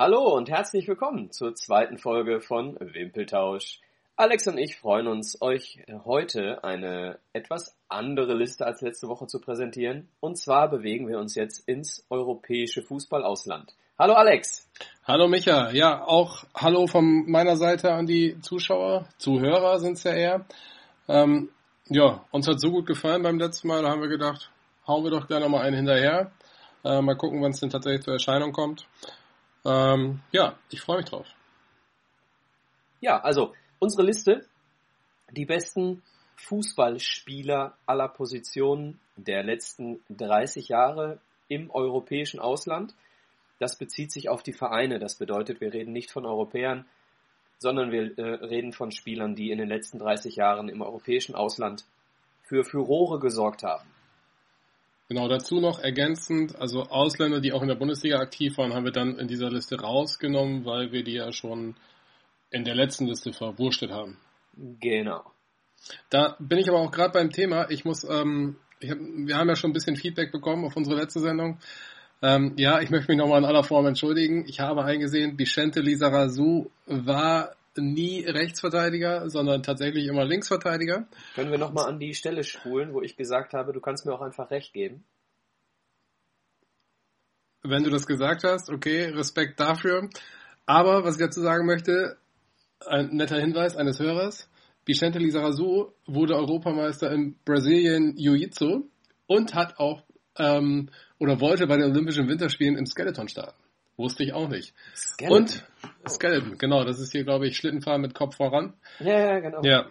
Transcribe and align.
Hallo 0.00 0.34
und 0.34 0.48
herzlich 0.48 0.88
willkommen 0.88 1.30
zur 1.30 1.54
zweiten 1.54 1.98
Folge 1.98 2.40
von 2.40 2.74
Wimpeltausch. 2.80 3.82
Alex 4.16 4.46
und 4.46 4.56
ich 4.56 4.78
freuen 4.78 5.06
uns, 5.06 5.42
euch 5.42 5.84
heute 6.06 6.64
eine 6.64 7.18
etwas 7.34 7.76
andere 7.90 8.32
Liste 8.32 8.64
als 8.64 8.80
letzte 8.80 9.08
Woche 9.08 9.26
zu 9.26 9.42
präsentieren. 9.42 10.08
Und 10.20 10.38
zwar 10.38 10.70
bewegen 10.70 11.06
wir 11.06 11.18
uns 11.18 11.34
jetzt 11.34 11.68
ins 11.68 12.06
europäische 12.08 12.80
Fußballausland. 12.80 13.74
Hallo 13.98 14.14
Alex. 14.14 14.70
Hallo 15.04 15.28
Micha. 15.28 15.70
Ja, 15.72 16.02
auch 16.02 16.44
hallo 16.54 16.86
von 16.86 17.30
meiner 17.30 17.56
Seite 17.56 17.92
an 17.92 18.06
die 18.06 18.40
Zuschauer, 18.40 19.06
Zuhörer 19.18 19.80
sind 19.80 19.98
es 19.98 20.04
ja 20.04 20.14
eher. 20.14 20.46
Ähm, 21.08 21.50
ja, 21.90 22.24
uns 22.30 22.48
hat 22.48 22.58
so 22.58 22.70
gut 22.70 22.86
gefallen 22.86 23.22
beim 23.22 23.38
letzten 23.38 23.68
Mal, 23.68 23.82
da 23.82 23.90
haben 23.90 24.00
wir 24.00 24.08
gedacht, 24.08 24.50
hauen 24.86 25.04
wir 25.04 25.10
doch 25.10 25.26
gleich 25.26 25.40
nochmal 25.40 25.66
einen 25.66 25.76
hinterher. 25.76 26.32
Äh, 26.86 27.02
mal 27.02 27.16
gucken, 27.16 27.42
wann 27.42 27.50
es 27.50 27.60
denn 27.60 27.68
tatsächlich 27.68 28.04
zur 28.04 28.14
Erscheinung 28.14 28.52
kommt. 28.52 28.86
Ähm, 29.64 30.20
ja, 30.32 30.58
ich 30.70 30.80
freue 30.80 30.98
mich 30.98 31.06
drauf. 31.06 31.26
Ja, 33.00 33.20
also 33.20 33.54
unsere 33.78 34.02
Liste, 34.02 34.46
die 35.30 35.46
besten 35.46 36.02
Fußballspieler 36.36 37.76
aller 37.86 38.08
Positionen 38.08 39.00
der 39.16 39.42
letzten 39.42 40.00
30 40.10 40.68
Jahre 40.68 41.20
im 41.48 41.70
europäischen 41.70 42.40
Ausland. 42.40 42.94
Das 43.58 43.76
bezieht 43.76 44.10
sich 44.10 44.28
auf 44.28 44.42
die 44.42 44.52
Vereine. 44.52 44.98
Das 44.98 45.16
bedeutet, 45.16 45.60
wir 45.60 45.72
reden 45.72 45.92
nicht 45.92 46.10
von 46.10 46.24
Europäern, 46.24 46.86
sondern 47.58 47.90
wir 47.90 48.18
äh, 48.18 48.44
reden 48.44 48.72
von 48.72 48.90
Spielern, 48.90 49.34
die 49.34 49.50
in 49.50 49.58
den 49.58 49.68
letzten 49.68 49.98
30 49.98 50.36
Jahren 50.36 50.68
im 50.68 50.80
europäischen 50.80 51.34
Ausland 51.34 51.84
für 52.42 52.64
Furore 52.64 53.20
gesorgt 53.20 53.62
haben. 53.62 53.86
Genau, 55.10 55.26
dazu 55.26 55.58
noch 55.58 55.80
ergänzend, 55.80 56.54
also 56.60 56.84
Ausländer, 56.84 57.40
die 57.40 57.52
auch 57.52 57.62
in 57.62 57.68
der 57.68 57.74
Bundesliga 57.74 58.20
aktiv 58.20 58.56
waren, 58.58 58.72
haben 58.72 58.84
wir 58.84 58.92
dann 58.92 59.18
in 59.18 59.26
dieser 59.26 59.50
Liste 59.50 59.80
rausgenommen, 59.80 60.64
weil 60.64 60.92
wir 60.92 61.02
die 61.02 61.14
ja 61.14 61.32
schon 61.32 61.74
in 62.52 62.62
der 62.62 62.76
letzten 62.76 63.06
Liste 63.06 63.32
verwurstet 63.32 63.90
haben. 63.90 64.18
Genau. 64.54 65.24
Da 66.10 66.36
bin 66.38 66.58
ich 66.58 66.68
aber 66.68 66.78
auch 66.78 66.92
gerade 66.92 67.12
beim 67.12 67.30
Thema. 67.30 67.68
Ich 67.70 67.84
muss, 67.84 68.04
ähm, 68.08 68.54
ich 68.78 68.92
hab, 68.92 68.98
wir 69.00 69.36
haben 69.36 69.48
ja 69.48 69.56
schon 69.56 69.70
ein 69.70 69.72
bisschen 69.72 69.96
Feedback 69.96 70.30
bekommen 70.30 70.64
auf 70.64 70.76
unsere 70.76 70.94
letzte 70.94 71.18
Sendung. 71.18 71.58
Ähm, 72.22 72.52
ja, 72.56 72.80
ich 72.80 72.90
möchte 72.90 73.10
mich 73.10 73.18
nochmal 73.18 73.40
in 73.40 73.46
aller 73.46 73.64
Form 73.64 73.86
entschuldigen. 73.86 74.44
Ich 74.46 74.60
habe 74.60 74.84
eingesehen, 74.84 75.36
Vicente 75.36 75.80
Lizarazu 75.80 76.70
war 76.86 77.56
nie 77.76 78.24
Rechtsverteidiger, 78.24 79.28
sondern 79.30 79.62
tatsächlich 79.62 80.06
immer 80.06 80.24
Linksverteidiger. 80.24 81.06
Können 81.34 81.50
wir 81.50 81.58
nochmal 81.58 81.88
an 81.88 81.98
die 81.98 82.14
Stelle 82.14 82.44
spulen, 82.44 82.92
wo 82.92 83.02
ich 83.02 83.16
gesagt 83.16 83.54
habe, 83.54 83.72
du 83.72 83.80
kannst 83.80 84.06
mir 84.06 84.12
auch 84.12 84.22
einfach 84.22 84.50
recht 84.50 84.72
geben? 84.72 85.04
Wenn 87.62 87.84
du 87.84 87.90
das 87.90 88.06
gesagt 88.06 88.44
hast, 88.44 88.70
okay, 88.70 89.04
Respekt 89.06 89.60
dafür. 89.60 90.08
Aber 90.66 91.04
was 91.04 91.16
ich 91.16 91.20
dazu 91.20 91.40
sagen 91.40 91.66
möchte, 91.66 92.16
ein 92.86 93.08
netter 93.16 93.38
Hinweis 93.38 93.76
eines 93.76 94.00
Hörers. 94.00 94.48
Vicente 94.86 95.18
Lizarazu 95.18 95.92
wurde 96.06 96.36
Europameister 96.36 97.12
im 97.12 97.36
Brazilian 97.44 98.14
Jiu-Jitsu 98.16 98.88
und 99.26 99.54
hat 99.54 99.78
auch 99.78 100.02
ähm, 100.38 100.88
oder 101.18 101.40
wollte 101.40 101.66
bei 101.66 101.76
den 101.76 101.90
Olympischen 101.90 102.28
Winterspielen 102.28 102.78
im 102.78 102.86
Skeleton 102.86 103.28
starten. 103.28 103.59
Wusste 104.00 104.24
ich 104.24 104.32
auch 104.32 104.48
nicht. 104.48 104.72
Skeleton. 104.96 105.36
Und 105.36 105.64
Skeleton, 106.08 106.56
genau, 106.56 106.84
das 106.84 106.98
ist 107.00 107.12
hier, 107.12 107.24
glaube 107.24 107.46
ich, 107.46 107.56
Schlittenfahren 107.56 108.00
mit 108.00 108.14
Kopf 108.14 108.36
voran. 108.36 108.72
Ja, 108.98 109.18
ja, 109.18 109.40
genau. 109.40 109.60
Ja. 109.62 109.86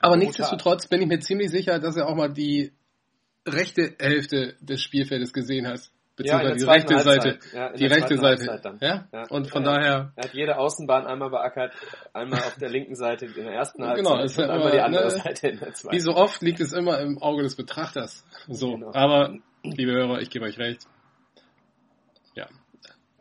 Aber 0.00 0.16
nichtsdestotrotz 0.16 0.86
bin 0.86 1.02
ich 1.02 1.08
mir 1.08 1.18
ziemlich 1.18 1.50
sicher, 1.50 1.80
dass 1.80 1.96
er 1.96 2.08
auch 2.08 2.14
mal 2.14 2.32
die 2.32 2.72
rechte 3.46 3.96
Hälfte 3.98 4.54
des 4.60 4.80
Spielfeldes 4.80 5.32
gesehen 5.32 5.66
hat. 5.66 5.80
Beziehungsweise 6.14 6.50
ja, 6.50 6.54
die 6.54 6.64
rechte 6.64 6.98
Seite. 6.98 7.38
Ja, 7.52 7.72
die 7.72 7.86
rechte 7.86 8.18
Seite. 8.18 8.78
Ja? 8.80 9.08
ja? 9.12 9.24
Und 9.30 9.48
von 9.48 9.64
daher. 9.64 10.12
Er 10.14 10.24
hat 10.24 10.34
jede 10.34 10.58
Außenbahn 10.58 11.06
einmal 11.06 11.30
beackert, 11.30 11.72
einmal 12.12 12.38
auf 12.40 12.56
der 12.60 12.68
linken 12.70 12.94
Seite 12.94 13.26
in 13.26 13.34
der 13.34 13.54
ersten 13.54 13.82
Halbzeit 13.82 14.04
genau, 14.04 14.22
und 14.22 14.38
einmal 14.38 14.60
immer, 14.60 14.70
die 14.70 14.80
andere 14.80 15.04
ne, 15.04 15.10
Seite 15.10 15.48
in 15.48 15.58
der 15.58 15.72
zweiten. 15.72 15.96
Wie 15.96 16.00
so 16.00 16.14
oft 16.14 16.40
liegt 16.42 16.60
es 16.60 16.72
immer 16.72 17.00
im 17.00 17.20
Auge 17.20 17.42
des 17.42 17.56
Betrachters. 17.56 18.24
So. 18.46 18.74
Genau. 18.74 18.92
Aber, 18.94 19.34
liebe 19.64 19.92
Hörer, 19.92 20.20
ich 20.20 20.30
gebe 20.30 20.44
euch 20.44 20.58
recht. 20.58 20.86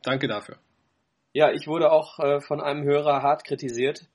Danke 0.04 0.28
dafür. 0.28 0.58
Ja, 1.34 1.52
ich 1.52 1.68
wurde 1.68 1.92
auch 1.92 2.20
äh, 2.20 2.42
von 2.42 2.60
einem 2.60 2.84
Hörer 2.84 3.22
hart 3.22 3.46
kritisiert, 3.46 4.08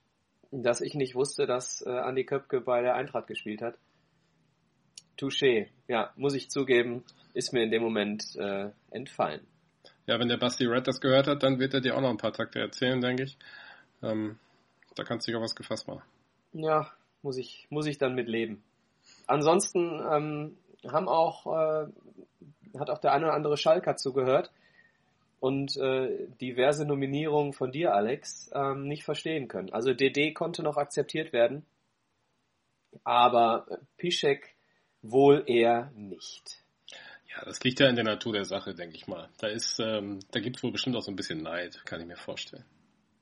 dass 0.50 0.80
ich 0.80 0.94
nicht 0.94 1.14
wusste, 1.14 1.46
dass 1.46 1.82
äh, 1.86 1.90
Andi 1.90 2.24
Köpke 2.24 2.60
bei 2.60 2.82
der 2.82 2.94
Eintracht 2.94 3.26
gespielt 3.26 3.62
hat. 3.62 3.76
Touché. 5.18 5.68
Ja, 5.88 6.12
muss 6.16 6.34
ich 6.34 6.50
zugeben, 6.50 7.04
ist 7.32 7.52
mir 7.52 7.62
in 7.62 7.70
dem 7.70 7.82
Moment 7.82 8.36
äh, 8.36 8.70
entfallen. 8.90 9.46
Ja, 10.06 10.20
wenn 10.20 10.28
der 10.28 10.36
Basti 10.36 10.66
Red 10.66 10.86
das 10.86 11.00
gehört 11.00 11.26
hat, 11.26 11.42
dann 11.42 11.58
wird 11.58 11.74
er 11.74 11.80
dir 11.80 11.96
auch 11.96 12.00
noch 12.00 12.10
ein 12.10 12.18
paar 12.18 12.32
Takte 12.32 12.60
erzählen, 12.60 13.00
denke 13.00 13.24
ich. 13.24 13.38
Ähm, 14.02 14.38
da 14.94 15.04
kannst 15.04 15.26
du 15.26 15.30
dich 15.30 15.36
auf 15.36 15.42
was 15.42 15.56
gefasst 15.56 15.88
machen. 15.88 16.02
Ja, 16.52 16.92
muss 17.22 17.38
ich, 17.38 17.66
muss 17.70 17.86
ich 17.86 17.98
dann 17.98 18.14
mit 18.14 18.28
leben. 18.28 18.62
Ansonsten 19.26 20.00
ähm, 20.12 20.56
haben 20.86 21.08
auch, 21.08 21.46
äh, 21.46 21.86
hat 22.78 22.90
auch 22.90 22.98
der 22.98 23.12
eine 23.12 23.26
oder 23.26 23.34
andere 23.34 23.56
Schalker 23.56 23.96
zugehört 23.96 24.50
und 25.40 25.76
äh, 25.76 26.28
diverse 26.40 26.86
Nominierungen 26.86 27.52
von 27.52 27.70
dir, 27.70 27.94
Alex, 27.94 28.50
ähm, 28.54 28.88
nicht 28.88 29.04
verstehen 29.04 29.48
können. 29.48 29.72
Also 29.72 29.92
DD 29.92 30.32
konnte 30.32 30.62
noch 30.62 30.76
akzeptiert 30.76 31.32
werden, 31.32 31.66
aber 33.04 33.66
Piszek 33.96 34.54
wohl 35.02 35.44
eher 35.46 35.90
nicht. 35.94 36.62
Ja, 37.28 37.44
das 37.44 37.62
liegt 37.62 37.80
ja 37.80 37.88
in 37.88 37.96
der 37.96 38.04
Natur 38.04 38.32
der 38.32 38.44
Sache, 38.44 38.74
denke 38.74 38.96
ich 38.96 39.06
mal. 39.06 39.28
Da 39.38 39.48
ist, 39.48 39.78
ähm, 39.78 40.20
da 40.30 40.40
gibt 40.40 40.56
es 40.56 40.62
wohl 40.62 40.72
bestimmt 40.72 40.96
auch 40.96 41.02
so 41.02 41.10
ein 41.10 41.16
bisschen 41.16 41.42
Neid, 41.42 41.84
kann 41.84 42.00
ich 42.00 42.06
mir 42.06 42.16
vorstellen. 42.16 42.64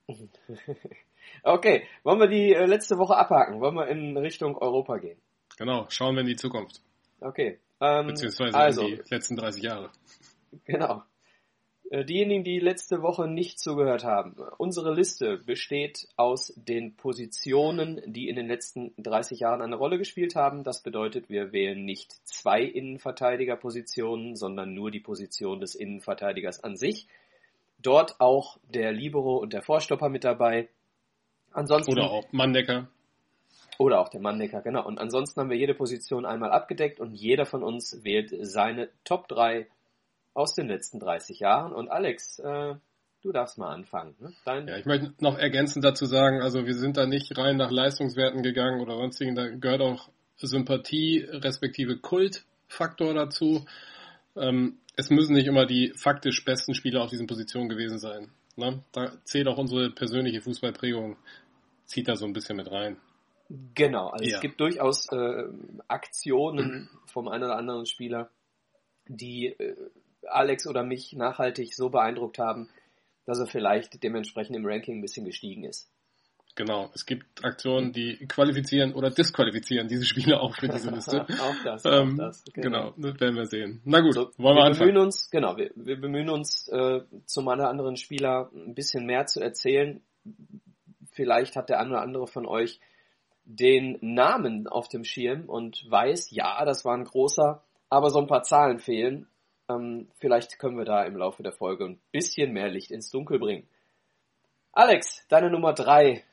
okay, 1.43 1.89
wollen 2.05 2.21
wir 2.21 2.29
die 2.29 2.53
äh, 2.53 2.67
letzte 2.67 2.97
Woche 2.99 3.17
abhaken? 3.17 3.61
Wollen 3.61 3.75
wir 3.75 3.89
in 3.89 4.17
Richtung 4.17 4.57
Europa 4.57 4.99
gehen? 4.99 5.21
Genau, 5.57 5.87
schauen 5.89 6.15
wir 6.15 6.21
in 6.21 6.29
die 6.29 6.37
Zukunft. 6.37 6.81
Okay. 7.21 7.59
Ähm, 7.81 8.07
Beziehungsweise 8.07 8.57
also, 8.57 8.83
in 8.83 8.97
die 8.97 9.15
letzten 9.15 9.37
30 9.37 9.63
Jahre. 9.63 9.91
Genau. 10.65 11.03
Äh, 11.95 12.05
diejenigen, 12.05 12.43
die 12.43 12.59
letzte 12.59 13.03
Woche 13.03 13.29
nicht 13.29 13.61
zugehört 13.61 14.03
haben, 14.03 14.35
unsere 14.59 14.93
Liste 14.93 15.39
besteht 15.39 16.09
aus 16.17 16.53
den 16.57 16.97
Positionen, 16.97 18.03
die 18.05 18.29
in 18.29 18.35
den 18.35 18.49
letzten 18.49 18.93
30 18.99 19.39
Jahren 19.39 19.63
eine 19.63 19.77
Rolle 19.77 19.97
gespielt 19.97 20.35
haben. 20.35 20.65
Das 20.65 20.83
bedeutet, 20.83 21.31
wir 21.31 21.53
wählen 21.53 21.85
nicht 21.85 22.11
zwei 22.27 22.63
Innenverteidigerpositionen, 22.63 24.35
sondern 24.35 24.75
nur 24.75 24.91
die 24.91 24.99
Position 24.99 25.61
des 25.61 25.77
Innenverteidigers 25.77 26.65
an 26.65 26.77
sich. 26.77 27.07
Dort 27.79 28.21
auch 28.21 28.59
der 28.69 28.91
Libero 28.91 29.37
und 29.37 29.53
der 29.53 29.63
Vorstopper 29.63 30.09
mit 30.09 30.25
dabei. 30.25 30.69
Ansonsten, 31.53 31.93
oder 31.93 32.11
auch 32.11 32.25
Manndecker. 32.33 32.89
Oder 33.79 34.01
auch 34.01 34.09
der 34.09 34.21
Manndecker, 34.21 34.63
genau. 34.63 34.85
Und 34.85 34.99
ansonsten 34.99 35.41
haben 35.41 35.51
wir 35.51 35.57
jede 35.57 35.75
Position 35.75 36.27
einmal 36.27 36.51
abgedeckt 36.51 36.99
und 36.99 37.15
jeder 37.15 37.47
von 37.47 37.63
uns 37.63 38.03
wählt 38.03 38.35
seine 38.41 38.89
Top 39.05 39.29
3 39.29 39.69
aus 40.35 40.55
den 40.55 40.69
letzten 40.69 41.01
30 41.01 41.39
Jahren. 41.39 41.73
Und 41.73 41.89
Alex, 41.89 42.39
äh, 42.41 42.75
du 43.23 43.33
darfst 43.33 43.59
mal 43.59 43.73
anfangen. 43.73 44.15
Ne? 44.21 44.33
Dein 44.45 44.69
ja, 44.69 44.77
ich 44.77 44.85
möchte 44.85 45.13
noch 45.21 45.39
ergänzend 45.39 45.85
dazu 45.85 46.07
sagen, 46.07 46.43
also 46.43 46.67
wir 46.67 46.75
sind 46.75 46.97
da 46.97 47.07
nicht 47.07 47.37
rein 47.39 47.57
nach 47.57 47.71
Leistungswerten 47.71 48.43
gegangen 48.43 48.81
oder 48.81 48.97
sonstigen, 48.97 49.35
da 49.35 49.49
gehört 49.49 49.81
auch 49.81 50.11
Sympathie 50.37 51.27
respektive 51.31 51.99
Kultfaktor 51.99 53.15
dazu. 53.15 53.65
Ähm, 54.37 54.79
es 54.97 55.11
müssen 55.11 55.35
nicht 55.35 55.47
immer 55.47 55.67
die 55.67 55.93
faktisch 55.97 56.45
besten 56.45 56.75
Spieler 56.75 57.03
auf 57.03 57.11
diesen 57.11 57.27
Positionen 57.27 57.69
gewesen 57.69 57.99
sein. 57.99 58.31
Ne? 58.57 58.83
Da 58.93 59.13
zählt 59.25 59.49
auch 59.49 59.59
unsere 59.59 59.91
persönliche 59.91 60.41
Fußballprägung, 60.41 61.17
zieht 61.85 62.09
da 62.09 62.17
so 62.17 62.27
ein 62.27 62.33
bisschen 62.33 62.57
mit 62.57 62.71
rein. 62.71 62.97
Genau, 63.75 64.09
also 64.09 64.25
ja. 64.25 64.37
es 64.37 64.41
gibt 64.41 64.61
durchaus 64.61 65.11
äh, 65.13 65.45
Aktionen 65.87 66.89
vom 67.07 67.29
einen 67.29 67.45
oder 67.45 67.57
anderen 67.57 67.87
Spieler, 67.87 68.31
die 69.07 69.49
äh, 69.49 69.77
Alex 70.29 70.67
oder 70.67 70.83
mich 70.83 71.13
nachhaltig 71.13 71.75
so 71.75 71.91
beeindruckt 71.91 72.39
haben, 72.39 72.69
dass 73.27 73.39
er 73.39 73.47
vielleicht 73.47 74.03
dementsprechend 74.03 74.57
im 74.57 74.67
Ranking 74.67 74.99
ein 74.99 75.03
bisschen 75.03 75.25
gestiegen 75.25 75.65
ist. 75.65 75.89
Genau, 76.57 76.89
es 76.95 77.05
gibt 77.05 77.45
Aktionen, 77.45 77.93
die 77.93 78.17
qualifizieren 78.29 78.95
oder 78.95 79.11
disqualifizieren 79.11 79.89
diese 79.89 80.05
Spiele 80.05 80.41
auch 80.41 80.55
für 80.55 80.69
diese 80.69 80.91
Liste. 80.91 81.23
auch 81.41 81.55
das, 81.65 81.85
ähm, 81.85 82.13
auch 82.13 82.27
das. 82.27 82.45
Genau. 82.53 82.93
genau, 82.93 82.95
das 82.97 83.21
werden 83.21 83.35
wir 83.35 83.47
sehen. 83.47 83.81
Na 83.85 84.01
gut, 84.01 84.15
so, 84.15 84.31
wollen 84.37 84.57
wir, 84.57 84.63
wir 84.63 84.65
anfangen. 84.67 84.91
Bemühen 84.91 85.05
uns, 85.05 85.31
genau, 85.31 85.57
wir, 85.57 85.73
wir 85.75 86.01
bemühen 86.01 86.31
uns, 86.31 86.69
äh, 86.69 87.01
zum 87.27 87.49
anderen 87.49 87.97
Spieler 87.97 88.51
ein 88.55 88.75
bisschen 88.75 89.05
mehr 89.05 89.27
zu 89.27 89.41
erzählen. 89.41 90.01
Vielleicht 91.11 91.57
hat 91.57 91.71
der 91.71 91.81
eine 91.81 91.91
oder 91.91 92.03
andere 92.03 92.27
von 92.29 92.47
euch 92.47 92.79
den 93.45 93.99
Namen 94.01 94.69
auf 94.69 94.89
dem 94.89 95.05
Schirm 95.05 95.49
und 95.49 95.85
weiß, 95.91 96.31
ja, 96.31 96.65
das 96.65 96.85
war 96.85 96.97
ein 96.97 97.05
großer, 97.05 97.63
aber 97.91 98.11
so 98.11 98.21
ein 98.21 98.29
paar 98.29 98.45
Zahlen 98.45 98.79
fehlen. 98.79 99.27
Ähm, 99.69 100.09
vielleicht 100.19 100.59
können 100.59 100.77
wir 100.77 100.85
da 100.85 101.05
im 101.05 101.17
Laufe 101.17 101.43
der 101.43 101.53
Folge 101.53 101.85
ein 101.85 102.01
bisschen 102.13 102.53
mehr 102.53 102.69
Licht 102.69 102.91
ins 102.91 103.11
Dunkel 103.11 103.39
bringen. 103.39 103.67
Alex, 104.73 105.27
deine 105.29 105.51
Nummer 105.51 105.73
drei, 105.73 106.25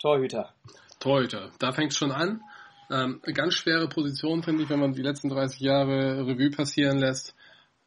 Torhüter. 0.00 0.54
Torhüter, 1.00 1.50
da 1.58 1.72
fängt 1.72 1.92
es 1.92 1.98
schon 1.98 2.12
an. 2.12 2.42
Ähm, 2.90 3.20
ganz 3.34 3.54
schwere 3.54 3.88
Position, 3.88 4.42
finde 4.42 4.62
ich, 4.62 4.70
wenn 4.70 4.80
man 4.80 4.92
die 4.92 5.02
letzten 5.02 5.28
30 5.28 5.60
Jahre 5.60 6.26
Revue 6.26 6.50
passieren 6.50 6.98
lässt. 6.98 7.34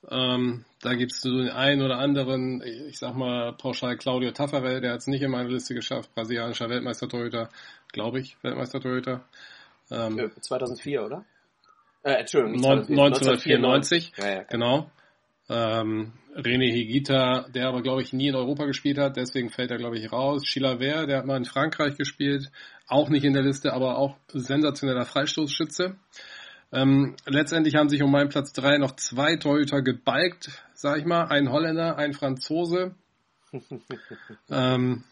Ähm, 0.09 0.65
da 0.81 0.93
gibt's 0.93 1.21
so 1.21 1.29
den 1.29 1.49
einen 1.49 1.81
oder 1.81 1.97
anderen, 1.97 2.61
ich 2.61 2.99
sag 2.99 3.15
mal 3.15 3.53
pauschal 3.53 3.97
Claudio 3.97 4.31
Taffarel, 4.31 4.81
der 4.81 4.93
hat 4.93 4.99
es 4.99 5.07
nicht 5.07 5.21
in 5.21 5.31
meine 5.31 5.49
Liste 5.49 5.73
geschafft, 5.73 6.13
brasilianischer 6.13 6.69
Weltmeister-Torhüter, 6.69 7.49
glaube 7.91 8.19
ich, 8.19 8.37
Weltmeister-Torhüter. 8.43 9.25
Ähm, 9.89 10.31
2004, 10.39 11.03
oder? 11.03 11.25
Äh, 12.05 12.19
Entschuldigung, 12.19 12.63
1994, 12.63 14.13
1994 14.13 14.13
ja, 14.17 14.35
ja, 14.35 14.43
genau. 14.43 14.91
Ähm, 15.49 16.13
René 16.35 16.71
Higita, 16.71 17.47
der 17.49 17.67
aber 17.67 17.81
glaube 17.81 18.03
ich 18.03 18.13
nie 18.13 18.27
in 18.27 18.35
Europa 18.35 18.65
gespielt 18.65 18.99
hat, 18.99 19.17
deswegen 19.17 19.49
fällt 19.49 19.71
er 19.71 19.77
glaube 19.77 19.97
ich 19.97 20.11
raus. 20.11 20.43
Chilavert, 20.45 21.09
der 21.09 21.17
hat 21.17 21.25
mal 21.25 21.37
in 21.37 21.45
Frankreich 21.45 21.97
gespielt, 21.97 22.51
auch 22.87 23.09
nicht 23.09 23.23
in 23.23 23.33
der 23.33 23.41
Liste, 23.41 23.73
aber 23.73 23.97
auch 23.97 24.17
sensationeller 24.27 25.05
Freistoßschütze. 25.05 25.95
Ähm, 26.71 27.15
letztendlich 27.25 27.73
haben 27.75 27.89
sich 27.89 28.03
um 28.03 28.11
meinen 28.11 28.29
Platz 28.29 28.53
3 28.53 28.77
noch 28.77 28.95
zwei 28.97 29.37
Torhüter 29.37 29.81
gebalgt, 29.81 30.49
sag 30.73 30.99
ich 30.99 31.05
mal, 31.05 31.25
ein 31.25 31.51
Holländer, 31.51 31.97
ein 31.97 32.13
Franzose. 32.13 32.93
ähm, 34.51 35.03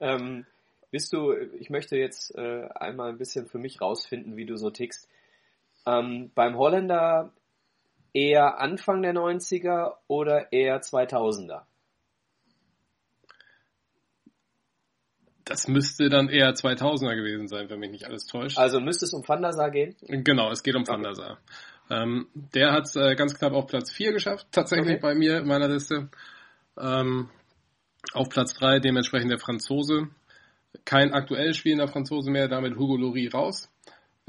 ähm, 0.00 0.46
bist 0.90 1.12
du, 1.12 1.32
ich 1.32 1.70
möchte 1.70 1.96
jetzt 1.96 2.34
äh, 2.34 2.66
einmal 2.74 3.10
ein 3.10 3.18
bisschen 3.18 3.46
für 3.46 3.58
mich 3.58 3.80
rausfinden, 3.80 4.36
wie 4.36 4.46
du 4.46 4.56
so 4.56 4.70
tickst. 4.70 5.08
Ähm, 5.86 6.30
beim 6.34 6.56
Holländer 6.56 7.32
eher 8.12 8.58
Anfang 8.60 9.02
der 9.02 9.14
90er 9.14 9.94
oder 10.08 10.52
eher 10.52 10.80
2000er? 10.80 11.62
Das 15.44 15.66
müsste 15.66 16.08
dann 16.08 16.28
eher 16.28 16.54
2000er 16.54 17.16
gewesen 17.16 17.48
sein, 17.48 17.68
wenn 17.68 17.80
mich 17.80 17.90
nicht 17.90 18.06
alles 18.06 18.26
täuscht. 18.26 18.56
Also 18.56 18.78
müsste 18.78 19.04
es 19.06 19.12
um 19.12 19.26
Van 19.26 19.42
der 19.42 19.52
Sar 19.52 19.70
gehen? 19.70 19.96
Genau, 20.00 20.50
es 20.50 20.62
geht 20.62 20.76
um 20.76 20.82
okay. 20.82 20.92
Van 20.92 21.02
der 21.02 21.14
Sar. 21.16 21.38
Ähm, 21.90 22.28
der 22.34 22.72
hat 22.72 22.84
es 22.84 22.94
äh, 22.94 23.16
ganz 23.16 23.36
knapp 23.36 23.52
auf 23.52 23.66
Platz 23.66 23.90
4 23.90 24.12
geschafft, 24.12 24.46
tatsächlich 24.52 24.98
okay. 24.98 25.02
bei 25.02 25.14
mir 25.16 25.38
in 25.38 25.48
meiner 25.48 25.66
Liste. 25.66 26.08
Ähm, 26.78 27.30
auf 28.12 28.28
Platz 28.28 28.54
3 28.54 28.78
dementsprechend 28.78 29.32
der 29.32 29.40
Franzose. 29.40 30.08
Kein 30.84 31.12
aktuell 31.12 31.52
spielender 31.52 31.88
Franzose 31.88 32.30
mehr, 32.30 32.46
damit 32.46 32.76
Hugo 32.76 32.96
Lloris 32.96 33.34
raus. 33.34 33.69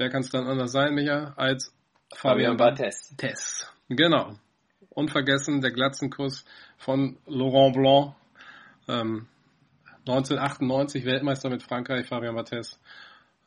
Wer 0.02 0.10
kann 0.10 0.22
es 0.22 0.30
dann 0.30 0.48
anders 0.48 0.72
sein, 0.72 0.94
Micha, 0.94 1.32
als 1.36 1.72
Fabian, 2.12 2.56
Fabian 2.56 2.56
Barthez. 2.56 3.14
Genau. 3.88 4.34
Unvergessen 4.88 5.60
der 5.60 5.70
Glatzenkuss 5.70 6.44
von 6.76 7.18
Laurent 7.24 7.76
Blanc. 7.76 8.16
Ähm, 8.88 9.28
1998 10.00 11.04
Weltmeister 11.04 11.50
mit 11.50 11.62
Frankreich, 11.62 12.08
Fabian 12.08 12.34
Barthez. 12.34 12.80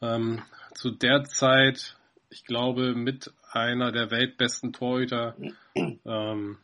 Ähm, 0.02 0.44
zu 0.74 0.92
der 0.92 1.26
Zeit, 1.26 1.98
ich 2.30 2.46
glaube, 2.46 2.96
mit 2.96 3.34
einer 3.52 3.92
der 3.92 4.10
weltbesten 4.10 4.72
Torhüter. 4.72 5.36
Ähm, 5.76 6.58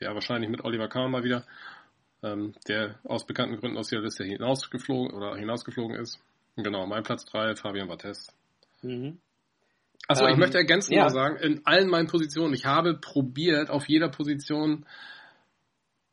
ja, 0.00 0.14
wahrscheinlich 0.14 0.48
mit 0.48 0.64
Oliver 0.64 0.88
Kahn 0.88 1.10
mal 1.10 1.22
wieder. 1.22 1.44
Ähm, 2.22 2.54
der 2.66 2.98
aus 3.04 3.26
bekannten 3.26 3.58
Gründen 3.58 3.76
aus 3.76 3.88
der 3.88 4.00
Liste 4.00 4.24
hinausgeflogen 4.24 5.14
oder 5.14 5.36
hinausgeflogen 5.36 5.96
ist. 5.96 6.18
Genau, 6.56 6.86
mein 6.86 7.02
Platz 7.02 7.26
3, 7.26 7.56
Fabian 7.56 7.88
Barthez. 7.88 8.32
Mhm. 8.80 9.18
Achso, 10.08 10.24
ähm, 10.24 10.32
ich 10.32 10.36
möchte 10.38 10.58
ergänzend 10.58 10.96
ja. 10.96 11.08
sagen, 11.08 11.36
in 11.36 11.64
allen 11.64 11.88
meinen 11.88 12.08
Positionen, 12.08 12.54
ich 12.54 12.66
habe 12.66 12.94
probiert, 12.94 13.70
auf 13.70 13.88
jeder 13.88 14.08
Position 14.08 14.84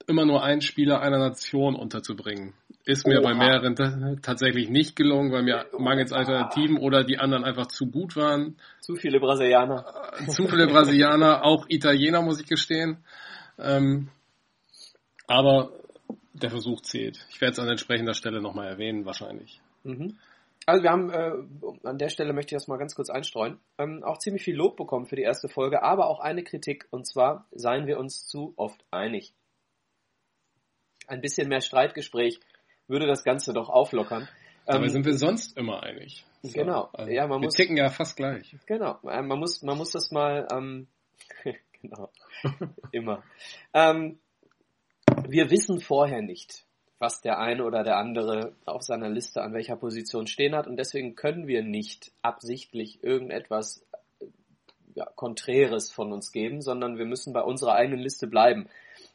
immer 0.08 0.26
nur 0.26 0.44
einen 0.44 0.62
Spieler 0.62 1.02
einer 1.02 1.20
Nation 1.20 1.76
unterzubringen. 1.76 2.54
Ist 2.84 3.06
mir 3.06 3.22
Oha. 3.22 3.30
bei 3.30 3.36
mehreren 3.36 4.22
tatsächlich 4.22 4.70
nicht 4.70 4.96
gelungen, 4.96 5.32
weil 5.32 5.44
mir 5.44 5.68
mangels 5.78 6.12
Alternativen 6.12 6.78
oder 6.78 7.04
die 7.04 7.20
anderen 7.20 7.44
einfach 7.44 7.68
zu 7.68 7.86
gut 7.86 8.16
waren. 8.16 8.58
Zu 8.80 8.96
viele 8.96 9.20
Brasilianer. 9.20 9.86
Äh, 10.20 10.28
zu 10.28 10.48
viele 10.48 10.68
Brasilianer, 10.68 11.46
auch 11.46 11.66
Italiener, 11.70 12.22
muss 12.22 12.42
ich 12.42 12.48
gestehen. 12.48 12.98
Ähm, 13.60 14.10
aber 15.28 15.72
der 16.34 16.50
Versuch 16.50 16.82
zählt. 16.82 17.26
Ich 17.30 17.40
werde 17.40 17.54
es 17.54 17.60
an 17.60 17.70
entsprechender 17.70 18.14
Stelle 18.14 18.42
nochmal 18.42 18.68
erwähnen, 18.68 19.06
wahrscheinlich. 19.06 19.62
Mhm. 19.84 20.18
Also 20.66 20.84
wir 20.84 20.92
haben, 20.92 21.10
äh, 21.10 21.34
an 21.88 21.98
der 21.98 22.10
Stelle 22.10 22.34
möchte 22.34 22.54
ich 22.56 22.62
das 22.62 22.68
mal 22.68 22.78
ganz 22.78 22.94
kurz 22.96 23.10
einstreuen, 23.10 23.60
ähm, 23.80 24.04
auch 24.04 24.20
ziemlich 24.20 24.44
viel 24.44 24.56
Lob 24.56 24.78
bekommen 24.78 25.06
für 25.08 25.16
die 25.16 25.24
erste 25.24 25.50
Folge, 25.50 25.82
aber 25.82 26.08
auch 26.08 26.20
eine 26.20 26.44
Kritik, 26.44 26.88
und 26.92 27.08
zwar 27.08 27.48
seien 27.52 27.88
wir 27.88 28.00
uns 28.00 28.28
zu 28.28 28.54
oft 28.58 28.84
einig. 28.92 29.34
Ein 31.08 31.22
bisschen 31.22 31.50
mehr 31.50 31.62
Streitgespräch 31.62 32.40
würde 32.88 33.08
das 33.08 33.24
Ganze 33.24 33.54
doch 33.54 33.70
auflockern. 33.70 34.28
Dabei 34.66 34.86
ähm, 34.86 34.90
sind 34.90 35.06
wir 35.06 35.18
sonst 35.18 35.58
immer 35.58 35.82
einig. 35.82 36.26
So, 36.44 36.52
genau. 36.54 36.90
Also 36.94 37.12
ja, 37.12 37.28
man 37.28 37.42
wir 37.42 37.48
muss, 37.48 37.56
ticken 37.56 37.78
ja 37.78 37.90
fast 37.90 38.16
gleich. 38.16 38.56
Genau. 38.68 39.00
Ähm, 39.10 39.28
man 39.28 39.40
muss, 39.40 39.62
man 39.64 39.78
muss 39.78 39.92
das 39.92 40.12
mal, 40.12 40.48
ähm, 40.52 40.88
genau. 41.82 42.12
immer. 42.92 43.24
Ähm, 43.74 44.20
wir 45.28 45.50
wissen 45.50 45.82
vorher 45.82 46.22
nicht, 46.22 46.66
was 47.02 47.20
der 47.20 47.40
eine 47.40 47.66
oder 47.66 47.84
der 47.84 47.98
andere 47.98 48.54
auf 48.66 48.84
seiner 48.84 49.10
Liste 49.10 49.42
an 49.42 49.54
welcher 49.54 49.76
Position 49.76 50.28
stehen 50.28 50.56
hat 50.56 50.68
und 50.68 50.78
deswegen 50.78 51.16
können 51.16 51.48
wir 51.48 51.64
nicht 51.64 52.12
absichtlich 52.22 53.04
irgendetwas 53.04 53.84
ja, 54.94 55.06
Konträres 55.16 55.92
von 55.92 56.14
uns 56.14 56.32
geben, 56.32 56.62
sondern 56.62 57.00
wir 57.00 57.06
müssen 57.06 57.34
bei 57.34 57.42
unserer 57.42 57.74
eigenen 57.74 58.02
Liste 58.02 58.28
bleiben. 58.28 58.68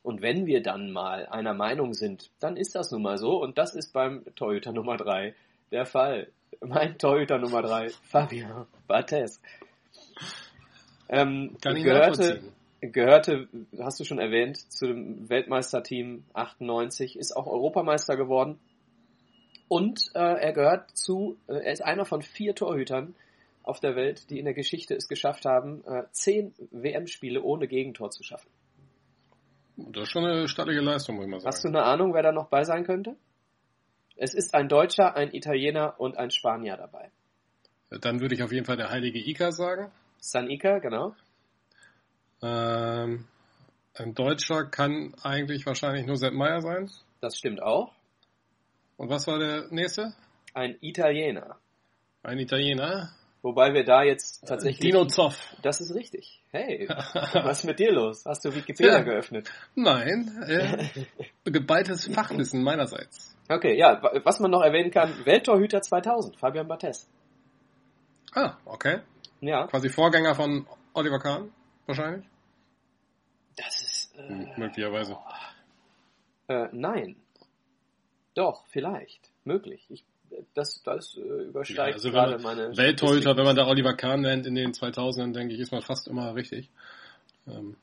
Und 0.03 0.21
wenn 0.21 0.47
wir 0.47 0.62
dann 0.62 0.91
mal 0.91 1.27
einer 1.27 1.55
Meinung 1.55 1.94
sind, 1.94 2.31
dann 2.41 2.56
ist 2.56 2.75
das 2.75 2.91
nun 2.91 3.03
mal 3.03 3.19
so 3.19 3.41
und 3.41 3.56
das 3.56 3.75
ist 3.77 3.93
beim 3.93 4.25
Torhüter 4.35 4.73
Nummer 4.73 4.97
3 4.97 5.35
der 5.71 5.87
Fall. 5.87 6.29
Mein 6.61 6.99
Torhüter 6.99 7.38
Nummer 7.38 7.62
3, 7.62 7.91
Fabian 8.03 8.67
Barthez. 8.88 9.41
Ähm, 11.09 11.56
Kann 11.61 11.77
ich 11.77 11.85
gehörte, 11.85 12.43
gehörte, 12.81 13.49
hast 13.78 13.99
du 14.00 14.05
schon 14.05 14.19
erwähnt, 14.19 14.58
zu 14.70 14.87
dem 14.87 15.28
Weltmeisterteam 15.28 16.25
98, 16.34 17.17
ist 17.17 17.37
auch 17.37 17.46
Europameister 17.46 18.17
geworden. 18.17 18.58
Und 19.69 20.11
äh, 20.14 20.19
er 20.19 20.52
gehört 20.52 20.96
zu, 20.96 21.38
äh, 21.49 21.55
er 21.55 21.73
ist 21.73 21.82
einer 21.82 22.05
von 22.05 22.23
vier 22.23 22.55
Torhütern 22.55 23.14
auf 23.62 23.81
der 23.81 23.96
Welt, 23.96 24.31
die 24.31 24.38
in 24.38 24.44
der 24.44 24.55
Geschichte 24.55 24.94
es 24.94 25.08
geschafft 25.08 25.44
haben, 25.44 25.82
äh, 25.87 26.05
zehn 26.12 26.55
WM-Spiele 26.70 27.43
ohne 27.43 27.67
Gegentor 27.67 28.11
zu 28.11 28.23
schaffen. 28.23 28.49
Das 29.76 30.04
ist 30.04 30.11
schon 30.11 30.25
eine 30.25 30.49
stattliche 30.49 30.80
Leistung, 30.80 31.16
muss 31.16 31.25
ich 31.25 31.30
mal 31.30 31.40
sagen. 31.40 31.49
Hast 31.49 31.64
du 31.64 31.68
eine 31.68 31.83
Ahnung, 31.83 32.14
wer 32.14 32.23
da 32.23 32.33
noch 32.33 32.49
bei 32.49 32.64
sein 32.64 32.85
könnte? 32.85 33.16
Es 34.16 34.35
ist 34.35 34.54
ein 34.54 34.68
Deutscher, 34.68 35.16
ein 35.16 35.35
Italiener 35.35 35.99
und 35.99 36.16
ein 36.16 36.30
Spanier 36.30 36.76
dabei. 36.76 37.11
Dann 37.90 38.21
würde 38.21 38.35
ich 38.35 38.42
auf 38.42 38.52
jeden 38.52 38.64
Fall 38.64 38.76
der 38.76 38.90
heilige 38.90 39.18
Ika 39.18 39.52
sagen. 39.52 39.90
San 40.18 40.49
Ika, 40.49 40.78
genau. 40.78 41.14
Ähm, 42.43 43.26
ein 43.95 44.14
Deutscher 44.14 44.64
kann 44.66 45.14
eigentlich 45.23 45.64
wahrscheinlich 45.66 46.07
nur 46.07 46.16
Sepp 46.16 46.35
Meier 46.35 46.61
sein. 46.61 46.90
Das 47.21 47.38
stimmt 47.38 47.62
auch. 47.62 47.93
Und 48.97 49.09
was 49.09 49.26
war 49.26 49.38
der 49.38 49.66
nächste? 49.71 50.14
Ein 50.55 50.76
Italiener. 50.81 51.57
Ein 52.23 52.38
Italiener. 52.38 53.11
Wobei 53.43 53.73
wir 53.73 53.85
da 53.85 54.02
jetzt 54.02 54.47
tatsächlich. 54.47 54.81
Dino 54.81 55.05
Zoff. 55.07 55.55
Das 55.62 55.81
ist 55.81 55.95
richtig. 55.95 56.43
Hey, 56.50 56.88
was 56.88 57.61
ist 57.61 57.64
mit 57.64 57.78
dir 57.78 57.93
los? 57.93 58.25
Hast 58.26 58.45
du 58.45 58.55
Wikipedia 58.55 58.99
ja. 58.99 59.02
geöffnet? 59.02 59.50
Nein, 59.75 60.43
äh, 60.47 60.88
geballtes 61.50 62.07
Fachwissen 62.09 62.62
meinerseits. 62.62 63.37
Okay, 63.49 63.78
ja, 63.78 64.02
was 64.25 64.40
man 64.40 64.50
noch 64.50 64.62
erwähnen 64.62 64.90
kann, 64.90 65.25
Welttorhüter 65.25 65.81
2000, 65.81 66.37
Fabian 66.38 66.66
Barthez. 66.66 67.09
Ah, 68.35 68.57
okay. 68.64 69.00
Ja. 69.40 69.66
Quasi 69.69 69.88
Vorgänger 69.90 70.35
von 70.35 70.66
Oliver 70.95 71.21
Kahn 71.21 71.52
wahrscheinlich? 71.87 72.26
Das 73.57 73.83
ist. 73.83 74.19
Äh, 74.19 74.28
hm, 74.28 74.49
möglicherweise. 74.57 75.16
Äh, 76.49 76.69
nein. 76.73 77.16
Doch, 78.35 78.66
vielleicht. 78.69 79.31
Möglich. 79.45 79.87
Ich, 79.88 80.05
das, 80.55 80.83
das 80.83 81.16
äh, 81.16 81.21
übersteigt 81.21 81.78
ja, 81.78 81.95
also 81.95 82.11
gerade 82.11 82.38
meine. 82.38 82.76
Welttorhüter, 82.76 83.37
wenn 83.37 83.45
man 83.45 83.57
da 83.57 83.66
Oliver 83.66 83.95
Kahn 83.95 84.21
nennt 84.21 84.47
in 84.47 84.55
den 84.55 84.73
2000ern, 84.73 85.33
denke 85.33 85.55
ich, 85.55 85.61
ist 85.61 85.73
man 85.73 85.83
fast 85.83 86.09
immer 86.09 86.35
richtig. 86.35 86.71
Ähm. 87.47 87.76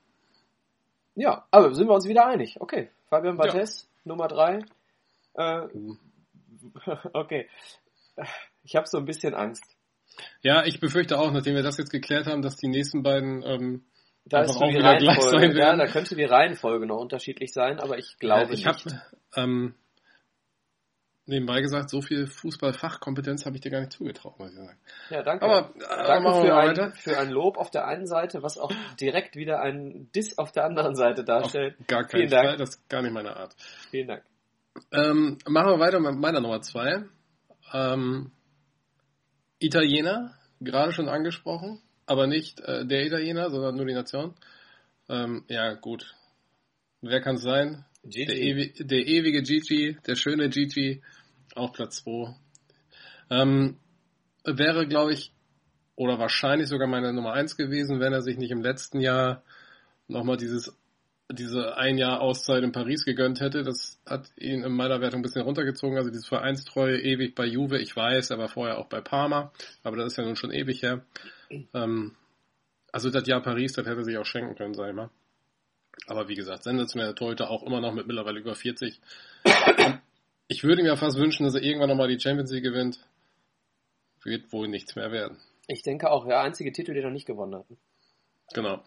Ja, 1.15 1.45
aber 1.51 1.73
sind 1.73 1.87
wir 1.87 1.93
uns 1.93 2.07
wieder 2.07 2.25
einig. 2.25 2.59
Okay, 2.59 2.89
Fabian 3.09 3.37
Barthez, 3.37 3.83
ja. 3.83 4.11
Nummer 4.11 4.27
3. 4.27 4.65
Äh, 5.35 5.61
mhm. 5.73 5.99
okay. 7.13 7.47
Ich 8.63 8.75
habe 8.75 8.87
so 8.87 8.97
ein 8.97 9.05
bisschen 9.05 9.33
Angst. 9.33 9.65
Ja, 10.41 10.65
ich 10.65 10.79
befürchte 10.79 11.19
auch, 11.19 11.31
nachdem 11.31 11.55
wir 11.55 11.63
das 11.63 11.77
jetzt 11.77 11.91
geklärt 11.91 12.27
haben, 12.27 12.41
dass 12.41 12.57
die 12.57 12.67
nächsten 12.67 13.01
beiden 13.01 13.43
ähm, 13.43 13.85
da 14.25 14.41
ist 14.41 14.55
auch 14.55 14.69
die 14.69 14.79
sein 14.79 15.55
Ja, 15.55 15.75
da 15.75 15.87
könnte 15.87 16.15
die 16.15 16.23
Reihenfolge 16.23 16.85
noch 16.85 16.97
unterschiedlich 16.97 17.51
sein, 17.53 17.79
aber 17.79 17.97
ich 17.97 18.17
glaube 18.19 18.53
ich 18.53 18.65
nicht. 18.65 18.85
Ich 18.85 18.85
habe 18.85 19.01
ähm, 19.35 19.75
nebenbei 21.25 21.61
gesagt, 21.61 21.89
so 21.89 22.01
viel 22.01 22.27
Fußballfachkompetenz 22.27 23.45
habe 23.45 23.55
ich 23.55 23.61
dir 23.61 23.71
gar 23.71 23.81
nicht 23.81 23.91
zugetraut, 23.91 24.39
muss 24.39 24.51
ich 24.51 24.55
sagen. 24.55 24.79
Ja, 25.09 25.23
danke. 25.23 25.45
Aber, 25.45 25.73
äh, 25.75 26.07
danke 26.07 26.41
für 26.41 26.55
ein, 26.55 26.93
für 26.93 27.17
ein 27.17 27.29
Lob 27.29 27.57
auf 27.57 27.69
der 27.69 27.85
einen 27.85 28.07
Seite, 28.07 28.43
was 28.43 28.57
auch 28.57 28.71
direkt 28.99 29.35
wieder 29.35 29.61
ein 29.61 30.09
Diss 30.15 30.37
auf 30.37 30.51
der 30.51 30.65
anderen 30.65 30.95
Seite 30.95 31.23
darstellt. 31.23 31.75
Auf 31.79 31.87
gar 31.87 32.05
keinen 32.05 32.29
Fall, 32.29 32.57
das 32.57 32.75
ist 32.75 32.89
gar 32.89 33.01
nicht 33.01 33.13
meine 33.13 33.35
Art. 33.35 33.55
Vielen 33.91 34.07
Dank. 34.07 34.23
Ähm, 34.91 35.37
machen 35.47 35.71
wir 35.71 35.79
weiter 35.79 35.99
mit 35.99 36.15
meiner 36.15 36.39
Nummer 36.39 36.61
zwei. 36.61 37.03
Ähm, 37.73 38.31
Italiener, 39.59 40.33
gerade 40.59 40.93
schon 40.93 41.09
angesprochen 41.09 41.81
aber 42.05 42.27
nicht 42.27 42.59
äh, 42.61 42.85
der 42.85 43.05
Italiener, 43.05 43.49
sondern 43.49 43.75
nur 43.75 43.85
die 43.85 43.93
Nation. 43.93 44.33
Ähm, 45.09 45.43
ja, 45.47 45.73
gut. 45.73 46.15
wer 47.01 47.21
kann 47.21 47.35
es 47.35 47.43
sein? 47.43 47.85
Gigi. 48.03 48.25
Der, 48.25 48.37
ewi 48.37 48.73
der 48.79 49.07
ewige 49.07 49.41
Gigi, 49.41 49.97
der 50.05 50.15
schöne 50.15 50.49
Gigi, 50.49 51.01
auf 51.55 51.71
Platz 51.73 52.03
2. 52.03 52.35
Ähm, 53.29 53.77
wäre, 54.43 54.87
glaube 54.87 55.13
ich, 55.13 55.31
oder 55.95 56.19
wahrscheinlich 56.19 56.67
sogar 56.67 56.87
meine 56.87 57.13
Nummer 57.13 57.33
1 57.33 57.55
gewesen, 57.55 57.99
wenn 57.99 58.13
er 58.13 58.21
sich 58.21 58.37
nicht 58.37 58.51
im 58.51 58.61
letzten 58.61 58.99
Jahr 58.99 59.43
nochmal 60.07 60.37
dieses 60.37 60.73
diese 61.31 61.77
ein 61.77 61.97
Jahr 61.97 62.21
Auszeit 62.21 62.63
in 62.63 62.71
Paris 62.71 63.05
gegönnt 63.05 63.39
hätte. 63.39 63.63
Das 63.63 63.99
hat 64.05 64.29
ihn 64.37 64.63
in 64.63 64.73
meiner 64.73 65.01
Wertung 65.01 65.19
ein 65.19 65.23
bisschen 65.23 65.41
runtergezogen. 65.41 65.97
Also 65.97 66.09
dieses 66.09 66.27
Vereinstreue 66.27 66.99
ewig 66.99 67.35
bei 67.35 67.45
Juve, 67.45 67.79
ich 67.79 67.95
weiß, 67.95 68.29
er 68.29 68.37
war 68.37 68.49
vorher 68.49 68.77
auch 68.77 68.87
bei 68.87 69.01
Parma, 69.01 69.51
aber 69.83 69.97
das 69.97 70.13
ist 70.13 70.17
ja 70.17 70.25
nun 70.25 70.35
schon 70.35 70.51
ewig 70.51 70.81
her. 70.83 71.05
Ähm, 71.73 72.15
also 72.91 73.09
das 73.09 73.27
Jahr 73.27 73.41
Paris, 73.41 73.73
das 73.73 73.85
hätte 73.85 74.01
er 74.01 74.03
sich 74.03 74.17
auch 74.17 74.25
schenken 74.25 74.55
können, 74.55 74.73
sag 74.73 74.89
ich 74.89 74.95
mal. 74.95 75.09
Aber 76.07 76.27
wie 76.27 76.35
gesagt, 76.35 76.63
sensationeller 76.63 77.15
Torhüter 77.15 77.49
auch 77.49 77.63
immer 77.63 77.81
noch 77.81 77.93
mit 77.93 78.07
mittlerweile 78.07 78.39
über 78.39 78.55
40. 78.55 78.99
Und 79.43 80.01
ich 80.47 80.63
würde 80.63 80.83
mir 80.83 80.97
fast 80.97 81.17
wünschen, 81.17 81.45
dass 81.45 81.55
er 81.55 81.61
irgendwann 81.61 81.89
nochmal 81.89 82.07
die 82.07 82.19
Champions 82.19 82.51
League 82.51 82.63
gewinnt. 82.63 82.99
Wird 84.23 84.51
wohl 84.53 84.67
nichts 84.67 84.95
mehr 84.95 85.11
werden. 85.11 85.37
Ich 85.67 85.81
denke 85.81 86.11
auch, 86.11 86.25
der 86.25 86.41
einzige 86.41 86.71
Titel, 86.71 86.93
den 86.93 87.03
er 87.03 87.11
nicht 87.11 87.25
gewonnen 87.25 87.55
hat. 87.55 87.65
Genau. 88.53 88.83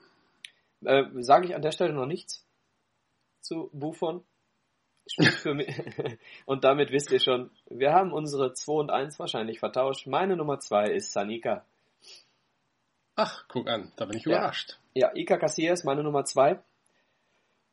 Äh, 0.85 1.04
Sage 1.23 1.46
ich 1.46 1.54
an 1.54 1.62
der 1.62 1.73
Stelle 1.73 1.92
noch 1.92 2.06
nichts 2.06 2.46
zu 3.40 3.70
Buffon. 3.73 4.25
Spielt 5.08 5.35
für 5.35 5.54
mich. 5.54 5.68
und 6.46 6.64
damit 6.64 6.90
wisst 6.90 7.12
ihr 7.12 7.20
schon, 7.20 7.50
wir 7.70 7.92
haben 7.92 8.12
unsere 8.12 8.52
2 8.52 8.73
und 8.73 8.90
1 8.90 9.18
wahrscheinlich 9.18 9.61
vertauscht. 9.61 10.06
Meine 10.06 10.37
Nummer 10.37 10.58
2 10.58 10.90
ist 10.90 11.12
Sanika. 11.12 11.64
Ach, 13.16 13.44
guck 13.49 13.66
an, 13.68 13.92
da 13.96 14.04
bin 14.04 14.18
ich 14.18 14.25
Ja. 14.25 14.37
überrascht. 14.38 14.78
Ja, 14.94 15.11
Iker 15.14 15.38
Casillas, 15.38 15.85
meine 15.85 16.02
Nummer 16.02 16.25
2. 16.25 16.62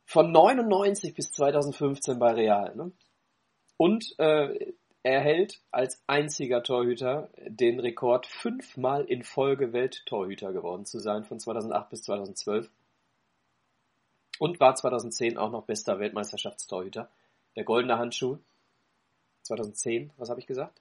Von 0.06 0.32
99 0.32 1.14
bis 1.14 1.32
2015 1.32 2.18
bei 2.18 2.32
Real. 2.32 2.74
Ne? 2.76 2.92
Und 3.76 4.18
äh, 4.18 4.72
er 5.02 5.20
hält 5.20 5.60
als 5.70 6.02
einziger 6.06 6.62
Torhüter 6.62 7.28
den 7.46 7.78
Rekord, 7.80 8.26
fünfmal 8.26 9.04
in 9.04 9.22
Folge 9.22 9.72
Welttorhüter 9.72 10.52
geworden 10.52 10.86
zu 10.86 10.98
sein, 10.98 11.24
von 11.24 11.38
2008 11.38 11.90
bis 11.90 12.02
2012. 12.02 12.70
Und 14.38 14.60
war 14.60 14.74
2010 14.74 15.36
auch 15.38 15.50
noch 15.50 15.64
bester 15.64 15.98
Weltmeisterschaftstorhüter. 16.00 17.10
Der 17.56 17.64
goldene 17.64 17.98
Handschuh. 17.98 18.38
2010, 19.42 20.10
was 20.16 20.30
habe 20.30 20.40
ich 20.40 20.46
gesagt? 20.46 20.80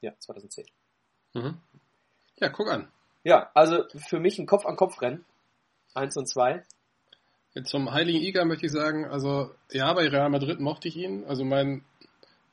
Ja, 0.00 0.12
2010. 0.18 0.66
Mhm. 1.34 1.60
Ja, 2.36 2.48
guck 2.48 2.68
an. 2.68 2.90
Ja, 3.24 3.50
also 3.54 3.84
für 4.08 4.18
mich 4.18 4.38
ein 4.38 4.46
Kopf-an-Kopf-Rennen. 4.46 5.24
Eins 5.94 6.16
und 6.16 6.28
zwei. 6.28 6.64
Zum 7.64 7.92
Heiligen 7.92 8.22
Iger 8.22 8.44
möchte 8.44 8.66
ich 8.66 8.72
sagen, 8.72 9.04
also 9.04 9.50
ja, 9.70 9.92
bei 9.92 10.08
Real 10.08 10.30
Madrid 10.30 10.58
mochte 10.58 10.88
ich 10.88 10.96
ihn. 10.96 11.24
Also 11.24 11.44
mein 11.44 11.84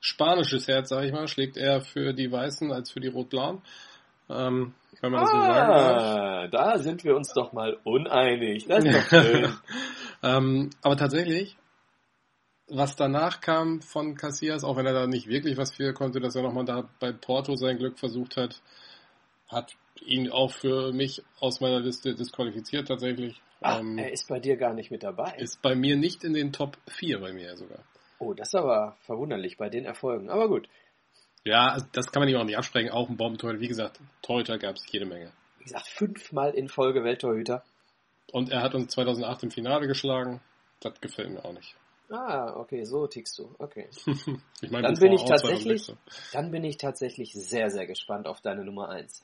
spanisches 0.02 0.68
Herz, 0.68 0.90
sage 0.90 1.08
ich 1.08 1.14
mal, 1.14 1.28
schlägt 1.28 1.58
eher 1.58 1.82
für 1.82 2.14
die 2.14 2.32
Weißen 2.32 2.72
als 2.72 2.92
für 2.92 3.00
die 3.00 3.08
Rot-Blauen. 3.08 3.62
Ähm, 4.30 4.74
wenn 5.02 5.12
man 5.12 5.22
das 5.22 5.32
so 5.32 5.38
sagen 5.38 5.72
darf. 5.72 6.04
Ah, 6.04 6.48
da 6.48 6.78
sind 6.78 7.04
wir 7.04 7.16
uns 7.16 7.34
doch 7.34 7.54
mal 7.54 7.78
uneinig. 7.84 8.68
Das 8.68 8.84
ist 8.84 8.96
doch 8.96 9.24
schön. 9.24 9.54
ähm, 10.24 10.70
aber 10.82 10.98
tatsächlich, 10.98 11.58
was 12.68 12.96
danach 12.96 13.42
kam 13.42 13.82
von 13.82 14.16
Casillas, 14.16 14.64
auch 14.64 14.76
wenn 14.76 14.86
er 14.86 14.94
da 14.94 15.08
nicht 15.08 15.28
wirklich 15.28 15.58
was 15.58 15.74
für 15.74 15.94
konnte, 15.94 16.20
dass 16.20 16.36
er 16.36 16.44
nochmal 16.44 16.66
da 16.66 16.90
bei 17.00 17.12
Porto 17.12 17.56
sein 17.56 17.78
Glück 17.78 17.98
versucht 17.98 18.38
hat, 18.38 18.62
hat 19.48 19.76
ihn 20.02 20.30
auch 20.30 20.52
für 20.52 20.92
mich 20.94 21.24
aus 21.40 21.62
meiner 21.62 21.80
Liste 21.80 22.16
disqualifiziert 22.16 22.88
tatsächlich. 22.88 23.42
Ach, 23.62 23.80
ähm, 23.80 23.98
er 23.98 24.12
ist 24.12 24.28
bei 24.28 24.40
dir 24.40 24.58
gar 24.58 24.74
nicht 24.74 24.92
mit 24.92 25.04
dabei. 25.04 25.34
Ist 25.38 25.62
bei 25.62 25.76
mir 25.76 25.98
nicht 25.98 26.24
in 26.24 26.34
den 26.34 26.54
Top 26.54 26.78
4 26.88 27.20
bei 27.20 27.34
mir 27.34 27.56
sogar. 27.58 27.84
Oh, 28.20 28.34
das 28.34 28.50
ist 28.50 28.56
aber 28.56 28.98
verwunderlich 29.02 29.58
bei 29.58 29.70
den 29.70 29.86
Erfolgen. 29.86 30.30
Aber 30.30 30.48
gut. 30.48 30.68
Ja, 31.44 31.78
das 31.94 32.12
kann 32.12 32.22
man 32.22 32.30
ihm 32.30 32.38
auch 32.38 32.44
nicht 32.44 32.58
absprechen. 32.58 32.92
Auch 32.92 33.10
ein 33.10 33.18
Bombentorhüter. 33.18 33.62
Wie 33.62 33.68
gesagt, 33.68 34.00
Torhüter 34.22 34.58
gab 34.58 34.76
es 34.76 34.92
jede 34.92 35.06
Menge. 35.06 35.32
Wie 35.58 35.64
gesagt, 35.64 35.88
fünfmal 35.88 36.54
in 36.54 36.68
Folge 36.68 37.04
Welttorhüter. 37.04 37.64
Und 38.32 38.50
er 38.50 38.62
hat 38.62 38.76
uns 38.76 38.92
2008 38.94 39.44
im 39.44 39.52
Finale 39.52 39.88
geschlagen. 39.88 40.42
Das 40.82 41.00
gefällt 41.02 41.32
mir 41.32 41.44
auch 41.44 41.54
nicht. 41.54 41.76
Ah, 42.10 42.56
okay, 42.56 42.84
so 42.86 43.08
tickst 43.08 43.38
du. 43.38 43.54
Okay. 43.60 43.88
ich 44.62 44.72
mein, 44.72 44.84
dann 44.84 44.96
bin 44.96 45.12
ich 45.12 45.24
tatsächlich, 45.26 45.94
dann 46.34 46.50
bin 46.50 46.64
ich 46.64 46.78
tatsächlich 46.78 47.34
sehr, 47.34 47.70
sehr 47.70 47.86
gespannt 47.86 48.28
auf 48.28 48.42
deine 48.42 48.66
Nummer 48.66 48.90
1 48.90 49.24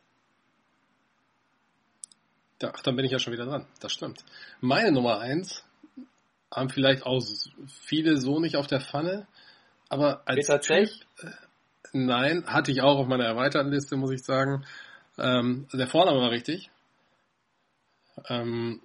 ach, 2.63 2.81
dann 2.81 2.95
bin 2.95 3.05
ich 3.05 3.11
ja 3.11 3.19
schon 3.19 3.33
wieder 3.33 3.45
dran. 3.45 3.65
Das 3.79 3.91
stimmt. 3.91 4.23
Meine 4.61 4.91
Nummer 4.91 5.19
1 5.19 5.63
haben 6.51 6.69
vielleicht 6.69 7.05
auch 7.05 7.21
viele 7.67 8.17
so 8.17 8.39
nicht 8.39 8.55
auf 8.55 8.67
der 8.67 8.81
Pfanne. 8.81 9.27
Aber 9.89 10.21
als 10.25 10.47
Typ, 10.47 10.63
Cech? 10.63 11.05
nein, 11.93 12.45
hatte 12.47 12.71
ich 12.71 12.81
auch 12.81 12.97
auf 12.97 13.07
meiner 13.07 13.25
erweiterten 13.25 13.71
Liste, 13.71 13.97
muss 13.97 14.11
ich 14.11 14.23
sagen. 14.23 14.65
Ähm, 15.17 15.67
der 15.73 15.87
Vorname 15.87 16.19
war 16.19 16.31
richtig. 16.31 16.69
Ähm, 18.29 18.81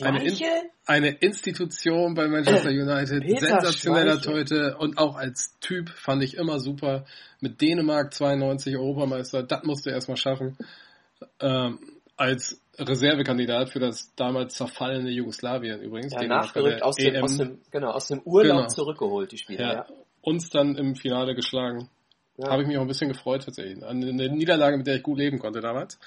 eine, 0.00 0.24
In 0.24 0.38
eine 0.86 1.08
Institution 1.08 2.14
bei 2.14 2.28
Manchester 2.28 2.70
United, 2.70 3.22
Peter 3.22 3.60
sensationeller. 3.60 4.20
Torhüter 4.20 4.78
und 4.78 4.98
auch 4.98 5.16
als 5.16 5.58
Typ 5.60 5.88
fand 5.90 6.22
ich 6.22 6.36
immer 6.36 6.60
super. 6.60 7.06
Mit 7.40 7.60
Dänemark 7.60 8.12
92 8.14 8.76
Europameister, 8.76 9.42
das 9.42 9.64
musste 9.64 9.90
er 9.90 9.96
erstmal 9.96 10.16
schaffen. 10.16 10.56
Ähm, 11.40 11.78
als 12.16 12.60
Reservekandidat 12.78 13.70
für 13.70 13.80
das 13.80 14.14
damals 14.14 14.54
zerfallene 14.54 15.10
Jugoslawien 15.10 15.80
übrigens. 15.82 16.12
Ja, 16.12 16.22
nachgerückt 16.26 16.82
aus 16.82 16.96
dem, 16.96 17.14
EM, 17.14 17.24
aus 17.24 17.36
dem, 17.36 17.60
genau, 17.70 17.90
aus 17.90 18.06
dem 18.08 18.20
Urlaub 18.22 18.56
Genau. 18.58 18.68
zurückgeholt, 18.68 19.32
die 19.32 19.38
Spieler. 19.38 19.60
ja, 19.60 19.72
Ja. 19.74 19.86
uns 20.22 20.50
dann 20.50 20.76
im 20.76 20.94
Finale 20.96 21.34
geschlagen. 21.34 21.90
Ja. 22.36 22.50
Habe 22.50 22.62
ich 22.62 22.68
mich 22.68 22.78
auch 22.78 22.82
ein 22.82 22.88
bisschen 22.88 23.08
gefreut 23.08 23.44
tatsächlich. 23.44 23.84
An 23.84 24.02
eine 24.02 24.28
Niederlage, 24.30 24.78
mit 24.78 24.86
der 24.86 24.96
ich 24.96 25.02
gut 25.02 25.18
leben 25.18 25.38
konnte 25.38 25.60
damals. 25.60 25.98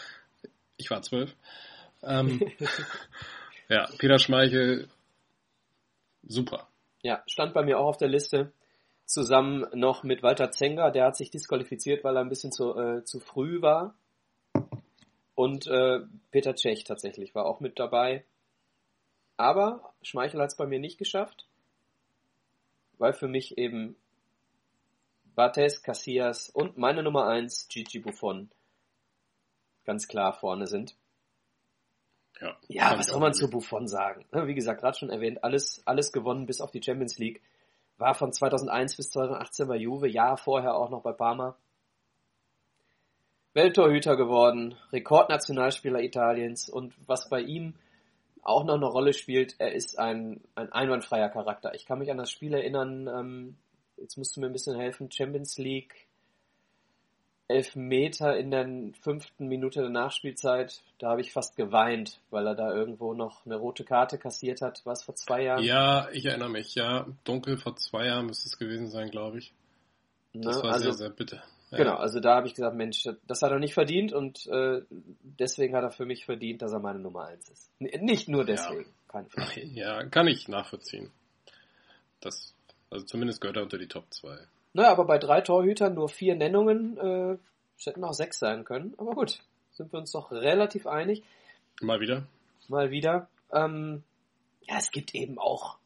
Ich 0.78 0.90
war 0.90 1.02
zwölf. 1.04 1.36
Ähm, 2.02 2.42
ja, 3.70 3.88
Peter 4.00 4.18
Schmeichel, 4.18 4.88
super. 6.24 6.68
Ja, 7.04 7.22
stand 7.28 7.54
bei 7.54 7.64
mir 7.64 7.78
auch 7.80 7.88
auf 7.88 7.98
der 7.98 8.08
Liste. 8.10 8.52
Zusammen 9.06 9.66
noch 9.74 10.04
mit 10.04 10.24
Walter 10.24 10.52
Zenger, 10.52 10.90
der 10.90 11.06
hat 11.06 11.18
sich 11.18 11.30
disqualifiziert, 11.30 12.04
weil 12.04 12.16
er 12.16 12.22
ein 12.22 12.30
bisschen 12.30 12.52
zu, 12.52 12.76
äh, 12.78 13.04
zu 13.04 13.20
früh 13.20 13.62
war. 13.62 13.96
Und 15.44 15.68
äh, 15.68 16.00
Peter 16.32 16.56
Cech 16.56 16.86
tatsächlich 16.86 17.36
war 17.36 17.46
auch 17.46 17.60
mit 17.60 17.78
dabei. 17.78 18.24
Aber 19.36 19.94
Schmeichel 20.02 20.40
hat 20.40 20.52
es 20.52 20.56
bei 20.56 20.66
mir 20.66 20.80
nicht 20.80 20.98
geschafft, 20.98 21.50
weil 22.98 23.12
für 23.12 23.28
mich 23.28 23.58
eben 23.58 23.98
Bates, 25.36 25.84
Casillas 25.84 26.50
und 26.50 26.78
meine 26.78 27.04
Nummer 27.04 27.28
1, 27.28 27.68
Gigi 27.68 28.00
Buffon, 28.00 28.52
ganz 29.84 30.08
klar 30.08 30.32
vorne 30.32 30.66
sind. 30.66 30.96
Ja, 32.40 32.58
Ja, 32.70 32.98
was 32.98 33.08
soll 33.08 33.20
man 33.20 33.34
zu 33.34 33.50
Buffon 33.50 33.90
sagen? 33.90 34.24
Ne, 34.32 34.48
Wie 34.48 34.56
gesagt, 34.56 34.80
gerade 34.80 34.98
schon 34.98 35.10
erwähnt, 35.10 35.44
alles, 35.44 35.86
alles 35.86 36.14
gewonnen 36.14 36.46
bis 36.46 36.62
auf 36.62 36.72
die 36.72 36.82
Champions 36.82 37.18
League. 37.18 37.42
War 37.98 38.16
von 38.16 38.32
2001 38.32 38.96
bis 38.96 39.10
2018 39.10 39.68
bei 39.68 39.76
Juve, 39.76 40.08
Jahr 40.08 40.38
vorher 40.38 40.76
auch 40.76 40.90
noch 40.90 41.02
bei 41.02 41.12
Parma. 41.12 41.58
Welttorhüter 43.54 44.16
geworden, 44.16 44.76
Rekordnationalspieler 44.92 46.02
Italiens 46.02 46.70
und 46.70 46.94
was 47.08 47.30
bei 47.30 47.42
ihm 47.42 47.76
auch 48.42 48.64
noch 48.66 48.76
eine 48.76 48.86
Rolle 48.86 49.14
spielt, 49.14 49.56
er 49.60 49.74
ist 49.74 50.00
ein, 50.00 50.42
ein 50.56 50.72
einwandfreier 50.72 51.30
Charakter. 51.30 51.74
Ich 51.76 51.86
kann 51.86 52.00
mich 52.00 52.12
an 52.12 52.18
das 52.18 52.32
Spiel 52.32 52.54
erinnern, 52.54 53.08
ähm, 53.08 53.56
jetzt 53.98 54.18
musst 54.18 54.36
du 54.36 54.42
mir 54.42 54.48
ein 54.48 54.54
bisschen 54.54 54.78
helfen, 54.78 55.12
Champions 55.12 55.58
League, 55.58 56.08
Elfmeter 57.48 58.38
in 58.38 58.52
der 58.52 58.68
fünften 59.02 59.48
Minute 59.48 59.82
der 59.82 59.90
Nachspielzeit, 59.90 60.82
da 60.98 61.12
habe 61.12 61.22
ich 61.22 61.32
fast 61.32 61.56
geweint, 61.56 62.20
weil 62.32 62.48
er 62.48 62.56
da 62.56 62.74
irgendwo 62.74 63.14
noch 63.14 63.46
eine 63.46 63.56
rote 63.56 63.84
Karte 63.84 64.18
kassiert 64.18 64.62
hat, 64.62 64.86
war 64.86 64.94
es 64.94 65.04
vor 65.04 65.16
zwei 65.16 65.44
Jahren? 65.44 65.64
Ja, 65.64 66.10
ich 66.12 66.26
erinnere 66.26 66.50
mich, 66.50 66.74
ja. 66.76 67.06
Dunkel 67.24 67.58
vor 67.58 67.76
zwei 67.76 68.08
Jahren 68.08 68.26
müsste 68.26 68.48
es 68.48 68.58
gewesen 68.58 68.90
sein, 68.90 69.12
glaube 69.12 69.38
ich. 69.40 69.54
Das 70.34 70.58
Ne, 70.58 70.64
war 70.64 70.74
also, 70.74 70.86
sehr, 70.86 70.94
sehr 70.94 71.10
bitter. 71.12 71.44
Ja. 71.74 71.80
Genau, 71.80 71.96
also 71.96 72.20
da 72.20 72.36
habe 72.36 72.46
ich 72.46 72.54
gesagt, 72.54 72.76
Mensch, 72.76 73.04
das 73.26 73.42
hat 73.42 73.52
er 73.52 73.58
nicht 73.58 73.74
verdient 73.74 74.14
und 74.14 74.46
äh, 74.46 74.82
deswegen 74.92 75.76
hat 75.76 75.84
er 75.84 75.90
für 75.90 76.06
mich 76.06 76.24
verdient, 76.24 76.62
dass 76.62 76.72
er 76.72 76.80
meine 76.80 77.00
Nummer 77.00 77.26
eins 77.26 77.50
ist. 77.50 77.72
N 77.80 78.06
nicht 78.06 78.30
nur 78.30 78.46
deswegen, 78.46 78.94
keine 79.08 79.28
Frage. 79.28 79.62
Ja, 79.74 80.04
kann 80.06 80.28
ich 80.28 80.48
nachvollziehen. 80.48 81.10
Das, 82.22 82.54
also 82.92 83.06
zumindest 83.06 83.42
gehört 83.42 83.58
er 83.58 83.64
unter 83.64 83.80
die 83.80 83.88
Top 83.88 84.06
2. 84.14 84.38
Naja, 84.74 84.92
aber 84.92 85.06
bei 85.06 85.18
drei 85.18 85.42
Torhütern 85.42 85.96
nur 85.96 86.10
vier 86.10 86.36
Nennungen, 86.36 86.96
äh, 86.98 87.38
es 87.80 87.88
hätten 87.88 88.04
auch 88.04 88.14
sechs 88.14 88.38
sein 88.38 88.66
können, 88.66 88.94
aber 89.00 89.16
gut, 89.16 89.40
sind 89.72 89.92
wir 89.92 89.98
uns 89.98 90.12
doch 90.12 90.32
relativ 90.32 90.86
einig. 90.86 91.24
Mal 91.82 92.00
wieder. 92.02 92.28
Mal 92.68 92.92
wieder. 92.92 93.30
Ähm, 93.52 94.04
ja, 94.62 94.78
es 94.78 94.92
gibt 94.92 95.16
eben 95.16 95.40
auch 95.40 95.78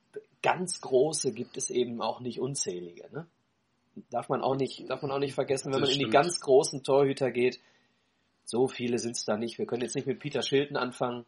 ganz 0.41 0.81
große, 0.81 1.31
gibt 1.31 1.55
es 1.55 1.69
eben 1.69 2.01
auch 2.01 2.19
nicht 2.19 2.41
unzählige, 2.41 3.07
ne? 3.13 3.25
Darf 4.09 4.29
man 4.29 4.41
auch 4.41 4.55
nicht, 4.55 4.89
darf 4.89 5.01
man 5.01 5.11
auch 5.11 5.19
nicht 5.19 5.33
vergessen, 5.33 5.73
wenn 5.73 5.79
Das 5.81 5.89
man 5.89 5.89
in 5.91 5.95
die 5.99 6.05
stimmt. 6.05 6.13
ganz 6.13 6.39
großen 6.39 6.83
Torhüter 6.83 7.31
geht. 7.31 7.59
So 8.45 8.67
viele 8.67 8.97
sind 8.99 9.15
es 9.17 9.25
da 9.25 9.37
nicht. 9.37 9.57
Wir 9.57 9.65
können 9.65 9.81
jetzt 9.81 9.95
nicht 9.95 10.07
mit 10.07 10.19
Peter 10.19 10.41
Schilden 10.41 10.77
anfangen. 10.77 11.25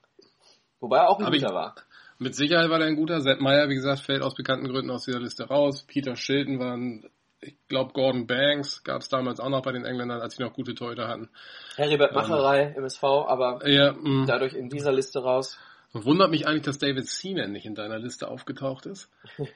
Wobei 0.80 0.98
er 1.00 1.10
auch 1.10 1.20
ein 1.20 1.34
ich- 1.34 1.42
guter 1.42 1.54
war. 1.54 1.76
Mit 2.22 2.36
Sicherheit 2.36 2.70
war 2.70 2.80
der 2.80 2.88
ein 2.90 2.96
guter. 2.98 3.22
Sepp 3.22 3.40
Meyer, 3.40 3.70
wie 3.70 3.76
gesagt, 3.76 4.02
fällt 4.02 4.24
aus 4.24 4.36
bekannten 4.36 4.68
Gründen 4.68 4.92
aus 4.92 5.06
dieser 5.06 5.20
Liste 5.22 5.48
raus. 5.48 5.86
Peter 5.88 6.18
Shilton 6.18 6.60
war 6.60 6.76
ein, 6.76 7.10
ich 7.40 7.56
glaube, 7.70 7.94
Gordon 7.94 8.28
Banks 8.28 8.84
gab 8.84 9.02
es 9.02 9.08
damals 9.08 9.40
auch 9.40 9.48
noch 9.50 9.62
bei 9.62 9.72
den 9.72 9.86
Engländern, 9.86 10.20
als 10.20 10.36
sie 10.36 10.44
noch 10.44 10.52
gute 10.54 10.76
Torhüter 10.76 11.08
hatten. 11.08 11.30
Heribert 11.78 12.12
Ähm. 12.12 12.16
Macherei, 12.18 12.74
MSV, 12.76 13.04
aber 13.04 13.66
Ja, 13.70 13.94
mh. 13.94 14.26
dadurch 14.28 14.54
in 14.54 14.68
dieser 14.70 14.92
Liste 14.92 15.20
raus. 15.24 15.58
wundert 15.94 16.30
mich 16.30 16.46
eigentlich, 16.46 16.64
dass 16.64 16.78
David 16.78 17.08
Seaman 17.08 17.54
nicht 17.54 17.66
in 17.66 17.74
deiner 17.76 18.00
Liste 18.00 18.28
aufgetaucht 18.28 18.86
ist. 18.86 19.10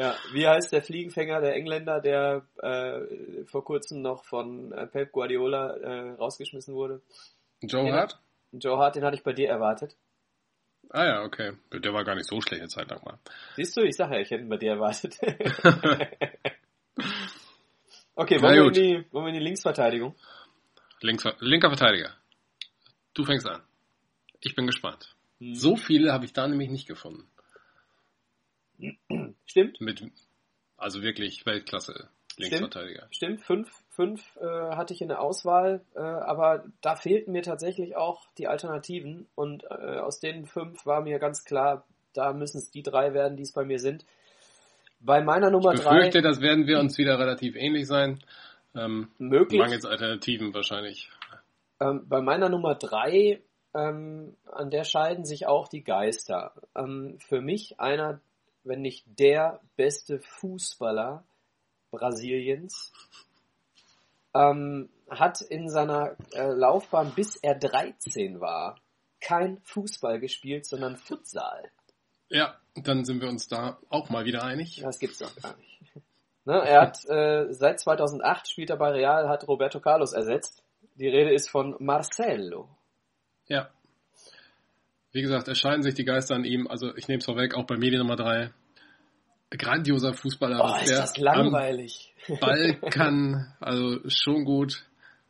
Ja, 0.00 0.16
wie 0.32 0.48
heißt 0.48 0.72
der 0.72 0.82
Fliegenfänger 0.82 1.42
der 1.42 1.54
Engländer, 1.54 2.00
der 2.00 2.46
äh, 2.62 3.44
vor 3.44 3.62
kurzem 3.62 4.00
noch 4.00 4.24
von 4.24 4.72
äh, 4.72 4.86
Pep 4.86 5.12
Guardiola 5.12 5.76
äh, 5.76 6.12
rausgeschmissen 6.12 6.74
wurde? 6.74 7.02
Joe 7.60 7.86
Ja. 7.86 7.96
Hart? 7.96 8.18
Joe 8.52 8.78
Hart, 8.78 8.96
den 8.96 9.04
hatte 9.04 9.18
ich 9.18 9.22
bei 9.22 9.34
dir 9.34 9.50
erwartet. 9.50 9.94
Ah 10.88 11.04
ja, 11.04 11.22
okay. 11.22 11.52
Der 11.70 11.92
war 11.92 12.02
gar 12.04 12.14
nicht 12.14 12.26
so 12.26 12.40
schlecht 12.40 12.62
eine 12.62 12.70
Zeit 12.70 12.88
lang 12.88 13.04
mal. 13.04 13.18
Siehst 13.56 13.76
du, 13.76 13.82
ich 13.82 13.94
sage 13.94 14.14
ja, 14.14 14.22
ich 14.22 14.30
hätte 14.30 14.42
ihn 14.42 14.48
bei 14.48 14.56
dir 14.56 14.70
erwartet. 14.70 15.18
okay, 18.14 18.40
wollen 18.40 18.54
wir, 18.54 18.64
in 18.68 18.72
die, 18.72 19.04
wollen 19.12 19.26
wir 19.26 19.34
in 19.34 19.38
die 19.38 19.44
Linksverteidigung? 19.44 20.14
Links, 21.02 21.24
linker 21.40 21.68
Verteidiger. 21.68 22.14
Du 23.12 23.26
fängst 23.26 23.46
an. 23.46 23.60
Ich 24.40 24.54
bin 24.54 24.66
gespannt. 24.66 25.14
Hm. 25.40 25.54
So 25.56 25.76
viele 25.76 26.10
habe 26.10 26.24
ich 26.24 26.32
da 26.32 26.48
nämlich 26.48 26.70
nicht 26.70 26.88
gefunden. 26.88 27.30
Stimmt, 29.46 29.80
Mit, 29.80 30.02
also 30.76 31.02
wirklich 31.02 31.44
Weltklasse 31.46 32.08
Linksverteidiger. 32.36 33.06
stimmt. 33.10 33.42
Fünf, 33.42 33.70
fünf 33.90 34.36
äh, 34.36 34.76
hatte 34.76 34.94
ich 34.94 35.02
in 35.02 35.08
der 35.08 35.20
Auswahl, 35.20 35.84
äh, 35.94 36.00
aber 36.00 36.64
da 36.80 36.96
fehlten 36.96 37.32
mir 37.32 37.42
tatsächlich 37.42 37.96
auch 37.96 38.26
die 38.38 38.48
Alternativen 38.48 39.26
und 39.34 39.64
äh, 39.64 39.98
aus 39.98 40.20
den 40.20 40.46
fünf 40.46 40.86
war 40.86 41.02
mir 41.02 41.18
ganz 41.18 41.44
klar, 41.44 41.84
da 42.14 42.32
müssen 42.32 42.58
es 42.58 42.70
die 42.70 42.82
drei 42.82 43.14
werden, 43.14 43.36
die 43.36 43.42
es 43.42 43.52
bei 43.52 43.64
mir 43.64 43.78
sind. 43.78 44.04
Bei 45.00 45.22
meiner 45.22 45.50
Nummer 45.50 45.72
Ich 45.74 45.80
drei 45.80 45.96
befürchte, 45.96 46.22
das 46.22 46.40
werden 46.40 46.66
wir 46.66 46.78
uns 46.78 46.98
wieder 46.98 47.18
relativ 47.18 47.56
ähnlich 47.56 47.86
sein. 47.86 48.20
Ähm, 48.74 49.08
möglich. 49.18 49.60
mangels 49.60 49.84
Alternativen 49.84 50.54
wahrscheinlich. 50.54 51.10
Ähm, 51.80 52.06
bei 52.08 52.20
meiner 52.20 52.48
Nummer 52.48 52.74
drei, 52.74 53.40
ähm, 53.74 54.36
an 54.46 54.70
der 54.70 54.84
scheiden 54.84 55.24
sich 55.24 55.46
auch 55.46 55.68
die 55.68 55.82
Geister. 55.82 56.52
Ähm, 56.76 57.18
für 57.18 57.40
mich 57.40 57.80
einer, 57.80 58.20
wenn 58.64 58.82
nicht 58.82 59.04
der 59.18 59.60
beste 59.76 60.20
Fußballer 60.20 61.24
Brasiliens, 61.90 62.92
ähm, 64.34 64.88
hat 65.08 65.40
in 65.40 65.68
seiner 65.68 66.16
äh, 66.32 66.50
Laufbahn, 66.52 67.12
bis 67.14 67.36
er 67.36 67.56
13 67.56 68.40
war, 68.40 68.76
kein 69.20 69.58
Fußball 69.62 70.20
gespielt, 70.20 70.66
sondern 70.66 70.96
Futsal. 70.96 71.70
Ja, 72.28 72.56
dann 72.74 73.04
sind 73.04 73.20
wir 73.20 73.28
uns 73.28 73.48
da 73.48 73.78
auch 73.88 74.08
mal 74.08 74.24
wieder 74.24 74.44
einig. 74.44 74.80
Das 74.82 74.98
gibt's 74.98 75.18
doch 75.18 75.34
gar 75.36 75.56
nicht. 75.56 75.80
Ne, 76.46 76.54
er 76.54 76.80
hat 76.80 77.04
äh, 77.06 77.52
seit 77.52 77.80
2008 77.80 78.48
spielt 78.48 78.70
er 78.70 78.78
bei 78.78 78.92
Real, 78.92 79.28
hat 79.28 79.46
Roberto 79.46 79.78
Carlos 79.78 80.14
ersetzt. 80.14 80.64
Die 80.94 81.06
Rede 81.06 81.34
ist 81.34 81.50
von 81.50 81.76
Marcelo. 81.78 82.66
Ja. 83.46 83.68
Wie 85.12 85.22
gesagt, 85.22 85.48
es 85.48 85.58
scheiden 85.58 85.82
sich 85.82 85.94
die 85.94 86.04
Geister 86.04 86.34
an 86.36 86.44
ihm. 86.44 86.66
Also 86.68 86.94
ich 86.96 87.08
nehme 87.08 87.18
es 87.18 87.24
vorweg, 87.24 87.54
auch 87.54 87.66
bei 87.66 87.76
Medien 87.76 87.98
Nummer 88.00 88.16
drei. 88.16 88.50
Grandioser 89.50 90.14
Fußballer. 90.14 90.60
Oh, 90.62 90.82
ist 90.82 90.92
das 90.92 91.16
langweilig. 91.16 92.14
Ball 92.40 92.74
kann. 92.90 93.52
Also 93.58 93.98
schon 94.08 94.44
gut. 94.44 94.84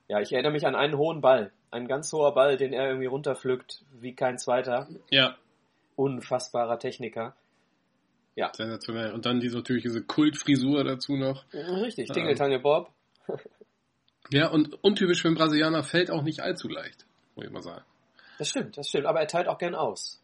Ja, 0.08 0.20
ich 0.20 0.32
erinnere 0.32 0.52
mich 0.52 0.66
an 0.66 0.74
einen 0.74 0.98
hohen 0.98 1.20
Ball. 1.20 1.52
Ein 1.70 1.86
ganz 1.86 2.12
hoher 2.12 2.34
Ball, 2.34 2.56
den 2.56 2.72
er 2.72 2.88
irgendwie 2.88 3.06
runterpflückt, 3.06 3.82
wie 4.00 4.14
kein 4.14 4.38
zweiter. 4.38 4.88
Ja, 5.10 5.36
Unfassbarer 5.96 6.78
Techniker. 6.78 7.34
sensationell. 8.52 9.12
Und 9.12 9.26
dann 9.26 9.40
diese 9.40 9.58
natürlich 9.58 9.82
diese 9.82 10.02
Kultfrisur 10.02 10.82
dazu 10.84 11.16
noch. 11.16 11.44
Richtig, 11.52 12.08
Ja. 12.08 12.14
Tingeltangel 12.14 12.58
Bob. 12.60 12.90
Ja, 14.30 14.48
und 14.48 14.82
untypisch 14.82 15.22
für 15.22 15.28
einen 15.28 15.36
Brasilianer 15.36 15.82
fällt 15.82 16.10
auch 16.10 16.22
nicht 16.22 16.40
allzu 16.40 16.68
leicht, 16.68 17.06
muss 17.36 17.46
ich 17.46 17.52
mal 17.52 17.62
sagen. 17.62 17.84
Das 18.40 18.48
stimmt, 18.48 18.78
das 18.78 18.88
stimmt. 18.88 19.04
Aber 19.04 19.20
er 19.20 19.26
teilt 19.26 19.48
auch 19.48 19.58
gern 19.58 19.74
aus. 19.74 20.18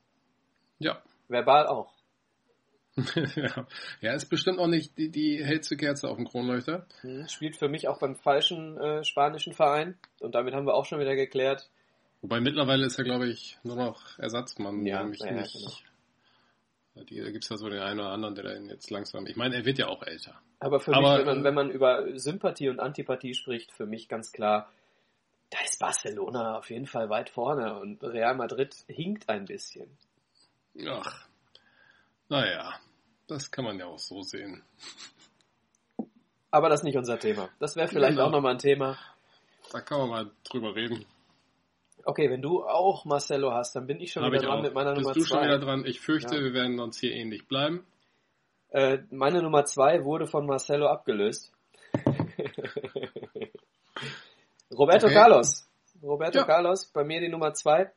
Ja. 0.78 1.02
Verbal 1.28 1.66
auch. 1.66 1.92
ja. 3.36 3.66
ja, 4.00 4.14
ist 4.14 4.30
bestimmt 4.30 4.58
auch 4.58 4.68
nicht 4.68 4.96
die, 4.96 5.10
die 5.10 5.44
hellste 5.44 5.76
Kerze 5.76 6.08
auf 6.08 6.16
dem 6.16 6.26
Kronleuchter. 6.26 6.86
Hm, 7.02 7.28
Spielt 7.28 7.56
für 7.56 7.68
mich 7.68 7.88
auch 7.88 7.98
beim 7.98 8.16
falschen 8.16 8.78
äh, 8.78 9.04
spanischen 9.04 9.52
Verein. 9.52 9.98
Und 10.20 10.34
damit 10.34 10.54
haben 10.54 10.64
wir 10.64 10.72
auch 10.72 10.86
schon 10.86 10.98
wieder 10.98 11.14
geklärt. 11.14 11.68
Wobei 12.22 12.40
mittlerweile 12.40 12.86
ist 12.86 12.96
er, 12.96 13.04
glaube 13.04 13.28
ich, 13.28 13.58
nur 13.64 13.76
noch 13.76 14.18
Ersatzmann. 14.18 14.86
Ja, 14.86 15.02
nämlich 15.02 15.20
ja, 15.20 15.32
nicht. 15.32 15.84
Die, 17.10 17.20
da 17.20 17.30
gibt's 17.30 17.50
ja 17.50 17.58
so 17.58 17.68
den 17.68 17.80
einen 17.80 18.00
oder 18.00 18.12
anderen, 18.12 18.34
der 18.34 18.44
dann 18.44 18.70
jetzt 18.70 18.88
langsam. 18.88 19.26
Ich 19.26 19.36
meine, 19.36 19.56
er 19.56 19.66
wird 19.66 19.76
ja 19.76 19.88
auch 19.88 20.02
älter. 20.02 20.40
Aber 20.58 20.80
für 20.80 20.94
Aber, 20.94 21.18
mich, 21.18 21.18
wenn 21.18 21.26
man, 21.26 21.40
äh, 21.40 21.44
wenn 21.44 21.54
man 21.54 21.70
über 21.70 22.18
Sympathie 22.18 22.70
und 22.70 22.80
Antipathie 22.80 23.34
spricht, 23.34 23.72
für 23.72 23.84
mich 23.84 24.08
ganz 24.08 24.32
klar, 24.32 24.72
da 25.50 25.58
ist 25.64 25.78
Barcelona 25.78 26.58
auf 26.58 26.70
jeden 26.70 26.86
Fall 26.86 27.08
weit 27.08 27.30
vorne 27.30 27.78
und 27.78 28.02
Real 28.02 28.34
Madrid 28.36 28.74
hinkt 28.88 29.28
ein 29.28 29.44
bisschen. 29.44 29.96
Ach, 30.88 31.26
naja, 32.28 32.74
das 33.28 33.50
kann 33.50 33.64
man 33.64 33.78
ja 33.78 33.86
auch 33.86 33.98
so 33.98 34.22
sehen. 34.22 34.62
Aber 36.50 36.68
das 36.68 36.80
ist 36.80 36.84
nicht 36.84 36.96
unser 36.96 37.18
Thema. 37.18 37.48
Das 37.58 37.76
wäre 37.76 37.88
vielleicht 37.88 38.12
Genau. 38.16 38.26
auch 38.26 38.30
nochmal 38.30 38.52
ein 38.52 38.58
Thema. 38.58 38.98
Da 39.72 39.80
kann 39.80 39.98
man 40.00 40.08
mal 40.08 40.30
drüber 40.44 40.74
reden. 40.74 41.04
Okay, 42.04 42.30
wenn 42.30 42.40
du 42.40 42.64
auch 42.64 43.04
Marcelo 43.04 43.52
hast, 43.52 43.74
dann 43.74 43.86
bin 43.86 44.00
ich 44.00 44.12
schon 44.12 44.22
Hab 44.22 44.30
wieder 44.30 44.42
ich 44.42 44.46
dran 44.48 44.58
auch. 44.60 44.62
mit 44.62 44.74
meiner 44.74 44.92
Bist 44.92 45.02
Nummer 45.02 45.14
du 45.14 45.24
schon 45.24 45.40
wieder 45.42 45.58
zwei. 45.58 45.64
dran? 45.66 45.84
Ich 45.86 46.00
fürchte, 46.00 46.36
Ja. 46.36 46.42
wir 46.42 46.52
werden 46.54 46.78
uns 46.78 46.98
hier 47.00 47.12
ähnlich 47.12 47.48
bleiben. 47.48 47.84
Äh, 48.70 48.98
meine 49.10 49.42
Nummer 49.42 49.64
zwei 49.64 50.04
wurde 50.04 50.26
von 50.26 50.46
Marcelo 50.46 50.86
abgelöst. 50.86 51.52
Roberto 54.72 55.06
Okay. 55.06 55.14
Carlos. 55.14 55.66
Roberto 56.02 56.38
Ja. 56.38 56.44
Carlos, 56.44 56.86
bei 56.86 57.04
mir 57.04 57.20
die 57.20 57.28
Nummer 57.28 57.54
zwei. 57.54 57.90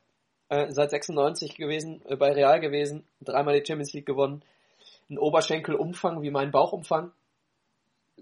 Äh, 0.48 0.72
seit 0.72 0.90
96 0.90 1.56
gewesen, 1.56 2.02
äh, 2.06 2.16
bei 2.16 2.32
Real 2.32 2.58
gewesen, 2.60 3.04
dreimal 3.20 3.58
die 3.58 3.64
Champions 3.64 3.92
League 3.92 4.06
gewonnen. 4.06 4.42
Ein 5.08 5.18
Oberschenkelumfang 5.18 6.22
wie 6.22 6.30
mein 6.30 6.50
Bauchumfang. 6.50 7.12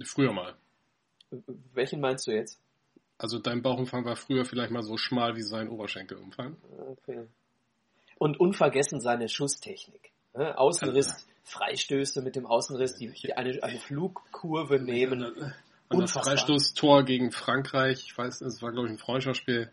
Früher 0.05 0.33
mal. 0.33 0.55
Welchen 1.73 2.01
meinst 2.01 2.27
du 2.27 2.33
jetzt? 2.33 2.61
Also 3.19 3.39
dein 3.39 3.63
Bauchumfang 3.63 4.05
war 4.05 4.17
früher 4.17 4.45
vielleicht 4.45 4.71
mal 4.71 4.83
so 4.83 4.97
schmal 4.97 5.37
wie 5.37 5.43
sein 5.43 5.69
Oberschenkelumfang. 5.69 6.57
Okay. 6.91 7.27
Und 8.19 8.39
unvergessen 8.39 9.01
seine 9.01 9.29
Schusstechnik. 9.29 10.13
Ne? 10.35 10.57
Außenriss, 10.59 11.27
Freistöße 11.45 12.23
mit 12.23 12.37
dem 12.37 12.47
Außenriss, 12.47 12.97
die, 12.97 13.11
die 13.11 13.35
eine, 13.35 13.63
eine 13.63 13.79
Flugkurve 13.79 14.79
nehmen. 14.79 15.53
Und 15.91 16.01
das 16.03 16.11
Unfassbar. 16.11 16.25
Freistoßtor 16.37 17.05
gegen 17.05 17.33
Frankreich, 17.33 18.05
ich 18.07 18.17
weiß, 18.17 18.41
es 18.43 18.61
war 18.63 18.73
glaube 18.73 18.89
ich 18.89 18.95
ein 18.95 18.99
Freundschaftsspiel. 18.99 19.71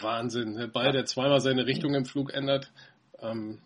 Wahnsinn. 0.00 0.54
Der 0.56 0.68
Ball, 0.68 0.92
der 0.92 1.04
zweimal 1.04 1.40
seine 1.40 1.66
Richtung 1.66 1.94
im 1.94 2.04
Flug 2.04 2.32
ändert, 2.32 2.70
ähm, 3.20 3.60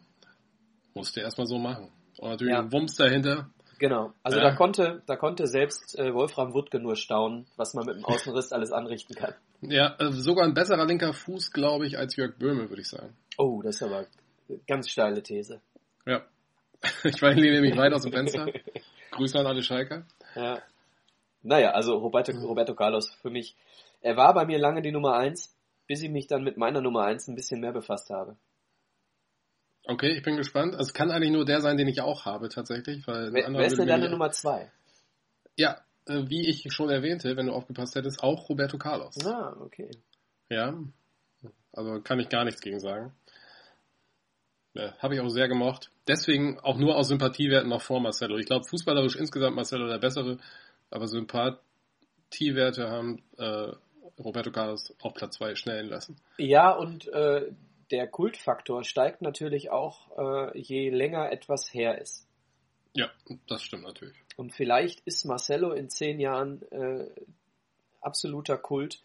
musste 0.95 1.21
er 1.21 1.25
erstmal 1.25 1.47
so 1.47 1.59
machen. 1.59 1.91
Und 2.17 2.31
natürlich 2.31 2.55
Ja. 2.55 2.61
ein 2.61 2.73
Wumms 2.73 2.97
dahinter. 2.97 3.51
Genau. 3.79 4.13
Also 4.25 4.39
Ja. 4.39 4.51
da 4.51 4.57
konnte, 4.57 5.03
da 5.07 5.17
konnte 5.17 5.47
selbst 5.47 5.97
äh, 5.99 6.13
Wolfram 6.13 6.55
Wuttke 6.55 6.81
nur 6.81 6.97
staunen, 6.97 7.47
was 7.57 7.75
man 7.75 7.87
mit 7.87 7.97
dem 7.97 8.05
Außenriss 8.05 8.53
alles 8.53 8.73
anrichten 8.73 9.15
kann. 9.15 9.35
Ja, 9.61 9.95
äh, 10.01 10.11
sogar 10.13 10.45
ein 10.47 10.55
besserer 10.55 10.87
linker 10.87 11.13
Fuß, 11.13 11.53
glaube 11.53 11.87
ich, 11.87 11.99
als 11.99 12.17
Jörg 12.17 12.37
Böhme, 12.39 12.69
würde 12.71 12.81
ich 12.83 12.89
sagen. 12.89 13.15
Oh, 13.37 13.61
das 13.63 13.77
ist 13.77 13.83
aber 13.83 14.07
eine 14.49 14.59
ganz 14.67 14.89
steile 14.89 15.23
These. 15.23 15.61
Ja. 16.07 16.23
Ich 17.05 17.21
lehne 17.21 17.53
nämlich 17.61 17.77
weit 17.77 17.93
aus 17.93 18.03
dem 18.03 18.13
Fenster. 18.13 18.47
Grüße 19.13 19.39
an 19.39 19.47
alle 19.47 19.63
Schalker. 19.63 20.05
Ja. 20.35 20.63
Naja, 21.43 21.71
also 21.71 21.97
Roberto, 21.97 22.33
Roberto 22.33 22.75
Carlos 22.75 23.11
für 23.23 23.31
mich. 23.31 23.57
Er 24.01 24.17
war 24.17 24.35
bei 24.35 24.45
mir 24.45 24.59
lange 24.59 24.83
die 24.83 24.93
Nummer 24.93 25.15
eins, 25.15 25.57
bis 25.87 26.03
ich 26.03 26.11
mich 26.11 26.27
dann 26.27 26.43
mit 26.43 26.57
meiner 26.57 26.81
Nummer 26.81 27.05
eins 27.05 27.29
ein 27.29 27.35
bisschen 27.35 27.61
mehr 27.61 27.73
befasst 27.73 28.11
habe. 28.11 28.37
Okay, 29.85 30.11
ich 30.11 30.23
bin 30.23 30.37
gespannt. 30.37 30.75
Also 30.75 30.89
es 30.89 30.95
kann 30.95 31.11
eigentlich 31.11 31.33
nur 31.33 31.45
der 31.45 31.61
sein, 31.61 31.79
den 31.79 31.89
ich 31.89 32.03
auch 32.03 32.27
habe 32.27 32.49
tatsächlich, 32.49 33.07
weil 33.07 33.33
Wer, 33.33 33.53
wer 33.53 33.67
ist 33.67 33.79
denn 33.79 33.87
deine 33.87 34.11
Nummer 34.11 34.31
zwei? 34.31 34.71
Ja, 35.57 35.81
äh, 36.07 36.29
wie 36.29 36.47
ich 36.47 36.67
schon 36.71 36.91
erwähnte, 36.91 37.37
wenn 37.37 37.47
du 37.47 37.53
aufgepasst 37.53 37.95
hättest, 37.95 38.23
auch 38.23 38.49
Roberto 38.49 38.77
Carlos. 38.77 39.17
Ah, 39.25 39.57
okay. 39.61 39.91
Ja, 40.51 40.75
also 41.73 42.01
kann 42.03 42.21
ich 42.21 42.29
gar 42.29 42.45
nichts 42.45 42.61
gegen 42.61 42.81
sagen. 42.81 43.15
Ja, 44.75 44.95
Habe 44.99 45.15
ich 45.15 45.21
auch 45.21 45.29
sehr 45.29 45.49
gemocht. 45.49 45.91
Deswegen 46.07 46.59
auch 46.61 46.77
nur 46.77 46.97
aus 46.97 47.09
Sympathiewerten 47.09 47.69
noch 47.69 47.83
vor 47.83 48.01
Marcelo. 48.01 48.37
Ich 48.37 48.47
glaube, 48.47 48.67
fußballerisch 48.69 49.17
insgesamt 49.17 49.57
Marcelo 49.57 49.89
der 49.89 49.99
bessere, 49.99 50.39
aber 50.91 51.09
Sympathiewerte 51.09 52.89
haben 52.89 53.23
äh, 53.37 53.73
Roberto 54.19 54.51
Carlos 54.51 54.95
auf 55.01 55.15
Platz 55.15 55.37
2 55.37 55.55
schnellen 55.55 55.89
lassen. 55.89 56.17
Ja, 56.39 56.73
und 56.73 57.09
äh, 57.09 57.53
der 57.91 58.09
Kultfaktor 58.09 58.85
steigt 58.85 59.23
natürlich 59.23 59.71
auch, 59.71 60.11
äh, 60.19 60.59
je 60.59 60.91
länger 60.91 61.31
etwas 61.33 61.73
her 61.73 62.01
ist. 62.01 62.27
Ja, 62.95 63.11
das 63.47 63.63
stimmt 63.63 63.85
natürlich. 63.85 64.17
Und 64.37 64.53
vielleicht 64.53 65.01
ist 65.01 65.25
Marcelo 65.25 65.73
in 65.73 65.89
zehn 65.89 66.21
Jahren 66.21 66.63
äh, 66.71 67.09
absoluter 68.01 68.59
Kult, 68.59 69.03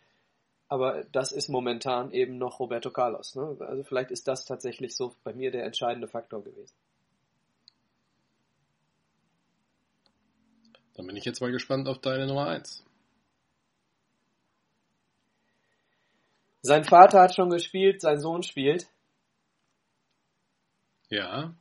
aber 0.68 1.04
das 1.12 1.32
ist 1.32 1.50
momentan 1.50 2.12
eben 2.12 2.38
noch 2.38 2.60
Roberto 2.60 2.92
Carlos. 2.92 3.36
Ne? 3.36 3.58
Also 3.60 3.84
vielleicht 3.84 4.12
ist 4.12 4.28
das 4.28 4.46
tatsächlich 4.46 4.96
so 4.96 5.14
bei 5.24 5.34
mir 5.34 5.52
der 5.52 5.66
entscheidende 5.66 6.08
Faktor 6.08 6.44
gewesen. 6.44 6.74
Dann 10.96 11.08
bin 11.08 11.16
ich 11.16 11.26
jetzt 11.26 11.42
mal 11.42 11.52
gespannt 11.52 11.88
auf 11.88 12.00
deine 12.00 12.28
Nummer 12.28 12.48
1. 12.48 12.84
Sein 16.62 16.84
Vater 16.86 17.22
hat 17.22 17.36
schon 17.36 17.50
gespielt, 17.50 18.02
sein 18.02 18.20
Sohn 18.20 18.42
spielt. 18.42 18.88
Ja. 21.10 21.54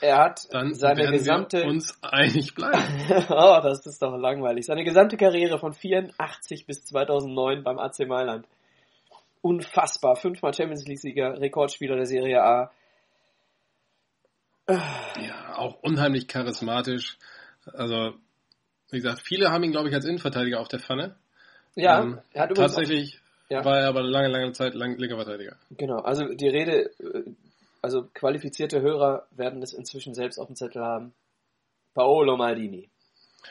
Er 0.00 0.16
hat 0.16 0.46
Dann 0.52 0.72
seine 0.72 1.10
gesamte 1.10 1.62
wir 1.62 1.66
uns 1.68 1.98
einig 2.02 2.54
bleiben. 2.54 3.26
oh, 3.28 3.60
das 3.62 3.84
ist 3.84 4.00
doch 4.00 4.16
langweilig. 4.16 4.64
Seine 4.64 4.84
gesamte 4.84 5.16
Karriere 5.16 5.58
von 5.58 5.74
84 5.74 6.64
bis 6.64 6.86
2009 6.86 7.62
beim 7.62 7.78
AC 7.78 8.06
Mailand. 8.06 8.46
Unfassbar. 9.42 10.16
Fünfmal 10.16 10.54
Champions 10.54 10.86
League-Sieger, 10.86 11.40
Rekordspieler 11.40 11.96
der 11.96 12.06
Serie 12.06 12.42
A. 12.42 12.70
Ja, 14.68 15.56
auch 15.56 15.82
unheimlich 15.82 16.28
charismatisch. 16.28 17.18
Also, 17.74 18.14
wie 18.90 18.96
gesagt, 18.96 19.22
viele 19.22 19.50
haben 19.50 19.64
ihn, 19.64 19.72
glaube 19.72 19.88
ich, 19.88 19.94
als 19.94 20.04
Innenverteidiger 20.04 20.60
auf 20.60 20.68
der 20.68 20.80
Pfanne. 20.80 21.16
Ja, 21.74 22.02
Ähm, 22.02 22.20
er 22.32 22.42
hat 22.42 22.54
Tatsächlich 22.54 23.20
Ja. 23.48 23.64
war 23.64 23.78
er 23.78 23.88
aber 23.88 24.02
lange, 24.02 24.28
lange 24.28 24.52
Zeit 24.52 24.74
lang 24.74 24.96
linker 24.96 25.16
Verteidiger. 25.16 25.56
Genau, 25.70 25.98
also 25.98 26.24
die 26.34 26.48
Rede, 26.48 26.90
äh, 27.00 27.24
also 27.82 28.06
qualifizierte 28.14 28.80
Hörer 28.80 29.26
werden 29.32 29.62
es 29.62 29.72
inzwischen 29.72 30.14
selbst 30.14 30.38
auf 30.38 30.46
dem 30.46 30.56
Zettel 30.56 30.82
haben. 30.82 31.14
Paolo 31.94 32.36
Maldini. 32.36 32.88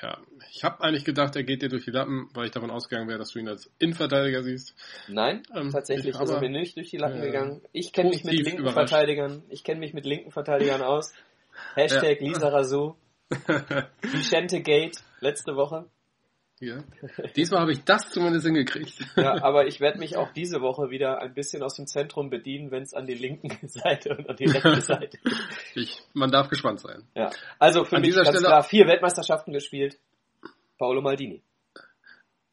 Ja, 0.02 0.18
ich 0.52 0.64
habe 0.64 0.82
eigentlich 0.82 1.04
gedacht, 1.04 1.36
er 1.36 1.44
geht 1.44 1.62
dir 1.62 1.70
durch 1.70 1.84
die 1.84 1.92
Lappen, 1.92 2.30
weil 2.34 2.46
ich 2.46 2.52
davon 2.52 2.70
ausgegangen 2.72 3.10
wäre, 3.10 3.20
dass 3.20 3.32
du 3.32 3.40
ihn 3.40 3.50
als 3.50 3.70
Innenverteidiger 3.80 4.44
siehst. 4.44 4.76
Nein, 5.08 5.44
Ähm, 5.54 5.72
tatsächlich 5.72 6.16
ich 6.16 6.22
ist 6.22 6.30
er 6.30 6.40
mir 6.40 6.50
nicht 6.50 6.78
durch 6.78 6.90
die 6.90 6.98
Lappen 6.98 7.22
äh, 7.22 7.26
gegangen. 7.26 7.62
Ich 7.74 7.92
kenne 7.92 8.10
mich 8.10 8.24
mit 8.24 8.36
linken 8.36 8.62
überrascht. 8.62 8.90
Verteidigern, 8.92 9.44
ich 9.50 9.64
kenne 9.64 9.80
mich 9.80 9.94
mit 9.94 10.06
linken 10.06 10.32
Verteidigern 10.32 10.84
aus. 10.84 11.14
Hashtag 11.76 12.22
Lisa 12.22 12.48
Razou, 12.48 12.96
Vicente 14.02 14.62
Gate, 14.62 14.98
letzte 15.20 15.56
Woche. 15.56 15.86
ja. 16.60 16.84
Diesmal 17.36 17.62
habe 17.62 17.72
ich 17.72 17.84
das 17.84 18.10
zumindest 18.12 18.46
hingekriegt. 18.46 19.00
Ja, 19.16 19.34
aber 19.44 19.68
ich 19.68 19.80
werde 19.80 20.00
mich 20.00 20.18
auch 20.18 20.32
diese 20.34 20.62
Woche 20.62 20.90
wieder 20.90 21.22
ein 21.22 21.34
bisschen 21.34 21.62
aus 21.64 21.76
dem 21.76 21.88
Zentrum 21.88 22.30
bedienen, 22.30 22.72
wenn 22.72 22.84
es 22.84 22.94
an 22.94 23.06
die 23.06 23.14
linken 23.14 23.68
Seite 23.68 24.16
und 24.18 24.30
an 24.30 24.36
die 24.36 24.46
rechte 24.46 24.82
Seite 24.82 25.18
geht. 25.18 25.34
Ich, 25.76 26.02
man 26.14 26.32
darf 26.32 26.50
gespannt 26.50 26.80
sein. 26.80 27.04
Ja. 27.16 27.30
Also 27.60 27.84
für 27.86 27.98
An 27.98 28.02
mich 28.02 28.10
dieser 28.12 28.24
ganz 28.24 28.38
Stelle- 28.38 28.48
klar 28.50 28.64
vier 28.64 28.88
Weltmeisterschaften 28.88 29.54
gespielt. 29.54 29.98
Paolo 30.78 31.02
Maldini. 31.02 31.42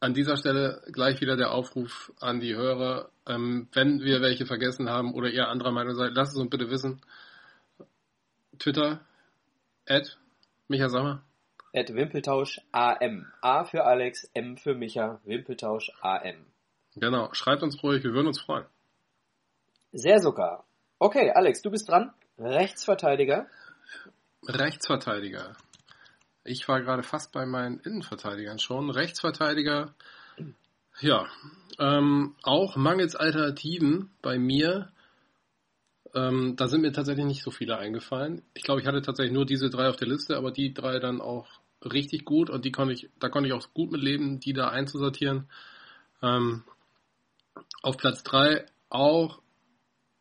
An 0.00 0.12
dieser 0.12 0.36
Stelle 0.36 0.82
gleich 0.92 1.20
wieder 1.20 1.36
der 1.36 1.52
Aufruf 1.52 2.12
an 2.20 2.38
die 2.40 2.54
Hörer. 2.54 3.08
Ähm, 3.26 3.68
wenn 3.72 4.00
wir 4.02 4.20
welche 4.20 4.44
vergessen 4.44 4.90
haben 4.90 5.14
oder 5.14 5.30
ihr 5.30 5.48
anderer 5.48 5.72
Meinung 5.72 5.94
seid, 5.94 6.12
lasst 6.14 6.32
es 6.32 6.38
uns 6.38 6.50
bitte 6.50 6.68
wissen. 6.70 7.00
Twitter, 8.58 9.00
at 9.88 10.18
Micha 10.68 10.88
Sommer. 10.88 11.22
At 11.74 11.94
Wimpeltausch 11.94 12.60
AM. 12.72 13.26
A 13.42 13.64
für 13.64 13.84
Alex, 13.84 14.30
M 14.34 14.56
für 14.56 14.74
Micha, 14.74 15.20
Wimpeltausch 15.24 15.90
AM. 16.00 16.46
Genau, 16.94 17.32
schreibt 17.34 17.62
uns 17.62 17.82
ruhig, 17.82 18.02
wir 18.02 18.12
würden 18.12 18.28
uns 18.28 18.40
freuen. 18.40 18.66
Sehr 19.92 20.20
sogar. 20.20 20.64
Okay, 20.98 21.30
Alex, 21.30 21.62
du 21.62 21.70
bist 21.70 21.88
dran. 21.88 22.12
Rechtsverteidiger. 22.38 23.46
Rechtsverteidiger. 24.46 25.56
Ich 26.44 26.66
war 26.68 26.80
gerade 26.80 27.02
fast 27.02 27.32
bei 27.32 27.44
meinen 27.44 27.80
Innenverteidigern 27.80 28.58
schon. 28.58 28.90
Rechtsverteidiger, 28.90 29.94
ja, 31.00 31.26
ähm, 31.78 32.34
auch 32.42 32.76
mangels 32.76 33.16
Alternativen 33.16 34.10
bei 34.22 34.38
mir. 34.38 34.90
Ähm, 36.16 36.56
da 36.56 36.66
sind 36.66 36.80
mir 36.80 36.92
tatsächlich 36.92 37.26
nicht 37.26 37.42
so 37.42 37.50
viele 37.50 37.76
eingefallen. 37.76 38.42
Ich 38.54 38.62
glaube, 38.62 38.80
ich 38.80 38.86
hatte 38.86 39.02
tatsächlich 39.02 39.34
nur 39.34 39.44
diese 39.44 39.68
drei 39.68 39.90
auf 39.90 39.96
der 39.96 40.08
Liste, 40.08 40.36
aber 40.36 40.50
die 40.50 40.72
drei 40.72 40.98
dann 40.98 41.20
auch 41.20 41.46
richtig 41.84 42.24
gut 42.24 42.48
und 42.48 42.64
die 42.64 42.72
konnte 42.72 42.94
ich, 42.94 43.10
da 43.20 43.28
konnte 43.28 43.48
ich 43.48 43.52
auch 43.52 43.72
gut 43.74 43.92
mit 43.92 44.00
leben, 44.00 44.40
die 44.40 44.54
da 44.54 44.68
einzusortieren. 44.68 45.48
Ähm, 46.22 46.64
auf 47.82 47.98
Platz 47.98 48.22
drei 48.22 48.64
auch 48.88 49.42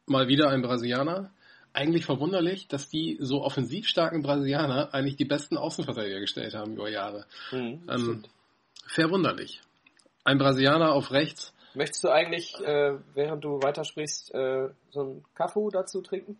mal 0.05 0.27
wieder 0.27 0.49
ein 0.49 0.61
Brasilianer. 0.61 1.31
Eigentlich 1.71 2.05
verwunderlich, 2.05 2.67
dass 2.67 2.89
die 2.89 3.17
so 3.21 3.41
offensiv 3.41 3.87
starken 3.87 4.21
Brasilianer 4.21 4.93
eigentlich 4.93 5.15
die 5.15 5.25
besten 5.25 5.57
Außenverteidiger 5.57 6.19
gestellt 6.19 6.55
haben 6.55 6.73
über 6.73 6.89
Jahre. 6.89 7.25
Hm, 7.51 7.83
Ähm, 7.89 8.23
verwunderlich. 8.87 9.61
Ein 10.25 10.39
Brasilianer 10.39 10.91
auf 10.91 11.11
rechts. 11.11 11.53
Möchtest 11.75 12.03
du 12.03 12.09
eigentlich, 12.09 12.53
äh, 12.61 12.97
während 13.13 13.43
du 13.43 13.61
weitersprichst, 13.61 14.33
äh, 14.33 14.69
so 14.91 14.99
einen 15.01 15.25
Kafu 15.33 15.69
dazu 15.69 16.01
trinken? 16.01 16.37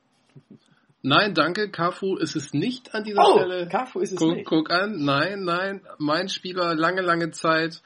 Nein, 1.02 1.36
danke, 1.36 1.70
Cafu 1.70 2.16
ist 2.18 2.36
es 2.36 2.54
nicht 2.54 2.96
an 2.96 3.04
dieser 3.04 3.22
Oh, 3.24 3.38
Stelle. 3.38 3.68
Kafu 3.68 4.00
ist 4.00 4.14
es 4.14 4.18
Guck, 4.18 4.36
nicht. 4.36 4.48
guck 4.48 4.72
an, 4.72 5.04
nein, 5.06 5.44
nein, 5.44 5.82
mein 6.00 6.30
Spieler 6.30 6.74
lange, 6.74 7.02
lange 7.02 7.30
Zeit 7.30 7.82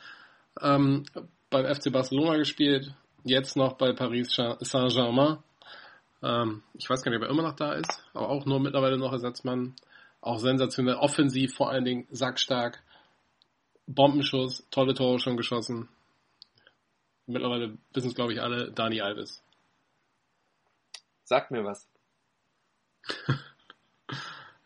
ähm, 0.61 1.03
beim 1.49 1.65
FC 1.75 1.91
Barcelona 1.91 2.37
gespielt, 2.37 2.93
jetzt 3.25 3.57
noch 3.57 3.73
bei 3.73 3.91
Paris 3.91 4.33
Saint-Germain. 4.33 5.39
Ähm, 6.23 6.63
ich 6.75 6.89
weiß 6.89 7.01
gar 7.03 7.11
nicht, 7.11 7.21
ob 7.21 7.27
er 7.27 7.31
immer 7.31 7.43
noch 7.43 7.55
da 7.55 7.73
ist, 7.73 8.01
aber 8.13 8.29
auch 8.29 8.45
nur 8.45 8.59
mittlerweile 8.61 8.97
noch 8.97 9.11
Ersatzmann. 9.11 9.75
Auch 10.21 10.39
sensationell, 10.39 10.95
offensiv 10.95 11.55
vor 11.55 11.69
allen 11.69 11.85
Dingen, 11.85 12.07
sackstark, 12.11 12.81
Bombenschuss, 13.87 14.65
tolle 14.71 14.93
Tore 14.93 15.19
schon 15.19 15.37
geschossen. 15.37 15.89
Mittlerweile 17.29 17.77
wissen 17.93 18.09
es, 18.09 18.15
glaube 18.15 18.33
ich, 18.33 18.41
alle, 18.41 18.71
Dani 18.71 19.01
Alves. 19.01 19.43
Sag 21.23 21.51
mir 21.51 21.63
was. 21.63 21.87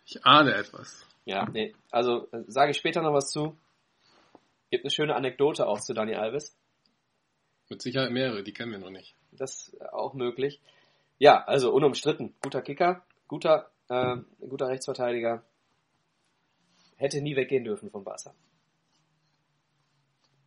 Ich 0.05 0.23
ahne 0.27 0.53
etwas. 0.53 1.07
Ja, 1.25 1.49
nee. 1.49 1.73
Also 1.89 2.27
äh, 2.31 2.43
sage 2.45 2.69
ich 2.69 2.77
später 2.77 3.01
noch 3.01 3.13
was 3.13 3.31
zu. 3.31 3.57
Gibt 4.69 4.83
eine 4.83 4.91
schöne 4.91 5.15
Anekdote 5.15 5.65
auch 5.65 5.79
zu 5.79 5.95
Dani 5.95 6.13
Alves. 6.13 6.55
Mit 7.67 7.81
Sicherheit 7.81 8.11
mehrere, 8.11 8.43
die 8.43 8.53
kennen 8.53 8.73
wir 8.73 8.77
noch 8.77 8.91
nicht. 8.91 9.15
Das 9.31 9.69
ist 9.69 9.81
auch 9.91 10.13
möglich. 10.13 10.61
Ja, 11.17 11.43
also 11.45 11.73
unumstritten. 11.73 12.35
Guter 12.43 12.61
Kicker, 12.61 13.03
guter, 13.27 13.71
äh, 13.89 14.17
guter 14.39 14.67
Rechtsverteidiger. 14.67 15.43
Hätte 16.97 17.19
nie 17.19 17.35
weggehen 17.35 17.63
dürfen 17.63 17.89
von 17.89 18.03
Barca. 18.03 18.35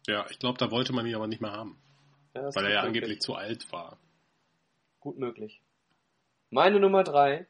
Ja, 0.06 0.26
ich 0.30 0.38
glaube, 0.38 0.58
da 0.58 0.70
wollte 0.70 0.92
man 0.92 1.06
ihn 1.06 1.16
aber 1.16 1.26
nicht 1.26 1.40
mehr 1.40 1.50
haben. 1.52 1.76
Ja, 2.36 2.54
Weil 2.54 2.64
er 2.66 2.70
ja 2.72 2.80
gut 2.80 2.86
angeblich 2.88 3.08
möglich. 3.08 3.20
zu 3.22 3.34
alt 3.34 3.72
war. 3.72 3.98
Gut 5.00 5.18
möglich. 5.18 5.60
Meine 6.50 6.78
Nummer 6.80 7.02
drei 7.04 7.46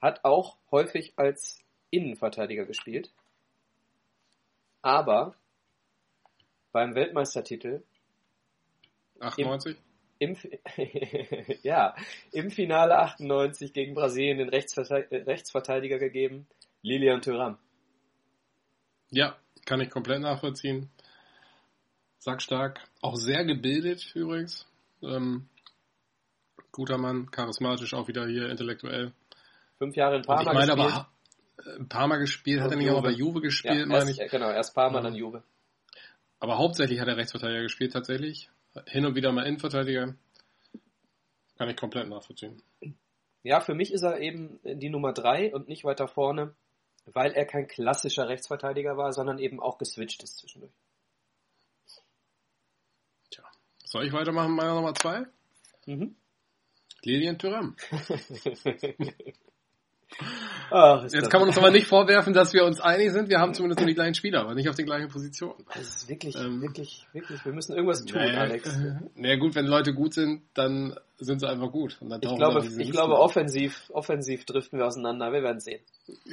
hat 0.00 0.24
auch 0.24 0.56
häufig 0.70 1.12
als 1.16 1.58
Innenverteidiger 1.90 2.64
gespielt. 2.66 3.12
Aber 4.82 5.34
beim 6.72 6.94
Weltmeistertitel 6.94 7.82
98? 9.20 9.76
im, 10.18 10.36
ja, 11.62 11.94
im 12.32 12.50
Finale 12.50 12.96
98 12.98 13.72
gegen 13.72 13.94
Brasilien 13.94 14.38
den 14.38 14.48
Rechtsverte- 14.50 15.10
äh, 15.10 15.22
Rechtsverteidiger 15.22 15.98
gegeben, 15.98 16.46
Lilian 16.82 17.20
Thuram. 17.20 17.58
Ja, 19.10 19.36
kann 19.66 19.80
ich 19.80 19.90
komplett 19.90 20.20
nachvollziehen. 20.20 20.88
Sackstark. 22.20 22.80
Auch 23.00 23.16
sehr 23.16 23.44
gebildet 23.44 24.12
übrigens. 24.14 24.66
Ähm, 25.02 25.48
guter 26.70 26.98
Mann, 26.98 27.30
charismatisch 27.30 27.94
auch 27.94 28.08
wieder 28.08 28.26
hier, 28.26 28.48
intellektuell. 28.48 29.12
Fünf 29.78 29.96
Jahre 29.96 30.16
in 30.16 30.22
Parma 30.22 30.42
ich 30.42 30.46
meine 30.46 30.76
gespielt. 30.76 30.94
aber, 30.94 31.08
äh, 31.64 31.78
ein 31.78 31.88
paar 31.88 32.06
Mal 32.06 32.18
gespielt, 32.18 32.60
hat 32.60 32.70
er 32.70 32.76
nicht 32.76 32.90
auch 32.90 33.02
bei 33.02 33.10
Juve. 33.10 33.18
Juve 33.18 33.38
ja, 33.38 33.42
gespielt, 33.44 33.88
meine 33.88 34.10
erst, 34.10 34.20
ich. 34.20 34.30
genau, 34.30 34.50
erst 34.50 34.74
Parma, 34.74 34.98
Ja. 34.98 35.02
dann 35.04 35.14
Juve. 35.14 35.42
Aber 36.38 36.58
hauptsächlich 36.58 37.00
hat 37.00 37.08
er 37.08 37.16
Rechtsverteidiger 37.16 37.62
gespielt, 37.62 37.92
tatsächlich. 37.92 38.50
Hin 38.86 39.04
und 39.04 39.14
wieder 39.14 39.32
mal 39.32 39.46
Innenverteidiger. 39.46 40.14
Kann 41.58 41.68
ich 41.68 41.76
komplett 41.76 42.08
nachvollziehen. 42.08 42.62
Ja, 43.42 43.60
für 43.60 43.74
mich 43.74 43.92
ist 43.92 44.02
er 44.02 44.20
eben 44.20 44.60
die 44.64 44.90
Nummer 44.90 45.12
drei 45.12 45.52
und 45.54 45.68
nicht 45.68 45.84
weiter 45.84 46.08
vorne, 46.08 46.54
weil 47.06 47.32
er 47.32 47.46
kein 47.46 47.66
klassischer 47.66 48.28
Rechtsverteidiger 48.28 48.96
war, 48.96 49.12
sondern 49.12 49.38
eben 49.38 49.60
auch 49.60 49.78
geswitcht 49.78 50.22
ist 50.22 50.38
zwischendurch. 50.38 50.72
Tja. 53.30 53.44
Soll 53.90 54.06
ich 54.06 54.12
weitermachen, 54.12 54.54
meiner 54.54 54.76
Nummer 54.76 54.94
zwei? 54.94 55.24
Mhm. 55.84 56.14
Lilian 57.02 57.36
Thuram. 57.36 57.74
Ach, 60.70 61.02
Jetzt 61.02 61.28
kann 61.28 61.40
man 61.40 61.48
uns 61.48 61.58
aber 61.58 61.72
nicht 61.72 61.88
vorwerfen, 61.88 62.32
dass 62.32 62.52
wir 62.52 62.64
uns 62.64 62.80
einig 62.80 63.10
sind. 63.10 63.28
Wir 63.28 63.40
haben 63.40 63.52
zumindest 63.52 63.80
nur 63.80 63.88
die 63.88 63.94
gleichen 63.94 64.14
Spieler, 64.14 64.42
aber 64.42 64.54
nicht 64.54 64.68
auf 64.68 64.76
den 64.76 64.86
gleichen 64.86 65.08
Positionen. 65.08 65.64
Das 65.74 65.82
ist 65.82 66.08
wirklich, 66.08 66.36
Ähm, 66.36 66.62
wirklich, 66.62 67.04
wirklich, 67.12 67.44
wir 67.44 67.52
müssen 67.52 67.72
irgendwas 67.74 68.04
tun, 68.04 68.20
Naja, 68.20 68.42
Alex. 68.42 68.78
naja 69.16 69.34
gut, 69.36 69.56
wenn 69.56 69.66
Leute 69.66 69.92
gut 69.92 70.14
sind, 70.14 70.42
dann 70.54 70.96
sind 71.18 71.40
sie 71.40 71.48
einfach 71.48 71.72
gut. 71.72 71.98
Ich 72.00 72.20
glaube, 72.20 72.64
ich 72.64 72.90
glaube, 72.92 73.18
offensiv, 73.18 73.90
offensiv 73.92 74.44
driften 74.44 74.78
wir 74.78 74.86
auseinander. 74.86 75.32
Wir 75.32 75.42
werden 75.42 75.58
sehen. 75.58 75.80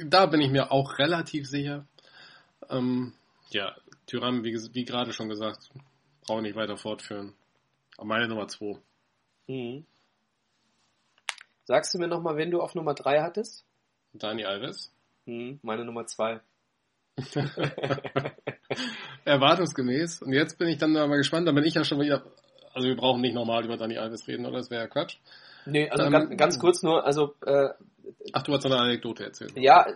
Da 0.06 0.26
bin 0.26 0.40
ich 0.40 0.52
mir 0.52 0.70
auch 0.70 0.98
relativ 1.00 1.48
sicher. 1.48 1.84
Ähm, 2.70 3.14
ja, 3.50 3.74
Tyrann, 4.06 4.44
wie, 4.44 4.54
wie 4.74 4.84
gerade 4.84 5.12
schon 5.12 5.28
gesagt, 5.28 5.70
Brauche 6.28 6.42
nicht 6.42 6.56
weiter 6.56 6.76
fortführen. 6.76 7.32
Aber 7.98 8.06
meine 8.06 8.28
Nummer 8.28 8.48
2. 8.48 8.76
Mhm. 9.48 9.84
Sagst 11.64 11.92
du 11.92 11.98
mir 11.98 12.08
nochmal, 12.08 12.36
wen 12.36 12.50
du 12.50 12.60
auf 12.62 12.74
Nummer 12.74 12.94
3 12.94 13.20
hattest? 13.20 13.66
Dani 14.14 14.44
Alves. 14.46 14.90
Mhm, 15.26 15.58
meine 15.62 15.84
Nummer 15.84 16.06
2. 16.06 16.40
Erwartungsgemäß. 19.24 20.22
Und 20.22 20.32
jetzt 20.32 20.58
bin 20.58 20.68
ich 20.68 20.78
dann 20.78 20.92
mal 20.92 21.16
gespannt, 21.16 21.46
da 21.46 21.52
bin 21.52 21.64
ich 21.64 21.74
ja 21.74 21.84
schon 21.84 22.00
wieder. 22.00 22.24
Also 22.72 22.88
wir 22.88 22.96
brauchen 22.96 23.20
nicht 23.20 23.34
normal 23.34 23.64
über 23.64 23.76
Dani 23.76 23.98
Alves 23.98 24.26
reden, 24.28 24.46
oder? 24.46 24.58
Das 24.58 24.70
wäre 24.70 24.82
ja 24.82 24.88
Quatsch. 24.88 25.16
Nee, 25.66 25.90
also 25.90 26.04
Ähm, 26.04 26.12
ganz, 26.12 26.36
ganz 26.36 26.58
kurz 26.58 26.82
nur, 26.82 27.04
also 27.04 27.34
äh, 27.44 27.68
Ach, 28.32 28.42
du 28.42 28.54
hast 28.54 28.64
eine 28.64 28.78
Anekdote 28.78 29.24
erzählt. 29.24 29.52
ja, 29.56 29.86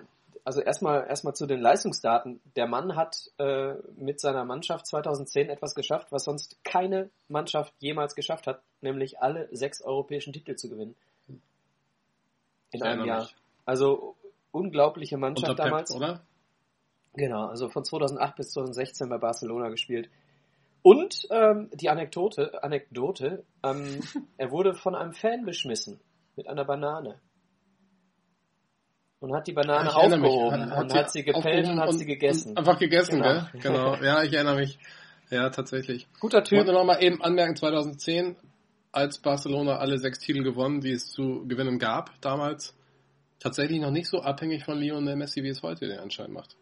also 0.45 0.61
erstmal 0.61 1.07
erstmal 1.09 1.35
zu 1.35 1.47
den 1.47 1.61
Leistungsdaten. 1.61 2.41
Der 2.57 2.67
Mann 2.67 2.97
hat 2.97 3.31
äh, 3.39 3.75
mit 3.97 4.21
seiner 4.21 4.45
Mannschaft 4.45 4.87
2010 4.87 5.49
etwas 5.49 5.75
geschafft, 5.75 6.11
was 6.11 6.25
sonst 6.25 6.63
keine 6.65 7.11
Mannschaft 7.29 7.73
jemals 7.79 8.15
geschafft 8.15 8.47
hat, 8.47 8.63
nämlich 8.81 9.21
alle 9.21 9.49
sechs 9.53 9.83
europäischen 9.83 10.33
Titel 10.33 10.57
zu 10.57 10.69
gewinnen. 10.69 10.97
In 12.73 12.83
einem 12.83 13.05
Jahr. 13.05 13.23
mich. 13.23 13.37
Also 13.67 14.17
unglaubliche 14.51 15.17
Mannschaft 15.17 15.51
Unter 15.51 15.63
Pep, 15.63 15.71
damals. 15.71 15.95
oder? 15.95 16.21
Genau, 17.15 17.47
also 17.47 17.69
von 17.69 17.85
2008 17.85 18.37
bis 18.37 18.53
2016 18.53 19.09
bei 19.09 19.19
Barcelona 19.19 19.69
gespielt. 19.69 20.09
Und 20.83 21.29
ähm, 21.31 21.71
die 21.75 21.91
Anekdote, 21.91 22.63
Anekdote 22.65 23.45
ähm, 23.63 24.01
er 24.37 24.51
wurde 24.51 24.75
von 24.75 24.95
einem 24.95 25.13
Fan 25.13 25.45
beschmissen 25.45 26.01
mit 26.37 26.49
einer 26.49 26.65
Banane. 26.65 27.21
Und 29.23 29.33
hat 29.35 29.47
die 29.47 29.53
Banane 29.53 29.89
ich 29.89 29.95
erinnere 29.97 30.19
mich. 30.19 30.31
aufgehoben 30.31 30.73
und 30.73 30.95
hat 30.95 31.11
sie 31.13 31.23
gepellt 31.23 31.37
aufgehoben 31.47 31.71
und 31.71 31.81
hat 31.81 31.93
sie 31.95 32.07
gegessen. 32.07 32.57
Einfach 32.57 32.79
gegessen, 32.79 33.23
Genau. 33.23 33.47
gell? 33.53 33.61
Genau. 33.61 33.95
Ja, 34.03 34.23
ich 34.25 34.33
erinnere 34.33 34.57
mich. 34.57 34.79
Ja, 35.31 35.49
tatsächlich. 35.51 36.09
Guter 36.19 36.43
Ich 36.43 36.49
Typ. 36.49 36.59
wollte 36.59 36.73
noch 36.73 36.85
mal 36.85 37.01
eben 37.03 37.23
anmerken, 37.23 37.55
2010, 37.55 38.37
als 38.91 39.19
Barcelona 39.19 39.79
alle 39.79 39.99
sechs 39.99 40.19
Titel 40.19 40.43
gewonnen, 40.43 40.81
die 40.81 40.91
es 40.91 41.07
zu 41.11 41.47
gewinnen 41.47 41.79
gab 41.79 42.11
damals, 42.21 42.75
tatsächlich 43.39 43.81
noch 43.81 43.93
nicht 43.93 44.09
so 44.09 44.21
abhängig 44.23 44.65
von 44.65 44.77
Lionel 44.79 45.15
Messi, 45.17 45.43
wie 45.45 45.49
es 45.51 45.63
heute 45.63 45.87
den 45.87 46.01
Anschein 46.01 46.33
macht. 46.33 46.57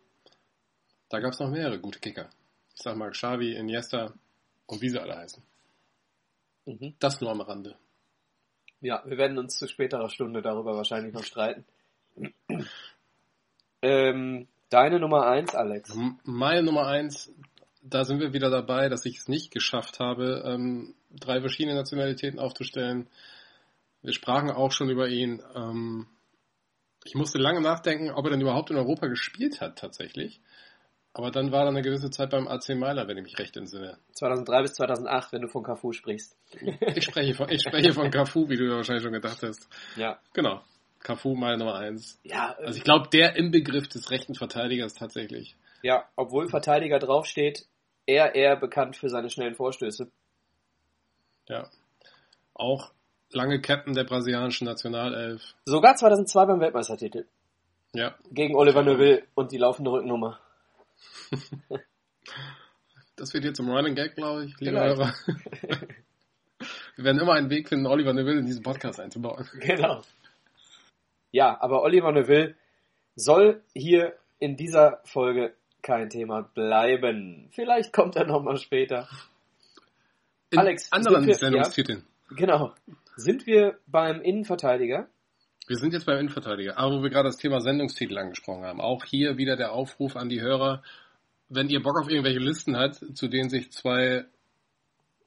Da 1.09 1.19
gab 1.19 1.33
es 1.33 1.41
noch 1.41 1.49
mehrere 1.51 1.81
gute 1.81 1.99
Kicker. 1.99 2.29
Ich 2.77 2.83
sag 2.83 2.95
mal 2.97 3.11
Xavi, 3.11 3.55
Iniesta 3.57 4.13
und 4.67 4.81
wie 4.83 4.91
sie 4.91 5.01
alle 5.01 5.17
heißen. 5.17 5.43
Mhm. 6.67 6.95
Das 7.01 7.21
nur 7.23 7.31
am 7.31 7.41
Rande. 7.41 7.75
Ja, 8.83 9.03
wir 9.07 9.17
werden 9.19 9.39
uns 9.39 9.59
zu 9.59 9.67
späterer 9.67 10.09
Stunde 10.11 10.43
darüber 10.43 10.77
wahrscheinlich 10.77 11.13
noch 11.15 11.25
streiten. 11.25 11.65
Ähm, 13.83 14.49
deine 14.69 15.01
Nummer 15.01 15.27
eins, 15.27 15.55
Alex. 15.55 15.97
Meine 16.25 16.63
Nummer 16.63 16.87
eins, 16.87 17.33
da 17.83 18.05
sind 18.05 18.21
wir 18.21 18.33
wieder 18.33 18.51
dabei, 18.51 18.89
dass 18.89 19.05
ich 19.07 19.19
es 19.19 19.29
nicht 19.29 19.51
geschafft 19.51 20.01
habe, 20.01 20.43
ähm, 20.47 20.95
drei 21.11 21.41
verschiedene 21.41 21.77
Nationalitäten 21.77 22.39
aufzustellen. 22.39 23.09
Wir 24.03 24.13
sprachen 24.13 24.51
auch 24.51 24.73
schon 24.73 24.91
über 24.91 25.09
ihn. 25.09 25.43
Ähm, 25.55 26.07
ich 27.05 27.15
musste 27.15 27.39
lange 27.39 27.61
nachdenken, 27.61 28.11
ob 28.11 28.25
er 28.27 28.31
denn 28.31 28.41
überhaupt 28.41 28.71
in 28.71 28.77
Europa 28.77 29.07
gespielt 29.07 29.61
hat 29.61 29.79
tatsächlich. 29.79 30.41
Aber 31.13 31.31
dann 31.31 31.51
war 31.51 31.63
er 31.63 31.69
eine 31.69 31.83
gewisse 31.83 32.11
Zeit 32.11 32.31
beim 32.31 32.47
AC 32.47 32.77
Mailand, 32.77 33.09
wenn 33.09 33.19
ich 33.19 33.25
mich 33.25 33.39
recht 33.39 33.57
entsinne. 33.57 33.99
2003 34.13 34.63
bis 34.63 34.75
2008, 34.75 35.33
wenn 35.33 35.43
du 35.43 35.49
von 35.49 35.65
Cafu 35.65 35.93
sprichst. 35.93 36.37
Ich 36.95 37.05
spreche 37.05 37.35
von, 37.35 37.49
ich 37.49 37.63
spreche 37.63 37.93
von 37.93 38.11
Cafu, 38.11 38.49
wie 38.49 38.57
du 38.57 38.71
wahrscheinlich 38.71 39.03
schon 39.03 39.13
gedacht 39.13 39.43
hast. 39.43 39.69
Ja. 39.97 40.21
Genau. 40.35 40.63
Cafu, 41.01 41.35
meine 41.35 41.59
Nummer 41.59 41.77
eins. 41.77 42.21
Ja, 42.23 42.55
Also 42.59 42.77
ich 42.79 42.85
glaube, 42.85 43.09
der 43.09 43.37
im 43.37 43.51
Begriff 43.51 43.89
des 43.89 44.11
rechten 44.11 44.35
Verteidigers 44.35 44.95
tatsächlich. 44.95 45.57
Ja, 45.83 46.05
obwohl 46.17 46.49
Verteidiger 46.49 46.99
draufsteht, 46.99 47.67
er 48.07 48.35
eher 48.35 48.57
bekannt 48.57 48.97
für 48.97 49.09
seine 49.09 49.31
schnellen 49.31 49.55
Vorstöße. 49.55 50.11
Ja. 51.49 51.69
Auch 52.55 52.93
lange 53.33 53.61
Captain 53.61 53.95
der 53.95 54.05
brasilianischen 54.05 54.67
Nationalelf. 54.67 55.43
Sogar 55.65 55.97
2002 55.97 56.45
beim 56.47 56.61
Weltmeistertitel. 56.61 57.27
Ja, 57.95 58.15
Gegen 58.31 58.55
Oliver 58.55 58.83
Neuville 58.83 59.25
und 59.35 59.51
die 59.53 59.59
laufende 59.59 59.91
Rückennummer. 59.91 60.39
das 63.17 63.33
wird 63.35 63.45
jetzt 63.45 63.57
zum 63.57 63.71
Running 63.71 63.95
Gag, 63.95 64.15
glaube 64.15 64.45
ich, 64.45 64.61
liebe 64.61 64.77
Vielleicht. 64.77 64.99
Hörer. 64.99 65.15
Wir 66.97 67.05
werden 67.05 67.21
immer 67.21 67.33
einen 67.33 67.49
Weg 67.49 67.69
finden, 67.69 67.87
Oliver 67.87 68.13
Neville 68.13 68.41
in 68.41 68.47
diesen 68.47 68.63
Podcast 68.63 69.01
einzubauen. 69.01 69.49
Genau. 69.61 70.03
Ja, 71.33 71.61
aber 71.61 71.83
Oliver 71.83 72.13
Neuville 72.13 72.57
soll 73.15 73.63
hier 73.75 74.15
in 74.39 74.57
dieser 74.57 75.01
Folge 75.05 75.55
kein 75.83 76.11
Thema 76.11 76.43
bleiben. 76.43 77.49
Vielleicht 77.53 77.93
kommt 77.93 78.17
er 78.17 78.27
nochmal 78.27 78.57
später. 78.57 79.09
In 80.51 80.59
Alex, 80.59 80.91
anderen 80.93 81.27
wir- 81.27 81.35
Sendungstiteln. 81.35 82.05
Genau. 82.31 82.75
Sind 83.17 83.47
wir 83.47 83.79
beim 83.87 84.21
Innenverteidiger? 84.21 85.09
Wir 85.67 85.77
sind 85.77 85.93
jetzt 85.93 86.07
beim 86.07 86.19
Innenverteidiger, 86.19 86.79
aber 86.79 86.97
wo 86.99 87.03
wir 87.03 87.11
gerade 87.11 87.29
das 87.29 87.37
Thema 87.37 87.61
Sendungstitel 87.61 88.19
angesprochen 88.19 88.65
haben. 88.65 88.81
Auch 88.81 89.05
hier 89.05 89.37
wieder 89.37 89.57
der 89.57 89.73
Aufruf 89.73 90.17
an 90.17 90.29
die 90.29 90.41
Hörer, 90.41 90.83
wenn 91.49 91.69
ihr 91.69 91.83
Bock 91.83 92.01
auf 92.01 92.09
irgendwelche 92.09 92.41
Listen 92.41 92.77
habt, 92.77 93.17
zu 93.17 93.29
denen 93.29 93.51
sich 93.51 93.71
zwei 93.73 94.25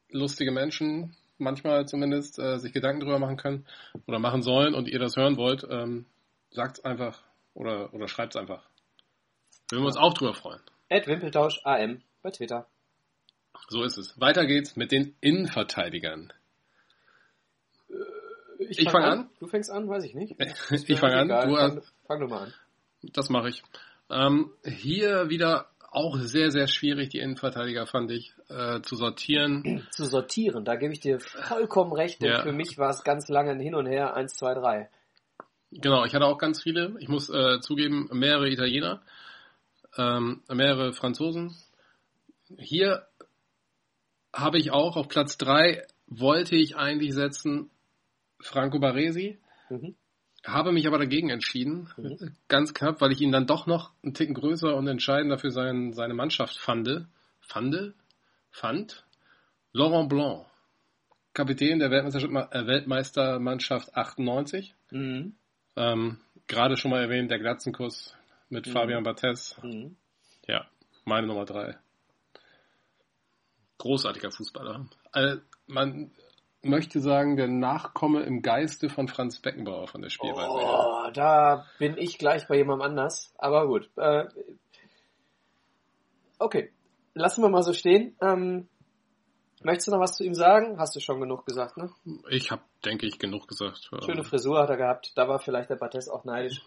lustige 0.10 0.52
Menschen, 0.52 1.16
manchmal 1.38 1.88
zumindest, 1.88 2.40
äh, 2.40 2.58
sich 2.58 2.74
Gedanken 2.74 3.02
drüber 3.02 3.20
machen 3.20 3.38
können 3.38 3.66
oder 4.08 4.20
machen 4.20 4.42
sollen 4.42 4.74
und 4.74 4.88
ihr 4.88 5.00
das 5.00 5.16
hören 5.16 5.38
wollt, 5.38 5.66
ähm, 5.70 6.06
sagt's 6.52 6.84
einfach 6.84 7.22
oder, 7.54 7.94
oder 7.94 8.08
schreibt's 8.08 8.36
einfach. 8.36 8.68
Würden 9.70 9.84
wir 9.84 9.88
uns 9.88 9.98
auch 9.98 10.14
drüber 10.14 10.34
freuen. 10.34 10.62
Ed 10.90 11.08
Wimpeltausch 11.08 11.62
AM 11.64 12.02
bei 12.22 12.32
Twitter. 12.32 12.68
So 13.70 13.84
ist 13.84 13.98
es. 13.98 14.20
Weiter 14.20 14.46
geht's 14.46 14.76
mit 14.76 14.92
den 14.92 15.16
Innenverteidigern. 15.22 16.34
Ich 18.60 18.90
fang 18.90 19.04
an? 19.04 19.30
Du 19.40 19.48
fängst 19.48 19.72
an, 19.72 19.88
weiß 19.88 20.04
ich 20.04 20.16
nicht. 20.16 20.36
Ich 20.88 21.00
fange 21.00 21.16
an. 21.16 21.28
Du 21.28 21.56
fang, 21.56 21.82
fang 22.08 22.20
du 22.20 22.28
mal 22.28 22.44
an. 22.44 22.54
Das 23.02 23.30
mache 23.30 23.50
ich. 23.50 23.64
Ähm, 24.10 24.52
hier 24.64 25.30
wieder 25.30 25.70
auch 25.96 26.18
sehr, 26.18 26.52
sehr 26.52 26.68
schwierig, 26.68 27.10
die 27.10 27.20
Innenverteidiger 27.20 27.86
fand 27.86 28.12
ich, 28.12 28.34
äh, 28.50 28.82
zu 28.82 28.96
sortieren. 28.96 29.86
Zu 29.92 30.06
sortieren, 30.06 30.66
da 30.66 30.76
gebe 30.76 30.94
ich 30.94 31.00
dir 31.00 31.20
vollkommen 31.20 31.94
recht, 31.94 32.22
denn 32.22 32.30
Ja. 32.32 32.42
für 32.42 32.52
mich 32.52 32.78
war 32.78 32.90
es 32.90 33.04
ganz 33.04 33.30
lange 33.30 33.52
ein 33.52 33.60
Hin 33.60 33.76
und 33.76 33.86
Her, 33.86 34.16
1, 34.16 34.36
2, 34.36 34.54
3. 34.56 34.90
Genau, 35.72 36.06
ich 36.06 36.14
hatte 36.14 36.26
auch 36.26 36.38
ganz 36.38 36.62
viele. 36.62 36.96
Ich 37.00 37.08
muss 37.08 37.30
äh, 37.30 37.60
zugeben, 37.60 38.10
mehrere 38.12 38.50
Italiener, 38.50 39.02
ähm, 39.98 40.42
mehrere 40.48 40.94
Franzosen. 40.94 41.56
Hier 42.58 43.08
habe 44.34 44.58
ich 44.60 44.72
auch 44.72 44.96
auf 44.96 45.08
Platz 45.08 45.38
drei 45.38 45.86
wollte 46.08 46.56
ich 46.56 46.76
eigentlich 46.76 47.14
setzen 47.14 47.70
Franco 48.40 48.80
Baresi, 48.80 49.40
Mhm. 49.70 49.96
Habe 50.46 50.72
mich 50.72 50.88
aber 50.88 50.98
dagegen 50.98 51.30
entschieden, 51.30 51.90
Mhm. 51.98 52.36
ganz 52.48 52.74
knapp, 52.74 53.00
weil 53.02 53.12
ich 53.12 53.22
ihn 53.22 53.32
dann 53.32 53.48
doch 53.48 53.66
noch 53.66 53.92
einen 54.04 54.14
Ticken 54.14 54.36
größer 54.36 54.76
und 54.76 54.88
entscheidender 54.88 55.38
für 55.38 55.52
sein, 55.52 55.94
seine 55.94 56.14
Mannschaft 56.14 56.58
fand. 56.58 57.08
Fand? 57.40 57.94
Fand? 58.52 59.06
Laurent 59.72 60.10
Blanc, 60.10 60.46
Kapitän 61.34 61.80
der 61.80 61.92
äh, 61.92 62.68
Weltmeistermannschaft 62.68 63.96
98. 63.96 64.76
Mhm. 64.92 65.36
Ähm, 65.76 66.20
Gerade 66.48 66.78
schon 66.78 66.92
mal 66.92 67.02
erwähnt, 67.02 67.32
der 67.32 67.40
Glatzenkuss 67.40 68.16
mit 68.50 68.68
Mhm. 68.68 68.72
Fabian 68.72 69.04
Barthez. 69.04 69.56
Mhm. 69.64 69.96
Ja, 70.48 70.68
meine 71.06 71.26
Nummer 71.28 71.46
drei. 71.46 71.78
Großartiger 73.78 74.32
Fußballer. 74.32 74.86
Also, 75.12 75.42
man 75.68 76.12
möchte 76.64 77.00
sagen, 77.00 77.36
der 77.36 77.48
Nachkomme 77.48 78.24
im 78.24 78.42
Geiste 78.42 78.90
von 78.90 79.08
Franz 79.08 79.40
Beckenbauer 79.40 79.88
von 79.88 80.02
der 80.02 80.10
Spielweise. 80.10 80.50
Oh, 80.50 81.12
da 81.14 81.66
bin 81.78 81.98
ich 81.98 82.18
gleich 82.18 82.48
bei 82.48 82.56
jemandem 82.56 82.90
anders. 82.90 83.34
Aber 83.38 83.68
gut. 83.68 83.90
Äh, 83.98 84.26
okay, 86.40 86.72
lassen 87.14 87.44
wir 87.44 87.50
mal 87.50 87.64
so 87.64 87.74
stehen. 87.74 88.16
Ähm, 88.22 88.70
möchtest 89.62 89.88
du 89.88 89.92
noch 89.92 90.00
was 90.00 90.16
zu 90.16 90.24
ihm 90.24 90.34
sagen? 90.34 90.80
Hast 90.80 90.96
du 90.96 91.00
schon 91.00 91.20
genug 91.20 91.46
gesagt, 91.46 91.78
ne? 91.78 91.92
Ich 92.30 92.50
habe, 92.50 92.64
denke 92.86 93.06
ich, 93.06 93.20
genug 93.20 93.48
gesagt. 93.48 93.90
Schöne 94.06 94.24
Frisur 94.24 94.60
hat 94.60 94.70
er 94.70 94.78
gehabt. 94.78 95.12
Da 95.16 95.28
war 95.28 95.40
vielleicht 95.40 95.70
der 95.70 95.76
Bartes 95.76 96.08
auch 96.08 96.24
neidisch. 96.24 96.62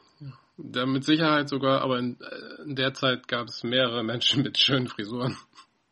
der 0.59 0.87
mit 0.87 1.05
Sicherheit 1.05 1.49
sogar, 1.49 1.81
aber 1.81 1.99
in, 1.99 2.19
äh, 2.21 2.63
in 2.63 2.77
der 2.77 2.93
Zeit 2.93 3.29
gab 3.29 3.49
es 3.49 3.65
mehrere 3.65 4.03
Menschen 4.05 4.43
mit 4.43 4.59
schönen 4.59 4.89
Frisuren. 4.89 5.37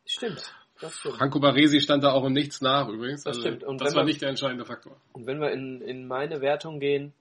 Stimmt. 0.07 0.55
Das 0.81 0.95
stimmt. 0.99 1.17
Franco 1.17 1.41
Baresi 1.41 1.81
stand 1.81 2.03
da 2.03 2.13
auch 2.13 2.25
im 2.25 2.33
Nichts 2.33 2.61
nach 2.61 2.89
übrigens. 2.89 3.23
Das 3.23 3.37
Also, 3.37 3.41
stimmt. 3.49 3.65
Und 3.65 3.81
das 3.81 3.95
war 3.95 4.01
man- 4.01 4.07
nicht 4.07 4.21
der 4.23 4.29
entscheidende 4.31 4.65
Faktor. 4.65 5.01
Und 5.13 5.27
wenn 5.27 5.41
wir 5.41 5.53
in, 5.53 5.81
in 5.81 6.07
meine 6.07 6.41
Wertung 6.41 6.81
gehen, 6.81 7.13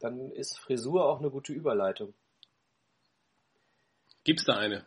dann 0.00 0.30
ist 0.32 0.58
Frisur 0.58 1.06
auch 1.06 1.20
eine 1.20 1.30
gute 1.30 1.52
Überleitung. 1.52 2.14
Gibt's 4.24 4.44
da 4.44 4.56
eine? 4.56 4.84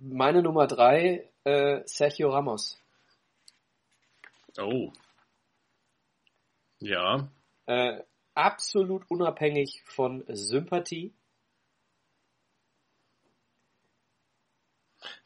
Meine 0.00 0.42
Nummer 0.42 0.66
drei, 0.66 1.30
äh, 1.44 1.80
Sergio 1.86 2.30
Ramos. 2.30 2.78
Oh. 4.60 4.92
Ja. 6.80 7.28
Äh, 7.66 8.02
absolut 8.34 9.10
unabhängig 9.10 9.82
von 9.86 10.24
Sympathie. 10.28 11.12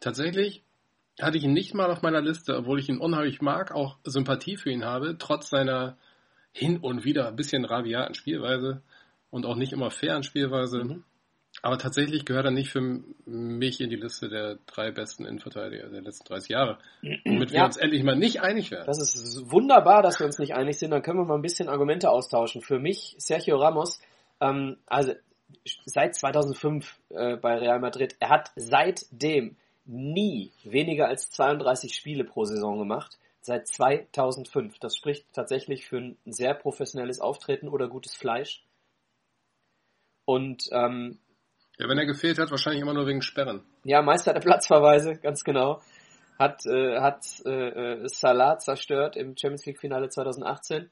Tatsächlich 0.00 0.64
hatte 1.20 1.36
ich 1.36 1.44
ihn 1.44 1.52
nicht 1.52 1.74
mal 1.74 1.90
auf 1.90 2.02
meiner 2.02 2.20
Liste, 2.20 2.56
obwohl 2.56 2.78
ich 2.78 2.88
ihn 2.88 2.98
unheimlich 2.98 3.40
mag, 3.40 3.72
auch 3.72 3.98
Sympathie 4.04 4.56
für 4.56 4.70
ihn 4.70 4.84
habe, 4.84 5.16
trotz 5.18 5.50
seiner 5.50 5.96
hin 6.52 6.78
und 6.78 7.04
wieder 7.04 7.28
ein 7.28 7.36
bisschen 7.36 7.64
rabiaten 7.64 8.14
Spielweise 8.14 8.82
und 9.30 9.46
auch 9.46 9.56
nicht 9.56 9.72
immer 9.72 9.90
fairen 9.90 10.22
Spielweise. 10.22 10.84
Mhm. 10.84 11.04
Aber 11.60 11.76
tatsächlich 11.76 12.24
gehört 12.24 12.46
er 12.46 12.50
nicht 12.50 12.70
für 12.70 12.80
mich 13.26 13.80
in 13.80 13.90
die 13.90 13.96
Liste 13.96 14.30
der 14.30 14.58
drei 14.66 14.90
besten 14.90 15.26
Innenverteidiger 15.26 15.88
der 15.88 16.00
letzten 16.00 16.26
30 16.26 16.48
Jahre. 16.48 16.78
Womit 17.24 17.50
ja. 17.50 17.60
wir 17.60 17.64
uns 17.66 17.76
endlich 17.76 18.02
mal 18.04 18.16
nicht 18.16 18.40
einig 18.40 18.70
werden. 18.70 18.86
Das 18.86 18.98
ist 18.98 19.50
wunderbar, 19.50 20.02
dass 20.02 20.18
wir 20.18 20.26
uns 20.26 20.38
nicht 20.38 20.54
einig 20.54 20.78
sind. 20.78 20.92
Dann 20.92 21.02
können 21.02 21.18
wir 21.18 21.26
mal 21.26 21.34
ein 21.34 21.42
bisschen 21.42 21.68
Argumente 21.68 22.08
austauschen. 22.08 22.62
Für 22.62 22.78
mich, 22.78 23.14
Sergio 23.18 23.58
Ramos, 23.58 24.00
ähm, 24.40 24.78
also 24.86 25.12
seit 25.84 26.14
2005 26.14 26.98
äh, 27.10 27.36
bei 27.36 27.58
Real 27.58 27.80
Madrid, 27.80 28.16
er 28.18 28.30
hat 28.30 28.50
seitdem 28.56 29.56
nie 29.84 30.52
weniger 30.64 31.08
als 31.08 31.30
32 31.30 31.94
Spiele 31.94 32.24
pro 32.24 32.44
Saison 32.44 32.78
gemacht. 32.78 33.18
Seit 33.40 33.66
2005. 33.66 34.78
Das 34.78 34.96
spricht 34.96 35.26
tatsächlich 35.32 35.86
für 35.86 35.98
ein 35.98 36.18
sehr 36.24 36.54
professionelles 36.54 37.20
Auftreten 37.20 37.68
oder 37.68 37.88
gutes 37.88 38.14
Fleisch. 38.16 38.64
Und 40.24 40.68
ähm, 40.70 41.18
ja, 41.78 41.88
wenn 41.88 41.98
er 41.98 42.06
gefehlt 42.06 42.38
hat, 42.38 42.50
wahrscheinlich 42.50 42.82
immer 42.82 42.94
nur 42.94 43.06
wegen 43.06 43.22
Sperren. 43.22 43.64
Ja, 43.84 44.02
Meister 44.02 44.32
der 44.32 44.40
Platzverweise, 44.40 45.14
ganz 45.16 45.42
genau. 45.42 45.80
Hat, 46.38 46.64
äh, 46.66 47.00
hat 47.00 47.24
äh, 47.44 48.06
Salah 48.08 48.58
zerstört 48.58 49.16
im 49.16 49.36
Champions 49.36 49.66
League 49.66 49.80
Finale 49.80 50.08
2018. 50.08 50.90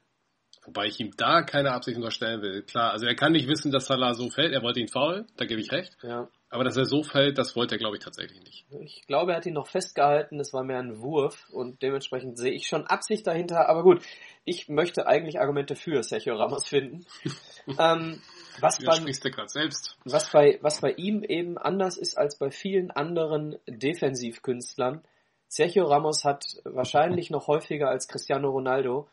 Wobei 0.65 0.87
ich 0.87 0.99
ihm 0.99 1.11
da 1.17 1.41
keine 1.41 1.71
Absicht 1.71 1.97
unterstellen 1.97 2.41
will. 2.41 2.63
Klar, 2.63 2.91
also 2.91 3.05
er 3.05 3.15
kann 3.15 3.31
nicht 3.31 3.47
wissen, 3.47 3.71
dass 3.71 3.87
Salah 3.87 4.13
so 4.13 4.29
fällt. 4.29 4.53
Er 4.53 4.61
wollte 4.61 4.79
ihn 4.79 4.87
faul, 4.87 5.25
da 5.37 5.45
gebe 5.45 5.61
ich 5.61 5.71
recht. 5.71 5.97
Ja. 6.03 6.27
Aber 6.51 6.65
dass 6.65 6.75
er 6.75 6.83
so 6.83 7.01
fällt, 7.01 7.37
das 7.37 7.55
wollte 7.55 7.75
er, 7.75 7.77
glaube 7.77 7.95
ich, 7.95 8.03
tatsächlich 8.03 8.41
nicht. 8.43 8.65
Ich 8.81 9.07
glaube, 9.07 9.31
er 9.31 9.37
hat 9.37 9.45
ihn 9.45 9.53
noch 9.53 9.67
festgehalten. 9.67 10.37
Es 10.37 10.51
war 10.51 10.65
mehr 10.65 10.79
ein 10.79 11.01
Wurf 11.01 11.47
und 11.49 11.81
dementsprechend 11.81 12.37
sehe 12.37 12.51
ich 12.51 12.67
schon 12.67 12.85
Absicht 12.85 13.25
dahinter. 13.25 13.69
Aber 13.69 13.83
gut, 13.83 14.03
ich 14.43 14.67
möchte 14.67 15.07
eigentlich 15.07 15.39
Argumente 15.39 15.77
für 15.77 16.03
Sergio 16.03 16.35
Ramos 16.35 16.67
finden. 16.67 17.05
ähm, 17.79 18.21
was, 18.59 18.79
bei, 18.79 18.95
sprichst 18.95 19.23
du 19.23 19.47
selbst. 19.47 19.95
Was, 20.03 20.29
bei, 20.29 20.59
was 20.61 20.81
bei 20.81 20.91
ihm 20.91 21.23
eben 21.23 21.57
anders 21.57 21.97
ist 21.97 22.17
als 22.17 22.37
bei 22.37 22.51
vielen 22.51 22.91
anderen 22.91 23.57
Defensivkünstlern. 23.65 25.03
Sergio 25.47 25.85
Ramos 25.85 26.25
hat 26.25 26.43
wahrscheinlich 26.65 27.29
noch 27.29 27.47
häufiger 27.47 27.87
als 27.87 28.09
Cristiano 28.09 28.49
Ronaldo 28.49 29.07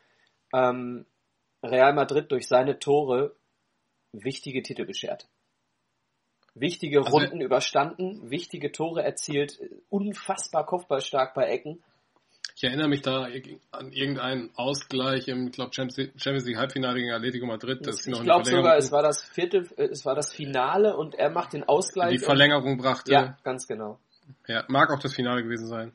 ähm, 0.52 1.06
Real 1.62 1.92
Madrid 1.92 2.32
durch 2.32 2.48
seine 2.48 2.80
Tore 2.80 3.36
wichtige 4.12 4.62
Titel 4.62 4.86
beschert. 4.86 5.28
Wichtige 6.60 6.98
also, 6.98 7.10
Runden 7.10 7.40
überstanden, 7.40 8.30
wichtige 8.30 8.72
Tore 8.72 9.02
erzielt, 9.02 9.58
unfassbar 9.88 10.66
kopfballstark 10.66 11.34
bei 11.34 11.46
Ecken. 11.48 11.82
Ich 12.56 12.64
erinnere 12.64 12.88
mich 12.88 13.02
da 13.02 13.28
an 13.70 13.92
irgendeinen 13.92 14.50
Ausgleich 14.56 15.28
im, 15.28 15.52
glaube 15.52 15.72
Champions 15.74 16.44
League 16.44 16.56
Halbfinale 16.56 16.98
gegen 16.98 17.12
Atletico 17.12 17.46
Madrid. 17.46 17.86
Das 17.86 18.04
ich 18.04 18.20
glaube 18.20 18.44
sogar, 18.46 18.76
es 18.76 18.90
war 18.90 19.04
das 19.04 19.22
vierte, 19.22 19.68
es 19.76 20.04
war 20.04 20.16
das 20.16 20.32
Finale 20.32 20.96
und 20.96 21.14
er 21.14 21.30
macht 21.30 21.52
den 21.52 21.62
Ausgleich. 21.62 22.10
Die 22.10 22.18
Verlängerung 22.18 22.76
brachte. 22.76 23.12
Ja, 23.12 23.38
ganz 23.44 23.68
genau. 23.68 24.00
Ja, 24.48 24.64
mag 24.66 24.90
auch 24.90 24.98
das 24.98 25.14
Finale 25.14 25.44
gewesen 25.44 25.68
sein. 25.68 25.92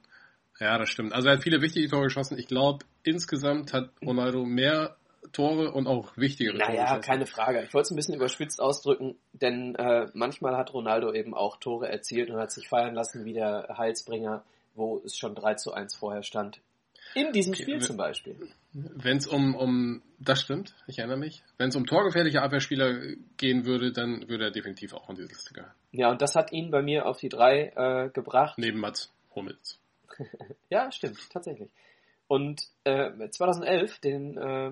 Ja, 0.58 0.78
das 0.78 0.90
stimmt. 0.90 1.12
Also 1.12 1.28
er 1.28 1.36
hat 1.36 1.44
viele 1.44 1.62
wichtige 1.62 1.90
Tore 1.90 2.04
geschossen. 2.04 2.40
Ich 2.40 2.48
glaube, 2.48 2.86
insgesamt 3.04 3.74
hat 3.74 3.90
Ronaldo 4.02 4.46
mehr 4.46 4.96
Tore 5.34 5.72
und 5.72 5.88
auch 5.88 6.16
wichtigere 6.16 6.56
naja, 6.58 6.68
Tore. 6.68 6.78
Naja, 6.78 7.00
keine 7.00 7.26
Frage. 7.26 7.64
Ich 7.64 7.74
wollte 7.74 7.88
es 7.88 7.92
ein 7.92 7.96
bisschen 7.96 8.16
überspitzt 8.16 8.62
ausdrücken, 8.62 9.18
denn 9.34 9.76
äh, 9.76 10.08
manchmal 10.14 10.56
hat 10.56 10.74
Ronaldo 10.74 11.12
eben 11.12 11.34
auch 11.34 11.58
Tore 11.58 11.90
erzielt 11.90 12.30
und 12.30 12.40
hat 12.40 12.52
sich 12.52 12.70
feiern 12.70 12.96
lassen 12.96 13.26
wie 13.26 13.34
der 13.34 13.76
Heilsbringer 13.78 14.44
wo 14.76 15.02
es 15.06 15.18
schon 15.18 15.36
3 15.36 15.56
zu 15.56 15.74
1 15.74 15.96
vorher 15.96 16.24
stand. 16.24 16.60
In 17.16 17.32
diesem 17.32 17.54
Spiel 17.54 17.80
zum 17.80 17.98
Beispiel. 17.98 18.36
Wenn 18.72 19.18
es 19.18 19.28
um, 19.28 19.56
um, 19.56 20.02
das 20.20 20.42
stimmt, 20.42 20.74
ich 20.88 20.98
erinnere 20.98 21.18
mich. 21.18 21.44
Wenn 21.58 21.70
es 21.70 21.76
um 21.76 21.86
torgefährliche 21.86 22.42
Abwehrspieler 22.42 23.16
gehen 23.38 23.66
würde, 23.66 23.92
dann 23.92 24.28
würde 24.30 24.46
er 24.46 24.52
definitiv 24.52 24.94
auch 24.94 25.10
in 25.10 25.18
die 25.18 25.22
Liste 25.24 25.54
gehören. 25.54 25.74
Ja, 25.92 26.10
und 26.10 26.22
das 26.22 26.36
hat 26.36 26.52
ihn 26.52 26.72
bei 26.72 26.82
mir 26.82 27.06
auf 27.06 27.20
die 27.20 27.30
3 27.30 27.74
äh, 27.76 28.10
gebracht. 28.10 28.58
Neben 28.58 28.80
Mats 28.80 29.14
Hummels. 29.36 29.80
ja, 30.70 30.92
stimmt, 30.92 31.30
tatsächlich. 31.30 31.70
Und 32.34 32.64
äh, 32.84 33.30
2011 33.30 34.00
den, 34.00 34.38
äh, 34.40 34.72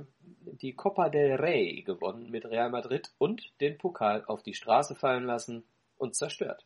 die 0.64 0.74
Copa 0.74 1.10
del 1.10 1.36
Rey 1.36 1.84
gewonnen 1.84 2.32
mit 2.32 2.44
Real 2.44 2.72
Madrid 2.72 3.12
und 3.20 3.44
den 3.62 3.78
Pokal 3.78 4.24
auf 4.26 4.42
die 4.42 4.56
Straße 4.56 4.96
fallen 4.96 5.26
lassen 5.26 5.64
und 6.00 6.16
zerstört. 6.16 6.66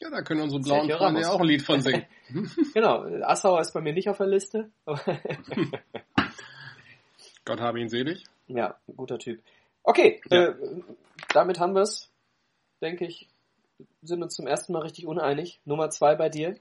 Ja, 0.00 0.08
da 0.08 0.22
können 0.22 0.40
unsere 0.40 0.62
blauen 0.62 0.86
Sergio 0.86 0.96
Freunde 0.96 1.20
ja 1.20 1.28
auch 1.28 1.40
ein 1.40 1.46
Lied 1.46 1.60
von 1.60 1.82
singen. 1.82 2.06
genau, 2.72 3.02
Assauer 3.22 3.60
ist 3.60 3.74
bei 3.74 3.82
mir 3.82 3.92
nicht 3.92 4.08
auf 4.08 4.16
der 4.16 4.28
Liste. 4.28 4.70
Gott 7.44 7.60
habe 7.60 7.78
ihn 7.78 7.90
selig. 7.90 8.24
Ja, 8.46 8.78
guter 8.96 9.18
Typ. 9.18 9.42
Okay, 9.82 10.22
ja. 10.30 10.52
äh, 10.52 10.54
damit 11.34 11.60
haben 11.60 11.74
wir 11.74 11.82
es, 11.82 12.10
denke 12.80 13.04
ich, 13.04 13.28
sind 14.00 14.22
uns 14.22 14.36
zum 14.36 14.46
ersten 14.46 14.72
Mal 14.72 14.84
richtig 14.84 15.06
uneinig. 15.06 15.60
Nummer 15.66 15.90
zwei 15.90 16.14
bei 16.14 16.30
dir. 16.30 16.56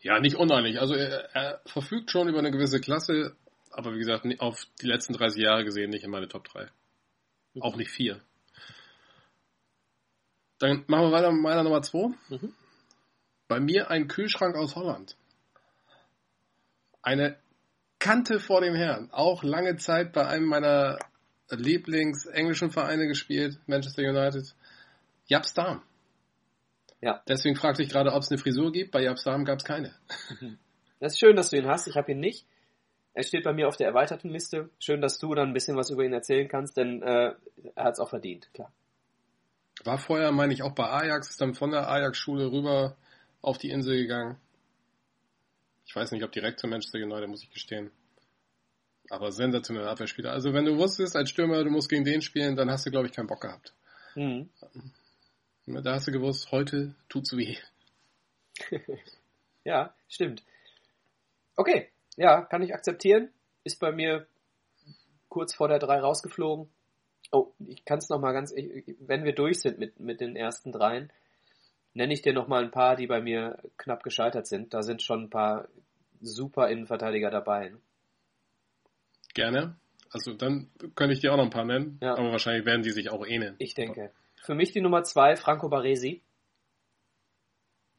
Ja, 0.00 0.20
nicht 0.20 0.36
uneinig. 0.36 0.80
Also 0.80 0.94
er, 0.94 1.34
er 1.34 1.60
verfügt 1.66 2.10
schon 2.10 2.28
über 2.28 2.38
eine 2.38 2.50
gewisse 2.50 2.80
Klasse, 2.80 3.36
aber 3.70 3.94
wie 3.94 3.98
gesagt, 3.98 4.26
auf 4.40 4.66
die 4.80 4.86
letzten 4.86 5.12
30 5.12 5.42
Jahre 5.42 5.64
gesehen 5.64 5.90
nicht 5.90 6.04
in 6.04 6.10
meine 6.10 6.28
Top 6.28 6.44
3. 6.44 6.68
Mhm. 7.54 7.62
Auch 7.62 7.76
nicht 7.76 7.90
vier. 7.90 8.20
Dann 10.58 10.84
machen 10.88 11.06
wir 11.06 11.12
weiter 11.12 11.32
mit 11.32 11.42
meiner 11.42 11.62
Nummer 11.62 11.82
2. 11.82 12.08
Mhm. 12.28 12.54
Bei 13.48 13.60
mir 13.60 13.90
ein 13.90 14.08
Kühlschrank 14.08 14.56
aus 14.56 14.76
Holland. 14.76 15.16
Eine 17.02 17.38
Kante 17.98 18.40
vor 18.40 18.60
dem 18.60 18.74
Herrn. 18.74 19.10
Auch 19.10 19.42
lange 19.42 19.76
Zeit 19.76 20.12
bei 20.12 20.26
einem 20.26 20.46
meiner 20.46 20.98
Lieblingsenglischen 21.48 22.70
Vereine 22.70 23.06
gespielt, 23.06 23.58
Manchester 23.66 24.02
United. 24.02 24.54
Japs 25.26 25.54
Darm. 25.54 25.82
Ja. 27.00 27.22
Deswegen 27.28 27.56
fragte 27.56 27.82
ich 27.82 27.88
gerade, 27.88 28.12
ob 28.12 28.22
es 28.22 28.30
eine 28.30 28.38
Frisur 28.38 28.72
gibt. 28.72 28.90
Bei 28.90 29.02
Japs 29.02 29.24
Darm 29.24 29.44
gab 29.44 29.58
es 29.58 29.64
keine. 29.64 29.94
Das 31.02 31.14
ist 31.14 31.18
schön, 31.18 31.34
dass 31.34 31.48
du 31.48 31.56
ihn 31.56 31.66
hast. 31.66 31.88
Ich 31.88 31.96
habe 31.96 32.12
ihn 32.12 32.20
nicht. 32.20 32.44
Er 33.14 33.22
steht 33.22 33.44
bei 33.44 33.54
mir 33.54 33.68
auf 33.68 33.76
der 33.78 33.88
erweiterten 33.88 34.28
Liste. 34.28 34.68
Schön, 34.78 35.00
dass 35.00 35.18
du 35.18 35.34
dann 35.34 35.48
ein 35.48 35.54
bisschen 35.54 35.74
was 35.74 35.88
über 35.88 36.04
ihn 36.04 36.12
erzählen 36.12 36.46
kannst, 36.46 36.76
denn 36.76 37.02
äh, 37.02 37.32
er 37.74 37.84
hat 37.84 37.94
es 37.94 38.00
auch 38.00 38.10
verdient, 38.10 38.52
klar. 38.52 38.70
War 39.82 39.96
vorher, 39.96 40.30
meine 40.30 40.52
ich, 40.52 40.62
auch 40.62 40.74
bei 40.74 40.84
Ajax, 40.84 41.30
ist 41.30 41.40
dann 41.40 41.54
von 41.54 41.70
der 41.70 41.88
Ajax-Schule 41.88 42.52
rüber 42.52 42.96
auf 43.40 43.56
die 43.56 43.70
Insel 43.70 43.96
gegangen. 43.96 44.36
Ich 45.86 45.96
weiß 45.96 46.12
nicht, 46.12 46.22
ob 46.22 46.32
direkt 46.32 46.60
zu 46.60 46.68
Manchester 46.68 46.98
United, 46.98 47.28
muss 47.28 47.42
ich 47.42 47.50
gestehen. 47.50 47.90
Aber 49.08 49.32
sensationeller 49.32 49.90
Abwehrspieler. 49.90 50.30
Also 50.30 50.52
wenn 50.52 50.66
du 50.66 50.76
wusstest, 50.76 51.16
als 51.16 51.30
Stürmer, 51.30 51.64
du 51.64 51.70
musst 51.70 51.88
gegen 51.88 52.04
den 52.04 52.22
spielen, 52.22 52.56
dann 52.56 52.70
hast 52.70 52.86
du, 52.86 52.90
glaube 52.90 53.06
ich, 53.06 53.12
keinen 53.12 53.26
Bock 53.26 53.40
gehabt. 53.40 53.74
Mhm. 54.14 54.50
Da 55.74 55.94
hast 55.94 56.08
du 56.08 56.12
gewusst, 56.12 56.50
heute 56.50 56.94
tut's 57.08 57.36
weh. 57.36 57.56
ja, 59.64 59.94
stimmt. 60.08 60.42
Okay, 61.56 61.88
ja, 62.16 62.42
kann 62.42 62.62
ich 62.62 62.74
akzeptieren. 62.74 63.30
Ist 63.64 63.80
bei 63.80 63.92
mir 63.92 64.26
kurz 65.28 65.54
vor 65.54 65.68
der 65.68 65.78
3 65.78 66.00
rausgeflogen. 66.00 66.68
Oh, 67.32 67.52
ich 67.66 67.84
kann 67.84 67.98
es 67.98 68.08
nochmal 68.08 68.32
ganz, 68.32 68.52
ich, 68.52 68.96
wenn 69.00 69.24
wir 69.24 69.34
durch 69.34 69.60
sind 69.60 69.78
mit, 69.78 70.00
mit 70.00 70.20
den 70.20 70.34
ersten 70.34 70.72
dreien, 70.72 71.12
nenne 71.94 72.12
ich 72.12 72.22
dir 72.22 72.32
nochmal 72.32 72.64
ein 72.64 72.70
paar, 72.70 72.96
die 72.96 73.06
bei 73.06 73.20
mir 73.20 73.58
knapp 73.76 74.02
gescheitert 74.02 74.46
sind. 74.46 74.74
Da 74.74 74.82
sind 74.82 75.02
schon 75.02 75.24
ein 75.24 75.30
paar 75.30 75.68
super 76.20 76.68
Innenverteidiger 76.68 77.30
dabei. 77.30 77.72
Gerne. 79.34 79.76
Also 80.10 80.34
dann 80.34 80.70
könnte 80.96 81.14
ich 81.14 81.20
dir 81.20 81.32
auch 81.32 81.36
noch 81.36 81.44
ein 81.44 81.50
paar 81.50 81.64
nennen, 81.64 81.98
ja. 82.02 82.16
aber 82.16 82.32
wahrscheinlich 82.32 82.66
werden 82.66 82.82
die 82.82 82.90
sich 82.90 83.10
auch 83.10 83.24
ähneln. 83.24 83.54
Ich 83.58 83.74
denke. 83.74 84.10
Für 84.42 84.54
mich 84.54 84.72
die 84.72 84.80
Nummer 84.80 85.02
zwei, 85.04 85.36
Franco 85.36 85.68
Baresi. 85.68 86.22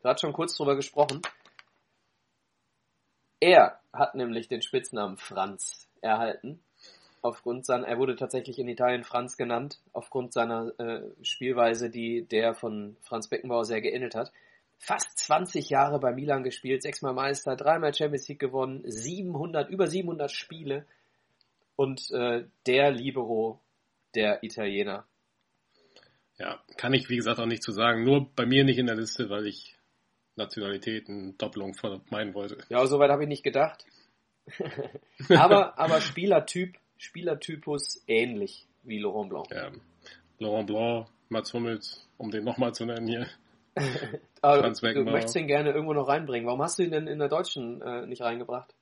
Gerade 0.01 0.19
schon 0.19 0.33
kurz 0.33 0.55
drüber 0.55 0.75
gesprochen. 0.75 1.21
Er 3.39 3.79
hat 3.93 4.15
nämlich 4.15 4.47
den 4.47 4.61
Spitznamen 4.61 5.17
Franz 5.17 5.87
erhalten 6.01 6.63
aufgrund 7.21 7.65
seiner, 7.65 7.87
er 7.87 7.97
wurde 7.97 8.15
tatsächlich 8.15 8.59
in 8.59 8.67
Italien 8.67 9.03
Franz 9.03 9.37
genannt, 9.37 9.79
aufgrund 9.93 10.33
seiner 10.33 10.77
äh, 10.79 11.01
Spielweise, 11.21 11.89
die 11.89 12.25
der 12.25 12.53
von 12.53 12.97
Franz 13.01 13.27
Beckenbauer 13.27 13.65
sehr 13.65 13.81
geähnelt 13.81 14.15
hat. 14.15 14.31
Fast 14.79 15.19
20 15.19 15.69
Jahre 15.69 15.99
bei 15.99 16.11
Milan 16.11 16.43
gespielt, 16.43 16.81
sechsmal 16.81 17.13
Meister, 17.13 17.55
dreimal 17.55 17.93
Champions 17.93 18.27
League 18.27 18.39
gewonnen, 18.39 18.81
700, 18.83 19.69
über 19.69 19.85
700 19.85 20.31
Spiele 20.31 20.85
und 21.75 22.09
äh, 22.11 22.45
der 22.65 22.91
Libero 22.91 23.59
der 24.15 24.43
Italiener. 24.43 25.05
Ja, 26.41 26.59
kann 26.75 26.93
ich 26.93 27.07
wie 27.07 27.17
gesagt 27.17 27.39
auch 27.39 27.45
nicht 27.45 27.61
zu 27.61 27.71
sagen. 27.71 28.03
Nur 28.03 28.27
bei 28.35 28.47
mir 28.47 28.63
nicht 28.63 28.79
in 28.79 28.87
der 28.87 28.95
Liste, 28.95 29.29
weil 29.29 29.45
ich 29.45 29.77
Nationalitäten, 30.35 31.37
Doppelung 31.37 31.75
vermeiden 31.75 32.33
wollte. 32.33 32.57
Ja, 32.69 32.83
soweit 32.87 33.11
habe 33.11 33.23
ich 33.23 33.29
nicht 33.29 33.43
gedacht. 33.43 33.85
aber, 35.29 35.77
aber 35.77 36.01
Spielertyp 36.01 36.77
Spielertypus 36.97 38.03
ähnlich 38.07 38.67
wie 38.81 38.97
Laurent 38.97 39.29
Blanc. 39.29 39.51
Ja. 39.51 39.71
Laurent 40.39 40.65
Blanc, 40.65 41.07
Mats 41.29 41.53
Hummels, 41.53 42.09
um 42.17 42.31
den 42.31 42.43
nochmal 42.43 42.73
zu 42.73 42.85
nennen 42.85 43.07
hier. 43.07 43.27
Du 44.43 45.03
möchtest 45.03 45.35
ihn 45.35 45.45
gerne 45.45 45.69
irgendwo 45.69 45.93
noch 45.93 46.07
reinbringen. 46.07 46.47
Warum 46.47 46.63
hast 46.63 46.79
du 46.79 46.83
ihn 46.83 46.89
denn 46.89 47.05
in 47.05 47.19
der 47.19 47.29
Deutschen 47.29 47.79
äh, 47.83 48.07
nicht 48.07 48.23
reingebracht? 48.23 48.73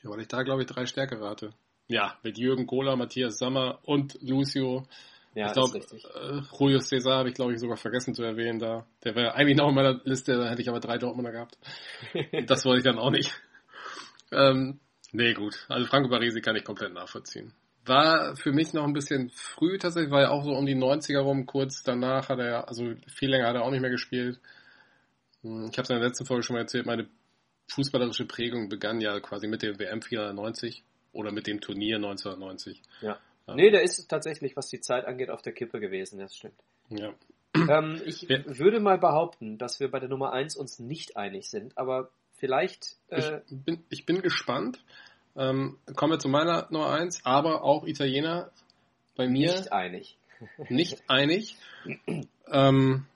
Ja, 0.00 0.10
weil 0.10 0.20
ich 0.20 0.28
da, 0.28 0.44
glaube 0.44 0.62
ich, 0.62 0.68
drei 0.68 0.86
Stärke 0.86 1.20
rate. 1.20 1.52
Ja, 1.88 2.16
mit 2.22 2.38
Jürgen 2.38 2.68
Kohler, 2.68 2.94
Matthias 2.94 3.38
Sammer 3.38 3.80
und 3.82 4.16
Lucio. 4.22 4.86
Ja, 5.34 5.46
ich 5.46 5.52
glaube, 5.52 5.78
äh, 5.78 6.42
Julio 6.58 6.78
Cesar 6.80 7.18
habe 7.18 7.30
ich, 7.30 7.34
glaube 7.34 7.54
ich, 7.54 7.60
sogar 7.60 7.76
vergessen 7.76 8.14
zu 8.14 8.22
erwähnen 8.22 8.58
da. 8.58 8.86
Der 9.02 9.14
wäre 9.14 9.34
eigentlich 9.34 9.56
noch 9.56 9.68
in 9.68 9.74
meiner 9.74 10.00
Liste, 10.04 10.36
da 10.36 10.50
hätte 10.50 10.60
ich 10.60 10.68
aber 10.68 10.80
drei 10.80 10.98
Dortmunder 10.98 11.32
gehabt. 11.32 11.56
das 12.46 12.64
wollte 12.64 12.78
ich 12.78 12.84
dann 12.84 12.98
auch 12.98 13.10
nicht. 13.10 13.32
Ähm, 14.30 14.80
nee, 15.12 15.32
gut. 15.32 15.64
Also 15.68 15.86
Franco 15.86 16.10
Baresi 16.10 16.42
kann 16.42 16.56
ich 16.56 16.64
komplett 16.64 16.92
nachvollziehen. 16.92 17.54
War 17.84 18.36
für 18.36 18.52
mich 18.52 18.74
noch 18.74 18.84
ein 18.84 18.92
bisschen 18.92 19.30
früh 19.30 19.78
tatsächlich, 19.78 20.12
ja 20.12 20.28
auch 20.30 20.44
so 20.44 20.52
um 20.52 20.66
die 20.66 20.76
90er 20.76 21.20
rum, 21.20 21.46
kurz 21.46 21.82
danach 21.82 22.28
hat 22.28 22.38
er, 22.38 22.68
also 22.68 22.94
viel 23.08 23.30
länger 23.30 23.48
hat 23.48 23.56
er 23.56 23.62
auch 23.62 23.70
nicht 23.70 23.80
mehr 23.80 23.90
gespielt. 23.90 24.38
Hm, 25.42 25.68
ich 25.70 25.78
habe 25.78 25.82
es 25.82 25.90
in 25.90 25.96
der 25.96 26.08
letzten 26.08 26.26
Folge 26.26 26.42
schon 26.42 26.54
mal 26.54 26.60
erzählt, 26.60 26.86
meine 26.86 27.08
fußballerische 27.68 28.26
Prägung 28.26 28.68
begann 28.68 29.00
ja 29.00 29.18
quasi 29.20 29.48
mit 29.48 29.62
dem 29.62 29.78
WM 29.78 30.02
490 30.02 30.84
oder 31.12 31.32
mit 31.32 31.46
dem 31.46 31.60
Turnier 31.60 31.96
1990. 31.96 32.82
Ja. 33.00 33.18
Ja. 33.46 33.54
Nee, 33.54 33.70
der 33.70 33.82
ist 33.82 34.06
tatsächlich, 34.08 34.56
was 34.56 34.68
die 34.68 34.80
Zeit 34.80 35.04
angeht, 35.04 35.30
auf 35.30 35.42
der 35.42 35.52
Kippe 35.52 35.80
gewesen, 35.80 36.18
das 36.18 36.36
stimmt. 36.36 36.58
Ja. 36.88 37.12
Ähm, 37.54 38.00
ich 38.06 38.22
ja. 38.22 38.38
würde 38.46 38.80
mal 38.80 38.98
behaupten, 38.98 39.58
dass 39.58 39.80
wir 39.80 39.90
bei 39.90 40.00
der 40.00 40.08
Nummer 40.08 40.32
1 40.32 40.56
uns 40.56 40.78
nicht 40.78 41.16
einig 41.16 41.50
sind, 41.50 41.76
aber 41.76 42.10
vielleicht. 42.32 42.96
Äh, 43.08 43.40
ich, 43.46 43.56
bin, 43.64 43.84
ich 43.90 44.06
bin 44.06 44.22
gespannt. 44.22 44.82
Ähm, 45.36 45.78
kommen 45.96 46.12
wir 46.12 46.18
zu 46.18 46.28
meiner 46.28 46.66
Nummer 46.70 46.90
1, 46.90 47.24
aber 47.24 47.62
auch 47.62 47.86
Italiener 47.86 48.50
bei 49.16 49.28
mir. 49.28 49.52
Nicht 49.52 49.72
einig. 49.72 50.18
Nicht 50.68 51.02
einig. 51.08 51.56
ähm, 52.50 53.06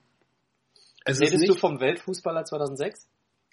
es 1.03 1.19
Redest 1.19 1.39
nicht, 1.39 1.49
du 1.49 1.55
vom 1.55 1.79
Weltfußballer 1.79 2.43
2006? 2.45 3.07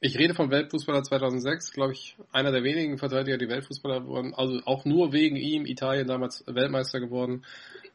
Ich 0.05 0.19
rede 0.19 0.35
vom 0.35 0.51
Weltfußballer 0.51 1.03
2006, 1.03 1.73
glaube 1.73 1.93
ich, 1.93 2.15
einer 2.31 2.53
der 2.53 2.63
wenigen 2.63 2.99
Verteidiger, 2.99 3.39
die 3.39 3.49
Weltfußballer 3.49 4.07
wurden. 4.07 4.35
Also 4.35 4.61
auch 4.67 4.85
nur 4.85 5.15
wegen 5.15 5.35
ihm 5.37 5.65
Italien 5.65 6.07
damals 6.07 6.45
Weltmeister 6.47 7.01
geworden. 7.01 7.47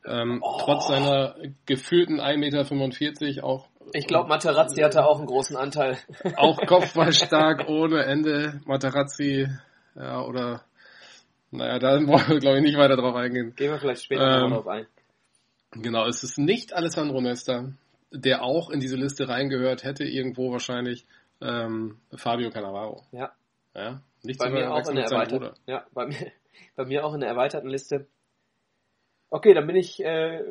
Ähm, 0.08 0.40
oh. 0.42 0.58
Trotz 0.60 0.88
seiner 0.88 1.36
gefühlten 1.68 2.20
1,45 2.20 3.26
Meter 3.26 3.44
auch. 3.44 3.70
Ich 3.94 4.08
glaube, 4.08 4.28
Materazzi 4.28 4.82
hatte 4.82 5.06
auch 5.06 5.20
einen 5.20 5.28
großen 5.28 5.56
Anteil. 5.56 6.00
Auch 6.36 6.58
Kopfballstark 6.66 7.70
ohne 7.70 8.06
Ende. 8.06 8.60
Materazzi 8.66 9.48
ja, 9.96 10.24
oder, 10.24 10.64
naja, 11.52 11.78
da 11.78 11.92
wollen 12.08 12.28
wir, 12.28 12.40
glaube 12.40 12.58
ich, 12.58 12.64
nicht 12.64 12.78
weiter 12.78 12.96
drauf 12.96 13.14
eingehen. 13.14 13.54
Gehen 13.56 13.72
wir 13.72 13.80
vielleicht 13.80 14.06
später 14.06 14.46
ähm, 14.46 14.50
drauf 14.50 14.68
ein. 14.68 14.88
Genau, 15.74 16.08
es 16.08 16.24
ist 16.24 16.40
nicht 16.40 16.74
Alessandro 16.74 17.22
Nesta, 17.22 17.72
der 18.12 18.42
auch 18.42 18.72
in 18.72 18.80
diese 18.80 18.96
Liste 18.96 19.28
reingehört 19.28 19.84
hätte, 19.84 20.06
irgendwo 20.06 20.52
wahrscheinlich 20.52 21.06
ähm, 21.42 22.00
Fabio 22.16 22.50
Cannavaro. 22.50 23.04
Ja. 23.12 23.32
Ja, 23.76 24.02
nicht 24.24 24.40
bei 24.40 24.50
mir 24.50 24.74
auch 24.74 24.88
in 24.90 24.96
der 24.96 25.06
erweiterten, 25.06 25.60
ja, 25.68 25.86
bei 25.94 26.08
mir, 26.08 26.32
bei 26.76 26.86
mir 26.86 27.06
auch 27.06 27.14
in 27.14 27.20
der 27.20 27.30
erweiterten 27.30 27.70
Liste. 27.70 28.08
Okay, 29.30 29.54
dann 29.54 29.68
bin 29.68 29.76
ich 29.76 30.04
äh, 30.04 30.44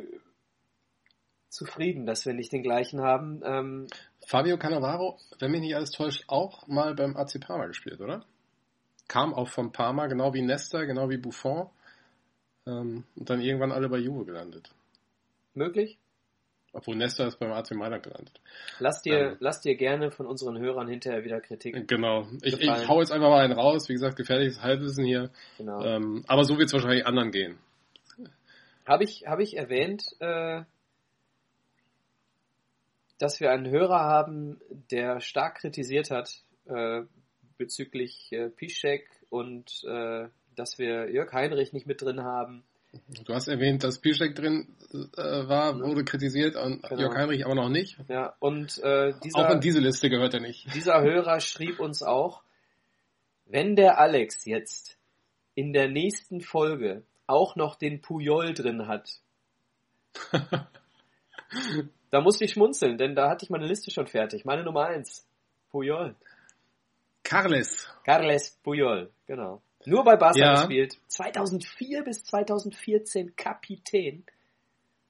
zufrieden, 1.49 2.07
dass 2.07 2.25
wir 2.25 2.33
nicht 2.33 2.53
den 2.53 2.63
gleichen 2.63 3.01
haben. 3.01 3.43
Ähm, 3.45 3.87
Fabio 4.27 4.57
Cannavaro, 4.57 5.19
wenn 5.41 5.51
mich 5.51 5.61
nicht 5.61 5.75
alles 5.75 5.91
täuscht, 5.91 6.25
auch 6.29 6.67
mal 6.69 6.95
beim 6.95 7.17
AC 7.17 7.41
Parma 7.41 7.67
gespielt, 7.67 8.01
oder? 8.01 8.25
kam 9.09 9.35
auch 9.35 9.49
von 9.49 9.73
Parma, 9.73 10.07
genau 10.07 10.35
wie 10.35 10.43
Nesta, 10.43 10.85
genau 10.85 11.11
wie 11.11 11.17
Buffon. 11.17 11.69
Ähm, 12.67 13.05
und 13.17 13.31
dann 13.31 13.41
irgendwann 13.41 13.73
alle 13.73 13.89
bei 13.89 13.99
Juve 13.99 14.27
gelandet. 14.27 14.71
Möglich? 15.55 15.99
Obwohl 16.73 16.97
Nesta 16.97 17.27
ist 17.27 17.39
beim 17.39 17.53
AC 17.53 17.73
Mailand 17.73 18.03
gelandet. 18.03 18.41
Lass 18.79 19.03
dir, 19.03 19.19
ähm, 19.19 19.37
lass 19.41 19.61
dir 19.63 19.75
gerne 19.77 20.11
von 20.11 20.27
unseren 20.27 20.59
Hörern 20.59 20.87
hinterher 20.87 21.25
wieder 21.25 21.41
Kritik. 21.41 21.89
Genau. 21.89 22.29
Ich, 22.43 22.61
ich 22.61 22.89
hau 22.89 23.01
jetzt 23.01 23.11
einfach 23.11 23.31
mal 23.31 23.43
einen 23.43 23.59
raus. 23.59 23.89
Wie 23.89 23.95
gesagt, 23.95 24.17
gefährliches 24.17 24.63
Halbwissen 24.63 25.05
hier. 25.05 25.31
Genau. 25.57 25.83
Ähm, 25.83 26.25
aber 26.27 26.45
so 26.45 26.59
wird 26.59 26.69
es 26.69 26.75
wahrscheinlich 26.75 27.07
anderen 27.07 27.31
gehen. 27.31 27.59
Habe 28.87 29.05
ich, 29.05 29.27
hab 29.27 29.41
ich 29.41 29.57
erwähnt, 29.57 30.05
äh, 30.21 30.63
dass 33.19 33.41
wir 33.41 33.51
einen 33.51 33.69
Hörer 33.69 34.01
haben, 34.01 34.61
der 34.91 35.21
stark 35.21 35.59
kritisiert 35.59 36.11
hat, 36.11 36.43
äh, 36.67 37.03
bezüglich 37.57 38.33
äh, 38.33 38.49
Piszek 38.49 39.09
und 39.31 39.85
äh, 39.85 40.29
dass 40.55 40.79
wir 40.79 41.11
Jörg 41.11 41.33
Heinrich 41.33 41.73
nicht 41.73 41.87
mit 41.87 42.01
drin 42.03 42.23
haben. 42.23 42.65
Du 42.93 43.35
hast 43.35 43.49
erwähnt, 43.49 43.85
dass 43.85 43.99
Piszek 43.99 44.35
drin 44.35 44.75
äh, 44.93 45.49
war, 45.49 45.79
wurde 45.81 46.05
kritisiert 46.05 46.57
und 46.57 46.83
genau. 46.83 47.01
Jörg 47.01 47.15
Heinrich 47.17 47.45
aber 47.45 47.55
noch 47.55 47.69
nicht. 47.69 47.99
Ja, 48.09 48.35
und 48.39 48.79
äh, 48.79 49.13
dieser, 49.23 49.39
auch 49.39 49.51
in 49.51 49.61
diese 49.61 49.81
Liste 49.81 50.09
gehört 50.09 50.33
er 50.35 50.41
nicht. 50.41 50.75
Dieser 50.75 51.03
Hörer 51.03 51.41
schrieb 51.41 51.81
uns 51.81 52.03
auch, 52.03 52.43
wenn 53.45 53.77
der 53.77 53.99
Alex 53.99 54.47
jetzt 54.47 54.97
in 55.55 55.73
der 55.73 55.89
nächsten 55.89 56.41
Folge 56.41 57.03
auch 57.27 57.57
noch 57.57 57.77
den 57.77 58.01
Puyol 58.01 58.55
drin 58.55 58.87
hat, 58.89 59.21
da 62.11 62.21
musste 62.21 62.47
ich 62.47 62.53
schmunzeln, 62.53 62.97
denn 62.97 63.15
da 63.15 63.29
hatte 63.29 63.45
ich 63.45 63.51
meine 63.51 63.67
Liste 63.67 63.91
schon 63.91 64.07
fertig. 64.07 64.47
Meine 64.47 64.65
Nummer 64.65 64.87
eins, 64.87 65.27
Puyol. 65.71 66.17
Carles. 67.23 67.87
Carles 68.05 68.59
Puyol, 68.63 69.11
genau. 69.27 69.61
Nur 69.89 70.05
bei 70.05 70.17
Barca 70.17 70.39
ja. 70.39 70.55
gespielt. 70.57 70.99
2004 71.09 72.05
bis 72.05 72.23
2014 72.25 73.37
Kapitän. 73.37 74.25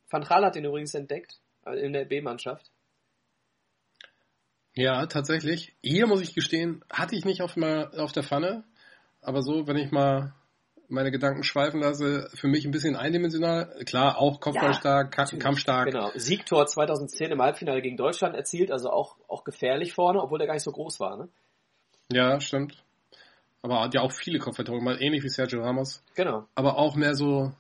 Van 0.09 0.23
Gaal 0.23 0.45
hat 0.45 0.55
ihn 0.55 0.65
übrigens 0.65 0.95
entdeckt 0.95 1.41
äh, 1.67 1.81
in 1.81 1.93
der 1.93 2.05
B-Mannschaft. 2.05 2.71
Ja, 4.75 5.07
tatsächlich. 5.07 5.75
Hier 5.83 6.07
muss 6.07 6.21
ich 6.21 6.33
gestehen, 6.33 6.85
hatte 6.93 7.17
ich 7.17 7.25
nicht 7.25 7.43
auf, 7.43 7.57
mal, 7.57 7.91
auf 7.99 8.13
der 8.13 8.23
Pfanne. 8.23 8.63
Aber 9.21 9.43
so, 9.43 9.67
wenn 9.67 9.77
ich 9.77 9.91
mal 9.91 10.33
meine 10.87 11.11
Gedanken 11.11 11.43
schweifen 11.43 11.81
lasse, 11.81 12.31
für 12.35 12.47
mich 12.47 12.65
ein 12.65 12.71
bisschen 12.71 12.95
eindimensional. 12.95 13.85
Klar, 13.85 14.17
auch 14.17 14.39
kopfballstark, 14.39 15.19
ja, 15.19 15.39
kampfstark. 15.39 15.87
Genau. 15.87 16.13
Siegtor 16.15 16.65
2010 16.67 17.33
im 17.33 17.43
Halbfinale 17.43 17.83
gegen 17.83 17.97
Deutschland 17.97 18.37
erzielt, 18.37 18.71
also 18.71 18.91
auch, 18.91 19.17
auch 19.27 19.43
gefährlich 19.43 19.93
vorne, 19.93 20.23
obwohl 20.23 20.39
der 20.39 20.47
gar 20.47 20.55
nicht 20.55 20.63
so 20.63 20.71
groß 20.71 21.01
war. 21.01 21.17
Ne? 21.17 21.29
Ja, 22.13 22.41
stimmt. 22.41 22.85
Aber 23.63 23.81
hat 23.81 23.95
ja 23.95 24.03
auch 24.03 24.13
viele 24.13 24.39
Kopfballtore 24.39 24.81
mal 24.83 25.03
ähnlich 25.03 25.23
wie 25.25 25.29
Sergio 25.29 25.63
Ramos. 25.63 26.05
Genau. 26.15 26.47
Aber 26.55 26.79
auch 26.79 26.95
mehr 26.95 27.15
so, 27.15 27.53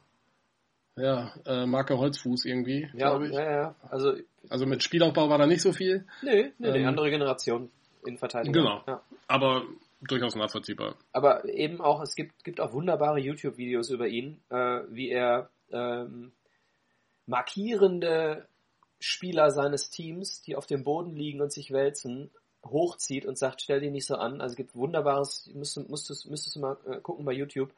ja, 0.97 1.33
äh, 1.45 1.67
Marke 1.67 1.99
Holzfuß 1.99 2.45
irgendwie, 2.45 2.89
ja, 2.95 3.11
glaube 3.11 3.29
ich. 3.29 3.33
Ja, 3.35 3.51
ja, 3.51 3.75
also, 3.91 4.15
also 4.49 4.67
mit 4.67 4.83
Spielaufbau 4.83 5.29
war 5.29 5.39
da 5.39 5.47
nicht 5.47 5.63
so 5.63 5.73
viel. 5.73 6.07
Nee, 6.23 6.53
nee, 6.59 6.69
ähm, 6.69 6.75
die 6.75 6.85
andere 6.85 7.11
Generation 7.11 7.71
in 8.07 8.19
Verteidigung. 8.19 8.53
Genau. 8.53 8.83
Ja. 8.87 9.03
Aber 9.27 9.65
durchaus 10.01 10.37
nachvollziehbar. 10.37 10.97
Aber 11.13 11.45
eben 11.49 11.81
auch, 11.81 12.01
es 12.03 12.15
gibt, 12.15 12.45
gibt 12.45 12.61
auch 12.61 12.73
wunderbare 12.73 13.19
YouTube-Videos 13.19 13.91
über 13.91 14.07
ihn, 14.07 14.41
äh, 14.51 14.83
wie 14.89 15.11
er 15.11 15.51
ähm, 15.73 16.33
markierende 17.27 18.47
Spieler 19.01 19.51
seines 19.51 19.91
Teams, 19.91 20.43
die 20.43 20.57
auf 20.57 20.67
dem 20.67 20.85
Boden 20.85 21.15
liegen 21.15 21.41
und 21.41 21.53
sich 21.53 21.73
wälzen, 21.73 22.31
hochzieht 22.65 23.27
und 23.27 23.39
sagt, 23.39 23.63
stell 23.63 23.81
dich 23.81 23.91
nicht 23.91 24.07
so 24.07 24.17
an. 24.17 24.41
Also 24.41 24.53
es 24.53 24.57
gibt 24.57 24.75
wunderbares, 24.75 25.51
müsstest, 25.55 25.89
müsstest, 25.89 26.31
müsstest 26.31 26.57
du 26.57 26.61
mal 26.61 26.77
äh, 26.87 27.01
gucken 27.01 27.25
bei 27.25 27.33
YouTube. 27.33 27.71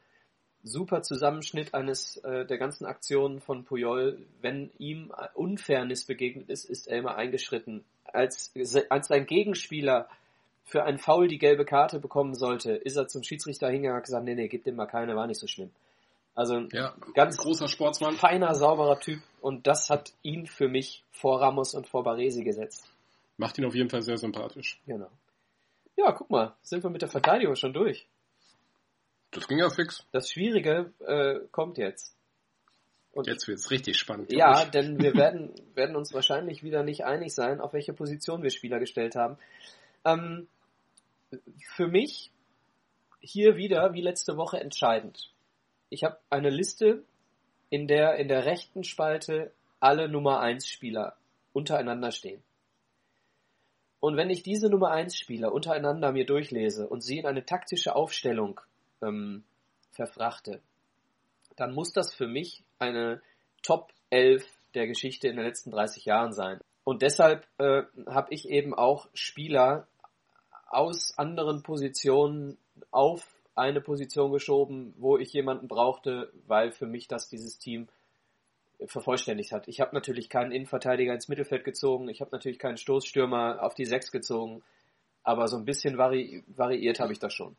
Super 0.63 1.01
Zusammenschnitt 1.01 1.73
eines 1.73 2.17
äh, 2.17 2.45
der 2.45 2.57
ganzen 2.57 2.85
Aktionen 2.85 3.41
von 3.41 3.63
Puyol. 3.63 4.19
Wenn 4.41 4.71
ihm 4.77 5.11
Unfairness 5.33 6.05
begegnet 6.05 6.49
ist, 6.49 6.65
ist 6.65 6.87
er 6.87 6.99
immer 6.99 7.15
eingeschritten. 7.15 7.83
Als, 8.03 8.53
als 8.89 9.07
sein 9.07 9.25
Gegenspieler 9.25 10.07
für 10.63 10.83
ein 10.83 10.99
Foul 10.99 11.27
die 11.27 11.39
gelbe 11.39 11.65
Karte 11.65 11.99
bekommen 11.99 12.35
sollte, 12.35 12.73
ist 12.73 12.95
er 12.95 13.07
zum 13.07 13.23
Schiedsrichter 13.23 13.69
hingegangen 13.69 13.97
und 13.97 14.05
gesagt, 14.05 14.25
nee, 14.25 14.35
nee, 14.35 14.47
gib 14.47 14.63
dem 14.63 14.75
mal 14.75 14.85
keine, 14.85 15.15
war 15.15 15.27
nicht 15.27 15.39
so 15.39 15.47
schlimm. 15.47 15.71
Also 16.33 16.59
ja, 16.71 16.93
ganz 17.13 17.37
großer 17.37 17.67
Sportsmann. 17.67 18.15
Feiner, 18.15 18.53
sauberer 18.55 18.99
Typ 18.99 19.21
und 19.41 19.67
das 19.67 19.89
hat 19.89 20.13
ihn 20.21 20.47
für 20.47 20.69
mich 20.69 21.03
vor 21.11 21.41
Ramos 21.41 21.73
und 21.73 21.87
vor 21.87 22.03
Baresi 22.03 22.43
gesetzt. 22.43 22.90
Macht 23.41 23.57
ihn 23.57 23.65
auf 23.65 23.73
jeden 23.73 23.89
Fall 23.89 24.03
sehr 24.03 24.17
sympathisch. 24.17 24.79
Genau. 24.85 25.09
Ja, 25.97 26.11
guck 26.11 26.29
mal, 26.29 26.55
sind 26.61 26.83
wir 26.83 26.91
mit 26.91 27.01
der 27.01 27.09
Verteidigung 27.09 27.55
schon 27.55 27.73
durch. 27.73 28.07
Das 29.31 29.47
ging 29.47 29.57
ja 29.57 29.67
fix. 29.71 30.05
Das 30.11 30.29
Schwierige 30.29 30.93
äh, 30.99 31.39
kommt 31.49 31.79
jetzt. 31.79 32.15
Und 33.13 33.25
jetzt 33.25 33.47
wird's 33.47 33.71
richtig 33.71 33.97
spannend. 33.97 34.31
Ja, 34.31 34.65
denn 34.65 34.99
wir 35.01 35.15
werden, 35.15 35.55
werden 35.73 35.95
uns 35.95 36.13
wahrscheinlich 36.13 36.61
wieder 36.61 36.83
nicht 36.83 37.03
einig 37.03 37.33
sein, 37.33 37.59
auf 37.59 37.73
welche 37.73 37.93
Position 37.93 38.43
wir 38.43 38.51
Spieler 38.51 38.77
gestellt 38.77 39.15
haben. 39.15 39.39
Ähm, 40.05 40.47
für 41.75 41.87
mich 41.87 42.29
hier 43.21 43.55
wieder, 43.55 43.95
wie 43.95 44.01
letzte 44.01 44.37
Woche, 44.37 44.59
entscheidend. 44.59 45.33
Ich 45.89 46.03
habe 46.03 46.19
eine 46.29 46.51
Liste, 46.51 47.03
in 47.71 47.87
der 47.87 48.17
in 48.17 48.27
der 48.27 48.45
rechten 48.45 48.83
Spalte 48.83 49.51
alle 49.79 50.07
Nummer 50.07 50.41
1 50.41 50.67
Spieler 50.67 51.17
untereinander 51.53 52.11
stehen. 52.11 52.43
Und 54.01 54.17
wenn 54.17 54.31
ich 54.31 54.41
diese 54.41 54.67
Nummer 54.67 54.91
1 54.91 55.15
Spieler 55.15 55.53
untereinander 55.53 56.11
mir 56.11 56.25
durchlese 56.25 56.87
und 56.87 57.01
sie 57.01 57.19
in 57.19 57.27
eine 57.27 57.45
taktische 57.45 57.95
Aufstellung 57.95 58.59
ähm, 59.01 59.43
verfrachte, 59.91 60.61
dann 61.55 61.73
muss 61.73 61.93
das 61.93 62.13
für 62.13 62.27
mich 62.27 62.63
eine 62.79 63.21
Top 63.61 63.93
11 64.09 64.43
der 64.73 64.87
Geschichte 64.87 65.27
in 65.27 65.35
den 65.35 65.45
letzten 65.45 65.69
30 65.69 66.03
Jahren 66.05 66.33
sein. 66.33 66.59
Und 66.83 67.03
deshalb 67.03 67.47
äh, 67.59 67.83
habe 68.07 68.33
ich 68.33 68.49
eben 68.49 68.73
auch 68.73 69.07
Spieler 69.13 69.87
aus 70.67 71.15
anderen 71.17 71.61
Positionen 71.61 72.57
auf 72.89 73.27
eine 73.53 73.81
Position 73.81 74.31
geschoben, 74.31 74.95
wo 74.97 75.17
ich 75.17 75.31
jemanden 75.31 75.67
brauchte, 75.67 76.31
weil 76.47 76.71
für 76.71 76.87
mich 76.87 77.07
das 77.07 77.29
dieses 77.29 77.59
Team 77.59 77.87
vervollständigt 78.85 79.51
hat. 79.51 79.67
Ich 79.67 79.79
habe 79.81 79.93
natürlich 79.95 80.29
keinen 80.29 80.51
Innenverteidiger 80.51 81.13
ins 81.13 81.27
Mittelfeld 81.27 81.63
gezogen, 81.63 82.09
ich 82.09 82.21
habe 82.21 82.31
natürlich 82.31 82.59
keinen 82.59 82.77
Stoßstürmer 82.77 83.61
auf 83.63 83.75
die 83.75 83.85
Sechs 83.85 84.11
gezogen, 84.11 84.63
aber 85.23 85.47
so 85.47 85.57
ein 85.57 85.65
bisschen 85.65 85.97
vari 85.97 86.43
variiert 86.47 86.99
habe 86.99 87.13
ich 87.13 87.19
das 87.19 87.33
schon. 87.33 87.55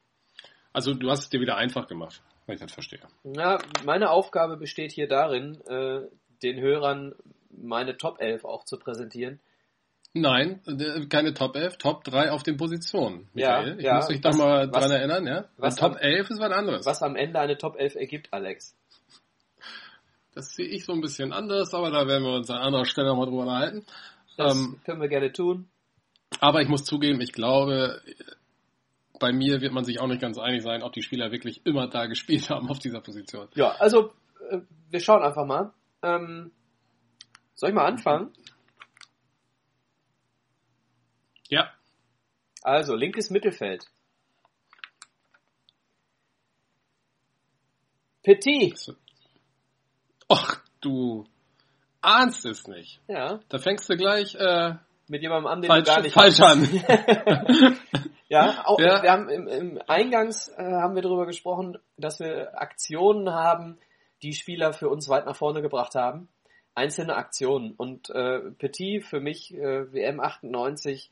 Also 0.73 0.95
du 0.95 1.11
hast 1.11 1.21
es 1.25 1.29
dir 1.31 1.41
wieder 1.41 1.57
einfach 1.57 1.87
gemacht, 1.87 2.23
wenn 2.47 2.55
ich 2.55 2.61
das 2.61 2.73
verstehe. 2.73 3.01
Na, 3.25 3.59
meine 3.85 4.11
Aufgabe 4.11 4.57
besteht 4.57 4.91
hier 4.93 5.07
darin, 5.07 5.61
äh, 5.69 6.01
den 6.43 6.61
Hörern 6.61 7.15
meine 7.51 7.97
Top 7.99 8.21
11 8.21 8.45
auch 8.45 8.65
zu 8.65 8.79
präsentieren. 8.79 9.39
Nein, 10.15 10.61
keine 11.09 11.33
Top 11.33 11.57
11, 11.57 11.79
Top 11.79 12.05
3 12.05 12.33
auf 12.33 12.43
den 12.43 12.57
Positionen. 12.59 13.29
Michael. 13.33 13.69
Ja, 13.73 13.77
ich 13.79 13.85
ja, 13.85 13.95
muss 13.97 14.09
dich 14.09 14.21
doch 14.21 14.31
was- 14.31 14.37
mal 14.39 14.69
was- 14.73 14.83
dran 14.83 14.91
erinnern, 14.93 15.27
ja? 15.27 15.45
was 15.57 15.77
Top 15.77 15.93
am- 15.93 15.97
11 15.99 16.29
ist 16.31 16.41
was 16.41 16.53
anderes. 16.53 16.85
Was 16.85 17.03
am 17.03 17.17
Ende 17.17 17.39
eine 17.39 17.57
Top 17.57 17.77
11 17.79 17.95
ergibt, 17.95 18.29
Alex. 18.33 18.77
Das 20.35 20.55
sehe 20.55 20.67
ich 20.67 20.85
so 20.85 20.93
ein 20.93 21.01
bisschen 21.01 21.33
anders, 21.33 21.75
aber 21.75 21.91
da 21.91 22.07
werden 22.07 22.25
wir 22.25 22.33
uns 22.35 22.49
an 22.51 22.59
anderer 22.63 22.87
Stelle 22.87 23.09
nochmal 23.09 23.27
drüber 23.27 23.43
unterhalten. 23.43 23.85
Das 24.37 24.57
Ähm, 24.57 24.81
können 24.85 25.01
wir 25.01 25.09
gerne 25.09 25.33
tun. 25.33 25.69
aber 26.41 26.63
ich 26.63 26.69
muss 26.69 26.85
zugeben, 26.85 27.21
ich 27.21 27.33
glaube, 27.33 28.01
bei 29.21 29.33
mir 29.33 29.61
wird 29.61 29.73
man 29.73 29.85
sich 29.85 30.01
auch 30.01 30.07
nicht 30.07 30.23
ganz 30.23 30.39
einig 30.39 30.63
sein, 30.63 30.83
ob 30.83 30.93
die 30.95 31.03
Spieler 31.03 31.31
wirklich 31.33 31.65
immer 31.67 31.87
da 31.89 32.07
gespielt 32.07 32.49
haben 32.51 32.69
auf 32.71 32.79
dieser 32.79 33.01
Position. 33.03 33.49
Ja, 33.55 33.73
also 33.73 34.13
äh, 34.51 34.61
wir 34.91 35.01
schauen 35.01 35.23
einfach 35.23 35.45
mal. 35.45 35.73
Ähm, 36.03 36.51
soll 37.55 37.69
ich 37.69 37.75
mal 37.75 37.85
anfangen? 37.87 38.33
Ja, 41.49 41.71
Also, 42.63 42.95
linkes 42.97 43.29
Mittelfeld. 43.31 43.85
Petit. 48.23 48.95
Ach 50.33 50.61
du 50.81 51.25
ahnst 52.01 52.45
es 52.47 52.67
nicht. 52.67 53.01
Ja, 53.09 53.41
Da 53.49 53.59
fängst 53.59 53.89
du 53.89 53.97
gleich 53.97 54.35
äh, 54.35 54.75
mit 55.09 55.23
jemandem 55.23 55.47
an, 55.53 55.61
den 55.63 55.69
falsch, 55.69 55.85
du 55.85 55.91
gar 55.93 56.03
nicht 56.03 56.15
falsch 56.15 56.41
an. 56.41 57.79
Ja, 58.29 58.63
auch, 58.65 58.81
Ja. 58.81 59.03
wir 59.03 59.13
haben 59.13 59.29
im, 59.29 59.47
im 59.47 59.83
Eingangs 59.87 60.49
äh, 60.49 60.63
haben 60.63 60.95
wir 60.95 61.03
darüber 61.03 61.27
gesprochen, 61.27 61.77
dass 61.99 62.19
wir 62.19 62.59
Aktionen 62.59 63.31
haben, 63.31 63.79
die 64.23 64.33
Spieler 64.33 64.73
für 64.73 64.89
uns 64.89 65.07
weit 65.11 65.27
nach 65.27 65.37
vorne 65.37 65.61
gebracht 65.61 65.95
haben. 65.97 66.29
Einzelne 66.75 67.15
Aktionen. 67.15 67.73
Und 67.77 68.09
äh, 68.09 68.41
Petit 68.59 69.05
für 69.05 69.21
mich, 69.21 69.53
äh, 69.53 69.93
WM 69.93 70.19
98, 70.19 71.11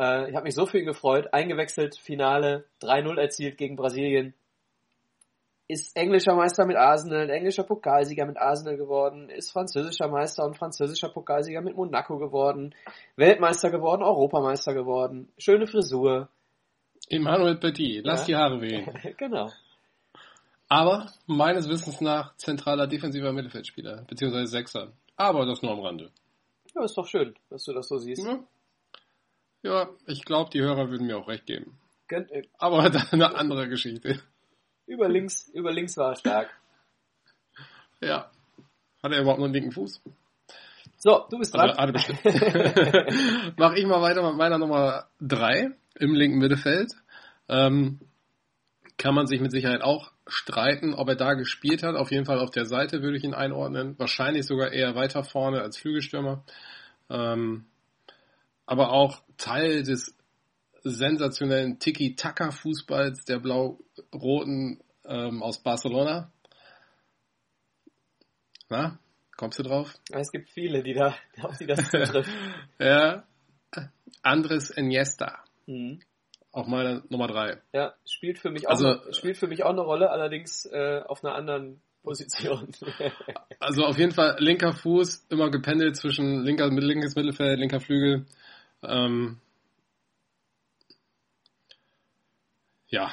äh, 0.00 0.30
ich 0.30 0.34
habe 0.34 0.42
mich 0.42 0.56
so 0.56 0.66
viel 0.66 0.84
gefreut, 0.84 1.32
eingewechselt, 1.32 1.96
Finale, 1.96 2.64
3-0 2.80 3.20
erzielt 3.20 3.56
gegen 3.56 3.76
Brasilien. 3.76 4.34
Ist 5.68 5.96
englischer 5.96 6.34
Meister 6.34 6.66
mit 6.66 6.76
Arsenal, 6.76 7.30
englischer 7.30 7.62
Pokalsieger 7.62 8.26
mit 8.26 8.36
Arsenal 8.36 8.76
geworden, 8.76 9.30
ist 9.30 9.52
französischer 9.52 10.08
Meister 10.08 10.44
und 10.44 10.56
französischer 10.58 11.08
Pokalsieger 11.08 11.62
mit 11.62 11.76
Monaco 11.76 12.18
geworden, 12.18 12.74
Weltmeister 13.16 13.70
geworden, 13.70 14.02
Europameister 14.02 14.74
geworden, 14.74 15.32
schöne 15.38 15.66
Frisur, 15.66 16.28
Emmanuel 17.08 17.56
Petit, 17.56 18.04
lass 18.04 18.20
Ja. 18.20 18.26
die 18.26 18.36
Haare 18.36 18.60
wehen. 18.60 18.86
genau. 19.18 19.50
Aber 20.68 21.12
meines 21.26 21.68
Wissens 21.68 22.00
nach 22.00 22.34
zentraler 22.36 22.86
defensiver 22.86 23.32
Mittelfeldspieler, 23.32 24.04
beziehungsweise 24.08 24.46
Sechser. 24.46 24.92
Aber 25.16 25.44
das 25.44 25.62
nur 25.62 25.72
am 25.72 25.80
Rande. 25.80 26.10
Ja, 26.74 26.84
ist 26.84 26.96
doch 26.96 27.06
schön, 27.06 27.34
dass 27.50 27.64
du 27.64 27.74
das 27.74 27.88
so 27.88 27.98
siehst. 27.98 28.26
Ja, 28.26 28.40
ja 29.62 29.88
ich 30.06 30.24
glaube, 30.24 30.50
die 30.50 30.62
Hörer 30.62 30.88
würden 30.88 31.06
mir 31.06 31.18
auch 31.18 31.28
recht 31.28 31.46
geben. 31.46 31.78
Äh, 32.08 32.42
Aber 32.58 32.78
eine 33.12 33.34
andere 33.36 33.68
Geschichte. 33.68 34.22
Über 34.86 35.08
links, 35.08 35.48
über 35.48 35.72
links 35.72 35.96
war 35.96 36.10
er 36.10 36.16
stark. 36.16 36.50
Ja. 38.04 38.32
Hat 39.00 39.12
er 39.12 39.20
überhaupt 39.20 39.38
noch 39.38 39.44
einen 39.44 39.54
linken 39.54 39.70
Fuß? 39.70 40.02
So, 40.96 41.24
du 41.30 41.38
bist 41.38 41.54
dran. 41.54 41.70
er 41.70 41.92
bestimmt. 41.92 42.20
Mach 43.56 43.74
ich 43.74 43.86
mal 43.86 44.02
weiter 44.02 44.28
mit 44.28 44.36
meiner 44.36 44.58
Nummer 44.58 45.06
3 45.20 45.70
im 46.00 46.14
linken 46.14 46.38
Mittelfeld. 46.38 46.92
Ähm, 47.48 48.00
kann 48.98 49.14
man 49.14 49.26
sich 49.26 49.40
mit 49.40 49.50
Sicherheit 49.50 49.82
auch 49.82 50.12
streiten, 50.26 50.94
ob 50.94 51.08
er 51.08 51.16
da 51.16 51.34
gespielt 51.34 51.82
hat. 51.82 51.96
Auf 51.96 52.10
jeden 52.10 52.24
Fall 52.24 52.38
auf 52.38 52.50
der 52.50 52.66
Seite 52.66 53.02
würde 53.02 53.16
ich 53.16 53.24
ihn 53.24 53.34
einordnen. 53.34 53.98
Wahrscheinlich 53.98 54.46
sogar 54.46 54.72
eher 54.72 54.94
weiter 54.94 55.24
vorne 55.24 55.60
als 55.60 55.76
Flügelstürmer. 55.76 56.44
Ähm, 57.10 57.66
aber 58.66 58.92
auch 58.92 59.22
Teil 59.36 59.82
des 59.82 60.16
sensationellen 60.82 61.78
Tiki-Taka-Fußballs 61.78 63.24
der 63.24 63.38
Blau-Roten 63.38 64.82
ähm, 65.04 65.42
aus 65.42 65.62
Barcelona. 65.62 66.30
Na, 68.68 68.98
kommst 69.36 69.58
du 69.58 69.62
drauf? 69.62 69.94
Es 70.10 70.30
gibt 70.32 70.50
viele, 70.50 70.82
die 70.82 70.94
da, 70.94 71.14
auf 71.42 71.58
die 71.58 71.66
das 71.66 71.90
zutrifft. 71.90 72.30
Ja. 72.78 73.24
Andres 74.22 74.70
Iniesta. 74.70 75.44
Mhm. 75.66 76.00
Auch 76.52 76.66
meine 76.66 77.02
Nummer 77.08 77.28
drei. 77.28 77.62
Ja, 77.72 77.94
spielt 78.04 78.38
für 78.38 78.50
mich 78.50 78.66
auch, 78.66 78.72
Also, 78.72 78.88
noch, 78.88 79.14
spielt 79.14 79.38
für 79.38 79.46
mich 79.48 79.64
auch 79.64 79.70
eine 79.70 79.80
Rolle, 79.80 80.10
allerdings 80.10 80.66
äh, 80.66 81.00
auf 81.06 81.24
einer 81.24 81.34
anderen 81.34 81.80
Position. 82.02 82.68
Also 83.58 83.84
auf 83.84 83.96
jeden 83.96 84.10
Fall 84.10 84.36
linker 84.40 84.72
Fuß, 84.72 85.28
immer 85.30 85.48
gependelt 85.48 85.96
zwischen 85.96 86.42
linker, 86.42 86.68
linkes 86.68 87.14
Mittelfeld, 87.14 87.60
linker 87.60 87.78
Flügel. 87.78 88.26
Ähm, 88.82 89.38
ja, 92.92 93.10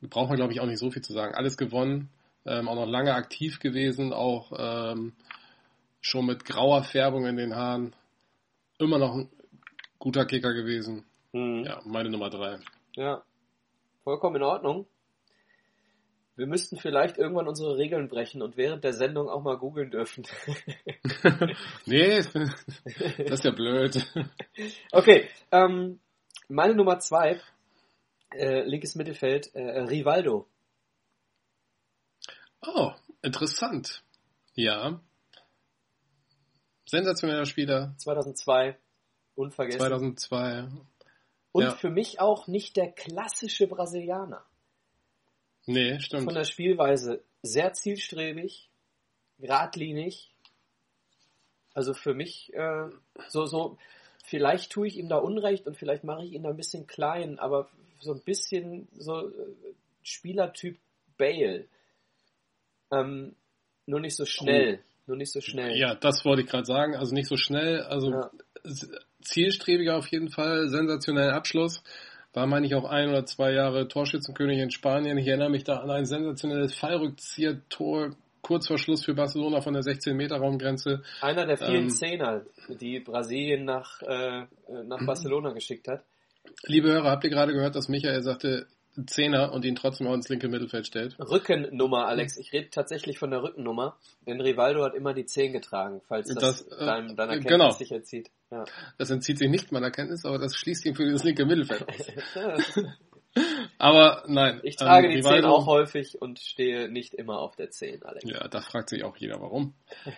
braucht 0.00 0.28
man 0.28 0.36
glaube 0.36 0.52
ich 0.52 0.60
auch 0.60 0.66
nicht 0.66 0.78
so 0.78 0.90
viel 0.90 1.02
zu 1.02 1.12
sagen. 1.12 1.34
Alles 1.34 1.58
gewonnen, 1.58 2.08
ähm, 2.46 2.68
auch 2.68 2.76
noch 2.76 2.86
lange 2.86 3.14
aktiv 3.14 3.58
gewesen, 3.58 4.12
auch 4.12 4.52
ähm, 4.56 5.12
schon 6.00 6.26
mit 6.26 6.44
grauer 6.44 6.84
Färbung 6.84 7.26
in 7.26 7.36
den 7.36 7.54
Haaren. 7.54 7.94
Immer 8.78 8.98
noch 8.98 9.14
ein 9.14 9.28
guter 9.98 10.24
Kicker 10.24 10.54
gewesen. 10.54 11.04
Mhm. 11.32 11.64
Ja, 11.64 11.80
meine 11.84 12.10
Nummer 12.10 12.30
drei. 12.30 12.58
Ja, 12.94 13.22
vollkommen 14.04 14.36
in 14.36 14.42
Ordnung. 14.42 14.86
Wir 16.34 16.46
müssten 16.46 16.78
vielleicht 16.78 17.18
irgendwann 17.18 17.46
unsere 17.46 17.76
Regeln 17.76 18.08
brechen 18.08 18.40
und 18.40 18.56
während 18.56 18.84
der 18.84 18.94
Sendung 18.94 19.28
auch 19.28 19.42
mal 19.42 19.58
googeln 19.58 19.90
dürfen. 19.90 20.24
nee, 21.86 22.16
das 22.16 22.34
ist 22.34 23.44
ja 23.44 23.50
blöd. 23.50 24.06
okay, 24.92 25.28
ähm, 25.50 26.00
meine 26.48 26.74
Nummer 26.74 27.00
zwei, 27.00 27.40
äh, 28.36 28.62
linkes 28.62 28.94
Mittelfeld, 28.94 29.54
äh, 29.54 29.80
Rivaldo. 29.80 30.48
Oh, 32.66 32.92
interessant. 33.22 34.02
Ja. 34.54 35.00
Sensationeller 36.86 37.46
Spieler. 37.46 37.94
2002, 37.98 38.76
unvergessen. 39.34 39.80
2002. 39.80 40.68
Und 41.52 41.64
ja. 41.64 41.74
für 41.74 41.90
mich 41.90 42.20
auch 42.20 42.46
nicht 42.46 42.76
der 42.76 42.90
klassische 42.92 43.66
Brasilianer. 43.66 44.44
Nee, 45.66 46.00
stimmt. 46.00 46.24
Von 46.24 46.34
der 46.34 46.44
Spielweise 46.44 47.22
sehr 47.42 47.72
zielstrebig, 47.72 48.70
geradlinig. 49.38 50.34
Also 51.74 51.94
für 51.94 52.14
mich 52.14 52.52
äh, 52.54 52.88
so, 53.28 53.46
so, 53.46 53.78
vielleicht 54.24 54.72
tue 54.72 54.86
ich 54.86 54.96
ihm 54.96 55.08
da 55.08 55.16
Unrecht 55.16 55.66
und 55.66 55.76
vielleicht 55.76 56.04
mache 56.04 56.24
ich 56.24 56.32
ihn 56.32 56.42
da 56.42 56.50
ein 56.50 56.56
bisschen 56.56 56.86
klein, 56.86 57.38
aber 57.38 57.68
so 58.02 58.12
ein 58.12 58.20
bisschen 58.24 58.88
so 58.92 59.28
äh, 59.28 59.32
Spielertyp 60.02 60.78
Bale. 61.16 61.66
Ähm, 62.90 63.34
nur 63.86 64.00
nicht 64.00 64.16
so 64.16 64.24
schnell. 64.24 64.80
Nur 65.06 65.16
nicht 65.16 65.32
so 65.32 65.40
schnell. 65.40 65.76
Ja, 65.76 65.94
das 65.94 66.24
wollte 66.24 66.42
ich 66.42 66.48
gerade 66.48 66.64
sagen. 66.66 66.94
Also 66.96 67.14
nicht 67.14 67.28
so 67.28 67.36
schnell. 67.36 67.80
Also 67.82 68.10
Ja. 68.10 68.30
zielstrebiger 69.22 69.96
auf 69.96 70.06
jeden 70.08 70.30
Fall. 70.30 70.68
Sensationellen 70.68 71.34
Abschluss. 71.34 71.82
War, 72.34 72.46
meine 72.46 72.66
ich, 72.66 72.74
auch 72.74 72.84
ein 72.84 73.10
oder 73.10 73.26
zwei 73.26 73.52
Jahre 73.52 73.88
Torschützenkönig 73.88 74.58
in 74.58 74.70
Spanien. 74.70 75.18
Ich 75.18 75.26
erinnere 75.26 75.50
mich 75.50 75.64
da 75.64 75.80
an 75.80 75.90
ein 75.90 76.06
sensationelles 76.06 76.74
Fallrückzieher-Tor 76.74 78.16
kurz 78.40 78.66
vor 78.66 78.78
Schluss 78.78 79.04
für 79.04 79.14
Barcelona 79.14 79.60
von 79.60 79.74
der 79.74 79.82
16-Meter-Raumgrenze. 79.82 81.02
Einer 81.20 81.46
der 81.46 81.58
vielen 81.58 81.84
Ähm. 81.84 81.90
Zehner, 81.90 82.42
die 82.68 83.00
Brasilien 83.00 83.64
nach, 83.64 84.00
äh, 84.02 84.46
nach 84.84 85.00
Barcelona 85.06 85.52
geschickt 85.52 85.88
hat. 85.88 86.04
Liebe 86.64 86.88
Hörer, 86.92 87.10
habt 87.10 87.24
ihr 87.24 87.30
gerade 87.30 87.52
gehört, 87.52 87.74
dass 87.76 87.88
Michael 87.88 88.22
sagte 88.22 88.66
Zehner 89.06 89.52
und 89.52 89.64
ihn 89.64 89.74
trotzdem 89.74 90.06
auch 90.06 90.14
ins 90.14 90.28
linke 90.28 90.48
Mittelfeld 90.48 90.86
stellt? 90.86 91.16
Rückennummer, 91.18 92.06
Alex. 92.06 92.36
Ich 92.36 92.52
rede 92.52 92.68
tatsächlich 92.70 93.18
von 93.18 93.30
der 93.30 93.42
Rückennummer, 93.42 93.96
denn 94.26 94.40
Rivaldo 94.40 94.84
hat 94.84 94.94
immer 94.94 95.14
die 95.14 95.24
10 95.24 95.52
getragen, 95.52 96.02
falls 96.06 96.28
das, 96.28 96.64
Das, 96.66 96.78
äh, 96.78 96.84
dein, 96.84 97.16
deiner 97.16 97.32
Kenntnis 97.34 97.52
genau. 97.52 97.70
sich 97.70 97.90
erzieht. 97.90 98.30
Ja. 98.50 98.64
Das 98.98 99.10
entzieht 99.10 99.38
sich 99.38 99.48
nicht 99.48 99.72
meiner 99.72 99.90
Kenntnis, 99.90 100.26
aber 100.26 100.38
das 100.38 100.54
schließt 100.56 100.84
ihn 100.84 100.94
für 100.94 101.10
das 101.10 101.24
linke 101.24 101.46
Mittelfeld 101.46 101.88
aus. 101.88 102.12
Aber 103.78 104.24
nein. 104.26 104.60
ich 104.62 104.76
trage 104.76 105.06
ähm, 105.08 105.14
die 105.16 105.22
10 105.22 105.32
Rivaldo- 105.32 105.48
auch 105.48 105.66
häufig 105.66 106.20
und 106.20 106.38
stehe 106.38 106.90
nicht 106.90 107.14
immer 107.14 107.38
auf 107.38 107.56
der 107.56 107.70
10, 107.70 108.02
Alex. 108.02 108.24
Ja, 108.28 108.46
da 108.46 108.60
fragt 108.60 108.90
sich 108.90 109.04
auch 109.04 109.16
jeder, 109.16 109.40
warum. 109.40 109.72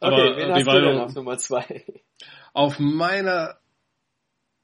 Aber 0.00 0.16
okay, 0.16 0.36
wen 0.36 0.52
hast 0.52 0.66
du 0.66 0.70
Rivaldo- 0.70 0.86
denn 0.92 0.98
auf 1.00 1.14
Nummer 1.14 1.36
zwei? 1.36 1.84
Auf 2.54 2.78
meiner 2.78 3.58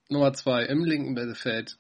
Nummer 0.09 0.33
zwei 0.33 0.65
im 0.65 0.85
linken 0.85 1.13
Mittelfeld. 1.13 1.77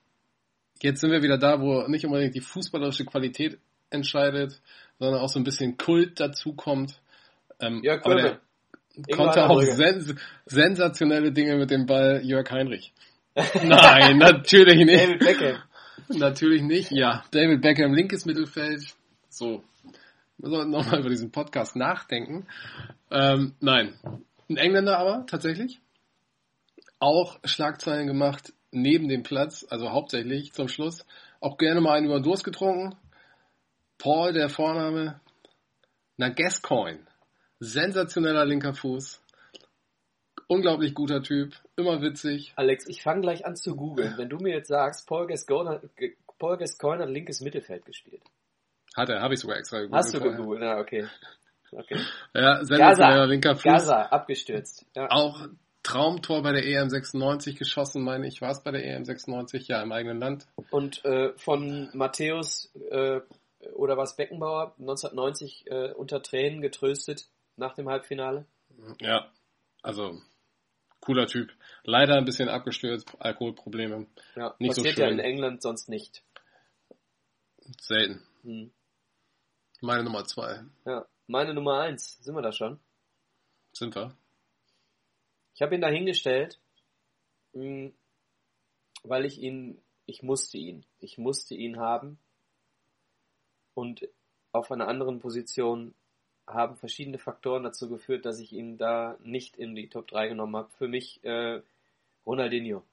Jetzt 0.83 1.01
sind 1.01 1.11
wir 1.11 1.22
wieder 1.22 1.39
da, 1.39 1.61
wo 1.61 1.87
nicht 1.89 2.05
unbedingt 2.05 2.35
die 2.35 2.41
fußballerische 2.41 3.05
Qualität 3.05 3.59
entscheidet, 3.91 4.61
sondern 4.99 5.20
auch 5.20 5.29
so 5.29 5.39
ein 5.39 5.45
bisschen 5.45 5.77
Kult 5.77 6.20
dazukommt. 6.20 7.01
Ähm, 7.61 7.83
Jörg 7.83 8.05
aber 8.05 8.14
der 8.16 8.41
konnte 9.16 9.49
auch 9.49 9.61
sens 9.62 10.14
sensationelle 10.47 11.33
Dinge 11.33 11.57
mit 11.57 11.70
dem 11.70 11.87
Ball 11.87 12.20
Jörg 12.24 12.51
Heinrich. 12.51 12.93
Nein, 13.35 14.18
natürlich 14.18 14.85
nicht. 14.85 15.03
David 15.03 15.18
Beckham. 15.20 15.62
Natürlich 16.09 16.62
nicht. 16.62 16.91
Ja, 16.91 17.24
David 17.31 17.61
Beckham, 17.61 17.93
linkes 17.93 18.24
Mittelfeld. 18.24 18.95
So. 19.29 19.62
Wir 20.39 20.51
sollten 20.51 20.70
nochmal 20.70 21.01
über 21.01 21.11
diesen 21.11 21.31
Podcast 21.31 21.77
nachdenken. 21.77 22.47
Ähm, 23.11 23.55
nein. 23.61 23.95
Ein 24.49 24.57
Engländer 24.57 24.99
aber, 24.99 25.27
tatsächlich. 25.27 25.81
Auch 26.99 27.38
Schlagzeilen 27.44 28.07
gemacht 28.07 28.53
neben 28.70 29.09
dem 29.09 29.22
Platz, 29.22 29.66
also 29.68 29.90
hauptsächlich 29.90 30.53
zum 30.53 30.68
Schluss. 30.68 31.07
Auch 31.40 31.59
gerne 31.59 31.80
mal 31.80 31.94
einen 31.94 32.07
über 32.07 32.20
den 32.20 32.24
Durst 32.24 32.44
getrunken. 32.44 32.97
Paul, 33.99 34.32
der 34.32 34.49
Vorname. 34.49 35.20
Na, 36.16 36.28
Gascoigne. 36.28 37.07
Sensationeller 37.61 38.44
linker 38.44 38.74
Fuß. 38.74 39.22
Unglaublich 40.49 40.94
guter 40.94 41.22
Typ. 41.22 41.55
Immer 41.76 42.01
witzig. 42.03 42.53
Alex, 42.57 42.86
ich 42.86 43.03
fange 43.03 43.22
gleich 43.22 43.44
an 43.44 43.57
zu 43.57 43.74
googeln. 43.74 44.16
Wenn 44.16 44.28
du 44.28 44.36
mir 44.36 44.55
jetzt 44.55 44.68
sagst, 44.68 45.07
Paul 45.09 45.26
Gascoigne 45.26 45.80
Paul 46.38 46.59
Gascoigne 46.59 47.03
hat 47.03 47.11
linkes 47.11 47.40
Mittelfeld 47.40 47.84
gespielt. 47.84 48.22
Hat 48.94 49.09
er, 49.09 49.20
habe 49.20 49.34
ich 49.34 49.40
sogar 49.40 49.57
extra 49.59 49.78
gegoogelt. 49.78 49.99
Hast 49.99 50.14
du 50.14 50.18
vorher. 50.18 50.36
gegoogelt? 50.36 50.61
Na, 50.61 50.78
okay. 50.78 51.07
okay. 51.72 52.01
Ja, 52.34 52.64
sensationeller 52.64 53.16
Gaza. 53.16 53.24
linker 53.24 53.55
Fuß. 53.55 53.64
Gaza, 53.64 54.03
abgestürzt. 54.03 54.86
Ja. 54.94 55.09
Auch 55.11 55.49
Traumtor 55.87 56.43
bei 56.43 56.51
der 56.51 56.66
EM 56.66 56.91
96 56.91 57.57
geschossen, 57.57 58.03
meine 58.03 58.26
ich. 58.26 58.43
War 58.43 58.51
es 58.51 58.61
bei 58.61 58.72
der 58.72 58.84
EM 58.84 59.05
96? 59.05 59.68
Ja, 59.68 59.80
im 59.82 59.93
eigenen 59.93 60.18
Land. 60.18 60.49
Und 60.70 61.05
äh, 61.05 61.32
von 61.39 61.91
Matthäus 61.95 62.74
äh, 62.91 63.20
oder 63.72 63.97
was 63.97 64.16
Beckenbauer 64.16 64.74
1990 64.80 65.70
äh, 65.70 65.93
unter 65.93 66.24
Tränen 66.24 66.61
getröstet 66.61 67.28
nach 67.55 67.74
dem 67.74 67.89
Halbfinale. 67.89 68.47
Ja, 69.01 69.30
also 69.80 70.20
cooler 70.99 71.28
Typ. 71.28 71.53
Leider 71.84 72.16
ein 72.16 72.24
bisschen 72.24 72.49
abgestürzt, 72.49 73.09
Alkoholprobleme. 73.20 74.09
Ja, 74.34 74.57
Nicht 74.59 74.74
so 74.74 74.82
passiert 74.82 74.99
ja 74.99 75.07
schön. 75.07 75.20
in 75.20 75.24
England 75.24 75.62
sonst 75.62 75.89
nicht. 75.89 76.24
Selten. 77.80 78.26
Hm. 78.43 78.72
Meine 79.80 80.03
Nummer 80.03 80.24
zwei. 80.24 80.64
Ja. 80.84 81.07
Meine 81.28 81.55
Nummer 81.55 81.78
eins, 81.78 82.18
sind 82.24 82.34
wir 82.34 82.43
da 82.43 82.51
schon? 82.51 82.80
Sind 83.72 83.95
wir? 83.95 84.16
Ich 85.57 85.62
habe 85.62 85.74
ihn 85.74 85.80
da 85.80 85.88
hingestellt, 85.88 86.61
mh, 87.54 87.90
weil 89.04 89.24
ich 89.24 89.40
ihn, 89.40 89.80
ich 90.04 90.22
musste 90.22 90.59
ihn, 90.59 90.84
ich 91.00 91.16
musste 91.16 91.54
ihn 91.54 91.78
haben. 91.78 92.18
Und 93.72 94.07
auf 94.52 94.70
einer 94.70 94.86
anderen 94.86 95.18
Position 95.18 95.94
haben 96.46 96.76
verschiedene 96.76 97.18
Faktoren 97.18 97.62
dazu 97.64 97.88
geführt, 97.88 98.26
dass 98.26 98.38
ich 98.38 98.52
ihn 98.52 98.76
da 98.76 99.16
nicht 99.22 99.57
in 99.57 99.74
die 99.74 99.88
Top 99.88 100.07
3 100.09 100.28
genommen 100.28 100.57
habe. 100.57 100.70
Für 100.76 100.88
mich 100.88 101.24
äh, 101.24 101.62
Ronaldinho. 102.26 102.84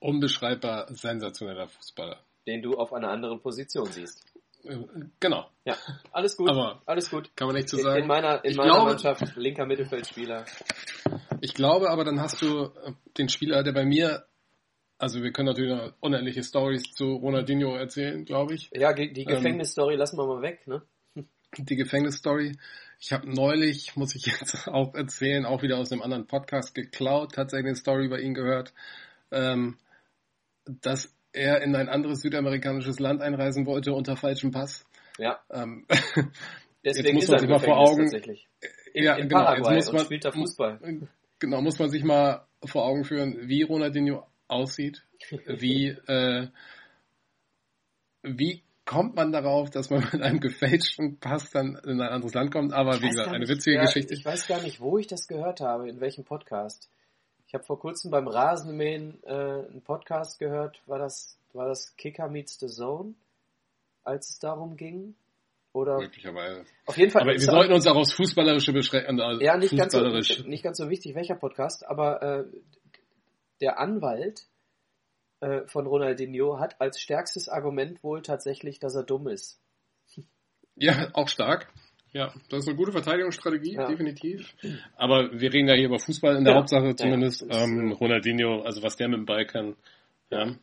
Unbeschreibbar 0.00 0.92
sensationeller 0.92 1.68
Fußballer. 1.68 2.24
den 2.46 2.62
du 2.62 2.78
auf 2.78 2.92
einer 2.92 3.10
anderen 3.10 3.40
Position 3.40 3.86
siehst. 3.86 4.24
Genau, 5.20 5.48
Ja, 5.64 5.76
alles 6.12 6.36
gut, 6.36 6.48
Aber 6.50 6.82
alles 6.86 7.10
gut. 7.10 7.30
kann 7.36 7.46
man 7.48 7.56
nicht 7.56 7.68
so 7.68 7.76
In, 7.76 7.80
in 7.86 7.92
sagen. 7.92 8.06
meiner, 8.06 8.44
in 8.44 8.56
meiner 8.56 8.72
glaube- 8.72 8.90
Mannschaft 8.90 9.36
linker 9.36 9.66
Mittelfeldspieler. 9.66 10.44
Ich 11.40 11.54
glaube 11.54 11.90
aber, 11.90 12.04
dann 12.04 12.20
hast 12.20 12.42
du 12.42 12.64
äh, 12.64 12.92
den 13.18 13.28
Spieler, 13.28 13.62
der 13.62 13.72
bei 13.72 13.84
mir, 13.84 14.26
also 14.98 15.22
wir 15.22 15.32
können 15.32 15.46
natürlich 15.48 15.70
noch 15.74 15.92
unendliche 16.00 16.42
Stories 16.42 16.82
zu 16.92 17.14
Ronaldinho 17.16 17.76
erzählen, 17.76 18.24
glaube 18.24 18.54
ich. 18.54 18.70
Ja, 18.74 18.92
die 18.92 19.08
Ähm, 19.22 19.26
Gefängnisstory 19.26 19.96
lassen 19.96 20.18
wir 20.18 20.26
mal 20.26 20.42
weg, 20.42 20.66
ne? 20.66 20.82
die 21.58 21.76
Gefängnisstory. 21.76 22.58
Ich 22.98 23.12
habe 23.12 23.30
neulich, 23.32 23.94
muss 23.96 24.14
ich 24.14 24.26
jetzt 24.26 24.66
auch 24.68 24.94
erzählen, 24.94 25.46
auch 25.46 25.62
wieder 25.62 25.78
aus 25.78 25.92
einem 25.92 26.02
anderen 26.02 26.26
Podcast 26.26 26.74
geklaut, 26.74 27.34
tatsächlich 27.34 27.66
eine 27.68 27.76
Story 27.76 28.06
über 28.06 28.20
ihn 28.20 28.34
gehört, 28.34 28.72
ähm, 29.30 29.78
dass 30.64 31.15
er 31.36 31.62
in 31.62 31.76
ein 31.76 31.88
anderes 31.88 32.20
südamerikanisches 32.20 32.98
Land 32.98 33.22
einreisen 33.22 33.66
wollte 33.66 33.92
unter 33.92 34.16
falschem 34.16 34.50
Pass. 34.50 34.84
Ja, 35.18 35.40
Ähm, 35.50 35.86
deswegen 36.84 37.16
muss 37.16 37.28
man 37.28 37.38
sich 37.38 37.48
mal 37.48 37.58
vor 37.58 37.78
Augen-. 37.78 38.12
In, 38.92 39.04
ja, 39.04 39.16
in 39.16 39.28
genau, 39.28 39.44
Paraguay 39.44 39.74
jetzt 39.74 39.86
muss 39.86 39.92
man, 39.92 40.00
und 40.00 40.06
spielt 40.06 40.24
da 40.24 40.32
Fußball. 40.32 41.08
Genau, 41.38 41.60
muss 41.60 41.78
man 41.78 41.90
sich 41.90 42.02
mal 42.02 42.46
vor 42.64 42.86
Augen 42.86 43.04
führen, 43.04 43.48
wie 43.48 43.62
Ronaldinho 43.62 44.26
aussieht, 44.48 45.04
wie, 45.46 45.88
äh, 46.06 46.48
wie 48.22 48.62
kommt 48.86 49.16
man 49.16 49.32
darauf, 49.32 49.68
dass 49.70 49.90
man 49.90 50.08
mit 50.12 50.22
einem 50.22 50.40
gefälschten 50.40 51.18
Pass 51.18 51.50
dann 51.50 51.78
in 51.84 52.00
ein 52.00 52.08
anderes 52.08 52.34
Land 52.34 52.52
kommt, 52.52 52.72
aber 52.72 52.94
Ich 52.94 53.02
wie 53.02 53.08
gesagt, 53.08 53.32
eine 53.32 53.48
witzige 53.48 53.76
ja, 53.76 53.82
Geschichte. 53.82 54.14
Ich 54.14 54.24
weiß 54.24 54.46
gar 54.46 54.62
nicht, 54.62 54.80
wo 54.80 54.96
ich 54.96 55.06
das 55.06 55.26
gehört 55.26 55.60
habe, 55.60 55.88
in 55.88 56.00
welchem 56.00 56.24
Podcast. 56.24 56.88
Ich 57.46 57.54
habe 57.54 57.64
vor 57.64 57.78
kurzem 57.78 58.10
beim 58.10 58.26
Rasenmähen 58.26 59.22
äh, 59.24 59.32
einen 59.32 59.82
Podcast 59.82 60.38
gehört. 60.38 60.82
War 60.86 60.98
das, 60.98 61.38
war 61.52 61.68
das 61.68 61.96
Kicker 61.96 62.28
Meets 62.28 62.58
the 62.58 62.66
Zone, 62.66 63.14
als 64.02 64.30
es 64.30 64.38
darum 64.38 64.76
ging? 64.76 65.14
Oder 65.72 65.98
Möglicherweise. 65.98 66.64
auf 66.86 66.96
jeden 66.96 67.10
Fall. 67.10 67.22
Aber 67.22 67.32
wir 67.32 67.40
sollten 67.40 67.74
uns 67.74 67.86
auch 67.86 67.96
aufs 67.96 68.14
Fußballerische 68.14 68.72
beschränken. 68.72 69.20
Also 69.20 69.42
ja 69.42 69.58
nicht 69.58 69.76
ganz, 69.76 69.92
so, 69.92 70.00
nicht 70.00 70.64
ganz 70.64 70.78
so 70.78 70.88
wichtig, 70.88 71.14
welcher 71.14 71.34
Podcast, 71.34 71.86
aber 71.86 72.22
äh, 72.22 72.44
der 73.60 73.78
Anwalt 73.78 74.46
äh, 75.40 75.66
von 75.66 75.86
Ronaldinho 75.86 76.58
hat 76.58 76.80
als 76.80 76.98
stärkstes 76.98 77.48
Argument 77.48 78.02
wohl 78.02 78.22
tatsächlich, 78.22 78.78
dass 78.78 78.94
er 78.94 79.02
dumm 79.02 79.28
ist. 79.28 79.60
Ja, 80.76 81.10
auch 81.12 81.28
stark. 81.28 81.72
Ja, 82.16 82.32
das 82.48 82.60
ist 82.60 82.68
eine 82.68 82.76
gute 82.78 82.92
Verteidigungsstrategie, 82.92 83.74
Ja. 83.74 83.86
definitiv. 83.88 84.54
Aber 84.96 85.30
wir 85.38 85.52
reden 85.52 85.68
ja 85.68 85.74
hier 85.74 85.86
über 85.86 85.98
Fußball 85.98 86.36
in 86.36 86.44
der 86.44 86.54
Ja. 86.54 86.58
Hauptsache 86.60 86.94
zumindest. 86.96 87.42
ja. 87.42 87.62
Ähm, 87.64 87.90
äh, 87.90 87.94
Ronaldinho, 87.94 88.62
also 88.62 88.82
was 88.82 88.96
der 88.96 89.08
mit 89.08 89.18
dem 89.18 89.26
Ball 89.26 89.44
kann, 89.46 89.76
ja. 90.30 90.56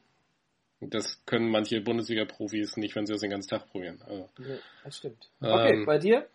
Das 0.82 1.24
können 1.26 1.50
manche 1.50 1.80
Bundesliga-Profis 1.80 2.76
nicht, 2.78 2.96
wenn 2.96 3.06
sie 3.06 3.14
das 3.14 3.22
den 3.22 3.30
ganzen 3.30 3.50
Tag 3.50 3.70
probieren. 3.70 4.02
Also, 4.06 4.30
das 4.84 4.98
stimmt. 4.98 5.30
Okay, 5.40 5.76
Ähm, 5.76 5.86
bei 5.86 5.98
dir? 6.00 6.28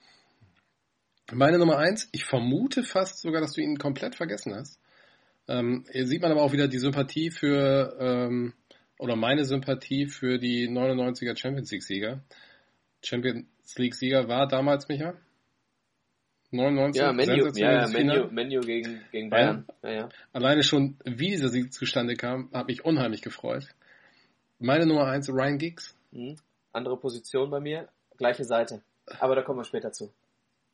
Meine 1.32 1.58
Nummer 1.58 1.76
eins, 1.78 2.08
ich 2.12 2.24
vermute 2.24 2.82
fast 2.84 3.20
sogar, 3.20 3.40
dass 3.42 3.52
du 3.54 3.60
ihn 3.60 3.76
komplett 3.76 4.14
vergessen 4.14 4.54
hast. 4.54 4.80
Ähm, 5.48 5.84
hier 5.92 6.06
sieht 6.06 6.22
man 6.22 6.30
aber 6.30 6.42
auch 6.42 6.52
wieder 6.52 6.68
die 6.68 6.78
Sympathie 6.78 7.30
für, 7.30 7.96
ähm, 8.00 8.54
oder 8.98 9.16
meine 9.16 9.44
Sympathie 9.44 10.06
für 10.06 10.38
die 10.38 10.68
99er 10.68 11.36
Champions 11.36 11.70
League 11.72 11.82
Sieger. 11.82 12.22
Champions 13.68 13.78
League 13.78 13.94
Sieger 13.94 14.28
war 14.28 14.46
damals, 14.48 14.88
Micha? 14.88 15.14
99? 16.50 17.02
Ja, 17.02 17.12
Menu, 17.12 17.50
ja, 17.54 17.72
ja, 17.82 17.88
Menu. 17.88 18.28
Menu 18.30 18.60
gegen, 18.60 19.02
gegen 19.12 19.28
Bayern. 19.28 19.66
Ja, 19.82 19.90
ja. 19.90 20.08
Alleine 20.32 20.62
schon, 20.62 20.96
wie 21.04 21.28
dieser 21.30 21.50
Sieg 21.50 21.72
zustande 21.74 22.14
kam, 22.14 22.50
hat 22.54 22.68
mich 22.68 22.84
unheimlich 22.86 23.20
gefreut. 23.20 23.66
Meine 24.58 24.86
Nummer 24.86 25.04
eins, 25.06 25.28
Ryan 25.28 25.58
Giggs. 25.58 25.94
Hm. 26.12 26.36
Andere 26.72 26.96
Position 26.98 27.50
bei 27.50 27.60
mir, 27.60 27.88
gleiche 28.16 28.44
Seite. 28.44 28.80
Aber 29.20 29.34
da 29.36 29.42
kommen 29.42 29.58
wir 29.60 29.64
später 29.64 29.92
zu. 29.92 30.10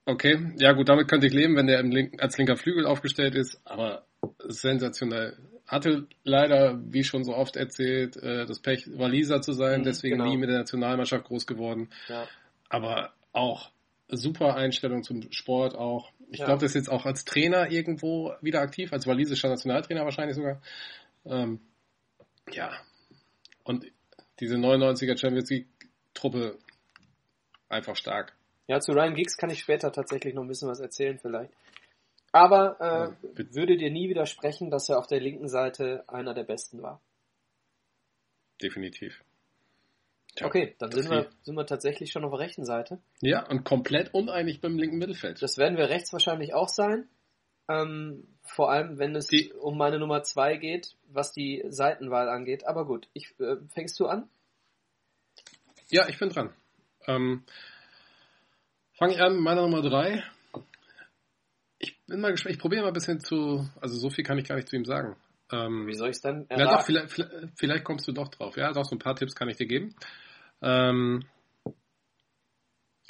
Okay, 0.06 0.52
ja 0.58 0.72
gut, 0.72 0.88
damit 0.88 1.08
könnte 1.08 1.26
ich 1.26 1.32
leben, 1.32 1.56
wenn 1.56 1.66
der 1.66 1.80
im 1.80 1.90
linken, 1.90 2.20
als 2.20 2.38
linker 2.38 2.56
Flügel 2.56 2.86
aufgestellt 2.86 3.34
ist, 3.34 3.60
aber 3.64 4.04
sensationell. 4.46 5.36
Hatte 5.66 6.06
leider, 6.24 6.78
wie 6.92 7.02
schon 7.04 7.24
so 7.24 7.34
oft 7.34 7.56
erzählt, 7.56 8.16
äh, 8.18 8.44
das 8.46 8.60
Pech, 8.60 8.86
Waliser 8.98 9.40
zu 9.40 9.52
sein, 9.52 9.80
Mhm, 9.80 9.84
deswegen 9.84 10.18
genau. 10.18 10.30
nie 10.30 10.36
mit 10.36 10.50
der 10.50 10.58
Nationalmannschaft 10.58 11.24
groß 11.24 11.46
geworden. 11.46 11.88
Ja. 12.08 12.28
Aber 12.68 13.12
auch 13.32 13.70
super 14.08 14.54
Einstellung 14.56 15.02
zum 15.02 15.30
Sport 15.32 15.74
auch. 15.74 16.12
Ich 16.30 16.40
Ja. 16.40 16.46
glaube, 16.46 16.60
das 16.60 16.70
ist 16.70 16.86
jetzt 16.86 16.88
auch 16.90 17.06
als 17.06 17.24
Trainer 17.24 17.70
irgendwo 17.70 18.34
wieder 18.40 18.60
aktiv, 18.60 18.92
als 18.92 19.06
walisischer 19.06 19.48
Nationaltrainer 19.48 20.04
wahrscheinlich 20.04 20.36
sogar. 20.36 20.60
Ähm, 21.24 21.60
ja. 22.50 22.72
Und 23.64 23.86
diese 24.40 24.56
99er 24.56 25.16
Champions 25.16 25.50
League 25.50 25.68
Truppe 26.12 26.58
einfach 27.68 27.96
stark. 27.96 28.36
ja, 28.66 28.80
zu 28.80 28.92
Ryan 28.92 29.14
Giggs 29.14 29.36
kann 29.36 29.50
ich 29.50 29.60
später 29.60 29.92
tatsächlich 29.92 30.34
noch 30.34 30.42
ein 30.42 30.48
bisschen 30.48 30.68
was 30.68 30.80
erzählen 30.80 31.18
vielleicht. 31.18 31.52
Aber 32.32 32.80
äh, 32.80 33.40
Ja, 33.42 33.54
würde 33.54 33.76
dir 33.76 33.90
nie 33.90 34.08
widersprechen, 34.08 34.70
dass 34.70 34.88
er 34.88 34.98
auf 34.98 35.06
der 35.06 35.20
linken 35.20 35.48
Seite 35.48 36.04
einer 36.08 36.34
der 36.34 36.44
Besten 36.44 36.82
war. 36.82 37.00
Definitiv. 38.60 39.22
Tja, 40.36 40.46
Okay, 40.46 40.74
dann 40.78 40.90
sind 40.90 41.10
wir, 41.10 41.30
sind 41.42 41.54
wir 41.54 41.66
tatsächlich 41.66 42.10
schon 42.10 42.24
auf 42.24 42.32
der 42.32 42.40
rechten 42.40 42.64
Seite. 42.64 43.00
Ja, 43.20 43.46
und 43.48 43.64
komplett 43.64 44.12
uneinig 44.14 44.60
beim 44.60 44.76
linken 44.78 44.98
Mittelfeld. 44.98 45.40
Das 45.42 45.58
werden 45.58 45.78
wir 45.78 45.88
rechts 45.88 46.12
wahrscheinlich 46.12 46.54
auch 46.54 46.68
sein. 46.68 47.08
Ähm, 47.68 48.26
vor 48.42 48.70
allem, 48.70 48.98
wenn 48.98 49.14
es 49.14 49.28
Die- 49.28 49.52
um 49.52 49.78
meine 49.78 49.98
Nummer 49.98 50.22
zwei 50.22 50.56
geht, 50.56 50.96
was 51.08 51.32
die 51.32 51.64
Seitenwahl 51.68 52.28
angeht. 52.28 52.66
Aber 52.66 52.84
gut, 52.84 53.08
ich, 53.12 53.34
äh, 53.40 53.56
fängst 53.72 53.98
du 54.00 54.06
an? 54.06 54.28
Ja, 55.88 56.08
ich 56.08 56.18
bin 56.18 56.28
dran. 56.30 56.52
Ähm, 57.06 57.44
Fange 58.96 59.14
ich 59.14 59.20
an 59.20 59.34
mit 59.34 59.42
meiner 59.42 59.62
Nummer 59.62 59.82
drei. 59.82 60.22
Ich 61.78 62.00
bin 62.06 62.20
mal 62.20 62.30
gespannt, 62.30 62.54
ich 62.54 62.60
probiere 62.60 62.82
mal 62.82 62.88
ein 62.88 62.94
bisschen 62.94 63.20
zu, 63.20 63.68
also 63.80 63.96
so 63.96 64.08
viel 64.08 64.24
kann 64.24 64.38
ich 64.38 64.46
gar 64.46 64.54
nicht 64.56 64.68
zu 64.68 64.76
ihm 64.76 64.84
sagen. 64.84 65.16
Ähm, 65.52 65.86
Wie 65.86 65.94
soll 65.94 66.08
ich 66.10 66.16
es 66.16 66.22
dann 66.22 66.46
ja, 66.48 66.64
doch, 66.64 66.82
vielleicht, 66.86 67.10
vielleicht, 67.10 67.32
vielleicht 67.56 67.84
kommst 67.84 68.06
du 68.08 68.12
doch 68.12 68.28
drauf. 68.28 68.56
Ja, 68.56 68.72
doch, 68.72 68.84
so 68.84 68.94
ein 68.94 69.00
paar 69.00 69.16
Tipps 69.16 69.34
kann 69.34 69.48
ich 69.48 69.56
dir 69.56 69.66
geben. 69.66 69.94
Ähm, 70.64 71.24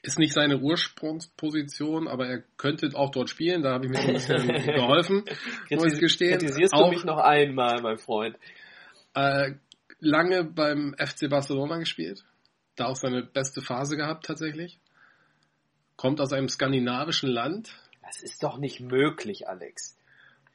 ist 0.02 0.18
nicht 0.18 0.34
seine 0.34 0.59
Ursprungsposition, 0.59 2.09
aber 2.09 2.26
er 2.26 2.42
könnte 2.59 2.90
auch 2.94 3.11
dort 3.11 3.30
spielen. 3.30 3.62
Da 3.62 3.72
habe 3.72 3.86
ich 3.86 3.92
mir 3.92 4.00
ein 4.00 4.12
bisschen 4.12 4.48
geholfen, 4.66 5.24
muss 5.70 5.94
ich 5.94 6.00
gestehen. 6.00 6.38
Kritisierst 6.38 6.74
auch, 6.74 6.86
du 6.86 6.90
mich 6.90 7.05
noch 7.05 7.18
einmal, 7.18 7.80
mein 7.80 7.96
Freund? 7.96 8.36
Äh, 9.14 9.52
lange 10.00 10.44
beim 10.44 10.94
FC 10.98 11.30
Barcelona 11.30 11.78
gespielt. 11.78 12.24
Da 12.76 12.86
auch 12.86 12.96
seine 12.96 13.22
beste 13.22 13.62
Phase 13.62 13.96
gehabt 13.96 14.26
tatsächlich. 14.26 14.78
Kommt 15.96 16.20
aus 16.20 16.32
einem 16.32 16.48
skandinavischen 16.48 17.30
Land. 17.30 17.74
Das 18.02 18.22
ist 18.22 18.42
doch 18.42 18.59
nicht 18.59 18.80
möglich, 18.80 19.48
Alex. 19.48 19.96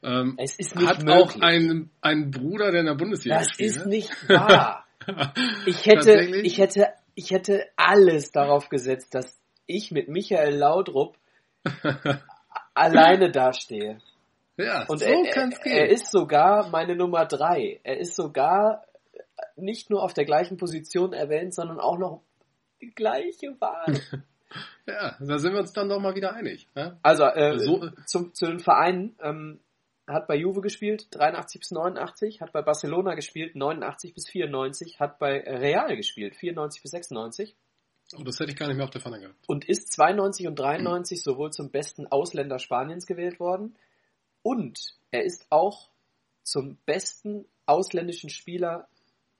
Ähm, 0.03 0.35
es 0.37 0.59
ist 0.59 0.75
nicht 0.75 0.87
hat 0.87 1.03
möglich. 1.03 1.15
auch 1.15 1.41
einen, 1.41 1.89
einen 2.01 2.29
Bruder, 2.29 2.71
der 2.71 2.81
in 2.81 2.85
der 2.85 2.95
Bundesliga 2.95 3.39
das 3.39 3.51
spielt. 3.51 3.69
Das 3.71 3.77
ist 3.77 3.87
nicht 3.87 4.29
wahr. 4.29 4.85
ich 5.65 5.85
hätte, 5.85 6.21
ich 6.43 6.57
hätte, 6.57 6.87
ich 7.15 7.31
hätte 7.31 7.65
alles 7.75 8.31
darauf 8.31 8.69
gesetzt, 8.69 9.13
dass 9.15 9.39
ich 9.65 9.91
mit 9.91 10.09
Michael 10.09 10.55
Laudrup 10.55 11.17
alleine 12.73 13.31
dastehe. 13.31 13.99
Ja, 14.57 14.85
und 14.87 14.99
so 14.99 15.05
er, 15.05 15.23
gehen. 15.23 15.53
er 15.63 15.89
ist 15.89 16.11
sogar 16.11 16.69
meine 16.69 16.95
Nummer 16.95 17.25
drei. 17.25 17.79
Er 17.83 17.97
ist 17.97 18.15
sogar 18.15 18.83
nicht 19.55 19.89
nur 19.89 20.03
auf 20.03 20.13
der 20.13 20.25
gleichen 20.25 20.57
Position 20.57 21.13
erwähnt, 21.13 21.53
sondern 21.53 21.79
auch 21.79 21.97
noch 21.97 22.21
die 22.81 22.93
gleiche 22.93 23.55
Wahl. 23.59 23.99
ja, 24.85 25.15
da 25.19 25.37
sind 25.37 25.53
wir 25.53 25.59
uns 25.59 25.73
dann 25.73 25.89
doch 25.89 25.99
mal 25.99 26.15
wieder 26.15 26.33
einig. 26.33 26.67
Ja? 26.75 26.97
Also 27.03 27.23
äh, 27.25 27.57
so, 27.59 27.89
zum, 28.05 28.33
zu 28.33 28.47
den 28.47 28.59
Vereinen. 28.59 29.15
Ähm, 29.21 29.59
hat 30.09 30.27
bei 30.27 30.35
Juve 30.35 30.61
gespielt, 30.61 31.07
83 31.11 31.59
bis 31.61 31.71
89, 31.71 32.41
hat 32.41 32.51
bei 32.51 32.61
Barcelona 32.61 33.15
gespielt, 33.15 33.55
89 33.55 34.13
bis 34.13 34.27
94, 34.27 34.99
hat 34.99 35.19
bei 35.19 35.39
Real 35.39 35.95
gespielt, 35.95 36.35
94 36.35 36.81
bis 36.81 36.91
96. 36.91 37.55
Oh, 38.17 38.23
das 38.23 38.39
hätte 38.39 38.51
ich 38.51 38.57
gar 38.57 38.67
nicht 38.67 38.77
mehr 38.77 38.85
auf 38.85 38.91
der 38.91 39.01
Pfanne 39.01 39.19
gehabt. 39.19 39.35
Und 39.47 39.69
ist 39.69 39.91
92 39.91 40.47
und 40.47 40.57
93 40.57 41.21
sowohl 41.21 41.51
zum 41.51 41.69
besten 41.69 42.07
Ausländer 42.07 42.57
Spaniens 42.57 43.05
gewählt 43.05 43.39
worden 43.39 43.75
und 44.41 44.79
er 45.11 45.23
ist 45.23 45.45
auch 45.49 45.89
zum 46.43 46.77
besten 46.85 47.45
ausländischen 47.65 48.29
Spieler 48.29 48.87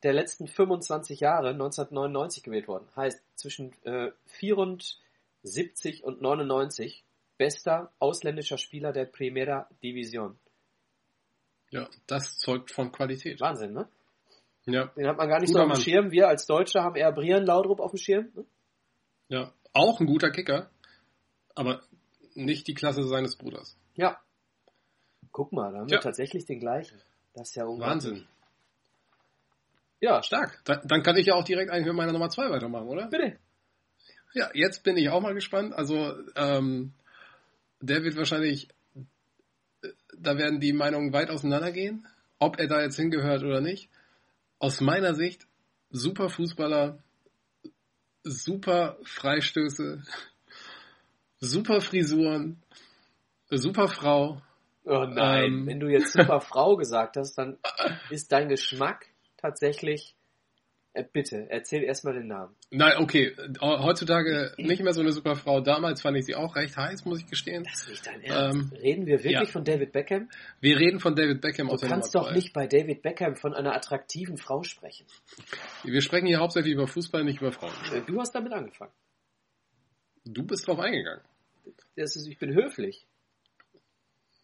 der 0.03 0.13
letzten 0.13 0.47
25 0.47 1.19
Jahre 1.19 1.49
1999 1.49 2.43
gewählt 2.43 2.67
worden. 2.67 2.87
Heißt 2.95 3.21
zwischen 3.35 3.73
äh, 3.83 4.11
74 4.25 6.03
und 6.03 6.21
99 6.21 7.03
bester 7.37 7.91
ausländischer 7.99 8.57
Spieler 8.57 8.91
der 8.91 9.05
Primera 9.05 9.67
Division. 9.81 10.37
Ja, 11.71 11.87
das 12.07 12.37
zeugt 12.37 12.71
von 12.71 12.91
Qualität. 12.91 13.39
Wahnsinn, 13.39 13.73
ne? 13.73 13.87
Ja. 14.65 14.87
Den 14.95 15.07
hat 15.07 15.17
man 15.17 15.29
gar 15.29 15.39
nicht 15.39 15.51
guter 15.51 15.65
so 15.65 15.71
auf 15.71 15.77
dem 15.77 15.83
Schirm. 15.83 16.11
Wir 16.11 16.27
als 16.27 16.45
Deutsche 16.45 16.81
haben 16.81 16.95
eher 16.95 17.11
Brian 17.11 17.45
Laudrup 17.45 17.79
auf 17.79 17.91
dem 17.91 17.97
Schirm. 17.97 18.29
Ne? 18.35 18.45
Ja, 19.29 19.53
auch 19.73 19.99
ein 19.99 20.07
guter 20.07 20.31
Kicker, 20.31 20.69
aber 21.55 21.81
nicht 22.33 22.67
die 22.67 22.73
Klasse 22.73 23.03
seines 23.03 23.35
Bruders. 23.35 23.77
Ja. 23.95 24.19
Guck 25.31 25.51
mal, 25.51 25.71
da 25.71 25.79
haben 25.79 25.87
ja. 25.87 25.97
wir 25.97 26.01
tatsächlich 26.01 26.45
den 26.45 26.59
gleichen. 26.59 26.99
Das 27.33 27.49
ist 27.49 27.55
ja 27.55 27.65
Wahnsinn. 27.65 28.27
Ja. 30.01 30.23
Stark. 30.23 30.61
Da, 30.65 30.77
dann 30.77 31.03
kann 31.03 31.17
ich 31.17 31.27
ja 31.27 31.35
auch 31.35 31.43
direkt 31.43 31.71
eigentlich 31.71 31.87
mit 31.87 31.95
meiner 31.95 32.13
Nummer 32.13 32.29
2 32.29 32.49
weitermachen, 32.49 32.87
oder? 32.87 33.07
Bitte. 33.07 33.37
Ja, 34.33 34.49
jetzt 34.53 34.83
bin 34.83 34.97
ich 34.97 35.09
auch 35.09 35.21
mal 35.21 35.33
gespannt. 35.33 35.73
Also, 35.73 36.13
ähm, 36.35 36.93
der 37.81 38.03
wird 38.03 38.15
wahrscheinlich 38.15 38.69
da 40.17 40.37
werden 40.37 40.59
die 40.59 40.73
Meinungen 40.73 41.13
weit 41.13 41.29
auseinandergehen, 41.29 42.07
ob 42.39 42.59
er 42.59 42.67
da 42.67 42.81
jetzt 42.81 42.97
hingehört 42.97 43.43
oder 43.43 43.61
nicht. 43.61 43.89
Aus 44.59 44.81
meiner 44.81 45.13
Sicht, 45.13 45.47
super 45.89 46.29
Fußballer, 46.29 46.99
super 48.23 48.97
Freistöße, 49.03 50.03
super 51.39 51.81
Frisuren, 51.81 52.61
super 53.49 53.87
Frau. 53.87 54.41
Oh 54.85 55.05
nein, 55.05 55.45
ähm, 55.45 55.67
wenn 55.67 55.79
du 55.79 55.87
jetzt 55.87 56.13
super 56.13 56.41
Frau 56.41 56.75
gesagt 56.75 57.17
hast, 57.17 57.37
dann 57.37 57.57
ist 58.09 58.31
dein 58.31 58.49
Geschmack 58.49 59.07
tatsächlich 59.37 60.15
bitte, 61.13 61.47
erzähl 61.49 61.83
erstmal 61.83 62.13
den 62.13 62.27
Namen. 62.27 62.55
Nein, 62.71 62.97
okay. 62.97 63.35
Heutzutage 63.61 64.53
nicht 64.57 64.81
mehr 64.81 64.93
so 64.93 65.01
eine 65.01 65.11
super 65.11 65.35
Frau. 65.35 65.61
Damals 65.61 66.01
fand 66.01 66.17
ich 66.17 66.25
sie 66.25 66.35
auch 66.35 66.55
recht 66.55 66.75
heiß, 66.75 67.05
muss 67.05 67.19
ich 67.19 67.27
gestehen. 67.27 67.63
Das 67.63 67.83
ist 67.83 67.89
nicht 67.89 68.07
dein 68.07 68.21
Ernst. 68.21 68.73
Ähm, 68.73 68.79
reden 68.79 69.05
wir 69.05 69.23
wirklich 69.23 69.33
ja. 69.33 69.45
von 69.45 69.63
David 69.63 69.91
Beckham? 69.91 70.29
Wir 70.59 70.79
reden 70.79 70.99
von 70.99 71.15
David 71.15 71.41
Beckham 71.41 71.67
du 71.67 71.73
aus 71.73 71.81
Du 71.81 71.87
kannst 71.87 72.15
doch 72.15 72.31
nicht 72.31 72.53
bei 72.53 72.67
David 72.67 73.01
Beckham 73.01 73.35
von 73.35 73.53
einer 73.53 73.75
attraktiven 73.75 74.37
Frau 74.37 74.63
sprechen. 74.63 75.05
Wir 75.83 76.01
sprechen 76.01 76.27
hier 76.27 76.39
hauptsächlich 76.39 76.73
über 76.73 76.87
Fußball, 76.87 77.23
nicht 77.23 77.41
über 77.41 77.51
Frauen. 77.51 77.73
Äh, 77.93 78.01
du 78.01 78.19
hast 78.19 78.33
damit 78.33 78.51
angefangen. 78.53 78.93
Du 80.25 80.43
bist 80.43 80.67
drauf 80.67 80.79
eingegangen. 80.79 81.23
Das 81.95 82.15
ist, 82.15 82.27
ich 82.27 82.37
bin 82.37 82.53
höflich. 82.53 83.05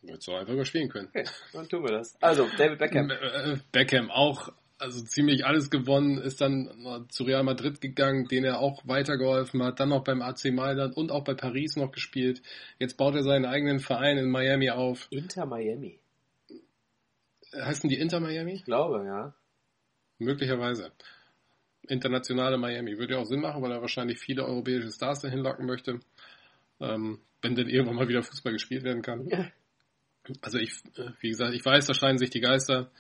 Hättest 0.08 0.28
du 0.28 0.34
einfach 0.34 0.54
überspielen 0.54 0.90
können. 0.90 1.08
Okay, 1.08 1.26
dann 1.54 1.68
tun 1.68 1.84
wir 1.84 1.92
das. 1.92 2.16
Also, 2.22 2.48
David 2.58 2.78
Beckham. 2.78 3.10
Äh, 3.10 3.58
Beckham 3.72 4.12
auch 4.12 4.50
also 4.78 5.04
ziemlich 5.04 5.46
alles 5.46 5.70
gewonnen, 5.70 6.18
ist 6.18 6.42
dann 6.42 7.08
zu 7.10 7.24
Real 7.24 7.44
Madrid 7.44 7.82
gegangen, 7.82 8.28
den 8.28 8.44
er 8.44 8.60
auch 8.60 8.86
weitergeholfen 8.86 9.64
hat, 9.64 9.80
dann 9.80 9.90
noch 9.90 10.04
beim 10.04 10.22
AC 10.22 10.52
Mailand 10.52 10.98
und 10.98 11.12
auch 11.12 11.24
bei 11.24 11.34
Paris 11.34 11.76
noch 11.76 11.92
gespielt. 11.92 12.42
Jetzt 12.80 12.98
baut 12.98 13.16
er 13.16 13.24
seinen 13.24 13.46
eigenen 13.46 13.80
Verein 13.80 14.18
in 14.18 14.30
Miami 14.30 14.70
auf. 14.70 15.08
Inter 15.12 15.46
Miami. 15.46 16.00
Heißen 17.54 17.90
die 17.90 17.98
Inter 17.98 18.20
Miami? 18.20 18.54
Ich 18.54 18.66
glaube, 18.66 19.06
ja. 19.06 19.34
Möglicherweise. 20.20 20.92
Internationale 21.88 22.58
Miami. 22.58 22.98
Würde 22.98 23.14
ja 23.14 23.20
auch 23.20 23.26
Sinn 23.26 23.42
machen, 23.42 23.62
weil 23.62 23.72
er 23.72 23.82
wahrscheinlich 23.82 24.20
viele 24.20 24.46
europäische 24.46 24.92
Stars 24.92 25.22
dahin 25.22 25.40
locken 25.40 25.66
möchte. 25.66 26.00
Ähm, 26.82 27.20
wenn 27.42 27.56
denn 27.56 27.70
irgendwann 27.70 27.96
mal 27.96 28.08
wieder 28.08 28.24
Fußball 28.24 28.54
gespielt 28.54 28.84
werden 28.84 29.02
kann. 29.02 29.28
Ja. 29.28 29.52
Also 30.42 30.58
ich, 30.58 30.72
äh, 30.98 31.12
wie 31.20 31.30
gesagt, 31.30 31.54
ich 31.54 31.64
weiß, 31.64 31.86
da 31.86 31.94
scheinen 31.94 32.18
sich 32.18 32.32
die 32.32 32.42
Geister. 32.42 32.92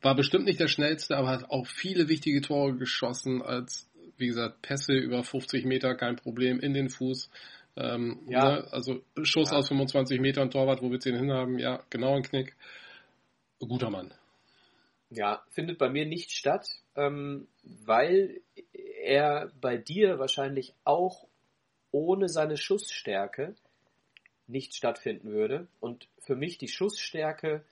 War 0.00 0.14
bestimmt 0.14 0.44
nicht 0.44 0.60
der 0.60 0.68
schnellste, 0.68 1.16
aber 1.16 1.28
hat 1.28 1.50
auch 1.50 1.66
viele 1.66 2.08
wichtige 2.08 2.40
Tore 2.40 2.76
geschossen, 2.76 3.42
als, 3.42 3.88
wie 4.16 4.28
gesagt, 4.28 4.62
Pässe 4.62 4.94
über 4.94 5.24
50 5.24 5.64
Meter, 5.64 5.94
kein 5.96 6.16
Problem, 6.16 6.60
in 6.60 6.72
den 6.72 6.88
Fuß. 6.88 7.30
Ähm, 7.76 8.20
ja. 8.28 8.44
Ne? 8.44 8.68
Also 8.72 9.02
Schuss 9.22 9.50
ja. 9.50 9.58
aus 9.58 9.68
25 9.68 10.20
Metern, 10.20 10.50
Torwart, 10.50 10.82
wo 10.82 10.90
wir 10.90 10.98
den 10.98 11.16
hinhaben, 11.16 11.58
ja, 11.58 11.82
genau 11.90 12.16
ein 12.16 12.22
Knick. 12.22 12.54
Guter 13.60 13.90
Mann. 13.90 14.14
Ja, 15.10 15.42
findet 15.50 15.78
bei 15.78 15.88
mir 15.88 16.06
nicht 16.06 16.30
statt, 16.32 16.68
ähm, 16.94 17.48
weil 17.62 18.40
er 19.04 19.50
bei 19.60 19.76
dir 19.76 20.18
wahrscheinlich 20.18 20.74
auch 20.84 21.26
ohne 21.90 22.28
seine 22.28 22.56
Schussstärke 22.56 23.54
nicht 24.46 24.74
stattfinden 24.74 25.30
würde. 25.30 25.66
Und 25.80 26.08
für 26.20 26.36
mich 26.36 26.58
die 26.58 26.68
Schussstärke 26.68 27.64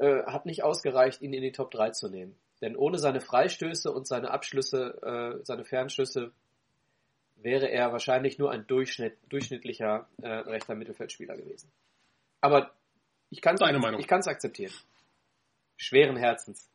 äh, 0.00 0.24
hat 0.24 0.46
nicht 0.46 0.64
ausgereicht, 0.64 1.20
ihn 1.20 1.34
in 1.34 1.42
die 1.42 1.52
Top 1.52 1.70
3 1.70 1.90
zu 1.90 2.08
nehmen. 2.08 2.34
Denn 2.62 2.74
ohne 2.74 2.98
seine 2.98 3.20
Freistöße 3.20 3.92
und 3.92 4.06
seine 4.08 4.30
Abschlüsse, 4.30 4.98
äh, 5.02 5.44
seine 5.44 5.64
Fernschüsse, 5.64 6.32
wäre 7.36 7.70
er 7.70 7.92
wahrscheinlich 7.92 8.38
nur 8.38 8.50
ein 8.50 8.66
Durchschnitt, 8.66 9.18
durchschnittlicher 9.28 10.08
äh, 10.22 10.28
rechter 10.28 10.74
Mittelfeldspieler 10.74 11.36
gewesen. 11.36 11.70
Aber 12.40 12.72
ich 13.28 13.42
kann 13.42 13.56
es 13.56 14.26
akzeptieren. 14.26 14.72
Schweren 15.76 16.16
Herzens. 16.16 16.70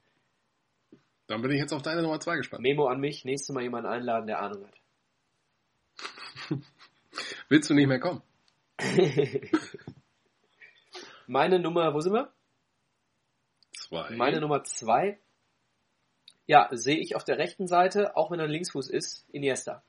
Dann 1.27 1.41
bin 1.41 1.51
ich 1.51 1.59
jetzt 1.59 1.73
auf 1.73 1.81
deine 1.81 2.03
Nummer 2.03 2.19
2 2.19 2.37
gespannt. 2.37 2.61
Memo 2.61 2.87
an 2.87 2.99
mich, 2.99 3.25
nächstes 3.25 3.53
Mal 3.53 3.63
jemanden 3.63 3.89
einladen, 3.89 4.27
der 4.27 4.39
Ahnung 4.39 4.67
hat. 4.67 4.75
Willst 7.49 7.69
du 7.69 7.73
nicht 7.73 7.87
mehr 7.87 7.99
kommen? 7.99 8.21
Meine 11.27 11.57
Nummer, 11.59 11.91
wo 11.93 11.99
sind 12.01 12.13
wir? 12.13 12.31
Zwei. 13.87 14.15
Meine 14.15 14.41
Nummer 14.41 14.63
zwei, 14.63 15.19
ja, 16.47 16.69
sehe 16.71 16.97
ich 16.97 17.15
auf 17.15 17.23
der 17.23 17.37
rechten 17.37 17.67
Seite, 17.67 18.15
auch 18.17 18.31
wenn 18.31 18.39
er 18.39 18.47
Linksfuß 18.47 18.89
ist, 18.89 19.27
Iniesta. 19.31 19.83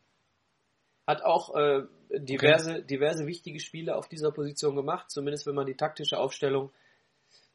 Hat 1.07 1.23
auch 1.23 1.55
äh, 1.55 1.85
diverse, 2.11 2.73
okay. 2.73 2.83
diverse 2.83 3.27
wichtige 3.27 3.59
Spiele 3.61 3.97
auf 3.97 4.09
dieser 4.09 4.33
Position 4.33 4.77
gemacht, 4.77 5.11
zumindest 5.11 5.47
wenn 5.47 5.55
man 5.55 5.67
die 5.67 5.77
taktische 5.77 6.19
Aufstellung, 6.19 6.73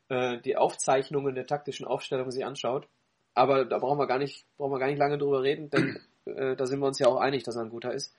äh, 0.09 0.39
die 0.41 0.57
Aufzeichnungen 0.57 1.35
der 1.35 1.45
taktischen 1.45 1.85
Aufstellung 1.85 2.31
sich 2.31 2.43
anschaut. 2.43 2.87
Aber 3.35 3.65
da 3.65 3.77
brauchen 3.77 3.99
wir 3.99 4.07
gar 4.07 4.17
nicht, 4.17 4.45
brauchen 4.57 4.71
wir 4.71 4.79
gar 4.79 4.87
nicht 4.87 4.99
lange 4.99 5.19
drüber 5.19 5.43
reden, 5.43 5.69
denn 5.69 5.99
äh, 6.25 6.55
da 6.55 6.65
sind 6.65 6.79
wir 6.79 6.87
uns 6.87 6.97
ja 6.97 7.07
auch 7.07 7.19
einig, 7.19 7.43
dass 7.43 7.55
er 7.55 7.63
ein 7.63 7.69
guter 7.69 7.93
ist. 7.93 8.15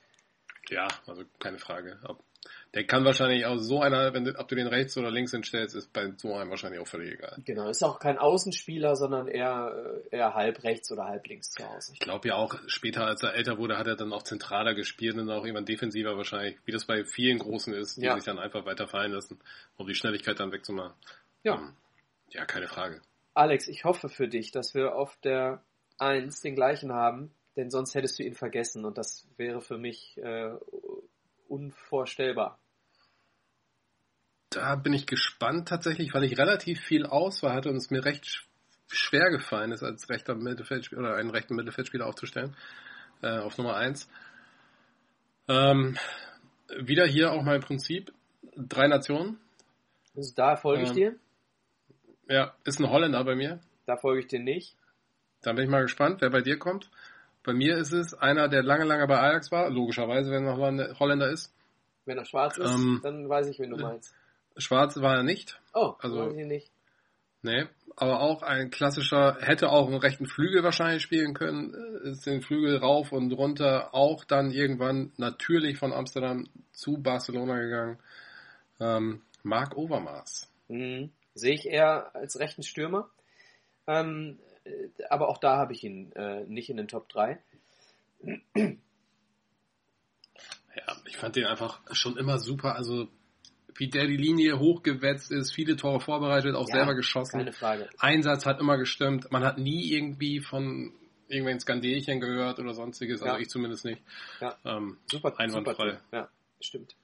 Ja, 0.69 0.87
also 1.07 1.23
keine 1.39 1.59
Frage. 1.59 1.99
Der 2.73 2.85
kann 2.85 3.05
wahrscheinlich 3.05 3.45
auch 3.45 3.57
so 3.57 3.81
einer, 3.81 4.13
wenn 4.13 4.25
du, 4.25 4.37
ob 4.39 4.47
du 4.47 4.55
den 4.55 4.67
rechts 4.67 4.97
oder 4.97 5.11
links 5.11 5.31
hinstellst, 5.31 5.75
ist 5.75 5.93
bei 5.93 6.11
so 6.17 6.33
einem 6.35 6.49
wahrscheinlich 6.49 6.79
auch 6.81 6.87
völlig 6.87 7.13
egal. 7.13 7.37
Genau, 7.45 7.69
ist 7.69 7.83
auch 7.83 7.99
kein 7.99 8.17
Außenspieler, 8.17 8.95
sondern 8.95 9.27
eher, 9.27 10.01
äh, 10.11 10.15
eher 10.17 10.33
halb 10.33 10.63
rechts 10.63 10.91
oder 10.91 11.05
halb 11.05 11.27
links 11.27 11.51
zu 11.51 11.67
Hause. 11.67 11.91
Ich 11.93 11.99
glaube 11.99 12.27
ja 12.29 12.35
auch, 12.35 12.55
später 12.67 13.05
als 13.05 13.21
er 13.23 13.33
älter 13.35 13.57
wurde, 13.57 13.77
hat 13.77 13.87
er 13.87 13.95
dann 13.95 14.11
auch 14.13 14.23
zentraler 14.23 14.73
gespielt 14.73 15.15
und 15.17 15.29
auch 15.29 15.45
jemand 15.45 15.69
defensiver 15.69 16.17
wahrscheinlich, 16.17 16.57
wie 16.65 16.71
das 16.71 16.85
bei 16.85 17.03
vielen 17.05 17.39
Großen 17.39 17.73
ist, 17.73 17.97
die 17.97 18.05
Ja. 18.05 18.15
sich 18.15 18.23
dann 18.23 18.39
einfach 18.39 18.65
weiter 18.65 18.87
fallen 18.87 19.11
lassen, 19.11 19.39
um 19.77 19.87
die 19.87 19.95
Schnelligkeit 19.95 20.39
dann 20.39 20.51
wegzumachen. 20.51 20.93
Ja. 21.43 21.55
Ähm, 21.55 21.73
Ja, 22.29 22.45
keine 22.45 22.67
Frage. 22.67 22.99
Alex, 23.35 23.67
ich 23.67 23.83
hoffe 23.85 24.09
für 24.09 24.27
dich, 24.27 24.51
dass 24.51 24.73
wir 24.73 24.95
auf 24.95 25.15
der 25.23 25.61
1 25.99 26.41
den 26.41 26.55
gleichen 26.55 26.91
haben, 26.91 27.31
denn 27.55 27.69
sonst 27.69 27.93
hättest 27.93 28.17
du 28.17 28.23
ihn 28.23 28.33
vergessen 28.33 28.85
und 28.85 28.97
das 28.97 29.27
wäre 29.37 29.61
für 29.61 29.77
mich 29.77 30.17
äh, 30.17 30.51
unvorstellbar. 31.47 32.59
Da 34.49 34.75
bin 34.75 34.93
ich 34.93 35.07
gespannt 35.07 35.67
tatsächlich, 35.67 36.13
weil 36.13 36.23
ich 36.23 36.37
relativ 36.37 36.79
viel 36.81 37.05
Auswahl 37.05 37.53
hatte 37.53 37.69
und 37.69 37.77
es 37.77 37.89
mir 37.89 38.05
recht 38.05 38.23
sch- 38.25 38.43
schwer 38.87 39.29
gefallen 39.31 39.71
ist, 39.71 39.81
als 39.83 40.09
rechter 40.09 40.35
Mittelfeldspieler 40.35 41.01
oder 41.01 41.15
einen 41.15 41.31
rechten 41.31 41.55
Mittelfeldspieler 41.55 42.05
aufzustellen. 42.05 42.55
Äh, 43.21 43.39
auf 43.39 43.57
Nummer 43.57 43.75
eins. 43.75 44.07
Ähm, 45.47 45.97
wieder 46.79 47.05
hier 47.05 47.31
auch 47.31 47.41
mein 47.43 47.61
Prinzip. 47.61 48.13
Drei 48.55 48.87
Nationen. 48.87 49.39
Also 50.15 50.33
da 50.35 50.55
folge 50.55 50.83
ich 50.83 50.89
Ähm. 50.89 50.95
dir, 50.95 51.19
Ja, 52.27 52.55
ist 52.63 52.79
ein 52.79 52.89
Holländer 52.89 53.23
bei 53.23 53.35
mir. 53.35 53.59
da 53.85 53.97
folge 53.97 54.21
ich 54.21 54.27
dir 54.27 54.39
nicht. 54.39 54.77
Da 55.41 55.51
bin 55.53 55.63
ich 55.65 55.69
mal 55.69 55.81
gespannt, 55.81 56.21
wer 56.21 56.29
bei 56.29 56.41
dir 56.41 56.57
kommt. 56.59 56.89
Bei 57.43 57.53
mir 57.53 57.77
ist 57.77 57.91
es 57.91 58.13
einer, 58.13 58.47
der 58.47 58.63
lange, 58.63 58.85
lange 58.85 59.05
bei 59.07 59.19
Ajax 59.19 59.51
war. 59.51 59.69
Logischerweise, 59.69 60.31
wenn 60.31 60.45
er 60.45 60.99
Holländer 60.99 61.29
ist. 61.29 61.53
Wenn 62.05 62.17
er 62.17 62.25
schwarz 62.25 62.57
ist, 62.57 62.71
Ähm. 62.71 62.99
dann 63.03 63.29
weiß 63.29 63.47
ich, 63.47 63.59
wen 63.59 63.71
du 63.71 63.77
meinst. 63.77 64.13
Schwarz 64.57 64.99
war 65.01 65.17
er 65.17 65.23
nicht. 65.23 65.59
Oh, 65.73 65.93
also- 65.99 66.27
weiß 66.27 66.37
ich 66.37 66.45
nicht. 66.45 66.71
Nee, 67.45 67.65
aber 67.97 68.21
auch 68.21 68.41
ein 68.41 68.69
klassischer, 68.71 69.37
hätte 69.41 69.69
auch 69.69 69.87
einen 69.87 69.97
rechten 69.97 70.27
Flügel 70.27 70.63
wahrscheinlich 70.63 71.03
spielen 71.03 71.33
können, 71.33 71.73
äh, 71.73 72.11
ist 72.11 72.25
den 72.25 72.41
Flügel 72.41 72.77
rauf 72.77 73.11
und 73.11 73.33
runter, 73.33 73.93
auch 73.93 74.23
dann 74.23 74.51
irgendwann 74.51 75.11
natürlich 75.17 75.77
von 75.77 75.91
Amsterdam 75.91 76.47
zu 76.71 77.01
Barcelona 77.03 77.59
gegangen. 77.59 77.99
Ähm, 78.79 79.21
Marc 79.43 79.75
Overmars. 79.75 80.49
Mhm. 80.69 81.11
Sehe 81.33 81.55
ich 81.55 81.65
eher 81.67 82.15
als 82.15 82.39
rechten 82.39 82.63
Stürmer. 82.63 83.09
Ähm, 83.87 84.39
äh, 84.41 84.52
aber 85.09 85.29
auch 85.29 85.37
da 85.37 85.57
habe 85.57 85.73
ich 85.73 85.83
ihn 85.83 86.11
äh, 86.13 86.43
nicht 86.45 86.69
in 86.69 86.77
den 86.77 86.87
Top 86.87 87.09
3. 87.09 87.39
Ja, 90.75 90.95
ich 91.07 91.17
fand 91.17 91.35
den 91.35 91.45
einfach 91.45 91.81
schon 91.91 92.17
immer 92.17 92.39
super, 92.39 92.75
also 92.75 93.07
wie 93.75 93.89
der 93.89 94.05
die 94.07 94.17
Linie 94.17 94.59
hochgewetzt 94.59 95.31
ist, 95.31 95.53
viele 95.53 95.75
Tore 95.75 95.99
vorbereitet, 95.99 96.55
auch 96.55 96.67
Ja, 96.69 96.75
selber 96.75 96.95
geschossen. 96.95 97.39
Keine 97.39 97.53
Frage. 97.53 97.89
Einsatz 97.99 98.45
hat 98.45 98.59
immer 98.59 98.77
gestimmt. 98.77 99.31
Man 99.31 99.43
hat 99.43 99.57
nie 99.57 99.91
irgendwie 99.91 100.39
von 100.41 100.93
irgendwelchen 101.27 101.59
Skandelchen 101.61 102.19
gehört 102.19 102.59
oder 102.59 102.73
sonstiges, 102.73 103.21
also 103.23 103.35
Ja. 103.35 103.39
ich 103.41 103.49
zumindest 103.49 103.85
nicht. 103.85 104.01
Ja. 104.39 104.55
Ähm, 104.65 104.97
Super, 105.09 105.33
Einwandfrei. 105.39 105.73
super. 105.93 106.01
Ja, 106.11 106.29
stimmt. 106.61 106.95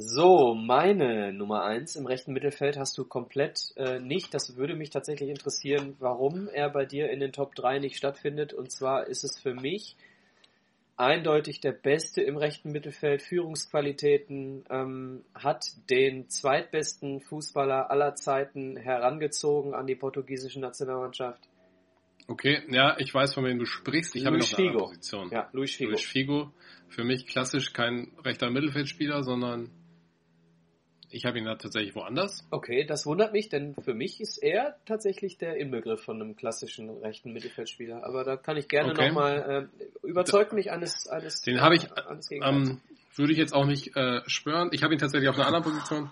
So, 0.00 0.54
meine 0.54 1.32
Nummer 1.32 1.64
eins 1.64 1.96
im 1.96 2.06
rechten 2.06 2.32
Mittelfeld 2.32 2.78
hast 2.78 2.96
du 2.98 3.04
komplett 3.04 3.72
äh, 3.76 3.98
nicht. 3.98 4.32
Das 4.32 4.56
würde 4.56 4.76
mich 4.76 4.90
tatsächlich 4.90 5.28
interessieren, 5.28 5.96
warum 5.98 6.46
er 6.46 6.70
bei 6.70 6.84
dir 6.84 7.10
in 7.10 7.18
den 7.18 7.32
Top 7.32 7.56
3 7.56 7.80
nicht 7.80 7.96
stattfindet. 7.96 8.54
Und 8.54 8.70
zwar 8.70 9.08
ist 9.08 9.24
es 9.24 9.40
für 9.40 9.54
mich 9.54 9.96
eindeutig 10.96 11.58
der 11.58 11.72
Beste 11.72 12.22
im 12.22 12.36
rechten 12.36 12.70
Mittelfeld, 12.70 13.22
Führungsqualitäten, 13.22 14.64
ähm, 14.70 15.24
hat 15.34 15.64
den 15.90 16.28
zweitbesten 16.28 17.20
Fußballer 17.20 17.90
aller 17.90 18.14
Zeiten 18.14 18.76
herangezogen 18.76 19.74
an 19.74 19.88
die 19.88 19.96
portugiesische 19.96 20.60
Nationalmannschaft. 20.60 21.42
Okay, 22.28 22.62
ja, 22.68 22.94
ich 23.00 23.12
weiß, 23.12 23.34
von 23.34 23.44
wem 23.44 23.58
du 23.58 23.64
sprichst. 23.64 24.14
Ich 24.14 24.26
habe 24.26 24.36
Luis 24.36 24.52
noch 24.52 24.58
eine. 24.60 24.72
Position. 24.74 25.30
Ja, 25.32 25.48
Luis 25.52 25.74
Figo. 25.74 25.90
Luis 25.90 26.04
Figo. 26.04 26.52
Für 26.88 27.02
mich 27.02 27.26
klassisch 27.26 27.72
kein 27.72 28.12
rechter 28.24 28.48
Mittelfeldspieler, 28.48 29.24
sondern 29.24 29.70
ich 31.10 31.24
habe 31.24 31.38
ihn 31.38 31.44
da 31.44 31.54
tatsächlich 31.56 31.94
woanders. 31.94 32.46
Okay, 32.50 32.84
das 32.84 33.06
wundert 33.06 33.32
mich, 33.32 33.48
denn 33.48 33.74
für 33.82 33.94
mich 33.94 34.20
ist 34.20 34.38
er 34.38 34.76
tatsächlich 34.86 35.38
der 35.38 35.56
Inbegriff 35.56 36.02
von 36.02 36.20
einem 36.20 36.36
klassischen 36.36 36.90
rechten 36.90 37.32
Mittelfeldspieler. 37.32 38.04
Aber 38.04 38.24
da 38.24 38.36
kann 38.36 38.56
ich 38.56 38.68
gerne 38.68 38.92
Okay. 38.92 39.08
nochmal, 39.08 39.70
äh, 40.04 40.06
überzeugt 40.06 40.52
mich 40.52 40.70
eines, 40.70 41.08
eines, 41.08 41.40
Den 41.42 41.60
habe 41.60 41.76
ich, 41.76 41.82
Gegenteils. 41.88 42.30
ähm, 42.70 42.80
würde 43.16 43.32
ich 43.32 43.38
jetzt 43.38 43.54
auch 43.54 43.66
nicht 43.66 43.96
äh, 43.96 44.20
schwören. 44.26 44.68
Ich 44.72 44.82
habe 44.82 44.92
ihn 44.94 44.98
tatsächlich 45.00 45.28
auf 45.28 45.36
einer 45.36 45.46
anderen 45.46 45.64
Position. 45.64 46.10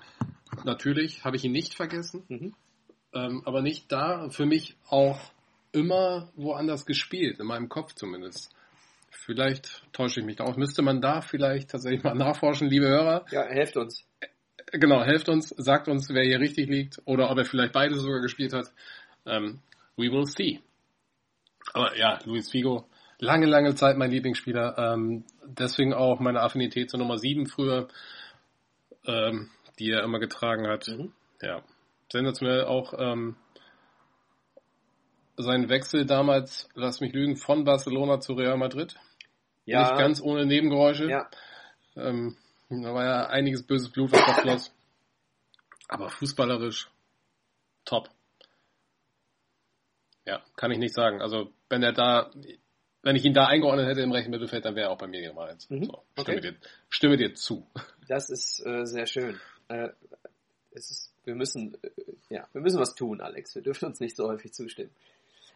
Natürlich 0.65 1.25
habe 1.25 1.37
ich 1.37 1.45
ihn 1.45 1.53
nicht 1.53 1.75
vergessen, 1.75 2.25
Mhm. 2.29 2.55
ähm, 3.15 3.43
aber 3.45 3.63
nicht 3.63 3.93
da. 3.93 4.29
Für 4.31 4.47
mich 4.47 4.77
auch 4.89 5.21
immer 5.73 6.31
woanders 6.37 6.87
gespielt, 6.87 7.39
in 7.39 7.47
meinem 7.47 7.69
Kopf 7.69 7.93
zumindest. 7.95 8.51
Vielleicht 9.11 9.83
täusche 9.93 10.21
ich 10.21 10.27
mich 10.27 10.37
da 10.37 10.45
auch. 10.45 10.57
Müsste 10.57 10.83
man 10.83 11.01
da 11.01 11.21
vielleicht 11.21 11.71
tatsächlich 11.71 12.03
mal 12.05 12.15
nachforschen, 12.15 12.69
liebe 12.69 12.87
Hörer. 12.87 13.27
Ja, 13.31 13.43
helft 13.45 13.77
uns. 13.77 14.06
Genau, 14.79 15.03
helft 15.03 15.29
uns, 15.29 15.49
sagt 15.57 15.89
uns, 15.89 16.09
wer 16.11 16.25
hier 16.25 16.41
richtig 16.41 16.69
liegt 16.69 17.01
oder 17.05 17.31
ob 17.31 17.39
er 17.39 17.45
vielleicht 17.45 17.73
beide 17.73 17.95
sogar 17.95 18.21
gespielt 18.21 18.53
hat. 18.53 18.67
Ähm, 19.25 19.61
we 19.97 20.11
will 20.11 20.27
see. 20.27 20.61
Aber 21.73 21.97
ja, 21.97 22.19
Luis 22.25 22.51
Figo, 22.51 22.87
lange, 23.19 23.47
lange 23.47 23.75
Zeit 23.75 23.97
mein 23.97 24.11
Lieblingsspieler. 24.11 24.77
Ähm, 24.79 25.25
deswegen 25.45 25.95
auch 25.95 26.21
meine 26.21 26.41
Affinität 26.41 26.91
zur 26.91 27.01
Nummer 27.01 27.19
7 27.19 27.47
früher, 27.47 27.89
ähm, 29.07 29.51
die 29.79 29.91
er 29.91 30.03
immer 30.03 30.19
getragen 30.19 30.67
hat. 30.69 30.89
Mhm. 30.89 31.13
Ja, 31.41 31.63
sensationell 32.11 32.65
auch 32.65 32.95
ähm, 32.99 33.37
sein 35.37 35.69
Wechsel 35.69 36.07
damals, 36.07 36.69
lass 36.75 37.01
mich 37.01 37.13
lügen, 37.13 37.37
von 37.37 37.65
Barcelona 37.65 38.21
zu 38.21 38.35
Real 38.35 38.57
Madrid. 38.57 38.97
Ja, 39.65 39.81
Nicht 39.81 39.99
ganz 39.99 40.21
ohne 40.23 40.47
Nebengeräusche. 40.47 41.11
ja, 41.11 41.29
Ähm, 41.97 42.37
da 42.69 42.95
war 42.95 43.05
ja 43.05 43.27
einiges 43.29 43.67
böses 43.67 43.91
Blut, 43.91 44.13
was 44.13 44.25
da 44.27 44.33
floss. 44.35 44.75
Aber 45.89 46.11
fußballerisch 46.11 46.91
top. 47.85 48.11
Ja, 50.25 50.43
kann 50.57 50.73
ich 50.73 50.79
nicht 50.79 50.95
sagen. 50.95 51.23
Also, 51.23 51.53
wenn 51.69 51.83
er 51.83 51.93
da, 51.93 52.33
wenn 53.03 53.15
ich 53.15 53.25
ihn 53.25 53.35
da 53.35 53.47
eingeordnet 53.47 53.87
hätte 53.87 54.01
im 54.01 54.11
rechten 54.11 54.33
Mittelfeld, 54.33 54.65
dann 54.65 54.75
wäre 54.75 54.89
er 54.89 54.91
auch 54.93 54.99
bei 54.99 55.07
mir 55.07 55.23
gemeint. 55.23 55.71
Mhm, 55.71 55.85
So, 55.85 56.03
stimme, 56.21 56.39
okay. 56.39 56.41
dir, 56.41 56.57
stimme 56.89 57.17
dir 57.17 57.35
zu. 57.35 57.67
das 58.09 58.31
ist 58.31 58.65
äh, 58.67 58.85
sehr 58.85 59.07
schön. 59.07 59.41
Äh, 59.69 59.91
es 60.73 60.91
ist, 60.91 61.15
wir 61.25 61.37
müssen, 61.37 61.77
äh, 61.83 61.91
ja, 62.29 62.49
wir 62.53 62.61
müssen 62.61 62.81
was 62.81 62.97
tun, 62.97 63.21
Alex. 63.21 63.55
Wir 63.55 63.63
dürfen 63.63 63.87
uns 63.87 64.01
nicht 64.01 64.17
so 64.17 64.29
häufig 64.29 64.53
zustimmen. 64.53 64.91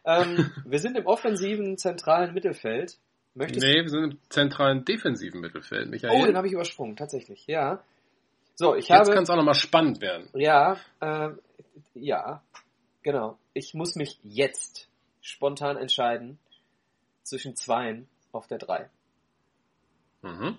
Ähm, 0.05 0.53
wir 0.65 0.79
sind 0.79 0.97
im 0.97 1.07
offensiven 1.07 1.77
zentralen 1.77 2.33
Mittelfeld. 2.33 2.99
Möchtest 3.35 3.65
Nee, 3.65 3.83
wir 3.83 3.89
sind 3.89 4.05
im 4.13 4.19
zentralen 4.29 4.85
defensiven 4.85 5.41
Mittelfeld, 5.41 5.89
Michael. 5.89 6.21
Oh, 6.21 6.27
den 6.27 6.37
habe 6.37 6.47
ich 6.47 6.53
übersprungen, 6.53 6.97
tatsächlich. 6.97 7.47
Ja. 7.47 7.83
So, 8.55 8.75
ich 8.75 8.89
Jetzt 8.89 8.99
habe. 8.99 9.13
kann 9.13 9.23
es 9.23 9.31
auch 9.31 9.37
nochmal 9.37 9.55
spannend 9.55 10.01
werden. 10.01 10.29
Ja, 10.35 10.77
äh, 11.01 11.31
ja, 11.95 12.43
genau. 13.03 13.39
Ich 13.55 13.73
muss 13.75 13.95
mich 13.95 14.19
jetzt 14.23 14.89
spontan 15.21 15.77
entscheiden 15.77 16.39
zwischen 17.23 17.57
zweien 17.57 18.09
auf 18.33 18.47
der 18.49 18.59
drei. 18.59 18.91
Mhm. 20.23 20.59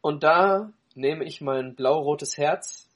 Und 0.00 0.24
da 0.24 0.72
nehme 0.94 1.24
ich 1.24 1.40
mein 1.40 1.74
blau-rotes 1.74 2.36
Herz 2.36 2.90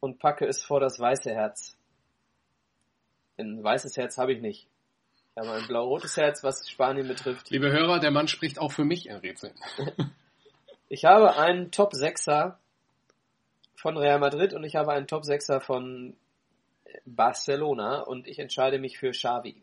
und 0.00 0.18
packe 0.18 0.46
es 0.46 0.62
vor 0.62 0.80
das 0.80 0.98
weiße 0.98 1.30
Herz. 1.30 1.76
Ein 3.38 3.62
weißes 3.62 3.96
Herz 3.96 4.18
habe 4.18 4.32
ich 4.32 4.42
nicht. 4.42 4.68
Aber 5.34 5.54
ein 5.54 5.66
blau-rotes 5.66 6.16
Herz, 6.16 6.44
was 6.44 6.68
Spanien 6.68 7.08
betrifft. 7.08 7.50
Liebe 7.50 7.72
Hörer, 7.72 8.00
der 8.00 8.10
Mann 8.10 8.28
spricht 8.28 8.58
auch 8.58 8.72
für 8.72 8.84
mich 8.84 9.06
in 9.06 9.16
Rätseln. 9.16 9.54
Ich 10.88 11.06
habe 11.06 11.38
einen 11.38 11.70
Top-Sechser 11.70 12.58
von 13.74 13.96
Real 13.96 14.18
Madrid 14.18 14.52
und 14.52 14.62
ich 14.62 14.76
habe 14.76 14.92
einen 14.92 15.06
Top-Sechser 15.06 15.62
von 15.62 16.14
Barcelona 17.06 18.00
und 18.00 18.28
ich 18.28 18.38
entscheide 18.38 18.78
mich 18.78 18.98
für 18.98 19.12
Xavi. 19.12 19.62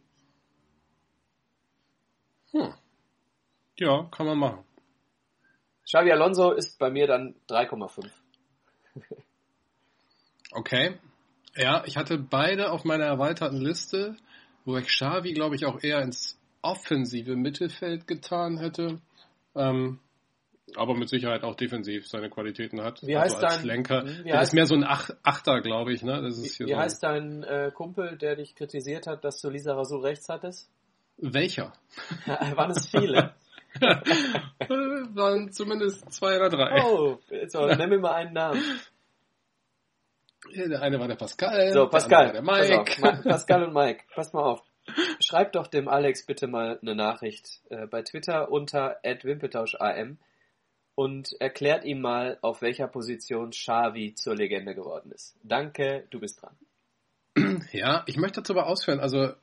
Hm. 2.49 2.73
Ja, 3.77 4.07
kann 4.09 4.25
man 4.25 4.39
machen. 4.39 4.65
Xavi 5.85 6.11
Alonso 6.11 6.51
ist 6.51 6.79
bei 6.79 6.89
mir 6.89 7.05
dann 7.05 7.35
3,5. 7.47 8.09
Okay. 10.51 10.97
Ja, 11.55 11.83
ich 11.85 11.95
hatte 11.95 12.17
beide 12.17 12.71
auf 12.71 12.85
meiner 12.85 13.05
erweiterten 13.05 13.61
Liste, 13.61 14.17
wo 14.65 14.77
ich 14.77 14.87
Xavi, 14.87 15.33
glaube 15.33 15.55
ich, 15.55 15.65
auch 15.65 15.81
eher 15.81 16.01
ins 16.01 16.39
offensive 16.61 17.35
Mittelfeld 17.35 18.07
getan 18.07 18.57
hätte. 18.57 18.99
Ähm, 19.55 19.99
aber 20.75 20.95
mit 20.95 21.09
Sicherheit 21.09 21.43
auch 21.43 21.55
defensiv 21.55 22.07
seine 22.07 22.29
Qualitäten 22.29 22.81
hat. 22.81 23.01
Wie 23.01 23.15
also 23.15 23.35
heißt 23.35 23.43
als 23.43 23.57
dein- 23.57 23.65
Lenker. 23.65 24.05
Wie 24.05 24.23
Der 24.23 24.41
ist 24.41 24.53
mehr 24.53 24.65
so 24.65 24.75
ein 24.75 24.83
Ach 24.83 25.09
Achter, 25.23 25.61
glaube 25.61 25.93
ich. 25.93 26.03
Ne? 26.03 26.21
Das 26.21 26.37
ist 26.37 26.43
Wie, 26.43 26.57
hier 26.57 26.67
wie 26.67 26.73
so 26.73 26.77
heißt 26.77 27.03
dein 27.03 27.43
äh, 27.43 27.71
Kumpel, 27.73 28.17
der 28.17 28.35
dich 28.35 28.55
kritisiert 28.55 29.07
hat, 29.07 29.23
dass 29.23 29.41
du 29.41 29.49
Lisa 29.49 29.73
Rasul 29.73 30.01
rechts 30.05 30.29
hattest? 30.29 30.69
Welcher? 31.17 31.73
Waren 32.25 32.71
es 32.71 32.87
viele? 32.87 33.33
waren 33.79 35.51
zumindest 35.51 36.11
zwei 36.11 36.37
oder 36.37 36.49
drei. 36.49 36.81
Oh, 36.83 37.19
so, 37.47 37.67
nenn 37.67 37.89
mir 37.89 37.99
mal 37.99 38.13
einen 38.15 38.33
Namen. 38.33 38.63
Der 40.55 40.81
eine 40.81 40.99
war 40.99 41.07
der 41.07 41.15
Pascal. 41.15 41.71
So, 41.73 41.87
Pascal. 41.87 42.31
Der 42.33 42.45
war 42.45 42.61
der 42.61 42.77
Pass 42.77 42.79
auf, 42.79 42.87
Mike. 42.87 43.01
Ma- 43.01 43.31
Pascal 43.31 43.63
und 43.63 43.73
Mike, 43.73 44.03
passt 44.15 44.33
mal 44.33 44.43
auf. 44.43 44.61
Schreibt 45.19 45.55
doch 45.55 45.67
dem 45.67 45.87
Alex 45.87 46.25
bitte 46.25 46.47
mal 46.47 46.79
eine 46.81 46.95
Nachricht 46.95 47.61
äh, 47.69 47.85
bei 47.85 48.01
Twitter 48.01 48.51
unter 48.51 48.97
@wimpeltauscham 49.03 50.17
und 50.95 51.29
erklärt 51.39 51.85
ihm 51.85 52.01
mal, 52.01 52.37
auf 52.41 52.61
welcher 52.61 52.87
Position 52.87 53.51
Xavi 53.51 54.15
zur 54.15 54.35
Legende 54.35 54.73
geworden 54.75 55.11
ist. 55.11 55.37
Danke, 55.43 56.07
du 56.09 56.19
bist 56.19 56.41
dran. 56.41 56.55
Ja, 57.71 58.03
ich 58.07 58.17
möchte 58.17 58.41
dazu 58.41 58.53
aber 58.53 58.67
ausführen, 58.67 58.99
also 58.99 59.33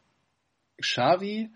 Xavi 0.81 1.51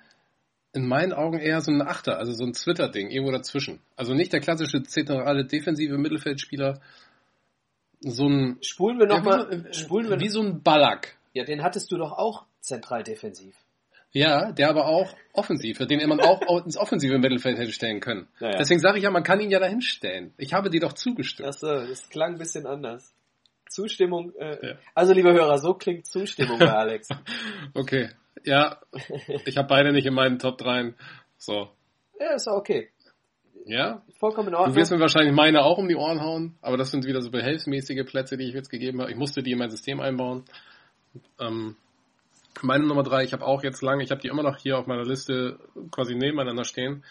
in 0.72 0.86
meinen 0.86 1.12
Augen 1.12 1.38
eher 1.40 1.60
so 1.60 1.72
ein 1.72 1.82
Achter, 1.82 2.16
also 2.18 2.32
so 2.32 2.44
ein 2.44 2.52
Twitter-Ding, 2.52 3.10
irgendwo 3.10 3.32
dazwischen. 3.32 3.80
Also 3.96 4.14
nicht 4.14 4.32
der 4.32 4.40
klassische 4.40 4.82
zentrale 4.84 5.44
defensive 5.44 5.98
Mittelfeldspieler, 5.98 6.80
so 8.00 8.26
ein 8.28 8.58
Spulen 8.62 8.98
wir 8.98 9.08
ja, 9.08 9.16
nochmal, 9.18 9.50
wie, 9.50 9.56
so, 9.56 9.68
äh, 9.68 9.74
spulen 9.74 10.08
wir 10.10 10.20
wie 10.20 10.28
so 10.28 10.40
ein 10.42 10.62
Ballack. 10.62 11.16
Ja, 11.32 11.44
den 11.44 11.62
hattest 11.62 11.90
du 11.92 11.96
doch 11.98 12.12
auch 12.12 12.44
zentral 12.60 13.02
defensiv. 13.02 13.54
Ja, 14.12 14.50
der 14.50 14.68
aber 14.70 14.86
auch 14.86 15.14
offensiv, 15.34 15.78
den 15.78 16.08
man 16.08 16.18
auch 16.20 16.40
au- 16.48 16.58
ins 16.58 16.76
offensive 16.76 17.16
Mittelfeld 17.18 17.58
hätte 17.58 17.72
stellen 17.72 18.00
können. 18.00 18.26
Ja, 18.40 18.50
ja. 18.50 18.56
Deswegen 18.58 18.80
sage 18.80 18.98
ich 18.98 19.04
ja, 19.04 19.10
man 19.10 19.22
kann 19.22 19.38
ihn 19.40 19.50
ja 19.50 19.60
dahin 19.60 19.82
stellen. 19.82 20.34
Ich 20.36 20.52
habe 20.52 20.68
dir 20.68 20.80
doch 20.80 20.94
zugestimmt. 20.94 21.48
Achso, 21.48 21.68
das 21.86 22.08
klang 22.08 22.32
ein 22.32 22.38
bisschen 22.38 22.66
anders. 22.66 23.14
Zustimmung, 23.68 24.34
äh, 24.36 24.66
Ja. 24.70 24.74
also 24.96 25.12
liebe 25.12 25.32
Hörer, 25.32 25.58
so 25.58 25.74
klingt 25.74 26.06
Zustimmung 26.06 26.58
bei 26.58 26.72
Alex. 26.72 27.08
Okay, 27.74 28.08
ja, 28.42 28.80
ich 29.44 29.56
habe 29.56 29.68
beide 29.68 29.92
nicht 29.92 30.06
in 30.06 30.14
meinen 30.14 30.40
Top 30.40 30.58
3. 30.58 30.92
So, 31.38 31.68
Ja, 32.18 32.34
ist 32.34 32.48
auch 32.48 32.56
okay. 32.56 32.90
Ja, 33.66 34.02
Vollkommen 34.18 34.48
in 34.48 34.52
Du 34.52 34.58
Ordnung. 34.58 34.76
wirst 34.76 34.90
mir 34.92 35.00
wahrscheinlich 35.00 35.34
meine 35.34 35.62
auch 35.62 35.78
um 35.78 35.88
die 35.88 35.96
Ohren 35.96 36.20
hauen, 36.20 36.56
aber 36.62 36.76
das 36.76 36.90
sind 36.90 37.04
wieder 37.06 37.22
so 37.22 37.30
behelfsmäßige 37.30 38.04
Plätze, 38.04 38.36
die 38.36 38.44
ich 38.48 38.54
jetzt 38.54 38.70
gegeben 38.70 39.00
habe. 39.00 39.10
Ich 39.10 39.16
musste 39.16 39.42
die 39.42 39.52
in 39.52 39.58
mein 39.58 39.70
System 39.70 40.00
einbauen. 40.00 40.44
Ähm, 41.38 41.76
meine 42.62 42.86
Nummer 42.86 43.02
drei, 43.02 43.24
ich 43.24 43.32
habe 43.32 43.44
auch 43.46 43.62
jetzt 43.62 43.82
lange, 43.82 44.02
ich 44.02 44.10
habe 44.10 44.20
die 44.20 44.28
immer 44.28 44.42
noch 44.42 44.58
hier 44.58 44.78
auf 44.78 44.86
meiner 44.86 45.04
Liste 45.04 45.58
quasi 45.90 46.14
nebeneinander 46.14 46.64
stehen. 46.64 47.04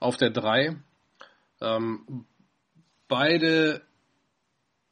Auf 0.00 0.16
der 0.16 0.30
drei. 0.30 0.76
Ähm, 1.60 2.24
beide 3.08 3.82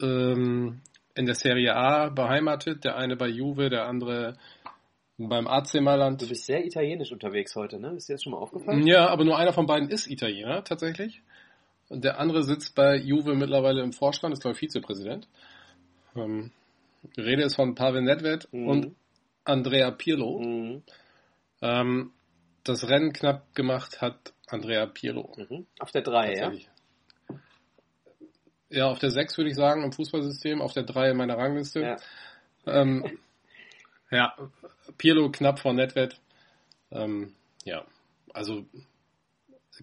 ähm, 0.00 0.80
in 1.14 1.26
der 1.26 1.34
Serie 1.34 1.74
A 1.74 2.08
beheimatet, 2.08 2.84
der 2.84 2.96
eine 2.96 3.16
bei 3.16 3.28
Juve, 3.28 3.70
der 3.70 3.86
andere 3.86 4.36
beim 5.18 5.46
AC 5.46 5.80
Mailand. 5.80 6.20
Du 6.20 6.28
bist 6.28 6.46
sehr 6.46 6.64
italienisch 6.64 7.12
unterwegs 7.12 7.54
heute, 7.54 7.78
ne? 7.78 7.94
Ist 7.94 8.08
dir 8.08 8.14
das 8.14 8.22
schon 8.22 8.32
mal 8.32 8.38
aufgefallen? 8.38 8.86
Ja, 8.86 9.08
aber 9.08 9.24
nur 9.24 9.38
einer 9.38 9.52
von 9.52 9.66
beiden 9.66 9.88
ist 9.88 10.06
Italiener 10.08 10.64
tatsächlich. 10.64 11.22
Und 11.88 12.04
der 12.04 12.18
andere 12.18 12.42
sitzt 12.42 12.74
bei 12.74 12.96
Juve 12.96 13.34
mittlerweile 13.34 13.82
im 13.82 13.92
Vorstand, 13.92 14.32
ist 14.32 14.40
glaube 14.40 14.54
ich 14.54 14.60
Vizepräsident. 14.60 15.28
Ähm, 16.16 16.50
die 17.16 17.20
Rede 17.20 17.42
ist 17.44 17.56
von 17.56 17.74
Pavel 17.74 18.02
Nedved 18.02 18.48
Mhm. 18.52 18.68
und 18.68 18.96
Andrea 19.44 19.90
Pirlo. 19.90 20.40
Mhm. 20.40 20.82
Ähm, 21.60 22.12
das 22.64 22.88
Rennen 22.88 23.12
knapp 23.12 23.54
gemacht 23.54 24.00
hat 24.00 24.32
Andrea 24.48 24.86
Pirlo. 24.86 25.32
Mhm. 25.36 25.66
Auf 25.78 25.90
der 25.90 26.02
3, 26.02 26.34
ja? 26.34 26.52
Ja, 28.70 28.86
auf 28.88 28.98
der 28.98 29.10
6 29.10 29.36
würde 29.36 29.50
ich 29.50 29.56
sagen 29.56 29.84
im 29.84 29.92
Fußballsystem, 29.92 30.60
auf 30.60 30.72
der 30.72 30.82
3 30.84 31.10
in 31.10 31.16
meiner 31.16 31.36
Rangliste. 31.36 31.80
Ja. 31.80 31.96
Ähm, 32.66 33.04
ja, 34.14 34.34
Pirlo 34.98 35.30
knapp 35.30 35.58
vor 35.58 35.72
Nedved. 35.72 36.20
Ähm, 36.90 37.34
ja, 37.64 37.84
also 38.32 38.64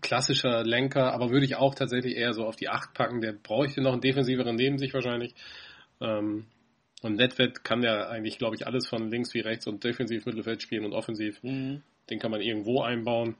klassischer 0.01 0.63
Lenker, 0.63 1.13
aber 1.13 1.29
würde 1.31 1.45
ich 1.45 1.55
auch 1.55 1.75
tatsächlich 1.75 2.15
eher 2.15 2.33
so 2.33 2.45
auf 2.45 2.55
die 2.55 2.69
8 2.69 2.93
packen. 2.93 3.21
Der 3.21 3.33
bräuchte 3.33 3.81
noch 3.81 3.91
einen 3.91 4.01
defensiveren 4.01 4.55
neben 4.55 4.77
sich 4.77 4.93
wahrscheinlich. 4.93 5.35
Ähm, 5.99 6.45
und 7.01 7.15
Nedved 7.15 7.63
kann 7.63 7.83
ja 7.83 8.07
eigentlich, 8.07 8.37
glaube 8.37 8.55
ich, 8.55 8.67
alles 8.67 8.87
von 8.87 9.09
links 9.09 9.33
wie 9.33 9.39
rechts 9.41 9.67
und 9.67 9.83
defensiv 9.83 10.25
Mittelfeld 10.25 10.61
spielen 10.61 10.85
und 10.85 10.93
offensiv. 10.93 11.41
Mhm. 11.43 11.81
Den 12.09 12.19
kann 12.19 12.31
man 12.31 12.41
irgendwo 12.41 12.81
einbauen. 12.81 13.35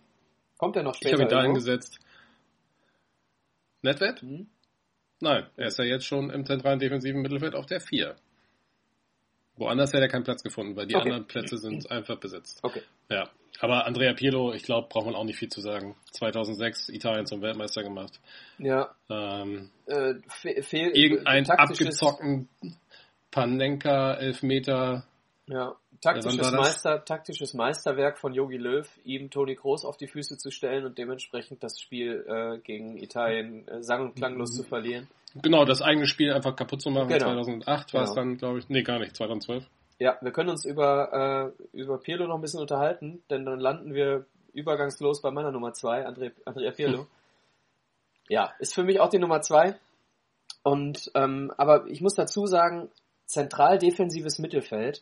Kommt 0.58 0.76
er 0.76 0.84
noch 0.84 0.94
Ich 0.94 0.98
später? 0.98 1.14
habe 1.14 1.24
ihn 1.24 1.30
da 1.30 1.44
hingesetzt. 1.44 2.00
Nedved? 3.82 4.24
Mhm. 4.24 4.48
Nein, 5.22 5.46
er 5.56 5.68
ist 5.68 5.78
ja 5.78 5.86
jetzt 5.86 6.06
schon 6.06 6.32
im 6.32 6.46
zentralen 6.46 6.80
defensiven 6.80 7.22
Mittelfeld 7.22 7.56
auf 7.56 7.68
der 7.68 7.80
4. 7.80 8.16
Woanders 9.58 9.94
hätte 9.94 10.04
er 10.04 10.10
keinen 10.10 10.24
Platz 10.24 10.44
gefunden, 10.44 10.76
weil 10.76 10.88
die 10.88 10.96
Okay. 10.96 11.04
anderen 11.04 11.28
Plätze 11.28 11.58
sind 11.58 11.90
einfach 11.92 12.18
besetzt. 12.18 12.60
Okay. 12.64 12.82
Ja, 13.10 13.30
aber 13.60 13.86
Andrea 13.86 14.14
Pirlo, 14.14 14.54
ich 14.54 14.64
glaube, 14.64 14.88
braucht 14.90 15.06
man 15.06 15.16
auch 15.16 15.24
nicht 15.26 15.38
viel 15.38 15.50
zu 15.50 15.62
sagen. 15.62 15.96
2006 16.12 16.90
Italien 16.90 17.26
zum 17.26 17.42
Weltmeister 17.42 17.84
gemacht. 17.84 18.20
Ja, 18.58 18.96
Ähm, 19.10 19.70
äh, 19.86 20.16
fe 20.30 20.64
fehl, 20.64 20.92
irgendein 20.96 21.48
abgezockten 21.50 22.48
Panenka, 23.30 24.14
Elfmeter. 24.16 25.04
ja, 25.48 25.76
taktisches? 26.02 26.52
Meister, 26.52 27.06
taktisches 27.06 27.54
Meisterwerk 27.54 28.18
von 28.18 28.34
Jogi 28.34 28.58
Löw, 28.58 28.88
ihm 29.04 29.30
Toni 29.30 29.56
Kroos 29.56 29.86
auf 29.86 29.98
die 29.98 30.08
Füße 30.08 30.38
zu 30.38 30.50
stellen 30.52 30.86
und 30.86 30.98
dementsprechend 30.98 31.64
das 31.64 31.80
Spiel 31.80 32.26
äh, 32.28 32.58
gegen 32.60 32.98
Italien 32.98 33.68
äh, 33.68 33.84
sang- 33.84 34.02
und 34.02 34.16
klanglos 34.16 34.54
zu 34.56 34.64
verlieren. 34.64 35.08
Genau, 35.36 35.66
das 35.66 35.82
eigene 35.82 36.08
Spiel 36.08 36.34
einfach 36.34 36.56
kaputt 36.56 36.82
zu 36.82 36.90
machen. 36.90 37.08
Genau. 37.08 37.20
2008 37.20 37.94
war 37.94 38.04
es 38.04 38.10
Genau. 38.10 38.22
dann, 38.22 38.38
glaube 38.38 38.60
ich. 38.60 38.70
Nee, 38.70 38.84
gar 38.84 39.00
nicht, 39.00 39.16
2012. 39.16 39.66
Ja, 40.00 40.18
wir 40.22 40.32
können 40.32 40.50
uns 40.50 40.66
über, 40.66 41.54
äh, 41.74 41.78
über 41.78 42.00
Pirlo 42.00 42.28
noch 42.28 42.36
ein 42.36 42.42
bisschen 42.42 42.60
unterhalten, 42.60 43.24
denn 43.30 43.46
dann 43.46 43.60
landen 43.60 43.94
wir 43.94 44.26
übergangslos 44.54 45.22
bei 45.22 45.32
meiner 45.32 45.52
Nummer 45.52 45.74
zwei, 45.74 46.06
André, 46.08 46.32
Andrea 46.46 46.72
Pirlo. 46.72 47.08
Ja, 48.28 48.54
ist 48.60 48.74
für 48.74 48.84
mich 48.84 49.00
auch 49.00 49.10
die 49.10 49.20
Nummer 49.20 49.42
zwei. 49.42 49.76
Und 50.64 51.12
ähm, 51.16 51.52
aber 51.58 51.88
ich 51.88 52.02
muss 52.02 52.16
dazu 52.16 52.46
sagen, 52.46 52.90
zentral 53.26 53.78
defensives 53.78 54.40
Mittelfeld 54.40 55.02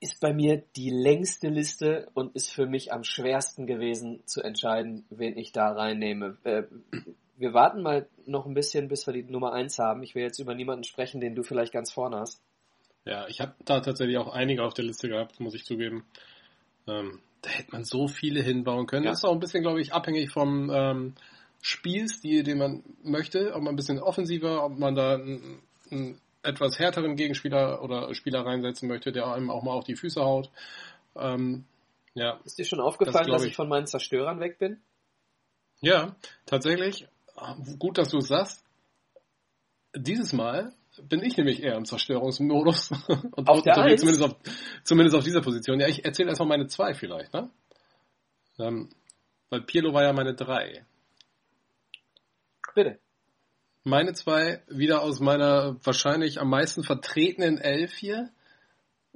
ist 0.00 0.20
bei 0.20 0.32
mir 0.32 0.62
die 0.76 0.90
längste 0.90 1.48
Liste 1.48 2.10
und 2.14 2.34
ist 2.34 2.50
für 2.50 2.66
mich 2.66 2.92
am 2.92 3.04
schwersten 3.04 3.66
gewesen 3.66 4.26
zu 4.26 4.42
entscheiden, 4.42 5.06
wen 5.10 5.36
ich 5.36 5.52
da 5.52 5.72
reinnehme. 5.72 6.36
Äh, 6.44 6.64
wir 7.42 7.52
warten 7.52 7.82
mal 7.82 8.08
noch 8.24 8.46
ein 8.46 8.54
bisschen, 8.54 8.88
bis 8.88 9.06
wir 9.06 9.12
die 9.12 9.24
Nummer 9.24 9.52
eins 9.52 9.78
haben. 9.78 10.02
Ich 10.02 10.14
will 10.14 10.22
jetzt 10.22 10.38
über 10.38 10.54
niemanden 10.54 10.84
sprechen, 10.84 11.20
den 11.20 11.34
du 11.34 11.42
vielleicht 11.42 11.72
ganz 11.72 11.92
vorne 11.92 12.18
hast. 12.18 12.40
Ja, 13.04 13.26
ich 13.26 13.40
habe 13.40 13.54
da 13.64 13.80
tatsächlich 13.80 14.16
auch 14.16 14.32
einige 14.32 14.62
auf 14.62 14.74
der 14.74 14.84
Liste 14.84 15.08
gehabt, 15.08 15.40
muss 15.40 15.54
ich 15.54 15.64
zugeben. 15.64 16.04
Ähm, 16.86 17.18
da 17.42 17.50
hätte 17.50 17.72
man 17.72 17.84
so 17.84 18.06
viele 18.06 18.40
hinbauen 18.40 18.86
können. 18.86 19.04
Ja. 19.04 19.10
Das 19.10 19.18
ist 19.18 19.24
auch 19.24 19.32
ein 19.32 19.40
bisschen, 19.40 19.62
glaube 19.62 19.80
ich, 19.80 19.92
abhängig 19.92 20.30
vom 20.30 20.70
ähm, 20.72 21.14
Spielstil, 21.60 22.44
den 22.44 22.58
man 22.58 22.84
möchte. 23.02 23.54
Ob 23.54 23.62
man 23.62 23.74
ein 23.74 23.76
bisschen 23.76 23.98
offensiver, 23.98 24.64
ob 24.64 24.78
man 24.78 24.94
da 24.94 25.14
einen, 25.14 25.60
einen 25.90 26.20
etwas 26.44 26.78
härteren 26.78 27.16
Gegenspieler 27.16 27.82
oder 27.82 28.14
Spieler 28.14 28.46
reinsetzen 28.46 28.88
möchte, 28.88 29.10
der 29.10 29.26
einem 29.26 29.50
auch 29.50 29.64
mal 29.64 29.72
auf 29.72 29.84
die 29.84 29.96
Füße 29.96 30.20
haut. 30.20 30.48
Ähm, 31.16 31.64
ja, 32.14 32.38
Ist 32.44 32.58
dir 32.58 32.64
schon 32.64 32.80
aufgefallen, 32.80 33.26
glaub 33.26 33.38
dass 33.38 33.44
ich. 33.44 33.50
ich 33.50 33.56
von 33.56 33.68
meinen 33.68 33.86
Zerstörern 33.86 34.38
weg 34.38 34.58
bin? 34.58 34.80
ja, 35.80 36.14
tatsächlich. 36.46 37.08
Gut, 37.78 37.98
dass 37.98 38.10
du 38.10 38.18
es 38.18 38.28
sagst. 38.28 38.64
Dieses 39.94 40.32
Mal 40.32 40.72
bin 41.02 41.22
ich 41.22 41.36
nämlich 41.36 41.62
eher 41.62 41.76
im 41.76 41.84
Zerstörungsmodus 41.84 42.90
und 43.32 43.48
Auf 43.48 43.62
der 43.62 43.78
Eins? 43.78 44.00
zumindest 44.00 44.24
auf, 44.24 44.36
zumindest 44.84 45.16
auf 45.16 45.24
dieser 45.24 45.40
Position. 45.40 45.80
Ja, 45.80 45.88
ich 45.88 46.04
erzähle 46.04 46.28
erstmal 46.28 46.48
meine 46.48 46.66
zwei 46.66 46.94
vielleicht, 46.94 47.32
ne? 47.32 47.50
Ähm, 48.58 48.90
weil 49.48 49.62
Pirlo 49.62 49.92
war 49.94 50.02
ja 50.02 50.12
meine 50.12 50.34
drei. 50.34 50.84
Bitte. 52.74 52.98
Meine 53.84 54.12
zwei 54.12 54.62
wieder 54.68 55.02
aus 55.02 55.20
meiner 55.20 55.76
wahrscheinlich 55.84 56.40
am 56.40 56.48
meisten 56.48 56.84
vertretenen 56.84 57.58
Elf 57.58 57.92
hier. 57.94 58.30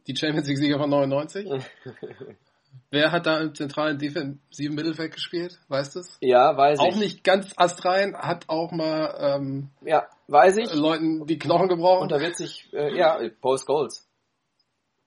Die 0.07 0.17
Champions 0.17 0.49
League 0.49 0.59
Sieger 0.59 0.79
von 0.79 0.91
99. 0.91 1.49
Wer 2.91 3.12
hat 3.12 3.27
da 3.27 3.41
im 3.41 3.55
zentralen 3.55 3.99
defensiven 3.99 4.74
Mittelfeld 4.74 5.12
gespielt? 5.14 5.59
Weißt 5.68 5.95
du 5.97 6.01
es? 6.01 6.16
Ja, 6.20 6.57
weiß 6.57 6.79
Auch 6.79 6.89
ich. 6.89 6.97
nicht 6.97 7.24
ganz 7.24 7.53
astrein, 7.57 8.16
hat 8.16 8.49
auch 8.49 8.72
mal 8.72 9.14
ähm, 9.18 9.70
Ja, 9.83 10.09
weiß 10.29 10.57
ich. 10.59 10.72
Leuten 10.74 11.27
die 11.27 11.39
Knochen 11.39 11.68
gebrochen. 11.68 12.03
Und 12.03 12.12
da 12.12 12.20
wird 12.20 12.37
sich, 12.37 12.72
äh, 12.72 12.97
ja, 12.97 13.18
Paul 13.41 13.59
Scholes. 13.59 14.07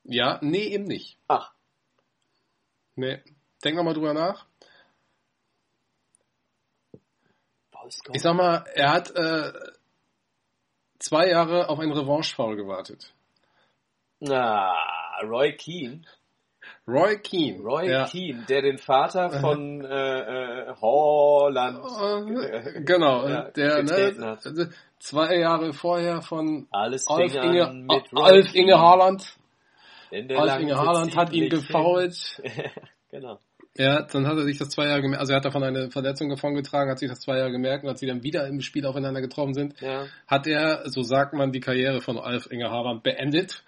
ja, 0.04 0.40
nee, 0.42 0.66
eben 0.68 0.86
nicht. 0.86 1.18
Ach, 1.28 1.54
Nee. 2.96 3.22
Denk 3.64 3.78
nochmal 3.78 3.94
drüber 3.94 4.14
nach. 4.14 4.46
Paul 7.72 7.88
Ich 7.90 7.96
Scholes. 8.06 8.22
sag 8.22 8.36
mal, 8.36 8.66
er 8.74 8.92
hat 8.92 9.12
äh, 9.16 9.54
zwei 11.00 11.30
Jahre 11.30 11.70
auf 11.70 11.80
einen 11.80 11.92
Revanche-Foul 11.94 12.56
gewartet. 12.56 13.14
Ah, 14.28 15.20
Roy 15.24 15.56
Keane. 15.56 16.02
Roy 16.90 17.18
Keane. 17.20 17.60
Roy 17.62 17.90
ja. 17.90 18.06
Keane, 18.06 18.46
der 18.50 18.62
den 18.64 18.78
Vater 18.78 19.30
von 19.40 19.86
äh, 19.86 20.20
äh, 20.70 20.74
Holland 20.82 21.80
Äh, 22.42 22.82
genau, 22.84 23.28
Ja, 23.28 23.50
der 23.52 23.84
ne, 23.84 24.16
hat. 24.22 24.42
zwei 25.00 25.38
Jahre 25.38 25.74
vorher 25.74 26.22
von 26.22 26.68
alles 26.72 27.08
Alf 27.08 27.36
Inge, 27.36 27.72
mit 27.74 28.14
Roy 28.14 28.24
Alf. 28.24 28.56
Inge 28.56 28.78
Haaland. 28.80 29.36
Alf 30.12 30.60
Inge 30.60 30.76
Haaland 30.78 31.16
hat 31.16 31.32
ihn 31.34 31.50
gefoult. 31.50 32.42
genau. 33.12 33.40
Ja, 33.78 34.02
dann 34.02 34.28
hat 34.28 34.36
er 34.36 34.44
sich 34.44 34.58
das 34.58 34.70
zwei 34.70 34.88
Jahre 34.88 35.02
gemerkt, 35.02 35.22
also 35.22 35.32
er 35.32 35.38
hat 35.38 35.46
davon 35.46 35.64
eine 35.64 35.90
Verletzung 35.92 36.28
davongetragen, 36.28 36.92
hat 36.92 37.00
sich 37.00 37.08
das 37.10 37.22
zwei 37.22 37.38
Jahre 37.38 37.52
gemerkt 37.52 37.84
und 37.84 37.90
als 37.90 38.00
sie 38.02 38.08
dann 38.08 38.24
wieder 38.24 38.46
im 38.48 38.60
Spiel 38.62 38.86
aufeinander 38.86 39.22
getroffen 39.22 39.54
sind, 39.54 39.80
Ja. 39.80 40.06
hat 40.28 40.48
er, 40.48 40.90
so 40.90 41.02
sagt 41.04 41.34
man, 41.34 41.52
die 41.54 41.62
Karriere 41.62 42.02
von 42.02 42.18
Alf 42.18 42.52
Inge 42.52 42.70
Haaland 42.70 43.04
beendet. 43.04 43.64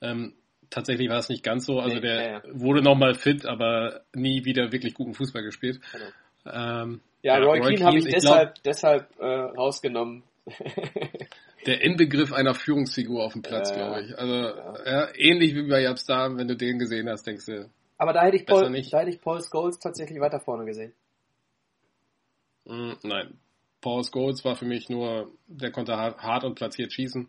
Ähm, 0.00 0.34
tatsächlich 0.70 1.08
war 1.08 1.18
es 1.18 1.28
nicht 1.28 1.42
ganz 1.42 1.66
so, 1.66 1.80
also 1.80 1.96
Nee, 1.96 2.00
der 2.00 2.14
ja, 2.14 2.32
ja. 2.32 2.42
wurde 2.52 2.82
nochmal 2.82 3.14
fit, 3.14 3.46
aber 3.46 4.02
nie 4.14 4.44
wieder 4.44 4.72
wirklich 4.72 4.94
guten 4.94 5.14
Fußball 5.14 5.42
gespielt. 5.42 5.80
Genau. 5.92 6.82
Ähm, 6.82 7.00
Ja, 7.22 7.38
Roy, 7.38 7.60
Keane 7.60 7.84
habe 7.84 7.98
ich, 7.98 8.04
glaub, 8.04 8.14
deshalb, 8.14 8.62
deshalb 8.62 9.18
äh, 9.18 9.24
rausgenommen. 9.26 10.22
der 11.66 11.82
Inbegriff 11.82 12.32
einer 12.32 12.54
Führungsfigur 12.54 13.24
auf 13.24 13.32
dem 13.32 13.42
Platz, 13.42 13.72
glaube 13.72 14.02
ich. 14.02 14.16
Also 14.16 14.56
ja. 14.84 15.08
ähnlich 15.16 15.54
wie 15.54 15.68
bei 15.68 15.82
Jabstar, 15.82 16.36
wenn 16.36 16.46
du 16.46 16.56
den 16.56 16.78
gesehen 16.78 17.08
hast, 17.08 17.26
denkst 17.26 17.46
du, 17.46 17.68
Aber 17.98 18.12
da 18.12 18.22
hätte 18.24 18.36
ich 18.36 18.46
Paul, 18.46 18.70
nicht. 18.70 18.92
da 18.92 19.00
hätte 19.00 19.10
ich 19.10 19.20
Paul 19.20 19.42
Scholes 19.42 19.78
tatsächlich 19.78 20.20
weiter 20.20 20.38
vorne 20.38 20.64
gesehen. 20.64 20.92
mm, 22.64 22.92
nein. 23.02 23.38
Paul 23.80 24.04
Scholes 24.04 24.44
war 24.44 24.56
für 24.56 24.64
mich 24.64 24.88
nur, 24.88 25.30
der 25.46 25.70
konnte 25.70 25.96
hart, 25.96 26.18
hart 26.18 26.44
und 26.44 26.54
platziert 26.54 26.92
schießen. 26.92 27.28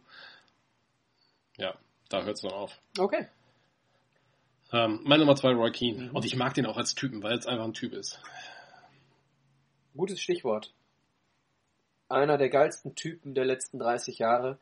Ja, 1.58 1.76
da 2.10 2.24
hört 2.24 2.36
es 2.36 2.42
dann 2.42 2.52
auf. 2.52 2.80
Okay. 2.98 3.28
Ähm, 4.72 5.00
meine 5.04 5.24
Nummer 5.24 5.36
zwei, 5.36 5.54
Roy 5.54 5.72
Keane. 5.72 6.10
Mhm. 6.10 6.16
Und 6.16 6.26
ich 6.26 6.36
mag 6.36 6.54
den 6.54 6.66
auch 6.66 6.78
als 6.78 6.94
Typen, 6.94 7.24
weil 7.24 7.38
es 7.38 7.48
einfach 7.48 7.64
ein 7.64 7.74
Typ 7.74 7.94
ist. 7.94 8.20
Gutes 9.96 10.22
Stichwort. 10.22 10.74
Einer 12.10 12.38
der 12.38 12.50
geilsten 12.50 12.96
Typen 12.96 13.34
der 13.34 13.46
letzten 13.46 13.80
30 13.80 14.20
Jahre. 14.20 14.58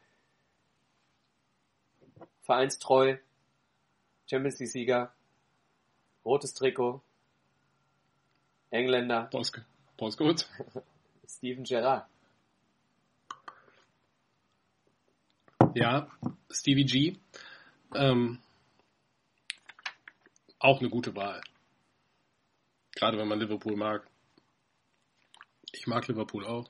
Vereinstreu. 2.44 3.18
Champions 4.30 4.60
League 4.60 4.72
Sieger. 4.72 5.14
Rotes 6.24 6.54
Trikot. 6.54 7.02
Engländer. 8.70 9.30
Paul, 9.32 9.44
Paul 9.98 10.12
Scholes. 10.12 10.50
Steven 11.28 11.64
Gerrard. 11.64 12.08
Ja, 15.74 16.08
Stevie 16.50 16.86
G. 16.86 17.18
Ähm, 17.94 18.40
auch 20.60 20.80
eine 20.80 20.90
gute 20.90 21.16
Wahl. 21.16 21.42
Gerade 22.96 23.18
wenn 23.18 23.28
man 23.28 23.40
Liverpool 23.40 23.76
mag. 23.76 24.08
Ich 25.72 25.88
mag 25.88 26.08
Liverpool 26.08 26.46
auch. 26.46 26.70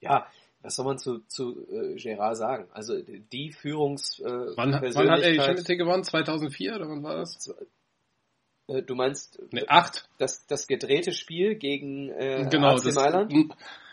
Ja, 0.00 0.26
was 0.62 0.76
soll 0.76 0.86
man 0.86 0.98
zu, 0.98 1.20
zu 1.26 1.66
äh, 1.70 1.94
Gerard 1.96 2.36
sagen? 2.36 2.68
Also 2.72 3.00
die 3.00 3.52
Führungs... 3.52 4.18
Äh, 4.20 4.56
Wann, 4.56 4.72
wann 4.72 5.10
hat 5.10 5.22
er 5.22 5.32
die 5.32 5.38
Champions 5.38 5.68
League 5.68 5.78
gewonnen? 5.78 6.04
2004 6.04 6.76
oder 6.76 6.88
wann 6.88 7.02
war 7.02 7.16
das? 7.16 7.54
Äh, 8.68 8.82
Du 8.82 8.94
meinst 8.94 9.40
Ne, 9.52 9.64
acht. 9.68 10.08
das, 10.18 10.46
das 10.46 10.66
gedrehte 10.66 11.12
Spiel 11.12 11.56
gegen 11.56 12.10
äh, 12.10 12.46
Genau, 12.50 12.76
AC 12.76 12.94
Mailand? 12.94 13.32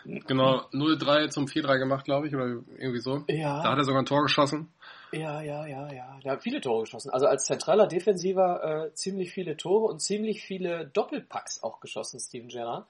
genau, 0.04 0.60
0-3 0.72 1.28
zum 1.30 1.46
4-3 1.46 1.78
gemacht, 1.78 2.04
glaube 2.04 2.28
ich, 2.28 2.34
oder 2.34 2.46
irgendwie 2.78 3.00
so. 3.00 3.24
Ja. 3.28 3.62
Da 3.62 3.70
hat 3.72 3.78
er 3.78 3.84
sogar 3.84 4.02
ein 4.02 4.06
Tor 4.06 4.22
geschossen. 4.22 4.68
Ja, 5.12 5.40
ja, 5.40 5.66
ja, 5.66 5.92
ja. 5.92 6.18
Der 6.24 6.32
hat 6.32 6.42
viele 6.42 6.60
Tore 6.60 6.82
geschossen. 6.82 7.10
Also 7.10 7.26
als 7.26 7.44
zentraler 7.46 7.86
Defensiver 7.86 8.86
äh, 8.88 8.94
ziemlich 8.94 9.30
viele 9.32 9.56
Tore 9.56 9.86
und 9.86 10.00
ziemlich 10.00 10.42
viele 10.42 10.86
Doppelpacks 10.88 11.62
auch 11.62 11.80
geschossen, 11.80 12.18
Steven 12.20 12.48
Gerrard. 12.48 12.86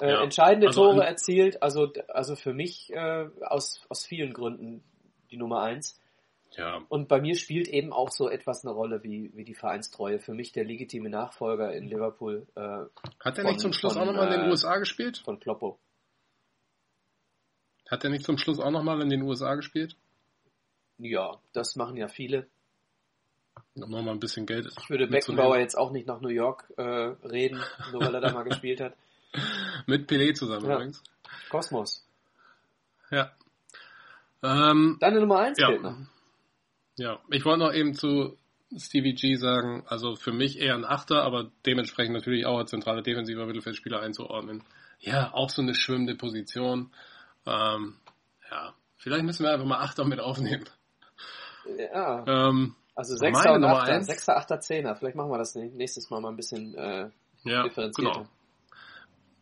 Äh, 0.00 0.10
Ja, 0.10 0.22
entscheidende 0.22 0.66
also 0.66 0.90
Tore 0.92 1.06
erzielt, 1.06 1.62
also 1.62 1.92
also 2.08 2.34
für 2.36 2.52
mich 2.52 2.92
äh, 2.92 3.28
aus, 3.42 3.80
aus 3.88 4.04
vielen 4.04 4.32
Gründen 4.32 4.82
die 5.30 5.36
Nummer 5.36 5.62
eins. 5.62 5.98
Ja, 6.56 6.80
Und 6.88 7.08
bei 7.08 7.20
mir 7.20 7.36
spielt 7.36 7.68
eben 7.68 7.92
auch 7.92 8.10
so 8.10 8.30
etwas 8.30 8.64
eine 8.64 8.72
Rolle 8.74 9.02
wie, 9.02 9.30
wie 9.34 9.44
die 9.44 9.54
Vereinstreue. 9.54 10.18
Für 10.20 10.32
mich 10.32 10.52
der 10.52 10.64
legitime 10.64 11.10
Nachfolger 11.10 11.74
in 11.74 11.84
Liverpool 11.88 12.46
äh, 12.54 12.84
hat 13.20 13.36
er 13.38 13.44
nicht 13.44 13.60
zum 13.60 13.72
Schluss 13.74 13.92
von, 13.92 14.02
auch 14.02 14.06
nochmal 14.06 14.32
in 14.32 14.40
den 14.40 14.48
äh, 14.48 14.50
USA 14.50 14.78
gespielt? 14.78 15.18
von 15.24 15.38
Kloppo. 15.38 15.78
Hat 17.90 18.02
er 18.04 18.10
nicht 18.10 18.24
zum 18.24 18.38
Schluss 18.38 18.58
auch 18.58 18.70
nochmal 18.70 19.00
in 19.02 19.10
den 19.10 19.22
USA 19.22 19.54
gespielt? 19.54 19.96
Ja, 20.98 21.38
das 21.52 21.76
machen 21.76 21.96
ja 21.96 22.08
viele. 22.08 22.46
Um 23.74 23.90
nochmal 23.90 24.14
ein 24.14 24.20
bisschen 24.20 24.46
Geld 24.46 24.66
Ich 24.78 24.90
würde. 24.90 25.06
Beckenbauer 25.06 25.58
jetzt 25.58 25.76
auch 25.76 25.90
nicht 25.92 26.06
nach 26.06 26.20
New 26.20 26.28
York 26.30 26.72
äh, 26.78 26.82
reden, 26.82 27.62
nur 27.92 28.00
weil 28.02 28.14
er 28.14 28.20
da 28.22 28.32
mal 28.32 28.42
gespielt 28.44 28.80
hat. 28.80 28.94
Mit 29.86 30.10
Pelé 30.10 30.32
zusammen 30.34 30.66
Ja. 30.66 30.74
übrigens. 30.76 31.02
Kosmos. 31.50 32.06
Ja. 33.10 33.30
Ähm, 34.42 34.96
Deine 35.00 35.20
Nummer 35.20 35.38
eins 35.40 35.58
Ja. 35.58 35.68
fehlt 35.68 35.82
noch. 35.82 35.96
Ja, 36.96 37.20
ich 37.30 37.44
wollte 37.44 37.60
noch 37.60 37.72
eben 37.72 37.94
zu 37.94 38.36
Stevie 38.76 39.14
G 39.14 39.36
sagen, 39.36 39.84
also 39.86 40.16
für 40.16 40.32
mich 40.32 40.58
eher 40.58 40.74
ein 40.74 40.84
Achter, 40.84 41.22
aber 41.22 41.50
dementsprechend 41.64 42.14
natürlich 42.14 42.46
auch 42.46 42.58
als 42.58 42.70
zentraler 42.70 43.02
defensiver 43.02 43.46
Mittelfeldspieler 43.46 44.00
einzuordnen. 44.00 44.64
Ja, 44.98 45.32
auch 45.32 45.50
so 45.50 45.62
eine 45.62 45.74
schwimmende 45.74 46.14
Position. 46.16 46.90
Ähm, 47.46 47.96
ja, 48.50 48.74
vielleicht 48.96 49.24
müssen 49.24 49.44
wir 49.44 49.52
einfach 49.52 49.66
mal 49.66 49.78
Achter 49.80 50.04
mit 50.04 50.20
aufnehmen. 50.20 50.64
Ja, 51.78 52.24
Ähm, 52.26 52.74
also 52.94 53.14
Sechster 53.16 53.54
und 53.54 53.60
Nummer 53.60 53.80
Achter. 53.82 53.92
eins. 53.94 54.06
Sechster, 54.06 54.36
Achter, 54.36 54.60
Zehner. 54.60 54.96
Vielleicht 54.96 55.16
machen 55.16 55.30
wir 55.30 55.38
das 55.38 55.54
nächstes 55.54 56.08
Mal 56.10 56.20
mal 56.20 56.30
ein 56.30 56.36
bisschen 56.36 56.74
äh, 56.74 57.10
ja, 57.44 57.62
differenzierter. 57.64 58.20
genau. 58.20 58.28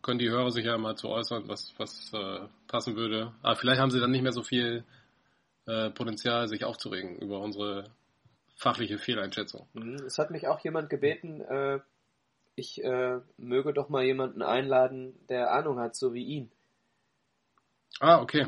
Können 0.03 0.19
die 0.19 0.29
Hörer 0.29 0.51
sich 0.51 0.67
ja 0.67 0.77
mal 0.77 0.97
zu 0.97 1.09
äußern, 1.09 1.49
was, 1.49 1.73
was 1.79 2.13
äh, 2.13 2.41
passen 2.67 2.97
würde. 2.97 3.33
Aber 3.43 3.57
vielleicht 3.57 3.81
haben 3.81 3.91
sie 3.91 4.01
dann 4.01 4.11
nicht 4.11 4.23
mehr 4.23 4.33
so 4.33 4.43
viel 4.43 4.85
äh, 5.67 5.91
Potenzial, 5.91 6.49
sich 6.49 6.65
aufzuregen 6.65 7.17
über 7.17 7.41
unsere 7.41 7.91
fachliche 8.57 8.99
Fehleinschätzung. 8.99 9.67
Mhm. 9.75 9.97
Es 10.07 10.19
hat 10.19 10.31
mich 10.31 10.47
auch 10.47 10.61
jemand 10.61 10.91
gebeten, 10.91 11.41
äh, 11.41 11.81
ich 12.57 12.83
äh, 12.85 13.21
möge 13.37 13.73
doch 13.73 13.89
mal 13.89 14.05
jemanden 14.05 14.43
einladen, 14.43 15.15
der 15.29 15.53
Ahnung 15.53 15.81
hat, 15.81 15.97
so 15.97 16.15
wie 16.15 16.25
ihn. 16.25 16.51
Ah, 18.01 18.21
okay. 18.21 18.47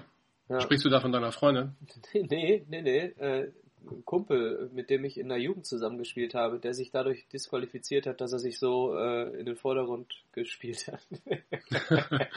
Ja. 0.49 0.61
Sprichst 0.61 0.85
du 0.85 0.91
da 0.91 1.01
von 1.01 1.13
deiner 1.13 1.33
Freundin? 1.33 1.77
Nee, 2.15 2.65
nee, 2.69 2.83
nee. 2.83 2.99
Äh, 2.99 3.49
ein 3.49 3.66
Kumpel, 4.05 4.71
mit 4.73 4.91
dem 4.91 5.05
ich 5.05 5.19
in 5.19 5.29
der 5.29 5.39
Jugend 5.39 5.67
zusammengespielt 5.67 6.35
habe, 6.35 6.59
der 6.59 6.75
sich 6.75 6.91
dadurch 6.91 7.27
disqualifiziert 7.29 8.07
hat, 8.07 8.21
dass 8.21 8.33
er 8.33 8.39
sich 8.39 8.59
so 8.59 8.95
äh, 8.97 9.39
in 9.39 9.47
den 9.47 9.57
Vordergrund 9.57 10.13
gespielt 10.33 10.87
hat. 10.89 11.01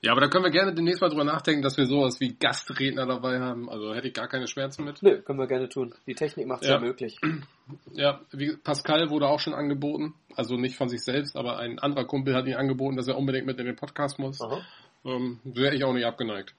ja, 0.00 0.12
aber 0.12 0.20
da 0.22 0.28
können 0.28 0.44
wir 0.44 0.50
gerne 0.50 0.74
demnächst 0.74 1.00
mal 1.00 1.08
drüber 1.08 1.24
nachdenken, 1.24 1.62
dass 1.62 1.76
wir 1.76 1.86
sowas 1.86 2.20
wie 2.20 2.34
Gastredner 2.34 3.06
dabei 3.06 3.40
haben. 3.40 3.68
Also 3.68 3.94
hätte 3.94 4.08
ich 4.08 4.14
gar 4.14 4.28
keine 4.28 4.46
Schmerzen 4.46 4.84
mit. 4.84 5.02
Nö, 5.02 5.20
können 5.22 5.38
wir 5.38 5.46
gerne 5.46 5.68
tun. 5.68 5.94
Die 6.06 6.14
Technik 6.14 6.46
macht 6.46 6.62
es 6.62 6.68
ja. 6.68 6.74
Ja. 6.74 6.80
möglich. 6.80 7.18
Ja, 7.92 8.20
wie 8.32 8.56
Pascal 8.56 9.08
wurde 9.08 9.28
auch 9.28 9.38
schon 9.38 9.54
angeboten. 9.54 10.14
Also 10.36 10.56
nicht 10.56 10.76
von 10.76 10.88
sich 10.88 11.02
selbst, 11.04 11.36
aber 11.36 11.58
ein 11.58 11.78
anderer 11.78 12.04
Kumpel 12.04 12.34
hat 12.34 12.46
ihn 12.46 12.54
angeboten, 12.54 12.96
dass 12.96 13.08
er 13.08 13.16
unbedingt 13.16 13.46
mit 13.46 13.58
in 13.60 13.66
den 13.66 13.76
Podcast 13.76 14.18
muss. 14.18 14.40
Ähm, 15.04 15.40
Wäre 15.44 15.74
ich 15.74 15.84
auch 15.84 15.94
nicht 15.94 16.04
abgeneigt. 16.04 16.54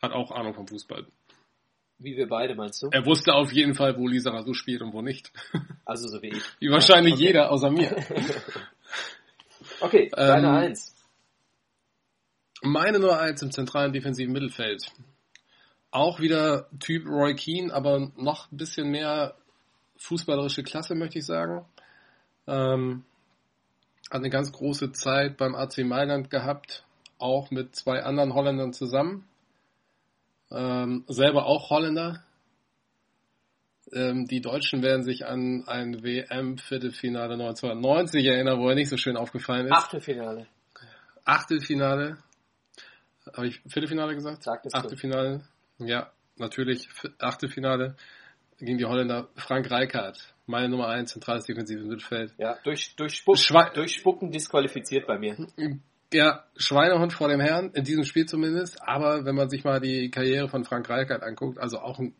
Hat 0.00 0.12
auch 0.12 0.30
Ahnung 0.30 0.54
vom 0.54 0.68
Fußball. 0.68 1.06
Wie 1.98 2.16
wir 2.16 2.28
beide, 2.28 2.54
meinst 2.54 2.82
du? 2.82 2.88
Er 2.90 3.06
wusste 3.06 3.34
auf 3.34 3.52
jeden 3.52 3.74
Fall, 3.74 3.96
wo 3.96 4.08
Lisa 4.08 4.30
Rasu 4.30 4.52
spielt 4.52 4.82
und 4.82 4.92
wo 4.92 5.02
nicht. 5.02 5.32
Also 5.86 6.08
so 6.08 6.22
wie 6.22 6.28
ich. 6.28 6.42
Wie 6.60 6.70
wahrscheinlich 6.70 7.12
okay. 7.14 7.24
jeder 7.24 7.50
außer 7.50 7.70
mir. 7.70 7.94
Okay, 9.80 10.08
deine 10.14 10.46
Ähm, 10.46 10.54
Eins. 10.54 10.94
Meine 12.62 12.98
Nummer 12.98 13.18
eins 13.18 13.42
im 13.42 13.50
zentralen 13.50 13.92
defensiven 13.92 14.32
Mittelfeld. 14.32 14.86
Auch 15.90 16.20
wieder 16.20 16.70
Typ 16.80 17.06
Roy 17.06 17.34
Keane, 17.34 17.72
aber 17.72 18.10
noch 18.16 18.50
ein 18.50 18.56
bisschen 18.56 18.90
mehr 18.90 19.36
fußballerische 19.98 20.62
Klasse, 20.62 20.94
möchte 20.94 21.18
ich 21.18 21.26
sagen. 21.26 21.66
Ähm, 22.46 23.04
hat 24.10 24.20
eine 24.20 24.30
ganz 24.30 24.52
große 24.52 24.92
Zeit 24.92 25.36
beim 25.36 25.54
AC 25.54 25.78
Mailand 25.78 26.30
gehabt, 26.30 26.86
auch 27.18 27.50
mit 27.50 27.76
zwei 27.76 28.02
anderen 28.02 28.32
Holländern 28.32 28.72
zusammen. 28.72 29.28
Ähm, 30.54 31.04
selber 31.08 31.46
auch 31.46 31.70
Holländer. 31.70 32.22
Ähm, 33.92 34.26
die 34.26 34.40
Deutschen 34.40 34.82
werden 34.82 35.02
sich 35.02 35.26
an 35.26 35.64
ein 35.66 36.02
WM-Viertelfinale 36.02 37.34
1990 37.34 38.24
erinnern, 38.24 38.60
wo 38.60 38.68
er 38.68 38.74
nicht 38.74 38.88
so 38.88 38.96
schön 38.96 39.16
aufgefallen 39.16 39.66
ist. 39.66 39.72
Achtelfinale. 39.72 40.46
Achtelfinale. 41.24 42.18
Habe 43.32 43.48
ich 43.48 43.60
Viertelfinale 43.66 44.14
gesagt? 44.14 44.42
Sagtest 44.42 44.74
du. 44.74 44.78
Achtelfinale. 44.78 45.44
Ja, 45.78 46.12
natürlich. 46.36 46.88
Achtelfinale 47.18 47.96
gegen 48.58 48.78
die 48.78 48.84
Holländer. 48.84 49.28
Frank 49.36 49.70
Rijkaard. 49.70 50.34
Meine 50.46 50.68
Nummer 50.68 50.88
eins, 50.88 51.12
zentrales 51.12 51.44
defensives 51.44 51.84
Mittelfeld. 51.84 52.34
Ja, 52.36 52.58
durch, 52.64 52.94
durch, 52.96 53.14
Spuck, 53.14 53.38
durch 53.74 53.94
Spucken 53.94 54.30
disqualifiziert 54.30 55.06
bei 55.06 55.18
mir. 55.18 55.36
Ja, 56.14 56.44
Schweinehund 56.56 57.12
vor 57.12 57.28
dem 57.28 57.40
Herrn, 57.40 57.70
in 57.74 57.82
diesem 57.84 58.04
Spiel 58.04 58.26
zumindest. 58.26 58.80
Aber 58.80 59.24
wenn 59.24 59.34
man 59.34 59.48
sich 59.50 59.64
mal 59.64 59.80
die 59.80 60.10
Karriere 60.10 60.48
von 60.48 60.64
Frank 60.64 60.88
Rijkaard 60.88 61.22
anguckt, 61.22 61.58
also 61.58 61.78
auch 61.80 61.98
ein 61.98 62.14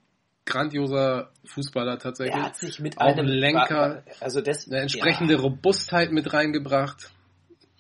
grandioser 0.47 1.31
Fußballer 1.47 1.99
tatsächlich. 1.99 2.37
Er 2.37 2.43
hat 2.47 2.57
sich 2.57 2.79
mit 2.81 2.99
Auch 2.99 3.05
einem 3.17 3.27
Lenker, 3.27 4.03
also 4.21 4.41
das, 4.41 4.67
eine 4.67 4.81
entsprechende 4.81 5.35
ja, 5.35 5.41
Robustheit 5.41 6.13
mit 6.13 6.33
reingebracht. 6.33 7.11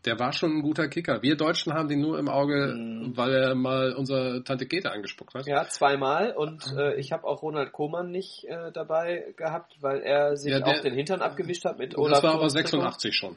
Der 0.07 0.19
war 0.19 0.33
schon 0.33 0.59
ein 0.59 0.63
guter 0.63 0.87
Kicker. 0.89 1.23
Wir 1.23 1.35
Deutschen 1.37 1.73
haben 1.73 1.89
den 1.89 2.01
nur 2.01 2.19
im 2.19 2.29
Auge, 2.29 2.75
Mhm. 2.77 3.17
weil 3.17 3.33
er 3.35 3.55
mal 3.55 3.95
unsere 3.95 4.45
Tante 4.45 4.67
Grete 4.67 4.91
angespuckt 4.93 5.35
hat. 5.35 5.47
ja, 5.47 5.65
zweimal 5.67 6.33
und 6.33 6.63
äh, 6.77 6.95
ich 6.97 7.11
habe 7.13 7.25
auch 7.25 7.43
Ronald 7.43 7.73
Koeman 7.73 8.11
nicht 8.11 8.45
äh, 8.45 8.71
dabei 8.73 9.33
gehabt, 9.37 9.77
weil 9.81 10.01
er 10.03 10.37
sich 10.37 10.53
Ja, 10.53 10.61
der- 10.61 10.75
auf 10.75 10.81
den 10.83 10.95
Hintern 10.95 11.23
abgewischt 11.23 11.65
hat 11.65 11.79
mit 11.79 11.95
das 11.95 11.99
Olaf 11.99 12.23
war 12.23 12.33
aber 12.35 12.41
Thorström. 12.49 12.83
86 12.83 13.15
schon. 13.17 13.37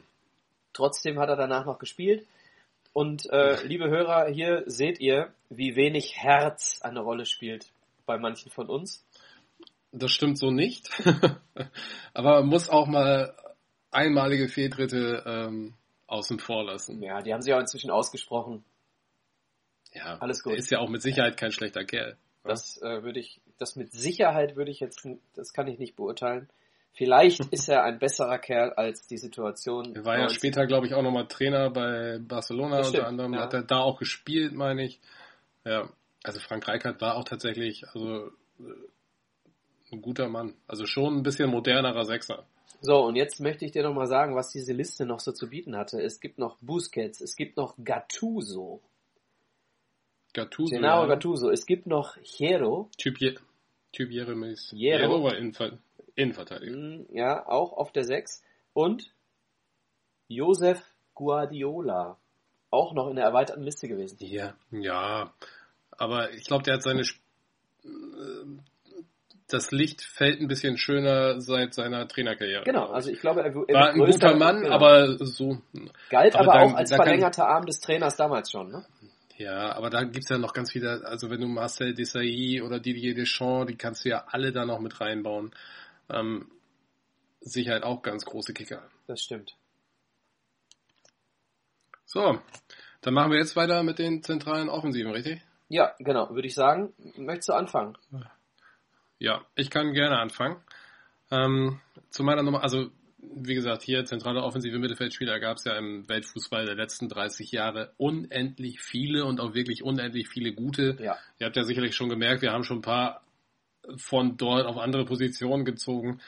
Trotzdem 0.74 1.18
hat 1.18 1.28
er 1.30 1.36
danach 1.36 1.64
noch 1.66 1.78
gespielt. 1.78 2.26
Und 2.98 3.30
äh, 3.30 3.64
liebe 3.64 3.88
Hörer, 3.88 4.26
hier 4.26 4.64
seht 4.66 4.98
ihr, 4.98 5.32
wie 5.50 5.76
wenig 5.76 6.16
Herz 6.16 6.80
eine 6.82 6.98
Rolle 6.98 7.26
spielt 7.26 7.70
bei 8.06 8.18
manchen 8.18 8.50
von 8.50 8.68
uns. 8.68 9.06
Das 9.92 10.10
stimmt 10.10 10.36
so 10.36 10.50
nicht. 10.50 10.90
Aber 12.12 12.40
man 12.40 12.48
muss 12.48 12.68
auch 12.68 12.88
mal 12.88 13.36
einmalige 13.92 14.48
Fehltritte 14.48 15.22
ähm, 15.24 15.74
außen 16.08 16.40
vor 16.40 16.64
lassen. 16.64 17.00
Ja, 17.00 17.22
die 17.22 17.32
haben 17.32 17.40
sich 17.40 17.54
auch 17.54 17.60
inzwischen 17.60 17.92
ausgesprochen. 17.92 18.64
Ja, 19.92 20.18
alles 20.18 20.42
gut. 20.42 20.54
Er 20.54 20.58
ist 20.58 20.72
ja 20.72 20.80
auch 20.80 20.88
mit 20.88 21.00
Sicherheit 21.00 21.36
kein 21.36 21.52
schlechter 21.52 21.84
Kerl. 21.84 22.16
Das 22.42 22.82
äh, 22.82 23.04
würde 23.04 23.20
ich, 23.20 23.40
das 23.58 23.76
mit 23.76 23.92
Sicherheit 23.92 24.56
würde 24.56 24.72
ich 24.72 24.80
jetzt, 24.80 25.06
das 25.36 25.52
kann 25.52 25.68
ich 25.68 25.78
nicht 25.78 25.94
beurteilen. 25.94 26.48
Vielleicht 26.98 27.40
ist 27.52 27.68
er 27.68 27.84
ein 27.84 28.00
besserer 28.00 28.38
Kerl 28.38 28.72
als 28.72 29.06
die 29.06 29.18
Situation. 29.18 29.94
Er 29.94 30.04
war 30.04 30.18
ja 30.18 30.28
später, 30.28 30.66
glaube 30.66 30.88
ich, 30.88 30.94
auch 30.94 31.02
nochmal 31.02 31.28
Trainer 31.28 31.70
bei 31.70 32.18
Barcelona 32.18 32.84
unter 32.84 33.06
anderem. 33.06 33.34
Ja. 33.34 33.42
Hat 33.42 33.54
er 33.54 33.62
da 33.62 33.78
auch 33.78 34.00
gespielt, 34.00 34.52
meine 34.52 34.84
ich. 34.84 35.00
Ja, 35.64 35.88
also 36.24 36.40
Frank 36.40 36.66
Reichardt 36.66 37.00
war 37.00 37.14
auch 37.14 37.22
tatsächlich, 37.22 37.86
also 37.86 38.32
äh, 38.58 39.92
ein 39.92 40.02
guter 40.02 40.28
Mann. 40.28 40.54
Also 40.66 40.86
schon 40.86 41.18
ein 41.18 41.22
bisschen 41.22 41.48
modernerer 41.50 42.04
Sechser. 42.04 42.44
So, 42.80 42.96
und 43.04 43.14
jetzt 43.14 43.38
möchte 43.40 43.64
ich 43.64 43.70
dir 43.70 43.84
noch 43.84 43.94
mal 43.94 44.06
sagen, 44.06 44.34
was 44.34 44.50
diese 44.50 44.72
Liste 44.72 45.06
noch 45.06 45.20
so 45.20 45.30
zu 45.30 45.50
bieten 45.50 45.76
hatte. 45.76 46.02
Es 46.02 46.20
gibt 46.20 46.38
noch 46.38 46.58
Busquets, 46.60 47.20
es 47.20 47.36
gibt 47.36 47.56
noch 47.56 47.76
Gattuso. 47.82 48.82
Gattuso. 50.32 50.74
Genau, 50.74 51.02
ja. 51.02 51.06
Gattuso. 51.06 51.50
Es 51.50 51.64
gibt 51.64 51.86
noch 51.86 52.16
Hierro. 52.22 52.90
Typ, 52.98 53.20
Je 53.20 53.36
typ 53.92 54.10
Jeremis. 54.10 54.70
Hierro 54.70 55.22
war 55.22 55.36
Innenver 55.36 55.78
Innenverteidiger. 56.18 56.76
Mm, 56.76 57.06
ja, 57.10 57.46
auch 57.46 57.72
auf 57.72 57.92
der 57.92 58.04
6. 58.04 58.42
Und 58.72 59.12
Josef 60.26 60.82
Guardiola. 61.14 62.18
Auch 62.70 62.92
noch 62.92 63.08
in 63.08 63.16
der 63.16 63.24
erweiterten 63.24 63.62
Liste 63.62 63.88
gewesen. 63.88 64.18
Ja, 64.20 64.54
ja. 64.70 65.32
Aber 65.90 66.32
ich 66.32 66.44
glaube, 66.44 66.64
der 66.64 66.74
hat 66.74 66.82
seine 66.82 67.02
das 69.48 69.70
Licht 69.70 70.02
fällt 70.02 70.40
ein 70.40 70.48
bisschen 70.48 70.76
schöner 70.76 71.40
seit 71.40 71.72
seiner 71.72 72.06
Trainerkarriere. 72.06 72.64
Genau, 72.64 72.90
also 72.90 73.10
ich 73.10 73.20
glaube, 73.20 73.42
er, 73.42 73.54
war 73.54 73.90
ein 73.90 73.98
guter 73.98 74.36
Mann, 74.36 74.62
genau. 74.62 74.74
aber 74.74 75.16
so. 75.24 75.58
Galt 76.10 76.36
aber, 76.36 76.52
aber 76.52 76.60
dann, 76.60 76.72
auch 76.72 76.76
als 76.76 76.94
verlängerter 76.94 77.48
Arm 77.48 77.64
des 77.64 77.80
Trainers 77.80 78.16
damals 78.16 78.50
schon, 78.50 78.70
ne? 78.70 78.84
Ja, 79.38 79.74
aber 79.74 79.88
da 79.88 80.02
gibt's 80.02 80.28
ja 80.28 80.36
noch 80.36 80.52
ganz 80.52 80.72
viele, 80.72 81.06
also 81.06 81.30
wenn 81.30 81.40
du 81.40 81.46
Marcel 81.46 81.94
Desailly 81.94 82.60
oder 82.60 82.80
Didier 82.80 83.14
Deschamps, 83.14 83.68
die 83.68 83.76
kannst 83.76 84.04
du 84.04 84.10
ja 84.10 84.24
alle 84.26 84.52
da 84.52 84.66
noch 84.66 84.80
mit 84.80 85.00
reinbauen. 85.00 85.52
Ähm, 86.10 86.50
Sicherheit 87.40 87.82
auch 87.82 88.02
ganz 88.02 88.24
große 88.24 88.52
Kicker. 88.52 88.88
Das 89.06 89.20
stimmt. 89.20 89.56
So, 92.04 92.40
dann 93.02 93.14
machen 93.14 93.30
wir 93.30 93.38
jetzt 93.38 93.56
weiter 93.56 93.82
mit 93.82 93.98
den 93.98 94.22
zentralen 94.22 94.68
Offensiven, 94.68 95.12
richtig? 95.12 95.42
Ja, 95.68 95.94
genau, 95.98 96.30
würde 96.30 96.48
ich 96.48 96.54
sagen. 96.54 96.94
Möchtest 97.16 97.50
du 97.50 97.52
anfangen? 97.52 97.96
Ja, 99.18 99.44
ich 99.54 99.70
kann 99.70 99.92
gerne 99.92 100.18
anfangen. 100.18 100.62
Ähm, 101.30 101.80
zu 102.10 102.22
meiner 102.22 102.42
Nummer, 102.42 102.62
also 102.62 102.90
wie 103.20 103.54
gesagt, 103.54 103.82
hier 103.82 104.04
zentrale 104.04 104.42
offensive 104.42 104.78
Mittelfeldspieler 104.78 105.40
gab 105.40 105.56
es 105.56 105.64
ja 105.64 105.76
im 105.76 106.08
Weltfußball 106.08 106.64
der 106.64 106.76
letzten 106.76 107.08
30 107.08 107.50
Jahre 107.50 107.92
unendlich 107.96 108.80
viele 108.80 109.24
und 109.24 109.40
auch 109.40 109.54
wirklich 109.54 109.82
unendlich 109.82 110.28
viele 110.28 110.52
gute. 110.54 110.96
Ja. 111.00 111.18
Ihr 111.38 111.46
habt 111.46 111.56
ja 111.56 111.64
sicherlich 111.64 111.94
schon 111.94 112.08
gemerkt, 112.08 112.42
wir 112.42 112.52
haben 112.52 112.64
schon 112.64 112.78
ein 112.78 112.82
paar 112.82 113.22
von 113.96 114.36
dort 114.36 114.66
auf 114.66 114.76
andere 114.76 115.04
Positionen 115.04 115.64
gezogen 115.64 116.20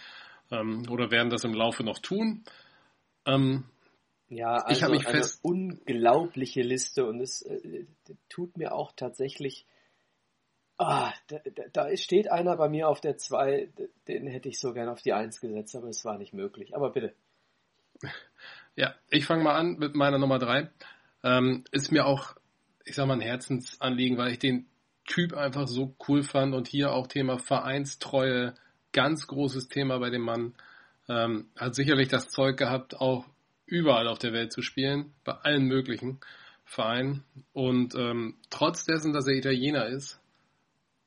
ähm, 0.50 0.84
oder 0.90 1.10
werden 1.10 1.30
das 1.30 1.44
im 1.44 1.54
Laufe 1.54 1.84
noch 1.84 1.98
tun. 1.98 2.44
Ähm, 3.26 3.64
ja, 4.28 4.54
also 4.54 4.72
ich 4.72 4.82
habe 4.82 4.92
mich 4.92 5.06
eine 5.06 5.18
fest 5.18 5.40
unglaubliche 5.42 6.62
Liste 6.62 7.06
und 7.06 7.20
es 7.20 7.42
äh, 7.42 7.86
tut 8.28 8.56
mir 8.56 8.72
auch 8.72 8.92
tatsächlich 8.92 9.66
Ah, 10.82 11.12
da, 11.26 11.40
da, 11.74 11.94
steht 11.98 12.30
einer 12.30 12.56
bei 12.56 12.70
mir 12.70 12.88
auf 12.88 13.02
der 13.02 13.18
2, 13.18 13.68
den 14.08 14.26
hätte 14.26 14.48
ich 14.48 14.58
so 14.58 14.72
gerne 14.72 14.90
auf 14.90 15.02
die 15.02 15.12
1 15.12 15.42
gesetzt, 15.42 15.76
aber 15.76 15.88
es 15.88 16.06
war 16.06 16.16
nicht 16.16 16.32
möglich. 16.32 16.74
Aber 16.74 16.90
bitte. 16.90 17.14
Ja, 18.76 18.94
ich 19.10 19.26
fange 19.26 19.44
mal 19.44 19.56
an 19.56 19.76
mit 19.78 19.94
meiner 19.94 20.16
Nummer 20.16 20.38
3. 20.38 20.70
Ähm, 21.22 21.64
ist 21.70 21.92
mir 21.92 22.06
auch, 22.06 22.34
ich 22.86 22.94
sag 22.94 23.06
mal, 23.06 23.12
ein 23.12 23.20
Herzensanliegen, 23.20 24.16
weil 24.16 24.32
ich 24.32 24.38
den 24.38 24.69
Typ 25.10 25.34
einfach 25.34 25.66
so 25.66 25.96
cool 26.06 26.22
fand 26.22 26.54
und 26.54 26.68
hier 26.68 26.92
auch 26.92 27.08
Thema 27.08 27.38
Vereinstreue, 27.38 28.54
ganz 28.92 29.26
großes 29.26 29.66
Thema 29.66 29.98
bei 29.98 30.08
dem 30.10 30.22
Mann. 30.22 30.54
Ähm, 31.08 31.48
hat 31.56 31.74
sicherlich 31.74 32.06
das 32.06 32.28
Zeug 32.28 32.56
gehabt, 32.56 33.00
auch 33.00 33.26
überall 33.66 34.06
auf 34.06 34.20
der 34.20 34.32
Welt 34.32 34.52
zu 34.52 34.62
spielen, 34.62 35.12
bei 35.24 35.32
allen 35.32 35.64
möglichen 35.64 36.20
Vereinen. 36.64 37.24
Und 37.52 37.96
ähm, 37.96 38.36
trotz 38.50 38.84
dessen, 38.84 39.12
dass 39.12 39.26
er 39.26 39.34
Italiener 39.34 39.86
ist, 39.86 40.20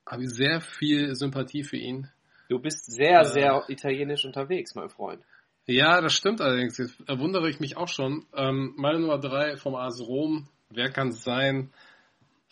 habe 0.06 0.24
ich 0.24 0.32
sehr 0.32 0.60
viel 0.60 1.16
Sympathie 1.16 1.64
für 1.64 1.78
ihn. 1.78 2.10
Du 2.50 2.60
bist 2.60 2.92
sehr, 2.92 3.22
äh, 3.22 3.26
sehr 3.26 3.64
italienisch 3.70 4.26
unterwegs, 4.26 4.76
mein 4.76 4.90
Freund. 4.90 5.24
Ja, 5.66 6.02
das 6.02 6.12
stimmt 6.12 6.42
allerdings. 6.42 6.78
Jetzt 6.78 7.00
wundere 7.08 7.50
ich 7.50 7.62
mich 7.62 7.78
auch 7.78 7.88
schon. 7.88 8.26
Ähm, 8.36 8.74
meine 8.76 9.00
Nummer 9.00 9.18
drei 9.18 9.56
vom 9.56 9.76
AS 9.76 10.02
Rom, 10.02 10.50
wer 10.70 10.92
kann 10.92 11.08
es 11.08 11.24
sein? 11.24 11.72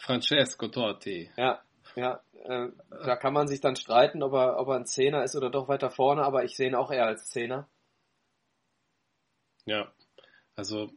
Francesco 0.02 0.68
Totti. 0.68 1.30
Ja, 1.38 1.62
ja. 1.96 2.22
Äh, 2.44 2.70
da 2.90 3.16
kann 3.16 3.34
man 3.34 3.48
sich 3.48 3.62
dann 3.62 3.76
streiten, 3.76 4.24
ob 4.24 4.34
er, 4.34 4.58
ob 4.58 4.70
er 4.70 4.76
ein 4.76 4.86
Zehner 4.86 5.24
ist 5.24 5.36
oder 5.36 5.52
doch 5.52 5.68
weiter 5.68 5.92
vorne, 5.92 6.24
aber 6.24 6.44
ich 6.44 6.56
sehe 6.56 6.68
ihn 6.68 6.76
auch 6.76 6.92
eher 6.92 7.06
als 7.06 7.30
Zehner. 7.30 7.70
Ja, 9.66 9.92
also 10.56 10.90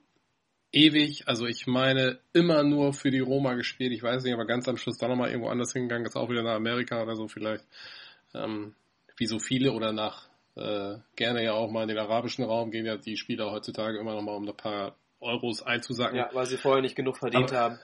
ewig, 0.72 1.28
also 1.28 1.44
ich 1.46 1.66
meine 1.66 2.18
immer 2.32 2.62
nur 2.62 2.94
für 2.94 3.10
die 3.10 3.20
Roma 3.20 3.54
gespielt. 3.54 3.92
Ich 3.92 4.02
weiß 4.02 4.24
nicht, 4.24 4.32
aber 4.32 4.46
ganz 4.46 4.66
am 4.68 4.78
Schluss 4.78 4.96
dann 4.96 5.10
nochmal 5.10 5.28
irgendwo 5.28 5.50
anders 5.50 5.74
hingegangen, 5.74 6.06
ist 6.06 6.16
auch 6.16 6.30
wieder 6.30 6.42
nach 6.42 6.54
Amerika 6.54 7.02
oder 7.02 7.14
so 7.14 7.28
vielleicht. 7.28 7.66
Ähm, 8.32 8.74
wie 9.18 9.26
so 9.26 9.38
viele 9.38 9.72
oder 9.72 9.92
nach 9.92 10.28
äh, 10.56 10.96
gerne 11.14 11.44
ja 11.44 11.52
auch 11.52 11.70
mal 11.70 11.82
in 11.82 11.88
den 11.88 11.98
arabischen 11.98 12.44
Raum 12.44 12.70
gehen 12.70 12.86
ja 12.86 12.96
die 12.96 13.18
Spieler 13.18 13.52
heutzutage 13.52 13.98
immer 13.98 14.14
nochmal 14.14 14.36
um 14.36 14.48
ein 14.48 14.56
paar 14.56 14.96
Euros 15.20 15.62
einzusacken. 15.62 16.16
Ja, 16.16 16.30
weil 16.32 16.46
sie 16.46 16.56
vorher 16.56 16.82
nicht 16.82 16.96
genug 16.96 17.18
verdient 17.18 17.52
aber, 17.52 17.60
haben. 17.60 17.78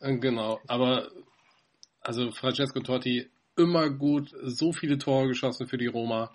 Genau, 0.00 0.60
aber 0.66 1.10
also 2.00 2.30
Francesco 2.30 2.80
Totti 2.80 3.30
immer 3.56 3.90
gut, 3.90 4.32
so 4.42 4.72
viele 4.72 4.98
Tore 4.98 5.28
geschossen 5.28 5.66
für 5.66 5.78
die 5.78 5.86
Roma. 5.86 6.32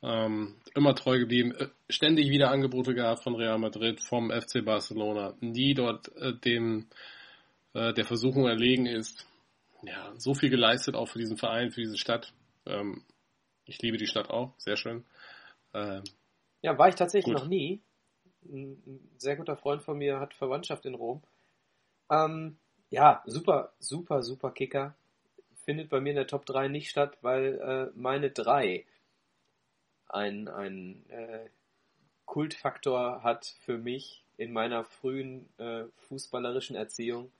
Ähm, 0.00 0.54
immer 0.76 0.94
treu 0.94 1.18
geblieben, 1.18 1.52
äh, 1.56 1.68
ständig 1.88 2.30
wieder 2.30 2.52
Angebote 2.52 2.94
gehabt 2.94 3.24
von 3.24 3.34
Real 3.34 3.58
Madrid, 3.58 4.00
vom 4.00 4.30
FC 4.30 4.64
Barcelona, 4.64 5.34
nie 5.40 5.74
dort 5.74 6.14
äh, 6.16 6.34
dem 6.34 6.86
äh, 7.74 7.92
der 7.92 8.04
Versuchung 8.04 8.46
erlegen 8.46 8.86
ist. 8.86 9.26
Ja, 9.82 10.12
so 10.16 10.34
viel 10.34 10.50
geleistet 10.50 10.94
auch 10.94 11.08
für 11.08 11.18
diesen 11.18 11.36
Verein, 11.36 11.72
für 11.72 11.80
diese 11.80 11.98
Stadt. 11.98 12.32
Ähm, 12.64 13.02
ich 13.64 13.82
liebe 13.82 13.96
die 13.96 14.06
Stadt 14.06 14.30
auch, 14.30 14.54
sehr 14.58 14.76
schön. 14.76 15.04
Ähm, 15.74 16.04
ja, 16.62 16.78
war 16.78 16.88
ich 16.88 16.94
tatsächlich 16.94 17.34
gut. 17.34 17.42
noch 17.42 17.48
nie. 17.48 17.80
Ein 18.44 19.00
sehr 19.16 19.36
guter 19.36 19.56
Freund 19.56 19.82
von 19.82 19.98
mir 19.98 20.20
hat 20.20 20.32
Verwandtschaft 20.32 20.86
in 20.86 20.94
Rom. 20.94 21.22
Ähm, 22.08 22.58
ja, 22.90 23.22
super, 23.26 23.72
super, 23.78 24.22
super 24.22 24.50
Kicker. 24.50 24.94
Findet 25.64 25.90
bei 25.90 26.00
mir 26.00 26.10
in 26.10 26.16
der 26.16 26.26
Top 26.26 26.46
3 26.46 26.68
nicht 26.68 26.90
statt, 26.90 27.18
weil 27.20 27.60
äh, 27.60 27.98
meine 27.98 28.30
drei 28.30 28.86
ein, 30.08 30.48
ein 30.48 31.04
äh, 31.10 31.48
Kultfaktor 32.24 33.22
hat 33.22 33.54
für 33.64 33.78
mich 33.78 34.24
in 34.36 34.52
meiner 34.52 34.84
frühen 34.84 35.48
äh, 35.58 35.84
fußballerischen 36.08 36.76
Erziehung, 36.76 37.30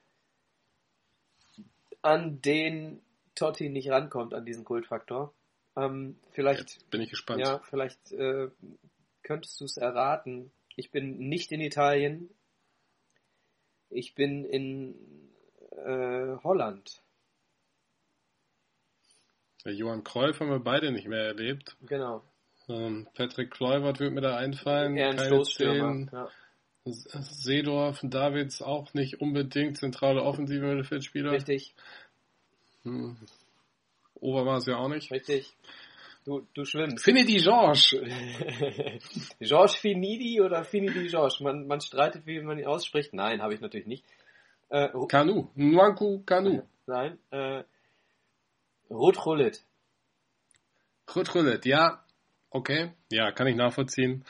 an 2.03 2.41
den 2.43 3.01
Totti 3.35 3.69
nicht 3.69 3.91
rankommt, 3.91 4.35
an 4.35 4.45
diesen 4.45 4.65
Kultfaktor. 4.65 5.33
Ähm, 5.77 6.19
vielleicht 6.33 6.61
Jetzt 6.61 6.91
bin 6.91 7.01
ich 7.01 7.11
gespannt. 7.11 7.41
Ja, 7.41 7.61
vielleicht 7.61 8.13
äh, 8.13 8.49
könntest 9.23 9.61
du 9.61 9.65
es 9.65 9.77
erraten. 9.77 10.51
Ich 10.77 10.91
bin 10.91 11.19
nicht 11.29 11.53
in 11.53 11.61
Italien. 11.61 12.31
Ich 13.91 14.15
bin 14.15 14.45
in 14.45 15.28
äh, 15.85 16.37
Holland. 16.43 17.03
Der 19.65 19.75
Johann 19.75 20.05
Cruyff 20.05 20.41
haben 20.41 20.51
wir 20.51 20.61
beide 20.61 20.93
nicht 20.93 21.09
mehr 21.09 21.25
erlebt. 21.25 21.77
Genau. 21.83 22.23
Ähm, 22.69 23.09
Patrick 23.15 23.51
Kluivert 23.51 23.99
wird 24.01 24.13
mir 24.13 24.21
da 24.21 24.37
einfallen. 24.37 24.97
Eher 24.97 25.11
ein 25.11 25.19
Stoßstürmer. 25.19 26.07
Ja. 26.13 26.29
Seedorf, 26.85 28.01
Davids 28.03 28.63
auch 28.63 28.95
nicht 28.95 29.21
unbedingt 29.21 29.77
zentrale 29.77 30.23
offensive 30.23 30.65
Mittelfeldspieler. 30.65 31.33
Richtig. 31.33 31.75
Hm. 32.83 33.17
Overmars 34.21 34.67
ja 34.67 34.77
auch 34.77 34.89
nicht. 34.89 35.11
Richtig. 35.11 35.55
Du, 36.25 36.47
du 36.55 36.65
schwimmst. 36.65 37.05
Finidi 37.05 37.37
Georges. 37.37 37.91
Georges 39.41 39.77
Finidi 39.77 40.41
oder 40.41 40.65
Finidi 40.65 41.09
Georges? 41.09 41.41
Man, 41.41 41.67
man 41.67 41.81
streitet, 41.81 42.27
wie 42.27 42.41
man 42.41 42.59
ihn 42.59 42.67
ausspricht. 42.67 43.15
Nein, 43.15 43.43
habe 43.43 43.55
ich 43.55 43.61
natürlich 43.61 43.87
nicht. 43.87 44.05
Äh, 44.69 44.89
Kanu. 45.09 45.49
Nwanku 45.55 46.23
Kanu. 46.25 46.63
Nein. 46.87 47.19
Äh, 47.31 47.65
Ruth 48.91 49.25
Rullet. 49.27 49.65
Ruth 51.15 51.35
Rullet, 51.35 51.65
ja. 51.67 52.05
Okay, 52.51 52.93
ja, 53.11 53.31
kann 53.33 53.47
ich 53.47 53.57
nachvollziehen. 53.57 54.25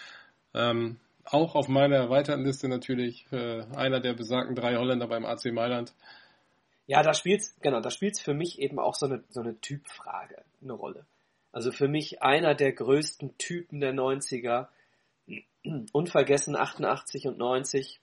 Ähm, 0.55 0.99
auch 1.25 1.55
auf 1.55 1.69
meiner 1.69 1.97
erweiterten 1.97 2.45
Liste 2.45 2.69
natürlich 2.69 3.27
äh, 3.33 3.63
einer 3.77 4.01
der 4.01 4.15
besagten 4.15 4.57
drei 4.57 4.77
Holländer 4.77 5.07
beim 5.07 5.25
AC 5.25 5.53
Mailand. 5.53 5.95
Ja, 6.87 7.03
da 7.03 7.13
spielt's, 7.13 7.55
genau, 7.61 7.81
da 7.81 7.91
spielt's 7.91 8.21
für 8.21 8.35
mich 8.35 8.59
eben 8.59 8.79
auch 8.79 8.95
so 8.95 9.07
eine, 9.07 9.23
so 9.29 9.41
eine 9.41 9.61
Typfrage 9.61 10.43
eine 10.63 10.73
Rolle. 10.73 11.07
Also 11.53 11.71
für 11.71 11.89
mich 11.89 12.23
einer 12.23 12.55
der 12.55 12.73
größten 12.73 13.37
Typen 13.39 13.81
der 13.81 13.93
90er. 13.93 14.69
Unvergessen 15.93 16.57
88 16.57 17.27
und 17.27 17.39
90. 17.39 18.01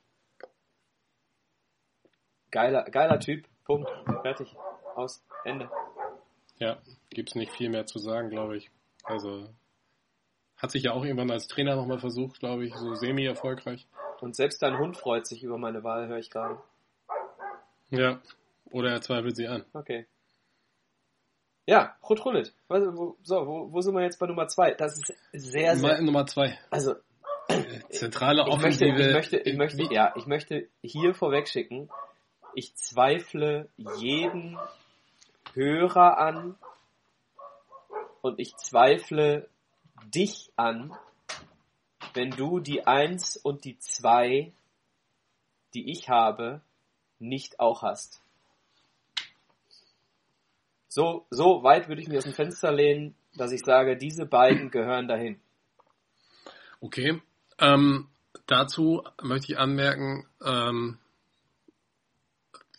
Geiler, 2.55 2.83
geiler 2.85 3.19
Typ. 3.19 3.45
Punkt. 3.65 3.91
Fertig. 4.21 4.55
Aus. 4.95 5.21
Ende. 5.43 5.69
Ja, 6.57 6.77
gibt's 7.09 7.35
nicht 7.35 7.51
viel 7.51 7.69
mehr 7.69 7.85
zu 7.85 7.99
sagen, 7.99 8.29
glaube 8.29 8.55
ich. 8.55 8.71
Also 9.03 9.49
hat 10.55 10.71
sich 10.71 10.83
ja 10.83 10.93
auch 10.93 11.03
irgendwann 11.03 11.31
als 11.31 11.47
Trainer 11.47 11.75
nochmal 11.75 11.99
versucht, 11.99 12.39
glaube 12.39 12.65
ich, 12.65 12.73
so 12.73 12.95
semi-erfolgreich. 12.95 13.85
Und 14.21 14.37
selbst 14.37 14.63
dein 14.63 14.77
Hund 14.77 14.95
freut 14.95 15.27
sich 15.27 15.43
über 15.43 15.57
meine 15.57 15.83
Wahl, 15.83 16.07
höre 16.07 16.17
ich 16.17 16.29
gerade. 16.29 16.57
Ja, 17.89 18.21
oder 18.71 18.89
er 18.91 19.01
zweifelt 19.01 19.35
sie 19.35 19.49
an. 19.49 19.65
Okay. 19.73 20.07
Ja, 21.65 21.97
Rot 22.09 22.23
Rullet. 22.23 22.53
So, 22.69 23.47
wo, 23.47 23.73
wo 23.73 23.81
sind 23.81 23.95
wir 23.95 24.03
jetzt 24.03 24.17
bei 24.17 24.27
Nummer 24.27 24.47
zwei? 24.47 24.71
Das 24.75 24.93
ist 24.93 25.13
sehr, 25.33 25.75
sehr. 25.75 26.01
Nummer 26.01 26.25
zwei. 26.25 26.57
Also. 26.69 26.95
Zentrale 27.89 28.43
ich 28.43 28.47
Offensive. 28.47 28.93
Möchte, 28.93 29.39
ich 29.39 29.57
möchte, 29.57 29.77
ich 29.81 29.81
möchte, 29.81 29.93
ja, 29.93 30.13
ich 30.15 30.25
möchte 30.25 30.69
hier 30.81 31.13
vorweg 31.13 31.49
schicken, 31.49 31.89
ich 32.55 32.75
zweifle 32.75 33.69
jeden 33.97 34.57
Hörer 35.53 36.17
an 36.17 36.57
und 38.21 38.39
ich 38.39 38.55
zweifle 38.57 39.49
dich 40.13 40.51
an, 40.55 40.97
wenn 42.13 42.31
du 42.31 42.59
die 42.59 42.87
Eins 42.87 43.37
und 43.37 43.65
die 43.65 43.77
Zwei, 43.79 44.53
die 45.73 45.91
ich 45.91 46.09
habe, 46.09 46.61
nicht 47.19 47.59
auch 47.59 47.81
hast. 47.81 48.21
So, 50.87 51.25
so 51.29 51.63
weit 51.63 51.89
würde 51.89 52.01
ich 52.01 52.07
mir 52.07 52.17
aus 52.17 52.23
dem 52.23 52.33
Fenster 52.33 52.71
lehnen, 52.71 53.15
dass 53.35 53.51
ich 53.51 53.61
sage, 53.61 53.97
diese 53.97 54.25
beiden 54.25 54.71
gehören 54.71 55.09
dahin. 55.09 55.41
Okay. 56.79 57.21
Ähm, 57.59 58.07
dazu 58.47 59.03
möchte 59.21 59.51
ich 59.51 59.59
anmerken, 59.59 60.25
ähm, 60.43 60.99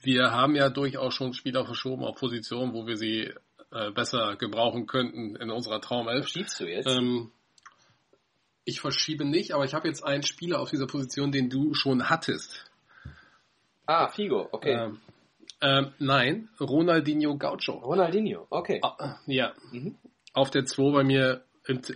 wir 0.06 0.30
haben 0.30 0.54
ja 0.54 0.70
durchaus 0.70 1.14
schon 1.14 1.34
Spieler 1.34 1.66
verschoben 1.66 2.04
auf 2.04 2.16
Positionen, 2.16 2.72
wo 2.72 2.86
wir 2.86 2.96
sie 2.96 3.32
äh, 3.72 3.90
besser 3.90 4.36
gebrauchen 4.36 4.86
könnten 4.86 5.36
in 5.36 5.50
unserer 5.50 5.80
Traumelf. 5.80 6.28
Schiebst 6.28 6.60
du 6.60 6.64
jetzt? 6.64 6.86
Ähm, 6.86 7.32
ich 8.64 8.80
verschiebe 8.80 9.24
nicht, 9.24 9.52
aber 9.52 9.64
ich 9.64 9.74
habe 9.74 9.88
jetzt 9.88 10.04
einen 10.04 10.22
Spieler 10.22 10.60
auf 10.60 10.70
dieser 10.70 10.86
Position, 10.86 11.32
den 11.32 11.50
du 11.50 11.74
schon 11.74 12.08
hattest. 12.08 12.70
Ah, 13.84 14.08
Figo, 14.08 14.48
okay. 14.52 14.72
Ähm, 14.72 15.00
ähm, 15.60 15.92
nein, 15.98 16.48
Ronaldinho 16.60 17.36
Gaucho. 17.36 17.72
Ronaldinho, 17.72 18.46
okay. 18.50 18.80
Ah, 18.82 19.18
ja. 19.26 19.54
Mhm. 19.72 19.96
Auf 20.32 20.50
der 20.50 20.66
2 20.66 20.92
bei 20.92 21.04
mir, 21.04 21.44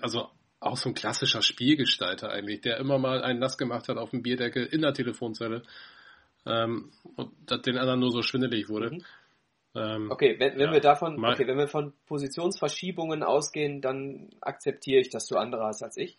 also 0.01 0.31
auch 0.59 0.77
so 0.77 0.89
ein 0.89 0.95
klassischer 0.95 1.43
Spielgestalter 1.43 2.31
eigentlich, 2.31 2.61
der 2.61 2.79
immer 2.79 2.99
mal 2.99 3.23
einen 3.23 3.39
nass 3.39 3.57
gemacht 3.57 3.89
hat 3.89 3.99
auf 3.99 4.11
dem 4.11 4.23
Bierdeckel 4.23 4.67
in 4.67 4.83
der 4.83 4.95
Telefonzelle 4.95 5.63
ähm, 6.47 6.91
und 7.17 7.33
das 7.47 7.63
den 7.63 7.79
anderen 7.79 8.01
nur 8.01 8.11
so 8.11 8.23
schwindelig 8.23 8.69
wurde. 8.69 8.91
Mhm. 8.91 9.05
Ähm, 9.75 10.11
okay, 10.11 10.37
wenn, 10.39 10.55
wenn 10.55 10.69
ja, 10.69 10.73
wir 10.73 10.81
davon, 10.81 11.25
okay, 11.25 11.47
wenn 11.47 11.59
wir 11.59 11.69
von 11.69 11.93
Positionsverschiebungen 12.07 13.23
ausgehen, 13.23 13.81
dann 13.81 14.31
akzeptiere 14.41 15.01
ich, 15.01 15.11
dass 15.11 15.27
du 15.27 15.37
andere 15.37 15.65
hast 15.65 15.83
als 15.83 15.97
ich. 15.97 16.17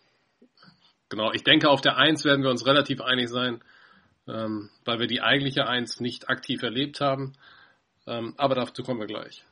Genau, 1.10 1.32
ich 1.32 1.44
denke, 1.44 1.68
auf 1.68 1.82
der 1.82 1.98
1 1.98 2.24
werden 2.24 2.42
wir 2.42 2.50
uns 2.50 2.66
relativ 2.66 3.02
einig 3.02 3.28
sein 3.28 3.62
ähm, 4.28 4.70
weil 4.84 5.00
wir 5.00 5.06
die 5.06 5.20
eigentliche 5.20 5.66
Eins 5.66 6.00
nicht 6.00 6.28
aktiv 6.28 6.62
erlebt 6.62 7.00
haben. 7.00 7.32
Ähm, 8.06 8.34
aber 8.36 8.54
dazu 8.54 8.82
kommen 8.82 9.00
wir 9.00 9.06
gleich. 9.06 9.44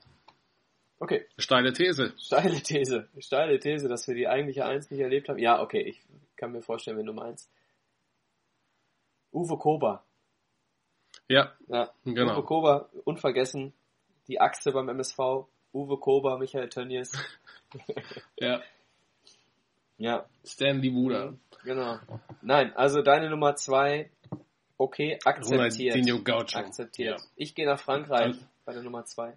Okay. 0.99 1.27
Steile 1.39 1.73
These. 1.73 2.15
Steile 2.19 2.61
These. 2.63 3.09
Steile 3.19 3.59
These, 3.59 3.89
dass 3.89 4.07
wir 4.07 4.15
die 4.15 4.29
eigentliche 4.29 4.67
Eins 4.67 4.91
nicht 4.91 5.01
erlebt 5.01 5.29
haben. 5.29 5.39
Ja, 5.39 5.63
okay, 5.63 5.81
ich 5.81 6.01
kann 6.37 6.53
mir 6.53 6.63
vorstellen, 6.63 6.99
wenn 6.99 7.07
du 7.07 7.13
meinst. 7.13 7.51
Uwe 9.33 9.57
Kober. 9.57 10.05
Ja, 11.31 11.53
ja. 11.69 11.91
genau. 12.05 12.35
Uwe 12.35 12.43
Kober, 12.45 12.89
unvergessen. 13.05 13.73
Die 14.29 14.41
Achse 14.41 14.73
beim 14.73 14.89
MSV. 14.89 15.47
Uwe 15.73 15.99
Kober, 15.99 16.39
Michael 16.39 16.69
Tönnies. 16.69 17.13
ja. 18.37 18.61
Ja. 19.97 20.27
Stanley 20.45 20.93
Wuder. 20.93 21.35
Genau. 21.63 21.99
Nein, 22.43 22.75
also 22.75 23.03
deine 23.03 23.31
Nummer 23.31 23.55
zwei 23.55 24.11
Okay, 24.81 25.19
akzeptiert. 25.27 25.95
Ronaldinho 25.95 26.23
Gaucho. 26.23 26.59
Akzeptiert. 26.59 27.21
Ja. 27.21 27.27
Ich 27.37 27.55
gehe 27.55 27.67
nach 27.67 27.79
Frankreich 27.79 28.29
also, 28.29 28.41
bei 28.65 28.73
der 28.73 28.83
Nummer 28.83 29.05
2. 29.05 29.37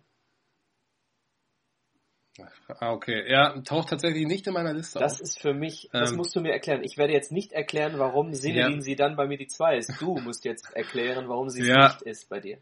Ah, 2.80 2.92
okay. 2.92 3.30
Ja, 3.32 3.60
taucht 3.62 3.90
tatsächlich 3.90 4.26
nicht 4.26 4.48
in 4.48 4.54
meiner 4.54 4.74
Liste 4.74 5.00
Das 5.00 5.16
auf. 5.16 5.22
ist 5.22 5.40
für 5.40 5.54
mich, 5.54 5.90
das 5.92 6.12
ähm, 6.12 6.18
musst 6.18 6.36
du 6.36 6.42
mir 6.42 6.52
erklären. 6.52 6.84
Ich 6.84 6.98
werde 6.98 7.14
jetzt 7.14 7.32
nicht 7.32 7.52
erklären, 7.52 8.00
warum 8.00 8.34
Sinedin 8.34 8.76
ja. 8.76 8.82
sie 8.82 8.96
dann 8.96 9.16
bei 9.16 9.28
mir 9.28 9.38
die 9.38 9.48
2 9.48 9.78
ist. 9.78 10.02
Du 10.02 10.18
musst 10.18 10.44
jetzt 10.46 10.74
erklären, 10.74 11.30
warum 11.30 11.50
sie 11.50 11.62
es 11.62 11.68
ja. 11.68 11.88
nicht 11.90 12.02
ist 12.02 12.30
bei 12.30 12.40
dir. 12.40 12.58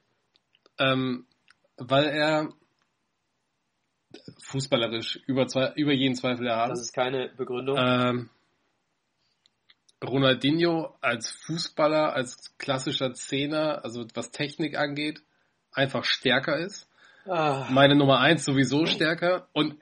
Ähm, 0.77 1.25
weil 1.77 2.05
er 2.05 2.53
fußballerisch 4.43 5.21
über, 5.25 5.47
zwei, 5.47 5.71
über 5.75 5.93
jeden 5.93 6.15
Zweifel 6.15 6.47
erhaben. 6.47 6.71
Das 6.71 6.81
ist 6.81 6.93
keine 6.93 7.29
Begründung. 7.29 7.77
Ähm, 7.79 8.29
Ronaldinho 10.03 10.97
als 10.99 11.31
Fußballer, 11.31 12.13
als 12.13 12.57
klassischer 12.57 13.13
Zehner, 13.13 13.85
also 13.85 14.05
was 14.13 14.31
Technik 14.31 14.77
angeht, 14.77 15.21
einfach 15.71 16.03
stärker 16.03 16.57
ist. 16.57 16.89
Ah. 17.27 17.67
Meine 17.69 17.95
Nummer 17.95 18.19
eins 18.19 18.45
sowieso 18.45 18.85
stärker 18.85 19.47
und 19.53 19.75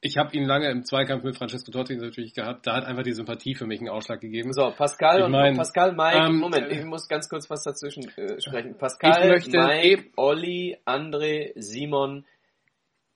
ich 0.00 0.16
habe 0.16 0.36
ihn 0.36 0.44
lange 0.44 0.68
im 0.68 0.84
Zweikampf 0.84 1.22
mit 1.22 1.36
Francesco 1.36 1.70
Totti 1.70 1.96
natürlich 1.96 2.34
gehabt. 2.34 2.66
Da 2.66 2.74
hat 2.74 2.84
einfach 2.84 3.04
die 3.04 3.12
Sympathie 3.12 3.54
für 3.54 3.66
mich 3.66 3.78
einen 3.78 3.88
Ausschlag 3.88 4.20
gegeben. 4.20 4.52
So, 4.52 4.70
Pascal 4.72 5.20
ich 5.22 5.28
mein, 5.28 5.50
und 5.52 5.58
Pascal, 5.58 5.92
Mike, 5.92 6.18
ähm, 6.18 6.38
Moment, 6.38 6.72
ich 6.72 6.84
muss 6.84 7.08
ganz 7.08 7.28
kurz 7.28 7.48
was 7.48 7.62
dazwischen 7.62 8.08
äh, 8.16 8.40
sprechen. 8.40 8.76
Pascal, 8.76 9.38
Mike, 9.46 10.10
Olli, 10.16 10.76
André, 10.84 11.52
Simon, 11.54 12.26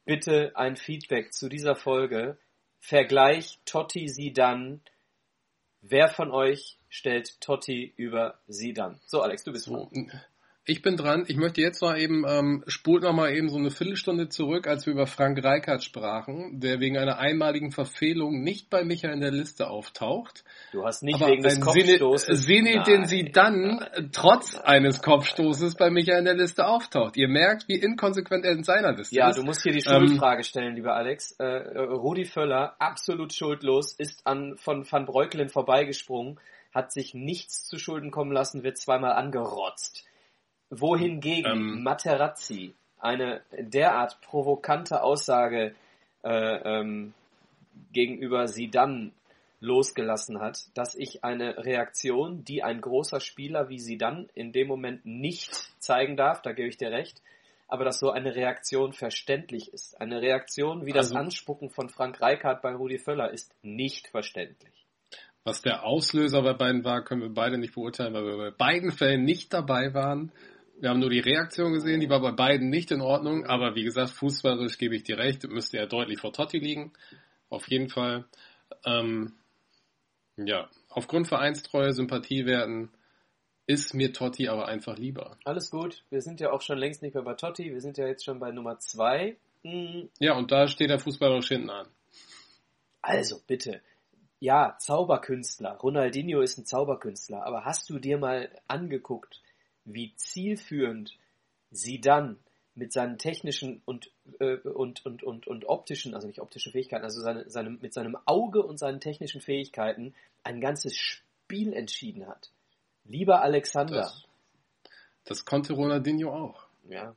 bitte 0.05 0.53
ein 0.55 0.77
Feedback 0.77 1.33
zu 1.33 1.49
dieser 1.49 1.75
Folge. 1.75 2.39
Vergleich 2.79 3.59
Totti 3.65 4.09
sie 4.09 4.33
dann 4.33 4.81
Wer 5.89 6.09
von 6.09 6.33
euch 6.33 6.79
stellt 6.89 7.41
Totti 7.41 7.93
über 7.97 8.41
sie 8.49 8.73
dann? 8.73 8.99
So, 9.07 9.23
Alex, 9.23 9.45
du 9.45 9.53
bist 9.53 9.69
dran. 9.69 10.11
Ich 10.69 10.83
bin 10.83 10.97
dran. 10.97 11.25
Ich 11.29 11.37
möchte 11.37 11.61
jetzt 11.61 11.81
mal 11.81 11.97
eben, 11.97 12.25
ähm, 12.29 12.65
spult 12.67 13.05
noch 13.05 13.13
mal 13.13 13.33
eben 13.33 13.49
so 13.49 13.57
eine 13.57 13.71
Viertelstunde 13.71 14.29
zurück, 14.29 14.67
als 14.67 14.85
wir 14.85 14.95
über 14.95 15.07
Frank 15.07 15.43
Reichardt 15.43 15.85
sprachen, 15.85 16.59
der 16.59 16.81
wegen 16.81 16.99
einer 16.99 17.19
einmaligen 17.19 17.71
Verfehlung 17.71 18.43
nicht 18.43 18.69
bei 18.69 18.83
Micha 18.83 19.09
in 19.11 19.21
der 19.21 19.31
Liste 19.31 19.71
auftaucht. 19.71 20.43
Du 20.73 20.85
hast 20.85 21.05
nicht 21.05 21.21
wegen 21.21 21.45
des 21.45 21.61
Kopfstoßes. 21.61 22.45
Sene, 22.45 22.83
den 22.83 23.05
sie 23.05 23.31
dann 23.31 23.87
trotz 24.11 24.57
eines 24.57 25.03
Kopfstoßes 25.03 25.77
bei 25.77 25.89
Micha 25.89 26.19
in 26.19 26.25
der 26.25 26.35
Liste 26.35 26.67
auftaucht. 26.67 27.17
Ihr 27.17 27.29
merkt, 27.29 27.69
wie 27.69 27.77
inkonsequent 27.77 28.45
er 28.45 28.51
in 28.51 28.65
seiner 28.65 28.91
Liste 28.91 29.15
ja, 29.15 29.31
ist. 29.31 29.37
Ja, 29.37 29.43
du 29.43 29.47
musst 29.47 29.63
hier 29.63 29.73
die 29.73 29.83
Schuldfrage 29.83 30.39
ähm, 30.39 30.43
stellen, 30.43 30.75
lieber 30.75 30.97
Alex. 30.97 31.31
Äh, 31.39 31.45
Rudi 31.79 32.25
Völler, 32.25 32.75
absolut 32.81 33.33
schuldlos, 33.33 33.93
ist 33.93 34.27
an 34.27 34.57
von 34.57 34.85
Van 34.91 35.07
Breukelen 35.07 35.49
vorbeigesprungen, 35.49 36.41
hat 36.75 36.91
sich 36.93 37.15
nichts 37.15 37.69
zu 37.69 37.79
Schulden 37.79 38.11
kommen 38.11 38.33
lassen, 38.33 38.65
wird 38.65 38.79
zweimal 38.79 39.13
angerotzt 39.13 40.05
wohingegen 40.71 41.51
ähm, 41.51 41.83
Materazzi 41.83 42.75
eine 42.99 43.43
derart 43.53 44.21
provokante 44.21 45.03
Aussage 45.03 45.75
äh, 46.25 46.31
ähm, 46.81 47.15
gegenüber 47.93 48.49
sie 48.49 48.71
dann 48.71 49.13
losgelassen 49.61 50.41
hat, 50.41 50.67
dass 50.75 50.95
ich 50.95 51.25
eine 51.25 51.65
Reaktion, 51.65 52.45
die 52.45 52.63
ein 52.63 52.81
großer 52.81 53.21
Spieler 53.21 53.69
wie 53.69 53.79
sie 53.79 53.97
dann 53.97 54.29
in 54.35 54.53
dem 54.53 54.69
Moment 54.69 55.07
nicht 55.07 55.51
zeigen 55.79 56.17
darf, 56.17 56.43
da 56.43 56.53
gebe 56.53 56.69
ich 56.69 56.77
dir 56.77 56.91
recht, 56.91 57.23
aber 57.69 57.85
dass 57.85 57.99
so 57.99 58.11
eine 58.11 58.35
Reaktion 58.35 58.93
verständlich 58.93 59.73
ist. 59.73 60.01
Eine 60.01 60.21
Reaktion 60.21 60.87
wie 60.87 60.93
das 60.93 61.07
also, 61.07 61.17
Anspucken 61.17 61.71
von 61.71 61.89
Frank 61.89 62.21
Reichardt 62.21 62.63
bei 62.63 62.75
Rudi 62.75 62.99
Völler 62.99 63.31
ist 63.31 63.53
nicht 63.63 64.09
verständlich. 64.09 64.87
Was 65.45 65.63
der 65.63 65.85
Auslöser 65.85 66.43
bei 66.43 66.55
beiden 66.55 66.85
war, 66.85 67.05
können 67.05 67.23
wir 67.23 67.33
beide 67.33 67.57
nicht 67.57 67.75
beurteilen, 67.75 68.15
weil 68.15 68.25
wir 68.25 68.37
bei 68.37 68.51
beiden 68.51 68.91
Fällen 68.91 69.25
nicht 69.25 69.53
dabei 69.55 69.95
waren. 69.95 70.33
Wir 70.79 70.91
haben 70.91 71.01
nur 71.01 71.11
die 71.11 71.21
Reaktion 71.21 71.73
gesehen, 71.73 72.01
die 72.01 72.11
war 72.11 72.21
bei 72.21 72.33
beiden 72.33 72.69
nicht 72.69 72.91
in 72.91 73.01
Ordnung, 73.01 73.47
aber 73.47 73.75
wie 73.75 73.85
gesagt, 73.85 74.11
fußballerisch 74.11 74.79
gebe 74.79 74.95
ich 74.95 75.05
dir 75.05 75.19
recht, 75.19 75.49
müsste 75.49 75.79
er 75.79 75.87
deutlich 75.87 76.21
vor 76.21 76.33
Totti 76.33 76.59
liegen. 76.59 76.93
Auf 77.49 77.69
jeden 77.69 77.89
Fall. 77.89 78.25
Ähm, 78.85 79.33
ja, 80.37 80.69
aufgrund 80.91 81.29
Vereinstreue, 81.29 81.93
Sympathiewerten 81.93 82.91
ist 83.67 83.95
mir 83.95 84.13
Totti 84.13 84.49
aber 84.49 84.69
einfach 84.69 84.99
lieber. 84.99 85.39
Alles 85.45 85.71
gut, 85.71 86.05
wir 86.11 86.21
sind 86.21 86.41
ja 86.41 86.53
auch 86.53 86.61
schon 86.61 86.79
längst 86.79 87.03
nicht 87.03 87.15
mehr 87.15 87.25
bei 87.25 87.35
Totti, 87.35 87.73
wir 87.73 87.81
sind 87.81 87.97
ja 87.97 88.07
jetzt 88.07 88.25
schon 88.25 88.39
bei 88.39 88.51
Nummer 88.51 88.79
zwei. 88.79 89.37
Mhm. 89.63 90.11
Ja, 90.19 90.37
und 90.37 90.53
da 90.53 90.69
steht 90.69 90.91
der 90.91 90.99
fußballerisch 90.99 91.49
hinten 91.49 91.71
an. 91.71 91.89
Also 93.01 93.41
bitte, 93.47 93.81
ja, 94.39 94.77
Zauberkünstler. 94.79 95.73
Ronaldinho 95.77 96.41
ist 96.41 96.59
ein 96.59 96.67
Zauberkünstler. 96.67 97.45
Aber 97.45 97.65
hast 97.65 97.89
du 97.89 97.99
dir 97.99 98.19
mal 98.19 98.51
angeguckt, 98.69 99.41
wie 99.87 100.15
zielführend 100.17 101.17
sie 101.71 102.01
dann 102.01 102.39
mit 102.75 102.93
seinen 102.93 103.17
technischen 103.17 103.81
und, 103.87 104.11
äh, 104.39 104.57
und, 104.57 105.05
und, 105.07 105.23
und, 105.23 105.47
und 105.47 105.65
optischen, 105.65 106.15
also 106.15 106.27
nicht 106.27 106.41
optische 106.41 106.71
Fähigkeiten, 106.71 107.05
also 107.05 107.23
seine, 107.23 107.49
seine, 107.49 107.71
mit 107.71 107.95
seinem 107.95 108.19
Auge 108.27 108.63
und 108.63 108.79
seinen 108.79 109.01
technischen 109.01 109.41
Fähigkeiten 109.41 110.15
ein 110.45 110.61
ganzes 110.61 110.95
Spiel 110.95 111.73
entschieden 111.73 112.27
hat. 112.27 112.51
Lieber 113.05 113.41
Alexander. 113.41 114.03
Das, 114.03 114.25
das 115.25 115.45
konnte 115.45 115.73
Ronaldinho 115.73 116.31
auch. 116.31 116.67
Ja. 116.89 117.17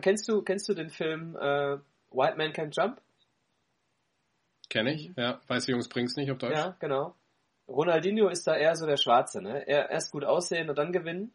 Kennst 0.00 0.28
du, 0.28 0.42
kennst 0.42 0.68
du 0.68 0.74
den 0.74 0.90
Film 0.90 1.36
äh, 1.36 1.78
White 2.10 2.36
Man 2.36 2.52
Can 2.52 2.70
Jump? 2.70 3.00
Kenne 4.68 4.94
ich, 4.94 5.10
ja. 5.16 5.40
Weiße 5.46 5.70
Jungs 5.70 5.88
bringt's 5.88 6.16
nicht 6.16 6.30
auf 6.30 6.38
Deutsch. 6.38 6.56
Ja, 6.56 6.76
genau. 6.78 7.14
Ronaldinho 7.68 8.28
ist 8.28 8.46
da 8.46 8.56
eher 8.56 8.74
so 8.76 8.86
der 8.86 8.96
Schwarze, 8.96 9.42
ne? 9.42 9.66
Er 9.66 9.90
erst 9.90 10.10
gut 10.12 10.24
aussehen 10.24 10.70
und 10.70 10.76
dann 10.78 10.92
gewinnen. 10.92 11.32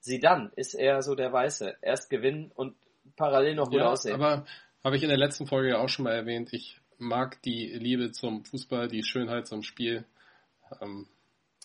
Sie 0.00 0.18
dann 0.18 0.50
ist 0.56 0.74
eher 0.74 1.02
so 1.02 1.14
der 1.14 1.32
Weiße. 1.32 1.76
Erst 1.82 2.10
gewinnen 2.10 2.50
und 2.54 2.74
parallel 3.16 3.54
noch 3.54 3.70
gut 3.70 3.80
ja, 3.80 3.90
aussehen. 3.90 4.14
Aber 4.14 4.46
habe 4.82 4.96
ich 4.96 5.02
in 5.02 5.08
der 5.08 5.18
letzten 5.18 5.46
Folge 5.46 5.70
ja 5.70 5.78
auch 5.78 5.88
schon 5.88 6.04
mal 6.04 6.14
erwähnt, 6.14 6.52
ich 6.52 6.80
mag 6.98 7.40
die 7.42 7.66
Liebe 7.66 8.12
zum 8.12 8.44
Fußball, 8.44 8.88
die 8.88 9.02
Schönheit 9.02 9.46
zum 9.46 9.62
Spiel. 9.62 10.04
Ähm, 10.80 11.06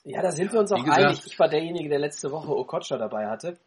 ja, 0.04 0.22
da 0.22 0.32
sind 0.32 0.52
wir 0.54 0.60
uns 0.60 0.72
auch 0.72 0.84
gesagt, 0.84 1.04
einig. 1.04 1.22
Ich 1.26 1.40
war 1.40 1.50
derjenige, 1.50 1.90
der 1.90 2.00
letzte 2.00 2.32
Woche 2.32 2.56
Okocha 2.56 2.98
dabei 2.98 3.28
hatte. 3.28 3.58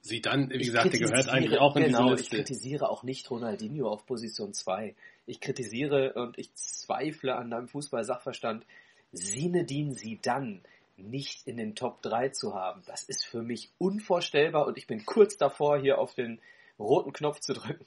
Sie 0.00 0.20
dann, 0.20 0.50
wie 0.50 0.58
gesagt, 0.58 0.92
der 0.92 1.00
gehört 1.00 1.28
eigentlich 1.28 1.58
auch 1.60 1.76
in 1.76 1.84
genau, 1.84 2.02
diese 2.02 2.16
Liste. 2.16 2.36
Ich 2.36 2.44
kritisiere 2.44 2.88
auch 2.90 3.04
nicht 3.04 3.30
Ronaldinho 3.30 3.88
auf 3.88 4.04
Position 4.04 4.52
2. 4.52 4.96
Ich 5.26 5.40
kritisiere 5.40 6.14
und 6.14 6.38
ich 6.38 6.54
zweifle 6.54 7.36
an 7.36 7.50
deinem 7.50 7.68
Fußball-Sachverstand, 7.68 8.66
Sinedin 9.12 9.96
dann 10.22 10.62
nicht 10.96 11.46
in 11.46 11.56
den 11.56 11.74
Top 11.74 12.02
3 12.02 12.30
zu 12.30 12.54
haben. 12.54 12.82
Das 12.86 13.02
ist 13.04 13.24
für 13.24 13.42
mich 13.42 13.70
unvorstellbar 13.78 14.66
und 14.66 14.78
ich 14.78 14.86
bin 14.86 15.04
kurz 15.04 15.36
davor, 15.36 15.78
hier 15.78 15.98
auf 15.98 16.14
den 16.14 16.40
roten 16.78 17.12
Knopf 17.12 17.40
zu 17.40 17.54
drücken. 17.54 17.84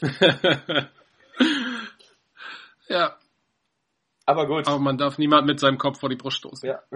ja. 2.88 3.16
Aber 4.26 4.46
gut. 4.46 4.68
Aber 4.68 4.78
man 4.78 4.98
darf 4.98 5.18
niemand 5.18 5.46
mit 5.46 5.58
seinem 5.58 5.78
Kopf 5.78 6.00
vor 6.00 6.10
die 6.10 6.16
Brust 6.16 6.36
stoßen. 6.38 6.68
Ja. 6.68 6.82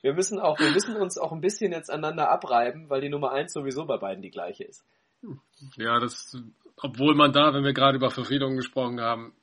wir 0.00 0.14
müssen 0.14 0.38
auch, 0.40 0.58
wir 0.58 0.70
müssen 0.70 0.96
uns 0.96 1.18
auch 1.18 1.32
ein 1.32 1.42
bisschen 1.42 1.72
jetzt 1.72 1.90
aneinander 1.90 2.30
abreiben, 2.30 2.88
weil 2.88 3.02
die 3.02 3.10
Nummer 3.10 3.32
1 3.32 3.52
sowieso 3.52 3.84
bei 3.84 3.98
beiden 3.98 4.22
die 4.22 4.30
gleiche 4.30 4.64
ist. 4.64 4.82
Ja, 5.76 5.98
das, 6.00 6.38
obwohl 6.80 7.14
man 7.14 7.32
da, 7.32 7.54
wenn 7.54 7.64
wir 7.64 7.72
gerade 7.72 7.96
über 7.96 8.10
Verfehlungen 8.10 8.56
gesprochen 8.56 9.00
haben, 9.00 9.34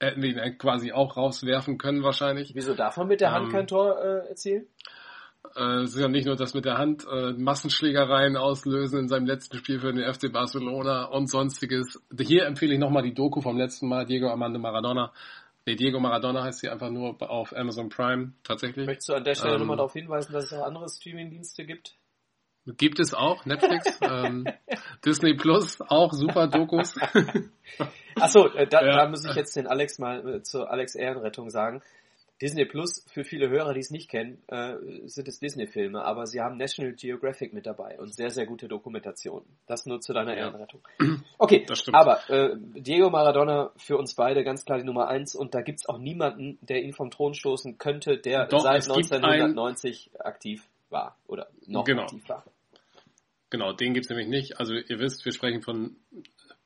hätten 0.00 0.22
wir 0.22 0.30
ihn 0.30 0.58
quasi 0.58 0.92
auch 0.92 1.16
rauswerfen 1.16 1.78
können 1.78 2.02
wahrscheinlich. 2.02 2.52
Wieso 2.54 2.74
darf 2.74 2.96
man 2.96 3.08
mit 3.08 3.20
der 3.20 3.32
Hand 3.32 3.46
ähm, 3.46 3.52
kein 3.52 3.66
Tor 3.66 3.98
äh, 4.02 4.28
erzielen? 4.28 4.66
Äh, 5.56 5.82
es 5.82 5.94
ist 5.94 6.00
ja 6.00 6.08
nicht 6.08 6.26
nur 6.26 6.36
das 6.36 6.54
mit 6.54 6.64
der 6.64 6.78
Hand, 6.78 7.06
äh, 7.10 7.32
Massenschlägereien 7.32 8.36
auslösen 8.36 9.00
in 9.00 9.08
seinem 9.08 9.26
letzten 9.26 9.56
Spiel 9.58 9.80
für 9.80 9.92
den 9.92 10.12
FC 10.12 10.32
Barcelona 10.32 11.04
und 11.04 11.30
sonstiges. 11.30 12.00
Hier 12.18 12.46
empfehle 12.46 12.74
ich 12.74 12.80
nochmal 12.80 13.02
die 13.02 13.14
Doku 13.14 13.40
vom 13.40 13.56
letzten 13.56 13.88
Mal, 13.88 14.06
Diego 14.06 14.28
Armando 14.28 14.58
Maradona. 14.58 15.12
Nee, 15.64 15.76
Diego 15.76 16.00
Maradona 16.00 16.42
heißt 16.42 16.60
sie 16.60 16.68
einfach 16.68 16.90
nur 16.90 17.16
auf 17.30 17.54
Amazon 17.56 17.88
Prime 17.88 18.32
tatsächlich. 18.42 18.86
Möchtest 18.86 19.08
du 19.08 19.14
an 19.14 19.24
der 19.24 19.34
Stelle 19.34 19.54
ähm, 19.54 19.60
nochmal 19.60 19.76
darauf 19.76 19.92
hinweisen, 19.92 20.32
dass 20.32 20.46
es 20.46 20.52
auch 20.52 20.64
andere 20.64 20.88
Streaming-Dienste 20.88 21.64
gibt? 21.64 21.96
Gibt 22.66 23.00
es 23.00 23.12
auch, 23.12 23.44
Netflix, 23.44 23.98
ähm, 24.02 24.46
Disney 25.04 25.34
Plus, 25.34 25.80
auch 25.80 26.12
super 26.12 26.46
Dokus. 26.46 26.94
Achso, 28.14 28.46
äh, 28.48 28.66
da, 28.68 28.84
ja. 28.84 28.96
da 28.98 29.08
muss 29.08 29.24
ich 29.24 29.34
jetzt 29.34 29.56
den 29.56 29.66
Alex 29.66 29.98
mal 29.98 30.36
äh, 30.36 30.42
zur 30.42 30.70
Alex 30.70 30.94
Ehrenrettung 30.94 31.50
sagen. 31.50 31.82
Disney 32.40 32.64
Plus, 32.64 33.06
für 33.08 33.22
viele 33.22 33.48
Hörer, 33.48 33.72
die 33.72 33.80
es 33.80 33.90
nicht 33.90 34.10
kennen, 34.10 34.42
äh, 34.48 34.74
sind 35.04 35.28
es 35.28 35.38
Disney-Filme, 35.38 36.04
aber 36.04 36.26
sie 36.26 36.40
haben 36.40 36.56
National 36.56 36.92
Geographic 36.92 37.52
mit 37.52 37.66
dabei 37.66 37.98
und 38.00 38.12
sehr, 38.16 38.30
sehr 38.30 38.46
gute 38.46 38.66
Dokumentationen. 38.66 39.46
Das 39.66 39.86
nur 39.86 40.00
zu 40.00 40.12
deiner 40.12 40.36
ja. 40.36 40.46
Ehrenrettung. 40.46 40.80
Okay, 41.38 41.64
aber 41.92 42.28
äh, 42.28 42.56
Diego 42.56 43.10
Maradona 43.10 43.70
für 43.76 43.96
uns 43.96 44.14
beide 44.14 44.42
ganz 44.42 44.64
klar 44.64 44.78
die 44.78 44.84
Nummer 44.84 45.08
eins 45.08 45.36
und 45.36 45.54
da 45.54 45.60
gibt's 45.60 45.88
auch 45.88 45.98
niemanden, 45.98 46.58
der 46.62 46.82
ihn 46.82 46.92
vom 46.92 47.10
Thron 47.10 47.34
stoßen 47.34 47.78
könnte, 47.78 48.18
der 48.18 48.46
Doch, 48.46 48.60
seit 48.60 48.90
1990 48.90 50.10
ein... 50.14 50.20
aktiv 50.20 50.68
war 50.92 51.18
oder 51.26 51.48
noch 51.66 51.84
genau. 51.84 52.02
aktiv 52.02 52.28
war. 52.28 52.44
Genau, 53.50 53.72
den 53.72 53.94
gibt's 53.94 54.08
nämlich 54.08 54.28
nicht. 54.28 54.60
Also 54.60 54.74
ihr 54.74 54.98
wisst, 54.98 55.24
wir 55.24 55.32
sprechen 55.32 55.62
von 55.62 55.96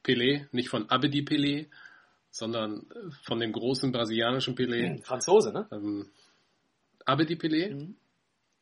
Pelé, 0.05 0.47
nicht 0.53 0.69
von 0.69 0.89
Abedi 0.89 1.23
Pelé, 1.23 1.69
sondern 2.31 2.87
von 3.25 3.41
dem 3.41 3.53
großen 3.53 3.91
brasilianischen 3.91 4.55
Pelé. 4.55 4.91
Hm, 4.91 5.03
Franzose, 5.03 5.53
ne? 5.53 5.67
Ähm, 5.73 6.11
Abedi 7.05 7.35
Pelé, 7.35 7.75
mhm. 7.75 7.97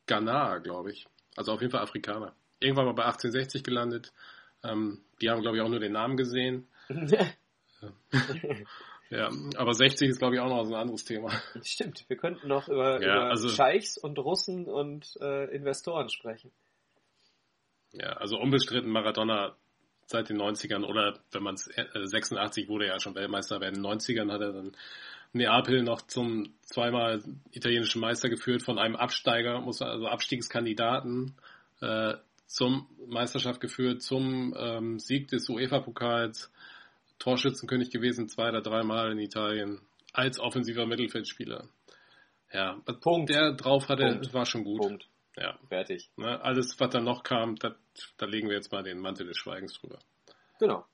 Ghana, 0.07 0.59
glaube 0.59 0.93
ich. 0.93 1.07
Also 1.37 1.53
auf 1.53 1.61
jeden 1.61 1.73
Fall 1.73 1.83
Afrikaner. 1.83 2.35
Irgendwann 2.61 2.87
mal 2.87 2.95
bei 2.95 3.05
1860 3.05 3.63
gelandet. 3.63 4.13
Ähm, 4.63 5.01
die 5.21 5.29
haben, 5.29 5.43
glaube 5.43 5.57
ich, 5.57 5.63
auch 5.63 5.69
nur 5.69 5.81
den 5.81 5.93
Namen 5.93 6.17
gesehen. 6.17 6.67
ja, 9.17 9.31
aber 9.57 9.75
60 9.75 10.09
ist, 10.09 10.19
glaube 10.19 10.35
ich, 10.35 10.41
auch 10.41 10.49
noch 10.49 10.67
ein 10.67 10.75
anderes 10.75 11.05
Thema. 11.05 11.31
Stimmt, 11.63 12.05
wir 12.09 12.17
könnten 12.17 12.49
noch 12.49 12.69
über, 12.69 13.03
ja, 13.03 13.17
über 13.17 13.31
also, 13.31 13.49
Scheichs 13.49 13.97
und 13.97 14.19
Russen 14.19 14.67
und 14.67 15.17
äh, 15.21 15.55
Investoren 15.55 16.09
sprechen. 16.09 16.51
Ja, 17.93 18.15
also 18.15 18.39
unbestritten 18.39 18.91
Maradona 18.91 19.57
seit 20.07 20.29
den 20.29 20.41
90ern 20.41 20.85
oder 20.85 21.19
wenn 21.33 21.43
man 21.43 21.55
es 21.55 21.69
äh, 21.69 21.85
86 21.95 22.69
wurde 22.69 22.87
er 22.87 22.95
ja 22.95 23.01
schon 23.01 23.15
Weltmeister, 23.15 23.57
aber 23.57 23.69
in 23.69 23.75
den 23.75 23.87
90ern 23.87 24.33
hat 24.33 24.41
er 24.41 24.53
dann 24.53 24.77
Neapel 25.33 25.83
noch 25.83 26.03
zum 26.03 26.55
zweimal 26.63 27.23
italienischen 27.53 28.01
Meister 28.01 28.29
geführt 28.29 28.63
von 28.63 28.79
einem 28.79 28.97
Absteiger, 28.97 29.61
muss 29.61 29.83
also 29.83 30.07
Abstiegskandidaten 30.07 31.35
äh, 31.81 32.15
zum 32.47 32.87
Meisterschaft 33.07 33.61
geführt, 33.61 34.03
zum 34.03 34.55
ähm, 34.57 34.99
Sieg 34.99 35.29
des 35.29 35.49
UEFA-Pokals, 35.49 36.53
Torschützenkönig 37.19 37.91
gewesen, 37.91 38.29
zwei 38.29 38.49
oder 38.49 38.61
dreimal 38.61 39.13
in 39.13 39.19
Italien 39.19 39.81
als 40.13 40.39
offensiver 40.39 40.87
Mittelfeldspieler. 40.87 41.69
Ja, 42.53 42.81
Punkt. 43.01 43.31
der 43.31 43.53
drauf 43.53 43.89
hatte, 43.89 44.05
Punkt. 44.05 44.33
war 44.35 44.47
schon 44.47 44.65
gut. 44.65 44.81
Punkt. 44.81 45.09
Ja. 45.37 45.59
Fertig. 45.69 46.11
Ne, 46.17 46.41
alles, 46.41 46.79
was 46.79 46.91
dann 46.91 47.05
noch 47.05 47.25
kam, 47.25 47.57
da, 47.57 47.75
da 48.17 48.27
legen 48.27 48.49
wir 48.49 48.55
jetzt 48.55 48.71
mal 48.71 48.85
den 48.85 49.01
Mantel 49.01 49.27
des 49.27 49.37
Schweigens 49.37 49.75
drüber. 49.75 49.99
Genau. 50.61 50.87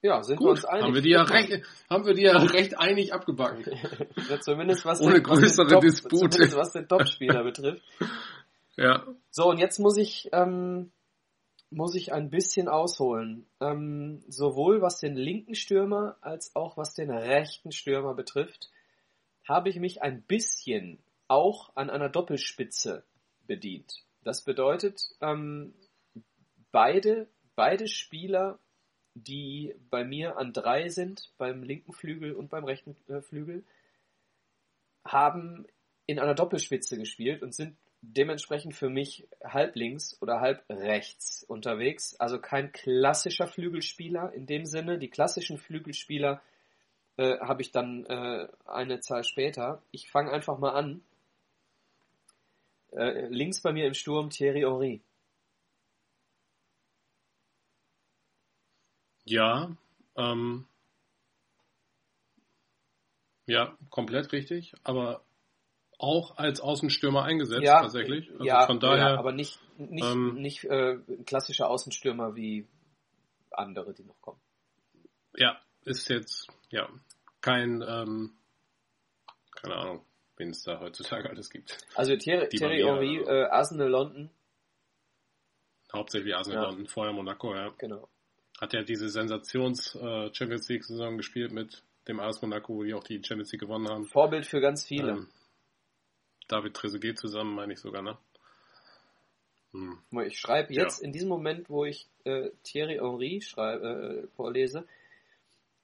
Ja, 0.00 0.22
sind 0.22 0.36
Gut, 0.36 0.46
wir 0.46 0.50
uns 0.50 0.64
einig. 0.66 0.84
Haben 0.84 0.94
wir 0.94 1.00
die 1.02 1.10
ja 1.10 1.22
recht, 1.22 1.62
haben 1.88 2.06
wir 2.06 2.12
die 2.12 2.22
ja 2.22 2.36
recht 2.36 2.78
einig 2.78 3.14
abgebacken. 3.14 3.64
ja, 4.28 4.38
zumindest 4.38 4.84
was 4.84 5.00
Ohne 5.00 5.14
den, 5.14 5.22
größere 5.22 5.66
Top, 5.66 5.80
Dispute. 5.80 6.28
Zumindest 6.28 6.56
was 6.56 6.72
den 6.72 6.88
Topspieler 6.88 7.42
betrifft. 7.44 7.82
Ja. 8.76 9.06
So, 9.30 9.48
und 9.50 9.58
jetzt 9.58 9.78
muss 9.78 9.96
ich, 9.96 10.28
ähm, 10.32 10.90
muss 11.70 11.94
ich 11.94 12.12
ein 12.12 12.30
bisschen 12.30 12.68
ausholen. 12.68 13.46
Ähm, 13.60 14.22
sowohl 14.28 14.82
was 14.82 14.98
den 14.98 15.16
linken 15.16 15.54
Stürmer 15.54 16.16
als 16.20 16.54
auch 16.54 16.76
was 16.76 16.94
den 16.94 17.10
rechten 17.10 17.72
Stürmer 17.72 18.14
betrifft, 18.14 18.70
habe 19.46 19.68
ich 19.68 19.76
mich 19.76 20.02
ein 20.02 20.22
bisschen 20.22 21.02
auch 21.28 21.74
an 21.74 21.90
einer 21.90 22.08
Doppelspitze 22.08 23.04
bedient. 23.46 24.04
Das 24.22 24.42
bedeutet, 24.42 25.02
ähm, 25.20 25.74
beide, 26.72 27.28
beide 27.54 27.88
Spieler, 27.88 28.58
die 29.14 29.74
bei 29.90 30.04
mir 30.04 30.38
an 30.38 30.52
drei 30.52 30.88
sind, 30.88 31.32
beim 31.36 31.62
linken 31.62 31.92
Flügel 31.92 32.34
und 32.34 32.48
beim 32.48 32.64
rechten 32.64 32.96
äh, 33.08 33.20
Flügel, 33.20 33.64
haben 35.04 35.66
in 36.06 36.18
einer 36.18 36.34
Doppelspitze 36.34 36.98
gespielt 36.98 37.42
und 37.42 37.54
sind 37.54 37.76
dementsprechend 38.12 38.74
für 38.74 38.88
mich 38.88 39.26
halb 39.42 39.76
links 39.76 40.20
oder 40.20 40.40
halb 40.40 40.64
rechts 40.68 41.44
unterwegs. 41.44 42.14
Also 42.20 42.38
kein 42.38 42.72
klassischer 42.72 43.46
Flügelspieler 43.46 44.32
in 44.32 44.46
dem 44.46 44.66
Sinne. 44.66 44.98
Die 44.98 45.08
klassischen 45.08 45.58
Flügelspieler 45.58 46.42
äh, 47.16 47.38
habe 47.38 47.62
ich 47.62 47.70
dann 47.70 48.04
äh, 48.06 48.48
eine 48.66 49.00
Zahl 49.00 49.24
später. 49.24 49.82
Ich 49.90 50.10
fange 50.10 50.32
einfach 50.32 50.58
mal 50.58 50.72
an 50.72 51.02
äh, 52.92 53.26
links 53.28 53.60
bei 53.60 53.72
mir 53.72 53.86
im 53.86 53.94
Sturm 53.94 54.30
Thierry 54.30 54.60
Henry. 54.60 55.00
Ja, 59.24 59.74
ähm, 60.16 60.66
ja, 63.46 63.76
komplett 63.90 64.32
richtig, 64.32 64.74
aber 64.84 65.22
auch 66.04 66.36
als 66.36 66.60
Außenstürmer 66.60 67.24
eingesetzt 67.24 67.62
ja, 67.62 67.80
tatsächlich. 67.80 68.30
Also 68.32 68.44
ja, 68.44 68.66
von 68.66 68.80
daher, 68.80 69.12
ja, 69.12 69.18
aber 69.18 69.32
nicht 69.32 69.58
nicht 69.78 70.04
ähm, 70.04 70.34
nicht 70.34 70.64
äh, 70.64 70.98
klassischer 71.26 71.68
Außenstürmer 71.68 72.36
wie 72.36 72.68
andere, 73.50 73.94
die 73.94 74.04
noch 74.04 74.20
kommen. 74.20 74.40
Ja, 75.36 75.58
ist 75.84 76.08
jetzt 76.08 76.48
ja 76.70 76.88
kein 77.40 77.82
ähm, 77.86 78.36
keine 79.54 79.76
Ahnung 79.76 80.04
wen 80.36 80.50
es 80.50 80.62
da 80.62 80.80
heutzutage 80.80 81.28
alles 81.30 81.50
gibt. 81.50 81.78
Also 81.94 82.16
Thierry, 82.16 82.48
Thierry 82.48 82.82
Henry, 82.82 83.18
äh, 83.18 83.44
Arsenal 83.44 83.88
London. 83.88 84.30
Hauptsächlich 85.92 86.34
Arsenal 86.34 86.62
ja. 86.62 86.68
London, 86.68 86.86
vorher 86.86 87.12
Monaco, 87.12 87.54
ja. 87.54 87.72
Genau. 87.78 88.08
Hat 88.60 88.72
ja 88.72 88.82
diese 88.82 89.08
Sensations-Champions 89.08 90.68
äh, 90.68 90.72
League-Saison 90.72 91.16
gespielt 91.16 91.52
mit 91.52 91.82
dem 92.08 92.20
AS 92.20 92.40
Monaco, 92.42 92.74
wo 92.74 92.84
die 92.84 92.94
auch 92.94 93.04
die 93.04 93.22
Champions 93.22 93.52
League 93.52 93.60
gewonnen 93.60 93.88
haben. 93.88 94.04
Vorbild 94.06 94.46
für 94.46 94.60
ganz 94.60 94.84
viele. 94.84 95.12
Ähm, 95.12 95.28
David 96.48 96.74
Trezeguet 96.74 97.18
zusammen, 97.18 97.54
meine 97.54 97.72
ich 97.72 97.80
sogar, 97.80 98.02
ne? 98.02 98.18
Hm. 99.72 99.98
Ich 100.26 100.38
schreibe 100.38 100.72
jetzt 100.72 101.00
ja. 101.00 101.06
in 101.06 101.12
diesem 101.12 101.28
Moment, 101.28 101.68
wo 101.68 101.84
ich 101.84 102.08
äh, 102.24 102.50
Thierry 102.62 102.96
Henry 102.96 103.40
schreibe, 103.40 104.24
äh, 104.24 104.36
vorlese, 104.36 104.86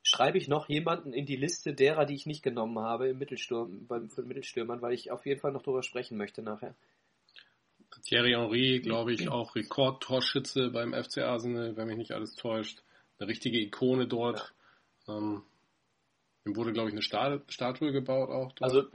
schreibe 0.03 0.39
ich 0.39 0.49
noch 0.49 0.69
jemanden 0.69 1.13
in 1.13 1.27
die 1.27 1.37
Liste 1.37 1.75
derer, 1.75 2.07
die 2.07 2.15
ich 2.15 2.27
nicht 2.27 2.43
genommen 2.43 2.79
habe 2.79 3.09
im 3.09 3.19
Mittelsturm, 3.19 3.87
beim, 3.87 4.09
für 4.09 4.23
Mittelstürmern, 4.23 4.81
weil 4.81 4.95
ich 4.95 5.11
auf 5.11 5.27
jeden 5.27 5.41
Fall 5.41 5.53
noch 5.53 5.63
drüber 5.63 5.83
sprechen 5.83 6.17
möchte 6.17 6.43
nachher. 6.43 6.75
Thierry 8.05 8.31
Henry, 8.31 8.81
glaube 8.81 9.13
ich, 9.13 9.29
auch 9.29 9.57
Rekordtorschütze 9.57 10.71
beim 10.71 10.95
FC 10.95 11.19
Arsenal, 11.19 11.77
wenn 11.77 11.89
mich 11.89 11.97
nicht 11.97 12.13
alles 12.13 12.35
täuscht. 12.35 12.83
Eine 13.19 13.29
richtige 13.29 13.59
Ikone 13.59 14.07
dort. 14.07 14.55
Ja. 15.07 15.19
Ähm, 15.19 15.43
ihm 16.47 16.57
wurde, 16.57 16.73
glaube 16.73 16.89
ich, 16.89 16.95
eine 16.95 17.03
Statue 17.03 17.93
gebaut 17.93 18.31
auch. 18.31 18.53
Dort. 18.53 18.63
Also 18.63 18.89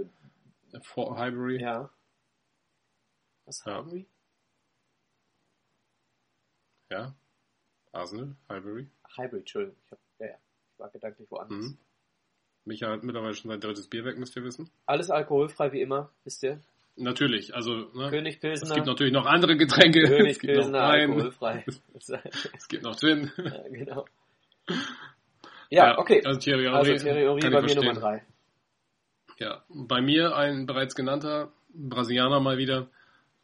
vor 0.81 1.17
Highbury. 1.17 1.61
Ja. 1.61 1.89
Was 3.45 3.63
ja. 3.65 3.77
Highbury? 3.77 4.07
Ja. 6.89 7.15
Arsenal, 7.91 8.35
Highbury. 8.49 8.89
Highbury, 9.17 9.39
Entschuldigung. 9.39 9.77
Ich, 9.85 9.91
hab, 9.91 9.99
ja, 10.19 10.27
ja. 10.27 10.37
ich 10.73 10.79
war 10.79 10.89
gedanklich 10.89 11.31
woanders. 11.31 11.57
Mhm. 11.57 11.77
Micha 12.65 12.89
hat 12.89 13.03
mittlerweile 13.03 13.33
schon 13.35 13.51
sein 13.51 13.59
drittes 13.59 13.87
Bier 13.87 14.03
weg, 14.05 14.17
müsst 14.17 14.35
ihr 14.35 14.43
wissen. 14.43 14.69
Alles 14.85 15.11
alkoholfrei 15.11 15.71
wie 15.71 15.81
immer, 15.81 16.11
wisst 16.23 16.43
ihr? 16.43 16.59
Natürlich, 16.97 17.53
also 17.53 17.89
ne, 17.93 18.09
König 18.09 18.39
Pilsner. 18.39 18.69
Es 18.69 18.73
gibt 18.73 18.87
natürlich 18.87 19.13
noch 19.13 19.25
andere 19.25 19.57
Getränke. 19.57 20.03
König 20.03 20.31
es 20.31 20.39
gibt 20.39 20.53
Pilsner, 20.53 20.81
alkoholfrei. 20.81 21.65
es 21.93 22.67
gibt 22.67 22.83
noch 22.83 22.97
Gin. 22.97 23.31
Ja, 23.37 23.67
genau. 23.69 24.05
Ja, 25.69 25.87
ja 25.87 25.97
okay. 25.99 26.21
Also 26.25 26.39
Thierry 26.39 26.63
Henry, 26.63 26.77
also 26.77 26.95
Thierry 27.03 27.21
Henry 27.21 27.49
bei 27.49 27.61
mir 27.61 27.75
Nummer 27.75 27.93
drei. 27.93 28.25
Ja, 29.37 29.63
bei 29.69 30.01
mir 30.01 30.35
ein 30.35 30.65
bereits 30.65 30.95
genannter 30.95 31.51
Brasilianer 31.69 32.39
mal 32.39 32.57
wieder. 32.57 32.87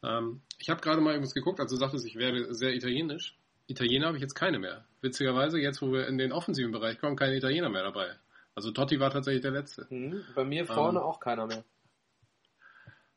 Ähm, 0.02 0.40
ich 0.58 0.70
habe 0.70 0.80
gerade 0.80 1.00
mal 1.00 1.10
irgendwas 1.10 1.34
geguckt, 1.34 1.60
als 1.60 1.70
du 1.70 1.76
sagtest, 1.76 2.06
ich 2.06 2.16
werde 2.16 2.54
sehr 2.54 2.74
italienisch. 2.74 3.36
Italiener 3.66 4.06
habe 4.06 4.16
ich 4.16 4.22
jetzt 4.22 4.34
keine 4.34 4.58
mehr. 4.58 4.84
Witzigerweise, 5.00 5.58
jetzt 5.58 5.82
wo 5.82 5.92
wir 5.92 6.08
in 6.08 6.18
den 6.18 6.32
offensiven 6.32 6.72
Bereich 6.72 6.98
kommen, 6.98 7.16
keine 7.16 7.36
Italiener 7.36 7.68
mehr 7.68 7.84
dabei. 7.84 8.16
Also 8.54 8.70
Totti 8.70 9.00
war 9.00 9.10
tatsächlich 9.10 9.42
der 9.42 9.52
Letzte. 9.52 9.86
Mhm, 9.90 10.24
bei 10.34 10.44
mir 10.44 10.66
vorne 10.66 10.98
ähm, 10.98 11.04
auch 11.04 11.20
keiner 11.20 11.46
mehr. 11.46 11.64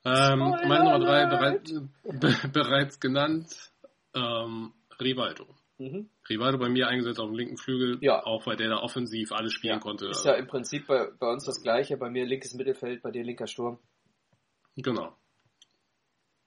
Ähm, 0.06 0.40
meine 0.40 0.84
Nummer 0.84 1.00
drei 1.00 1.26
bereit, 1.26 1.74
be, 2.04 2.36
bereits 2.54 3.00
genannt, 3.00 3.72
ähm, 4.14 4.74
Rivaldo. 5.00 5.48
Mhm. 5.78 6.10
Rivaldo 6.30 6.58
bei 6.58 6.70
mir 6.70 6.88
eingesetzt 6.88 7.20
auf 7.20 7.28
dem 7.28 7.36
linken 7.36 7.58
Flügel, 7.58 7.98
ja. 8.02 8.24
auch 8.24 8.46
weil 8.48 8.56
der 8.56 8.70
da 8.70 8.78
offensiv 8.78 9.32
alles 9.34 9.54
spielen 9.54 9.76
ja. 9.76 9.80
konnte. 9.80 10.08
Ist 10.08 10.26
ja 10.26 10.34
im 10.34 10.48
Prinzip 10.48 10.88
bei, 10.88 11.10
bei 11.20 11.28
uns 11.28 11.44
das 11.44 11.62
gleiche, 11.62 11.98
bei 11.98 12.10
mir 12.10 12.26
linkes 12.26 12.54
Mittelfeld, 12.54 13.02
bei 13.02 13.12
dir 13.12 13.24
linker 13.24 13.48
Sturm. 13.48 13.80
Genau. 14.78 15.16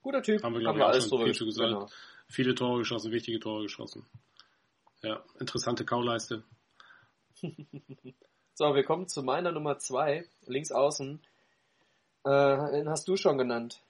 Guter 0.01 0.23
Typ, 0.23 0.43
haben 0.43 0.53
wir, 0.53 0.61
glaube 0.61 0.79
ich, 0.79 0.85
auch 0.85 0.93
schon 0.93 1.23
viel 1.23 1.33
zu 1.33 1.45
gesagt. 1.45 1.69
Genau. 1.69 1.89
Viele 2.27 2.55
Tore 2.55 2.79
geschossen, 2.79 3.11
wichtige 3.11 3.39
Tore 3.39 3.63
geschossen. 3.63 4.05
Ja, 5.01 5.23
interessante 5.39 5.85
Kauleiste. 5.85 6.43
so, 8.53 8.75
wir 8.75 8.83
kommen 8.83 9.07
zu 9.07 9.23
meiner 9.23 9.51
Nummer 9.51 9.77
zwei, 9.77 10.25
links 10.45 10.71
außen. 10.71 11.21
Äh, 12.23 12.71
den 12.71 12.89
hast 12.89 13.07
du 13.07 13.15
schon 13.15 13.37
genannt. 13.37 13.81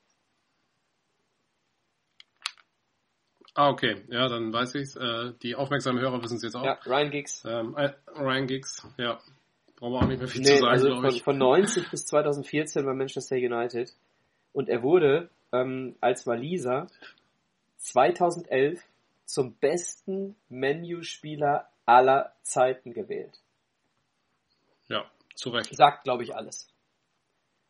Ah, 3.60 3.72
okay. 3.72 4.02
Ja, 4.08 4.30
dann 4.30 4.54
weiß 4.54 4.76
ich's. 4.76 4.96
Äh, 4.96 5.34
die 5.44 5.54
aufmerksamen 5.54 6.00
Hörer 6.02 6.24
wissen 6.24 6.38
es 6.38 6.44
jetzt 6.44 6.56
auch. 6.56 6.64
Ja, 6.64 6.80
Ryan 6.86 7.12
Giggs. 7.12 7.44
Ähm, 7.46 7.76
äh, 7.76 7.92
Ryan 8.18 8.48
Giggs, 8.48 8.88
ja. 8.96 9.20
Brauchen 9.76 9.92
wir 9.92 10.00
auch 10.00 10.08
nicht 10.08 10.20
mehr 10.20 10.30
viel 10.30 10.42
nee, 10.44 10.56
zu 10.56 10.62
sagen, 10.62 10.68
also 10.68 10.88
glaube 10.88 11.10
ich. 11.10 11.24
Von 11.24 11.38
90 11.38 11.92
bis 11.92 12.06
2014 12.06 12.86
bei 12.86 12.94
Manchester 12.94 13.36
United. 13.36 13.94
Und 14.54 14.70
er 14.70 14.82
wurde 14.82 15.30
ähm, 15.52 15.98
als 16.00 16.26
Waliser 16.26 16.88
2011 17.80 18.82
zum 19.26 19.56
besten 19.56 20.38
Menu-Spieler 20.48 21.68
aller 21.86 22.32
Zeiten 22.44 22.94
gewählt. 22.94 23.42
Ja, 24.88 25.04
zu 25.36 25.50
Recht. 25.50 25.76
Sagt, 25.76 26.06
glaube 26.06 26.24
ich, 26.24 26.34
alles. 26.34 26.70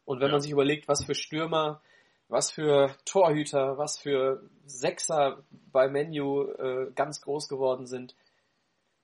Und 0.06 0.20
wenn 0.20 0.28
Ja. 0.28 0.34
man 0.34 0.41
sich 0.41 0.52
überlegt, 0.52 0.88
was 0.88 1.03
für 1.03 1.16
Stürmer, 1.16 1.82
was 2.30 2.51
für 2.51 2.95
Torhüter, 3.06 3.77
was 3.77 3.99
für 3.99 4.41
Sechser 4.65 5.43
bei 5.72 5.89
Menu 5.89 6.43
äh, 6.43 6.91
ganz 6.95 7.22
groß 7.22 7.49
geworden 7.49 7.85
sind, 7.88 8.15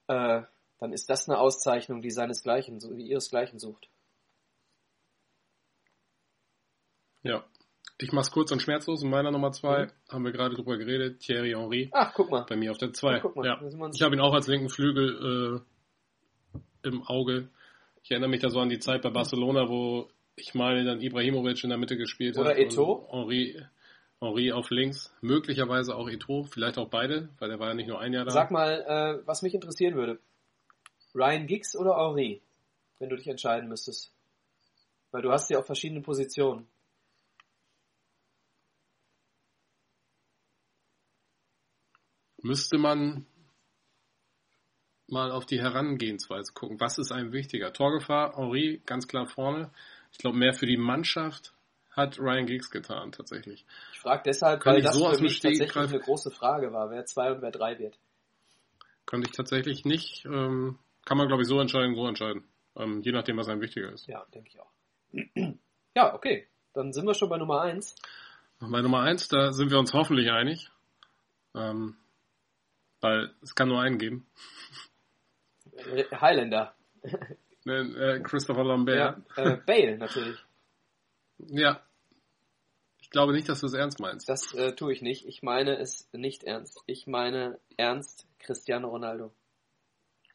äh, 0.08 0.44
dann 0.80 0.94
ist 0.94 1.10
das 1.10 1.28
eine 1.28 1.40
Auszeichnung, 1.40 2.02
die 2.02 2.12
seinesgleichen, 2.12 2.80
so 2.80 2.96
wie 2.96 3.08
ihresgleichen 3.08 3.60
sucht. 3.60 3.90
Ja. 7.24 7.44
Ich 7.98 8.12
mach's 8.12 8.30
kurz 8.30 8.52
und 8.52 8.62
schmerzlos. 8.62 9.02
In 9.04 9.10
meiner 9.10 9.32
Nummer 9.32 9.52
zwei 9.52 9.86
Mhm. 9.86 9.92
haben 10.10 10.26
wir 10.26 10.32
gerade 10.32 10.56
drüber 10.56 10.78
geredet. 10.78 11.22
Thierry 11.22 11.52
Henry. 11.52 11.90
Ach, 11.94 12.14
guck 12.14 12.30
mal. 12.30 12.46
Bei 12.48 12.56
mir 12.56 12.72
auf 12.72 12.78
der 12.78 12.94
zwei. 12.94 13.14
Ja, 13.14 13.20
guck 13.20 13.36
mal, 13.36 13.46
ja. 13.46 13.60
Ich 13.94 14.02
habe 14.02 14.16
ihn 14.16 14.22
auch 14.22 14.34
als 14.34 14.48
linken 14.48 14.70
Flügel 14.70 15.64
äh, 16.84 16.88
im 16.88 17.04
Auge. 17.08 17.50
Ich 18.04 18.12
erinnere 18.12 18.30
mich 18.30 18.42
da 18.42 18.50
so 18.50 18.60
an 18.60 18.70
die 18.70 18.80
Zeit 18.80 19.02
bei 19.02 19.10
Barcelona, 19.10 19.68
wo 19.70 20.10
ich 20.36 20.54
meine 20.54 20.84
dann 20.84 21.02
Ibrahimovic 21.02 21.64
in 21.64 21.70
der 21.70 21.78
Mitte 21.78 21.98
gespielt 21.98 22.38
Oder 22.38 22.52
hat. 22.52 22.58
Eto'o. 22.58 23.08
und 23.08 23.12
Henry, 23.12 23.62
Henry 24.20 24.52
auf 24.52 24.70
links. 24.70 25.14
Möglicherweise 25.22 25.96
auch 25.96 26.10
Eto'o. 26.10 26.46
Vielleicht 26.52 26.78
auch 26.78 26.90
beide, 26.90 27.30
weil 27.40 27.52
er 27.52 27.60
war 27.60 27.70
ja 27.70 27.74
nicht 27.74 27.88
nur 27.88 28.00
ein 28.00 28.14
Jahr 28.14 28.26
da. 28.26 28.32
Sag 28.32 28.52
mal, 28.52 28.82
äh, 28.88 29.28
was 29.28 29.42
mich 29.42 29.54
interessieren 29.54 29.96
würde. 29.96 30.20
Ryan 31.14 31.48
Giggs 31.48 31.76
oder 31.76 31.96
Henri, 31.96 32.42
wenn 33.00 33.10
du 33.10 33.16
dich 33.16 33.28
entscheiden 33.28 33.70
müsstest? 33.70 34.12
Weil 35.12 35.22
du 35.22 35.32
hast 35.32 35.50
ja 35.50 35.60
auf 35.60 35.66
verschiedenen 35.66 36.04
Positionen. 36.04 36.68
müsste 42.46 42.78
man 42.78 43.26
mal 45.08 45.32
auf 45.32 45.46
die 45.46 45.60
Herangehensweise 45.60 46.54
gucken. 46.54 46.80
Was 46.80 46.98
ist 46.98 47.12
einem 47.12 47.34
wichtiger? 47.34 47.74
Torgefahr, 47.74 48.38
Henri 48.38 48.82
ganz 48.86 49.08
klar 49.08 49.26
vorne. 49.26 49.72
Ich 50.16 50.20
glaube, 50.20 50.38
mehr 50.38 50.54
für 50.54 50.66
die 50.66 50.78
Mannschaft 50.78 51.54
hat 51.92 52.20
Ryan 52.20 52.46
Giggs 52.46 52.72
getan, 52.72 53.12
tatsächlich. 53.12 53.66
Ich 53.92 54.00
frage 54.00 54.24
deshalb, 54.26 54.62
Kann 54.62 54.72
weil 54.72 54.80
ich 54.80 54.86
das 54.86 54.96
so 54.96 55.08
aus 55.08 55.18
für 55.18 55.24
mich 55.24 55.42
tatsächlich 55.42 55.76
eine 55.76 56.00
große 56.00 56.32
Frage 56.32 56.72
war, 56.72 56.90
wer 56.90 57.06
zwei 57.06 57.34
und 57.34 57.42
wer 57.42 57.52
drei 57.52 57.78
wird. 57.78 58.00
Könnte 59.06 59.28
ich 59.30 59.36
tatsächlich 59.36 59.84
nicht, 59.84 60.24
ähm, 60.24 60.80
kann 61.04 61.18
man 61.18 61.28
glaube 61.28 61.42
ich 61.42 61.50
so 61.50 61.60
entscheiden, 61.60 61.96
so 61.96 62.08
entscheiden. 62.08 62.46
Ähm, 62.78 63.02
je 63.02 63.12
nachdem, 63.12 63.36
was 63.36 63.50
einem 63.50 63.60
wichtiger 63.60 63.92
ist. 63.92 64.08
Ja, 64.08 64.26
denke 64.34 64.50
ich 64.50 64.60
auch. 64.60 64.72
Ja, 65.98 66.14
okay. 66.14 66.50
Dann 66.74 66.92
sind 66.92 67.06
wir 67.06 67.14
schon 67.14 67.30
bei 67.30 67.38
Nummer 67.38 67.62
eins. 67.62 67.96
Bei 68.60 68.82
Nummer 68.82 69.00
eins, 69.00 69.30
da 69.30 69.54
sind 69.54 69.72
wir 69.72 69.80
uns 69.80 69.94
hoffentlich 69.94 70.30
einig. 70.30 70.70
Ähm, 71.54 71.96
weil 73.00 73.34
es 73.42 73.56
kann 73.56 73.70
nur 73.70 73.80
einen 73.80 73.98
geben. 73.98 74.28
Äh, 75.72 76.04
Highlander. 76.12 76.76
Äh, 77.66 78.20
Christopher 78.22 78.64
Lambert. 78.64 79.18
Ja, 79.38 79.44
äh, 79.44 79.58
Bale 79.58 79.98
natürlich. 79.98 80.40
Ja. 81.38 81.82
Ich 83.00 83.10
glaube 83.10 83.34
nicht, 83.34 83.48
dass 83.50 83.62
du 83.62 83.68
es 83.68 83.74
ernst 83.74 84.00
meinst. 84.00 84.28
Das 84.30 84.54
äh, 84.54 84.74
tue 84.74 84.92
ich 84.94 85.02
nicht. 85.02 85.26
Ich 85.28 85.42
meine 85.44 85.78
es 85.78 86.10
nicht 86.12 86.44
ernst. 86.44 86.82
Ich 86.86 87.08
meine 87.08 87.60
ernst 87.78 88.28
Cristiano 88.40 88.90
Ronaldo. 88.90 89.34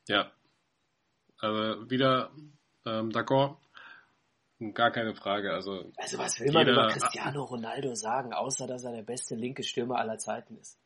Ja. 0.09 0.31
Also 1.39 1.90
wieder 1.90 2.31
ähm, 2.86 3.11
d'accord. 3.11 3.57
Gar 4.74 4.90
keine 4.90 5.15
Frage. 5.15 5.52
Also 5.55 5.90
Also 5.97 6.19
was 6.19 6.39
will 6.40 6.52
man 6.52 6.66
Jeder- 6.66 6.73
über 6.85 6.89
Cristiano 6.93 7.44
Ronaldo 7.44 7.94
sagen, 7.94 8.32
außer 8.35 8.66
dass 8.66 8.85
er 8.85 8.93
der 8.93 9.02
beste 9.02 9.35
linke 9.35 9.62
Stürmer 9.62 9.97
aller 9.98 10.19
Zeiten 10.19 10.57
ist? 10.59 10.78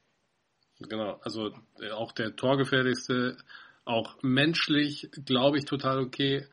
genau, 0.80 1.18
also 1.22 1.52
äh, 1.80 1.90
auch 1.92 2.12
der 2.12 2.34
torgefährlichste, 2.36 3.36
auch 3.84 4.16
menschlich, 4.22 5.10
glaube 5.24 5.58
ich, 5.58 5.64
total 5.64 5.98
okay. 6.00 6.46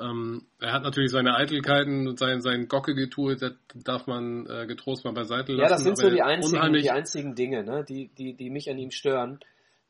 Ähm, 0.00 0.46
er 0.58 0.72
hat 0.72 0.84
natürlich 0.84 1.10
seine 1.10 1.34
Eitelkeiten 1.34 2.08
und 2.08 2.18
sein, 2.18 2.40
sein 2.40 2.66
Gocke-Getue, 2.66 3.36
das 3.36 3.52
darf 3.74 4.06
man 4.06 4.46
äh, 4.46 4.66
getrost 4.66 5.04
mal 5.04 5.12
beiseite 5.12 5.52
lassen. 5.52 5.62
Ja, 5.62 5.68
das 5.68 5.84
sind 5.84 5.98
so 5.98 6.08
die 6.08 6.22
einzigen, 6.22 6.72
die 6.72 6.90
einzigen 6.90 7.34
Dinge, 7.34 7.62
ne, 7.62 7.84
die, 7.86 8.08
die, 8.16 8.34
die 8.34 8.48
mich 8.48 8.70
an 8.70 8.78
ihm 8.78 8.90
stören, 8.90 9.40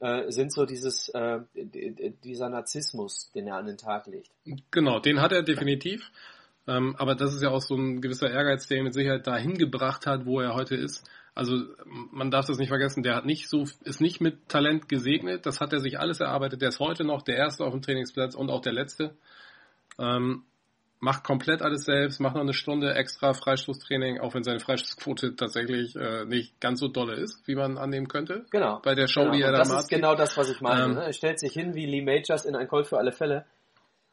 äh, 0.01 0.31
sind 0.33 0.53
so 0.53 0.67
dieses, 0.67 1.09
äh, 1.11 1.41
dieser 1.55 2.49
Narzissmus, 2.49 3.31
den 3.33 3.47
er 3.47 3.57
an 3.57 3.67
den 3.67 3.77
Tag 3.77 4.09
legt. 4.09 4.31
Genau, 4.73 4.99
den 4.99 5.21
hat 5.21 5.31
er 5.31 5.45
definitiv. 5.45 6.11
Ähm, 6.67 6.97
aber 6.99 7.15
das 7.15 7.35
ist 7.35 7.43
ja 7.43 7.51
auch 7.51 7.61
so 7.61 7.77
ein 7.77 8.01
gewisser 8.01 8.31
Ehrgeiz, 8.31 8.67
der 8.67 8.79
ihn 8.79 8.85
mit 8.85 8.95
Sicherheit 8.95 9.27
dahin 9.27 9.59
gebracht 9.59 10.07
hat, 10.07 10.27
wo 10.27 10.41
er 10.41 10.55
heute 10.55 10.75
ist. 10.75 11.09
Also 11.35 11.65
man 11.85 12.31
darf 12.31 12.47
das 12.47 12.59
nicht 12.59 12.69
vergessen, 12.69 13.03
der 13.03 13.17
hat 13.17 13.25
nicht 13.25 13.49
so, 13.49 13.65
ist 13.85 14.01
nicht 14.01 14.21
mit 14.21 14.49
Talent 14.49 14.89
gesegnet, 14.89 15.47
das 15.47 15.61
hat 15.61 15.73
er 15.73 15.81
sich 15.81 15.99
alles 15.99 16.21
erarbeitet. 16.21 16.61
Der 16.61 16.69
ist 16.69 16.79
heute 16.79 17.05
noch 17.05 17.23
der 17.23 17.37
Erste 17.37 17.65
auf 17.65 17.73
dem 17.73 17.81
Trainingsplatz 17.81 18.35
und 18.35 18.51
auch 18.51 18.61
der 18.61 18.73
Letzte. 18.73 19.17
Ähm, 19.99 20.45
macht 21.03 21.25
komplett 21.25 21.63
alles 21.63 21.85
selbst, 21.85 22.21
macht 22.21 22.37
noch 22.37 22.43
eine 22.43 22.53
Stunde 22.53 22.95
extra 22.95 23.33
Freistoßtraining, 23.33 24.21
auch 24.21 24.35
wenn 24.35 24.45
seine 24.45 24.61
Freistoßquote 24.61 25.35
tatsächlich 25.35 25.97
äh, 25.97 26.25
nicht 26.27 26.61
ganz 26.61 26.79
so 26.79 26.87
dolle 26.87 27.15
ist, 27.15 27.43
wie 27.47 27.57
man 27.57 27.77
annehmen 27.77 28.07
könnte. 28.07 28.45
Genau. 28.51 28.81
Bei 28.85 28.95
der 28.95 29.09
Show, 29.09 29.23
genau. 29.23 29.33
die 29.33 29.43
er 29.43 29.51
da 29.51 29.59
das 29.59 29.69
macht. 29.71 29.81
ist 29.81 29.89
genau 29.89 30.15
das, 30.15 30.37
was 30.37 30.49
ich 30.51 30.61
meine. 30.61 30.85
Ähm, 30.85 30.95
ne? 30.95 31.05
Er 31.07 31.13
stellt 31.13 31.41
sich 31.41 31.53
hin 31.55 31.75
wie 31.75 31.87
Lee 31.87 32.03
Majors 32.03 32.45
in 32.45 32.55
ein 32.55 32.69
Colt 32.69 32.87
für 32.87 32.99
alle 32.99 33.11
Fälle. 33.11 33.47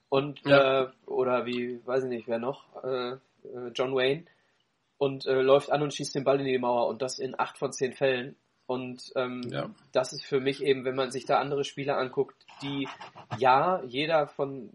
Und, 0.09 0.39
Ja. 0.45 0.85
äh, 0.85 0.87
oder 1.05 1.45
wie, 1.45 1.79
weiß 1.85 2.05
ich 2.05 2.09
nicht, 2.09 2.27
wer 2.27 2.39
noch, 2.39 2.65
äh, 2.83 3.11
äh, 3.11 3.17
John 3.75 3.93
Wayne. 3.93 4.23
Und 4.99 5.25
äh, 5.25 5.41
läuft 5.41 5.71
an 5.71 5.81
und 5.81 5.93
schießt 5.95 6.13
den 6.13 6.23
Ball 6.25 6.39
in 6.39 6.45
die 6.45 6.57
Mauer 6.59 6.87
und 6.87 7.01
das 7.01 7.17
in 7.17 7.39
acht 7.39 7.57
von 7.57 7.71
zehn 7.71 7.93
Fällen. 7.93 8.35
Und 8.67 9.01
ähm, 9.15 9.41
Ja. 9.49 9.71
das 9.93 10.13
ist 10.13 10.23
für 10.25 10.39
mich 10.39 10.61
eben, 10.61 10.85
wenn 10.85 10.95
man 10.95 11.09
sich 11.09 11.25
da 11.25 11.39
andere 11.39 11.63
Spieler 11.63 11.97
anguckt, 11.97 12.35
die, 12.61 12.87
ja, 13.39 13.81
jeder 13.85 14.27
von, 14.27 14.69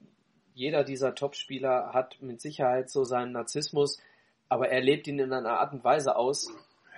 jeder 0.55 0.83
dieser 0.83 1.15
Top-Spieler 1.15 1.91
hat 1.93 2.21
mit 2.21 2.41
Sicherheit 2.41 2.91
so 2.91 3.05
seinen 3.05 3.33
Narzissmus, 3.33 4.01
aber 4.49 4.69
er 4.71 4.81
lebt 4.83 5.07
ihn 5.07 5.19
in 5.21 5.33
einer 5.33 5.61
Art 5.61 5.73
und 5.75 5.85
Weise 5.85 6.17
aus. 6.17 6.49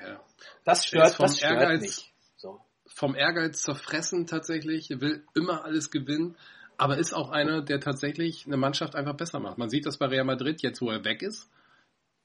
Ja. 0.03 0.20
Das 0.65 0.86
stört, 0.86 1.19
das 1.20 1.39
stört 1.39 1.61
Ehrgeiz- 1.61 1.81
mich. 1.82 2.12
So. 2.36 2.61
Vom 2.86 3.15
Ehrgeiz 3.15 3.61
zerfressen 3.62 4.27
tatsächlich, 4.27 4.89
will 4.89 5.24
immer 5.35 5.65
alles 5.65 5.90
gewinnen, 5.90 6.36
aber 6.78 6.97
ist 6.97 7.12
auch 7.12 7.31
einer, 7.31 7.61
der 7.61 7.81
tatsächlich 7.81 8.47
eine 8.47 8.57
Mannschaft 8.57 8.94
einfach 8.94 9.16
besser 9.16 9.40
macht. 9.40 9.59
Man 9.59 9.69
sieht 9.69 9.85
das 9.85 9.98
bei 9.98 10.07
Real 10.07 10.24
Madrid, 10.24 10.62
jetzt 10.62 10.81
wo 10.81 10.90
er 10.90 11.05
weg 11.05 11.23
ist, 11.23 11.51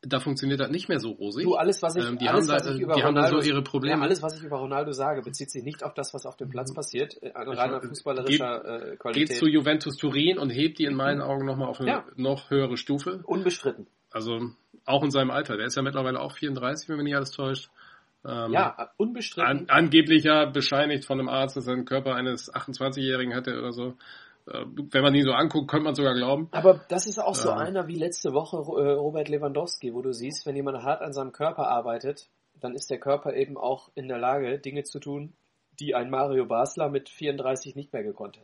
da 0.03 0.19
funktioniert 0.19 0.59
das 0.59 0.71
nicht 0.71 0.89
mehr 0.89 0.99
so 0.99 1.11
rosig. 1.11 1.43
Du, 1.43 1.53
alles, 1.55 1.81
was 1.83 1.95
ich, 1.95 2.03
Ähm, 2.05 2.17
die 2.17 2.27
alles, 2.27 2.49
haben 2.49 2.55
was 2.57 2.63
da- 2.65 2.73
ich 2.75 2.81
über 2.81 2.95
die 2.95 3.03
haben 3.03 3.13
da 3.15 3.21
Ronaldo, 3.21 3.41
so 3.41 3.47
ihre 3.49 3.61
Probleme. 3.61 3.97
Ja, 3.97 4.01
alles, 4.03 4.21
was 4.23 4.37
ich 4.37 4.43
über 4.43 4.57
Ronaldo 4.57 4.91
sage, 4.93 5.21
bezieht 5.21 5.51
sich 5.51 5.63
nicht 5.63 5.83
auf 5.83 5.93
das, 5.93 6.13
was 6.13 6.25
auf 6.25 6.35
dem 6.37 6.49
Platz 6.49 6.73
passiert, 6.73 7.21
äh, 7.21 7.27
Ich 7.29 7.57
reiner 7.57 7.81
fußballerischer 7.81 8.65
äh, 8.65 8.89
Geht 8.91 8.99
Qualität. 8.99 9.37
zu 9.37 9.45
Juventus 9.47 9.97
Turin 9.97 10.37
und 10.39 10.49
hebt 10.49 10.79
die 10.79 10.85
in 10.85 10.95
meinen 10.95 11.21
Augen 11.21 11.45
nochmal 11.45 11.67
auf 11.69 11.79
eine 11.79 11.89
Ja. 11.89 12.05
noch 12.15 12.49
höhere 12.49 12.77
Stufe. 12.77 13.21
Unbestritten. 13.25 13.85
Also 14.11 14.39
auch 14.85 15.03
in 15.03 15.11
seinem 15.11 15.29
Alter. 15.31 15.57
Der 15.57 15.67
ist 15.67 15.75
ja 15.75 15.83
mittlerweile 15.83 16.19
auch 16.19 16.33
34, 16.33 16.89
wenn 16.89 16.95
mich 16.97 17.05
nicht 17.05 17.15
alles 17.15 17.31
täuscht. 17.31 17.69
Ähm, 18.25 18.51
Ja, 18.53 18.75
äh, 18.77 18.85
unbestritten. 18.97 19.49
An, 19.49 19.65
angeblich 19.69 20.23
ja 20.23 20.45
bescheinigt 20.45 21.05
von 21.05 21.19
einem 21.19 21.29
Arzt, 21.29 21.57
dass 21.57 21.67
er 21.67 21.73
einen 21.73 21.85
Körper 21.85 22.15
eines 22.15 22.51
28-Jährigen 22.53 23.33
hatte 23.35 23.57
oder 23.57 23.71
so. 23.71 23.95
Äh, 24.51 24.65
wenn 24.91 25.01
man 25.03 25.15
ihn 25.15 25.23
so 25.23 25.31
anguckt, 25.31 25.69
könnte 25.69 25.85
man 25.85 25.95
sogar 25.95 26.13
glauben. 26.13 26.47
Aber 26.51 26.81
das 26.89 27.07
ist 27.07 27.19
auch 27.19 27.35
so 27.35 27.49
Ja. 27.49 27.57
einer 27.57 27.87
wie 27.87 27.95
letzte 27.97 28.33
Woche 28.33 28.57
äh, 28.57 28.91
Robert 28.93 29.29
Lewandowski, 29.29 29.93
wo 29.93 30.01
du 30.01 30.13
siehst, 30.13 30.45
wenn 30.45 30.55
jemand 30.55 30.83
hart 30.83 31.01
an 31.01 31.13
seinem 31.13 31.31
Körper 31.31 31.67
arbeitet, 31.67 32.27
dann 32.59 32.73
ist 32.75 32.89
der 32.89 32.99
Körper 32.99 33.33
eben 33.33 33.57
auch 33.57 33.89
in 33.95 34.07
der 34.07 34.17
Lage, 34.19 34.59
Dinge 34.59 34.83
zu 34.83 34.99
tun, 34.99 35.33
die 35.79 35.95
ein 35.95 36.09
Mario 36.09 36.45
Basler 36.45 36.89
mit 36.89 37.09
34 37.09 37.75
nicht 37.75 37.93
mehr 37.93 38.03
gekonnt 38.03 38.37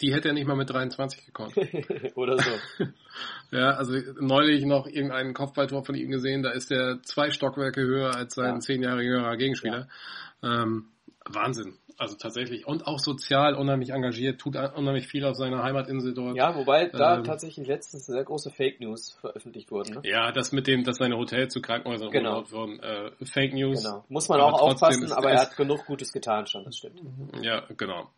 Die 0.00 0.12
hätte 0.12 0.28
er 0.28 0.34
nicht 0.34 0.46
mal 0.46 0.56
mit 0.56 0.70
23 0.70 1.24
gekonnt. 1.26 1.56
hätte. 1.56 2.12
Oder 2.16 2.38
so. 2.38 2.50
ja, 3.56 3.70
also 3.70 3.94
neulich 4.20 4.64
noch 4.64 4.86
irgendeinen 4.86 5.34
Kopfballtor 5.34 5.84
von 5.84 5.94
ihm 5.94 6.10
gesehen, 6.10 6.42
da 6.42 6.50
ist 6.50 6.70
er 6.70 7.00
zwei 7.02 7.30
Stockwerke 7.30 7.80
höher 7.80 8.14
als 8.14 8.34
sein 8.34 8.54
Ja. 8.54 8.60
zehn 8.60 8.82
Jahre 8.82 9.02
jüngerer 9.02 9.36
Gegenspieler. 9.36 9.88
Ähm, 10.42 10.90
Wahnsinn. 11.26 11.78
Also 11.96 12.16
tatsächlich. 12.16 12.66
Und 12.66 12.86
auch 12.86 12.98
sozial 12.98 13.54
unheimlich 13.54 13.90
engagiert, 13.90 14.40
tut 14.40 14.56
unheimlich 14.56 15.06
viel 15.06 15.24
auf 15.24 15.36
seiner 15.36 15.62
Heimatinsel 15.62 16.12
dort. 16.12 16.36
Ja, 16.36 16.54
wobei 16.54 16.88
da 16.88 17.16
Ähm. 17.18 17.24
tatsächlich 17.24 17.66
letztens 17.66 18.06
sehr 18.06 18.24
große 18.24 18.50
Fake 18.50 18.80
News 18.80 19.12
veröffentlicht 19.20 19.70
wurden. 19.70 19.94
Ne? 19.94 20.00
Ja, 20.04 20.32
das 20.32 20.52
mit 20.52 20.66
dem, 20.66 20.84
dass 20.84 20.96
seine 20.96 21.16
Hotels 21.16 21.52
zu 21.52 21.62
Krankenhäusern 21.62 22.10
Genau. 22.10 22.38
umgebaut 22.40 22.52
wurden. 22.52 22.80
Äh, 22.80 23.12
Fake 23.24 23.54
News. 23.54 23.82
Genau. 23.82 24.04
Muss 24.08 24.28
man 24.28 24.40
Aber 24.40 24.52
auch 24.54 24.60
aufpassen, 24.62 25.12
aber 25.12 25.30
er 25.30 25.40
hat 25.40 25.56
genug 25.56 25.86
Gutes 25.86 26.12
getan 26.12 26.46
schon, 26.46 26.64
das 26.64 26.76
stimmt. 26.76 27.00
Ja, 27.42 27.66
genau. 27.76 28.10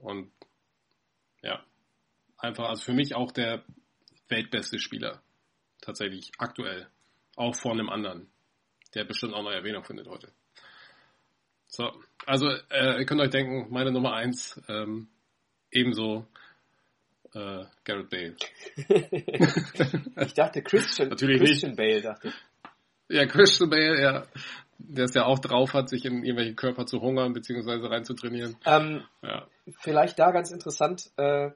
Und 0.00 0.30
ja, 1.42 1.62
einfach, 2.38 2.68
also 2.68 2.82
für 2.84 2.94
mich 2.94 3.14
auch 3.14 3.32
der 3.32 3.64
weltbeste 4.28 4.78
Spieler. 4.78 5.20
Tatsächlich 5.82 6.30
aktuell. 6.38 6.86
Auch 7.36 7.54
vor 7.54 7.72
einem 7.72 7.90
anderen. 7.90 8.30
Der 8.94 9.04
bestimmt 9.04 9.34
auch 9.34 9.42
noch 9.42 9.50
Erwähnung 9.50 9.84
findet 9.84 10.06
heute. 10.08 10.28
So, 11.66 11.90
also 12.26 12.48
äh, 12.70 12.98
ihr 12.98 13.06
könnt 13.06 13.20
euch 13.20 13.30
denken, 13.30 13.66
meine 13.70 13.92
Nummer 13.92 14.14
eins 14.14 14.60
ähm, 14.68 15.08
ebenso 15.70 16.26
äh, 17.34 17.64
Garrett 17.84 18.10
Bale. 18.10 18.36
Ich 20.16 20.34
dachte 20.34 20.62
Christian, 20.62 21.08
Natürlich 21.08 21.40
Christian 21.40 21.76
Bale, 21.76 22.00
dachte 22.00 22.28
ich. 22.28 22.34
Ja, 23.08 23.26
Christian 23.26 23.70
Bale, 23.70 24.00
ja, 24.00 24.26
der 24.78 25.04
es 25.04 25.14
ja 25.14 25.24
auch 25.24 25.38
drauf 25.38 25.74
hat, 25.74 25.88
sich 25.88 26.04
in 26.04 26.24
irgendwelche 26.24 26.54
Körper 26.54 26.86
zu 26.86 27.00
hungern 27.00 27.32
beziehungsweise 27.32 27.90
reinzutrainieren. 27.90 28.56
Ähm, 28.64 29.02
Ja, 29.22 29.46
vielleicht 29.80 30.18
da 30.18 30.30
ganz 30.30 30.50
interessant, 30.50 31.10
äh, 31.16 31.50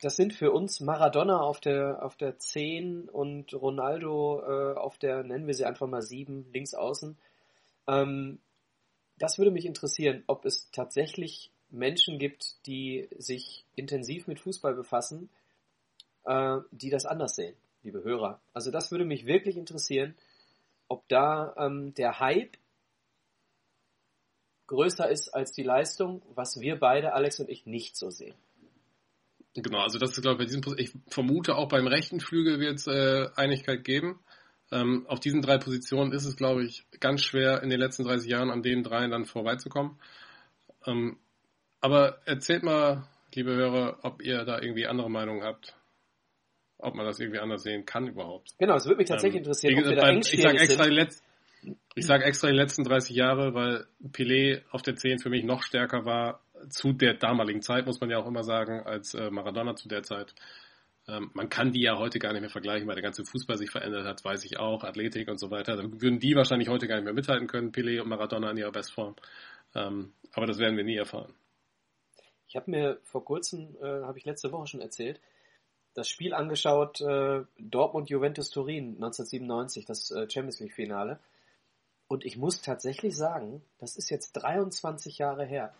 das 0.00 0.16
sind 0.16 0.32
für 0.32 0.50
uns 0.50 0.80
Maradona 0.80 1.40
auf 1.40 1.60
der, 1.60 2.02
auf 2.02 2.16
der 2.16 2.38
10 2.38 3.08
und 3.08 3.54
Ronaldo 3.54 4.42
äh, 4.42 4.76
auf 4.76 4.98
der, 4.98 5.22
nennen 5.22 5.46
wir 5.46 5.54
sie 5.54 5.64
einfach 5.64 5.86
mal 5.86 6.02
7, 6.02 6.46
links 6.52 6.74
außen. 6.74 7.16
Ähm, 7.86 8.40
das 9.18 9.38
würde 9.38 9.50
mich 9.50 9.66
interessieren, 9.66 10.24
ob 10.26 10.44
es 10.44 10.70
tatsächlich 10.70 11.50
Menschen 11.70 12.18
gibt, 12.18 12.66
die 12.66 13.08
sich 13.16 13.64
intensiv 13.74 14.26
mit 14.26 14.40
Fußball 14.40 14.74
befassen, 14.74 15.30
äh, 16.24 16.58
die 16.70 16.90
das 16.90 17.06
anders 17.06 17.36
sehen, 17.36 17.56
liebe 17.82 18.04
Hörer. 18.04 18.40
Also 18.52 18.70
das 18.70 18.90
würde 18.90 19.04
mich 19.04 19.26
wirklich 19.26 19.56
interessieren, 19.56 20.14
ob 20.88 21.08
da 21.08 21.54
ähm, 21.56 21.94
der 21.94 22.20
Hype 22.20 22.56
größer 24.66 25.08
ist 25.10 25.28
als 25.30 25.52
die 25.52 25.62
Leistung, 25.62 26.22
was 26.34 26.60
wir 26.60 26.78
beide, 26.78 27.14
Alex 27.14 27.40
und 27.40 27.48
ich, 27.48 27.66
nicht 27.66 27.96
so 27.96 28.10
sehen. 28.10 28.34
genau, 29.54 29.80
also 29.80 29.98
das 29.98 30.12
ist, 30.12 30.22
glaube 30.22 30.34
ich, 30.34 30.38
bei 30.38 30.44
diesem, 30.46 30.60
Pos- 30.62 30.78
ich 30.78 30.92
vermute 31.08 31.56
auch 31.56 31.68
beim 31.68 31.86
rechten 31.86 32.20
Flügel 32.20 32.60
wird 32.60 32.76
es 32.76 32.86
äh, 32.86 33.28
Einigkeit 33.36 33.84
geben. 33.84 34.18
Ähm, 34.72 35.04
auf 35.06 35.20
diesen 35.20 35.42
drei 35.42 35.58
Positionen 35.58 36.12
ist 36.12 36.24
es, 36.24 36.34
glaube 36.36 36.64
ich, 36.64 36.84
ganz 36.98 37.22
schwer 37.22 37.62
in 37.62 37.68
den 37.68 37.78
letzten 37.78 38.04
30 38.04 38.28
Jahren 38.30 38.50
an 38.50 38.62
den 38.62 38.82
dreien 38.82 39.10
dann 39.10 39.26
vorbeizukommen. 39.26 39.98
Ähm, 40.86 41.18
aber 41.80 42.18
erzählt 42.24 42.62
mal, 42.62 43.06
liebe 43.34 43.54
Hörer, 43.54 43.98
ob 44.02 44.22
ihr 44.22 44.44
da 44.44 44.60
irgendwie 44.60 44.86
andere 44.86 45.10
Meinungen 45.10 45.42
habt. 45.44 45.76
Ob 46.78 46.94
man 46.94 47.04
das 47.06 47.20
irgendwie 47.20 47.38
anders 47.38 47.62
sehen 47.62 47.84
kann 47.84 48.08
überhaupt. 48.08 48.54
Genau, 48.58 48.74
es 48.74 48.86
würde 48.86 48.96
mich 48.96 49.08
tatsächlich 49.08 49.40
Ähm, 49.40 49.44
interessieren, 49.44 49.78
ob 49.78 49.84
wir 49.90 49.96
da 49.96 50.02
beim- 50.02 50.18
ich 50.18 50.40
sage 50.40 50.58
extra, 50.58 50.84
sag 51.96 52.22
extra 52.22 52.48
die 52.48 52.56
letzten 52.56 52.82
30 52.82 53.14
Jahre, 53.14 53.54
weil 53.54 53.86
Pelé 54.10 54.62
auf 54.70 54.82
der 54.82 54.96
10 54.96 55.18
für 55.18 55.30
mich 55.30 55.44
noch 55.44 55.62
stärker 55.62 56.04
war, 56.06 56.40
zu 56.70 56.92
der 56.92 57.14
damaligen 57.14 57.60
Zeit, 57.62 57.86
muss 57.86 58.00
man 58.00 58.10
ja 58.10 58.18
auch 58.18 58.26
immer 58.26 58.42
sagen, 58.42 58.80
als 58.84 59.14
äh, 59.14 59.30
Maradona 59.30 59.76
zu 59.76 59.88
der 59.88 60.02
Zeit. 60.02 60.34
Ähm, 61.12 61.30
man 61.34 61.50
kann 61.50 61.72
die 61.72 61.82
ja 61.82 61.98
heute 61.98 62.18
gar 62.18 62.32
nicht 62.32 62.40
mehr 62.40 62.50
vergleichen, 62.50 62.88
weil 62.88 62.94
der 62.94 63.02
ganze 63.02 63.24
Fußball 63.24 63.58
sich 63.58 63.70
verändert 63.70 64.06
hat, 64.06 64.24
weiß 64.24 64.44
ich 64.44 64.58
auch, 64.58 64.82
Athletik 64.82 65.28
und 65.28 65.38
so 65.38 65.50
weiter. 65.50 65.76
Dann 65.76 66.00
würden 66.00 66.18
die 66.18 66.34
wahrscheinlich 66.34 66.68
heute 66.68 66.88
gar 66.88 66.96
nicht 66.96 67.04
mehr 67.04 67.12
mithalten 67.12 67.48
können, 67.48 67.70
Pelé 67.70 68.00
und 68.00 68.08
Maradona 68.08 68.50
in 68.50 68.56
ihrer 68.56 68.72
Bestform. 68.72 69.14
Ähm, 69.74 70.14
aber 70.32 70.46
das 70.46 70.58
werden 70.58 70.76
wir 70.76 70.84
nie 70.84 70.96
erfahren. 70.96 71.34
Ich 72.48 72.56
habe 72.56 72.70
mir 72.70 72.98
vor 73.02 73.24
kurzem, 73.24 73.76
äh, 73.82 74.02
habe 74.02 74.18
ich 74.18 74.24
letzte 74.24 74.52
Woche 74.52 74.66
schon 74.66 74.80
erzählt, 74.80 75.20
das 75.94 76.08
Spiel 76.08 76.32
angeschaut, 76.32 77.02
äh, 77.02 77.44
Dortmund-Juventus 77.58 78.48
Turin 78.48 78.94
1997, 78.94 79.84
das 79.84 80.10
äh, 80.10 80.28
Champions 80.30 80.60
League-Finale. 80.60 81.20
Und 82.08 82.24
ich 82.24 82.38
muss 82.38 82.62
tatsächlich 82.62 83.16
sagen, 83.16 83.62
das 83.78 83.96
ist 83.96 84.10
jetzt 84.10 84.32
23 84.32 85.18
Jahre 85.18 85.44
her. 85.44 85.74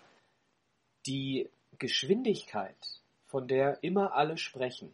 Die 1.07 1.49
Geschwindigkeit, 1.79 2.77
von 3.27 3.49
der 3.49 3.83
immer 3.83 4.15
alle 4.15 4.37
sprechen, 4.37 4.93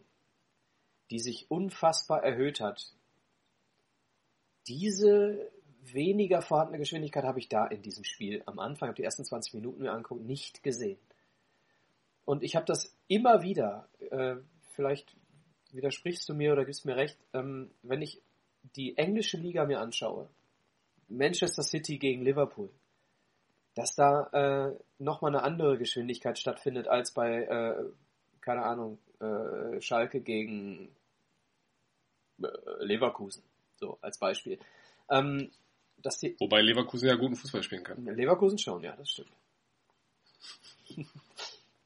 die 1.09 1.19
sich 1.19 1.49
unfassbar 1.49 2.23
erhöht 2.23 2.59
hat, 2.59 2.93
diese 4.67 5.51
weniger 5.93 6.41
vorhandene 6.41 6.77
Geschwindigkeit 6.77 7.23
habe 7.23 7.39
ich 7.39 7.49
da 7.49 7.65
in 7.65 7.81
diesem 7.81 8.03
Spiel 8.03 8.43
am 8.45 8.59
Anfang, 8.59 8.89
habe 8.89 8.97
die 8.97 9.03
ersten 9.03 9.25
20 9.25 9.55
Minuten 9.55 9.81
mir 9.81 9.91
angeguckt, 9.91 10.23
nicht 10.23 10.63
gesehen. 10.63 10.99
Und 12.25 12.43
ich 12.43 12.55
habe 12.55 12.65
das 12.65 12.95
immer 13.07 13.41
wieder, 13.41 13.89
äh, 14.11 14.35
vielleicht 14.75 15.15
widersprichst 15.71 16.27
du 16.29 16.33
mir 16.33 16.53
oder 16.53 16.65
gibst 16.65 16.85
mir 16.85 16.95
recht, 16.95 17.17
ähm, 17.33 17.71
wenn 17.81 18.01
ich 18.01 18.21
die 18.75 18.97
englische 18.97 19.37
Liga 19.37 19.65
mir 19.65 19.79
anschaue, 19.79 20.29
Manchester 21.07 21.63
City 21.63 21.97
gegen 21.97 22.23
Liverpool, 22.23 22.69
dass 23.73 23.95
da 23.95 24.29
äh, 24.33 24.75
nochmal 24.99 25.33
eine 25.33 25.43
andere 25.43 25.77
Geschwindigkeit 25.77 26.37
stattfindet 26.37 26.87
als 26.87 27.11
bei, 27.11 27.43
äh, 27.43 27.83
keine 28.41 28.63
Ahnung, 28.63 28.99
äh, 29.19 29.81
Schalke 29.81 30.21
gegen 30.21 30.95
Leverkusen, 32.79 33.43
so 33.75 33.97
als 34.01 34.17
Beispiel. 34.17 34.59
Ähm, 35.09 35.51
dass 36.01 36.17
die 36.17 36.35
Wobei 36.39 36.61
Leverkusen 36.61 37.09
ja 37.09 37.15
guten 37.15 37.35
Fußball 37.35 37.63
spielen 37.63 37.83
kann. 37.83 38.05
Leverkusen 38.05 38.57
schon, 38.57 38.83
ja, 38.83 38.95
das 38.95 39.09
stimmt. 39.09 39.31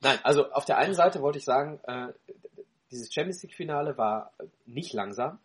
Nein, 0.01 0.19
also 0.23 0.51
auf 0.51 0.65
der 0.65 0.77
einen 0.77 0.93
Seite 0.93 1.21
wollte 1.21 1.39
ich 1.39 1.45
sagen, 1.45 1.79
äh, 1.85 2.13
dieses 2.91 3.11
Champions 3.11 3.41
League 3.41 3.55
Finale 3.55 3.97
war 3.97 4.33
nicht 4.65 4.93
langsam. 4.93 5.39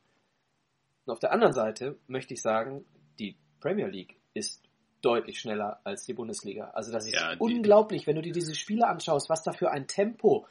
Und 1.07 1.13
auf 1.13 1.19
der 1.19 1.33
anderen 1.33 1.55
Seite 1.55 1.97
möchte 2.07 2.35
ich 2.35 2.43
sagen, 2.43 2.85
die 3.19 3.37
Premier 3.61 3.87
League 3.87 4.17
ist 4.35 4.63
deutlich 5.01 5.41
schneller 5.41 5.81
als 5.85 6.05
die 6.05 6.13
Bundesliga. 6.13 6.71
Also 6.71 6.93
das 6.93 7.07
ist 7.07 7.15
Ja, 7.15 7.37
unglaublich, 7.39 8.07
wenn 8.07 8.17
du 8.17 8.23
dir 8.23 8.33
diese 8.33 8.55
Spiele 8.55 8.87
anschaust, 8.87 9.31
was 9.31 9.43
da 9.43 9.53
für 9.53 9.71
ein 9.71 9.87
Tempo 9.87 10.47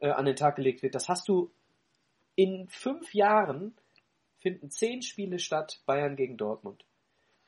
äh, 0.00 0.10
an 0.10 0.24
den 0.26 0.36
Tag 0.36 0.56
gelegt 0.56 0.82
wird. 0.82 0.94
Das 0.94 1.08
hast 1.08 1.28
du 1.28 1.50
in 2.34 2.68
fünf 2.68 3.14
Jahren 3.14 3.74
finden 4.44 4.70
zehn 4.70 5.00
Spiele 5.00 5.38
statt, 5.38 5.80
Bayern 5.86 6.16
gegen 6.16 6.36
Dortmund. 6.36 6.84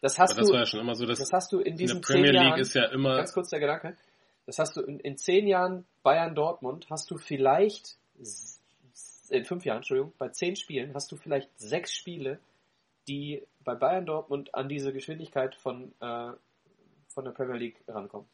Das 0.01 0.18
hast 0.18 0.39
das 0.39 0.47
du, 0.47 0.52
war 0.55 0.60
ja 0.60 0.66
schon 0.66 0.81
immer 0.81 0.94
so, 0.94 1.05
dass 1.05 1.18
das 1.18 1.31
hast 1.31 1.52
du 1.52 1.60
in 1.60 1.73
in 1.73 1.77
diesen 1.77 2.01
der 2.01 2.06
Premier 2.06 2.32
zehn 2.32 2.35
League 2.35 2.48
Jahren, 2.48 2.60
ist 2.60 2.74
ja 2.74 2.85
immer 2.86 3.16
ganz 3.16 3.35
kurz 3.35 3.51
der 3.51 3.60
Gedanke, 3.60 3.97
das 4.47 4.59
hast 4.59 4.77
du 4.77 4.81
in, 4.81 4.98
in 5.01 5.18
zehn 5.18 5.47
Jahren 5.47 5.85
Bayern-Dortmund, 6.02 6.86
hast 6.89 7.10
du 7.10 7.18
vielleicht, 7.18 7.98
in 9.28 9.44
fünf 9.44 9.66
Jahren, 9.66 9.78
Entschuldigung, 9.78 10.14
bei 10.16 10.31
zehn 10.31 10.56
Spielen 10.56 10.94
hast 10.94 11.12
du 11.12 11.16
vielleicht 11.16 11.51
sechs 11.59 11.93
Spiele, 11.93 12.40
die 13.09 13.43
bei 13.62 13.74
Bayern-Dortmund 13.74 14.55
an 14.55 14.70
diese 14.70 14.94
Geschwindigkeit 14.94 15.55
von, 15.55 15.93
äh, 16.01 16.32
von 17.09 17.24
der 17.24 17.32
Premier 17.32 17.59
League 17.59 17.85
rankommen. 17.89 18.27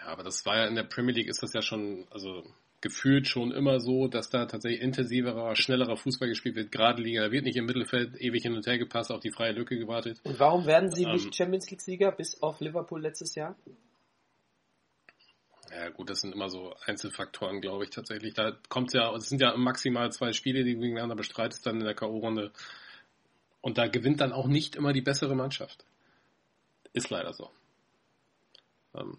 Ja, 0.00 0.06
aber 0.06 0.24
das 0.24 0.44
war 0.44 0.56
ja 0.56 0.66
in 0.66 0.74
der 0.74 0.84
Premier 0.84 1.14
League 1.14 1.28
ist 1.28 1.42
das 1.42 1.52
ja 1.52 1.62
schon, 1.62 2.08
also 2.10 2.42
gefühlt 2.80 3.28
schon 3.28 3.52
immer 3.52 3.80
so, 3.80 4.08
dass 4.08 4.30
da 4.30 4.46
tatsächlich 4.46 4.80
intensiverer, 4.80 5.54
schnellerer 5.54 5.96
Fußball 5.96 6.28
gespielt 6.28 6.56
wird. 6.56 6.72
Gerade 6.72 7.02
Liga, 7.02 7.22
da 7.22 7.30
wird 7.30 7.44
nicht 7.44 7.56
im 7.56 7.66
Mittelfeld 7.66 8.20
ewig 8.20 8.42
hin 8.42 8.54
und 8.54 8.66
her 8.66 8.78
gepasst, 8.78 9.10
auf 9.10 9.20
die 9.20 9.30
freie 9.30 9.52
Lücke 9.52 9.78
gewartet. 9.78 10.20
Und 10.24 10.38
warum 10.40 10.66
werden 10.66 10.90
sie 10.90 11.04
Ähm. 11.04 11.12
nicht 11.12 11.34
Champions 11.34 11.70
League-Sieger 11.70 12.12
bis 12.12 12.42
auf 12.42 12.60
Liverpool 12.60 13.00
letztes 13.00 13.34
Jahr? 13.34 13.56
Ja 15.70 15.88
gut, 15.90 16.10
das 16.10 16.22
sind 16.22 16.34
immer 16.34 16.48
so 16.48 16.74
Einzelfaktoren, 16.84 17.60
glaube 17.60 17.84
ich 17.84 17.90
tatsächlich. 17.90 18.34
Da 18.34 18.56
kommt 18.68 18.92
ja, 18.92 19.14
es 19.14 19.28
sind 19.28 19.40
ja 19.40 19.56
maximal 19.56 20.10
zwei 20.10 20.32
Spiele, 20.32 20.64
die 20.64 20.74
du 20.74 20.80
gegeneinander 20.80 21.14
bestreitest 21.14 21.64
dann 21.64 21.78
in 21.78 21.84
der 21.84 21.94
K.O.-Runde. 21.94 22.50
Und 23.60 23.78
da 23.78 23.86
gewinnt 23.86 24.20
dann 24.20 24.32
auch 24.32 24.48
nicht 24.48 24.74
immer 24.74 24.92
die 24.92 25.02
bessere 25.02 25.36
Mannschaft. 25.36 25.84
Ist 26.92 27.10
leider 27.10 27.32
so. 27.34 27.50
Ähm, 28.96 29.18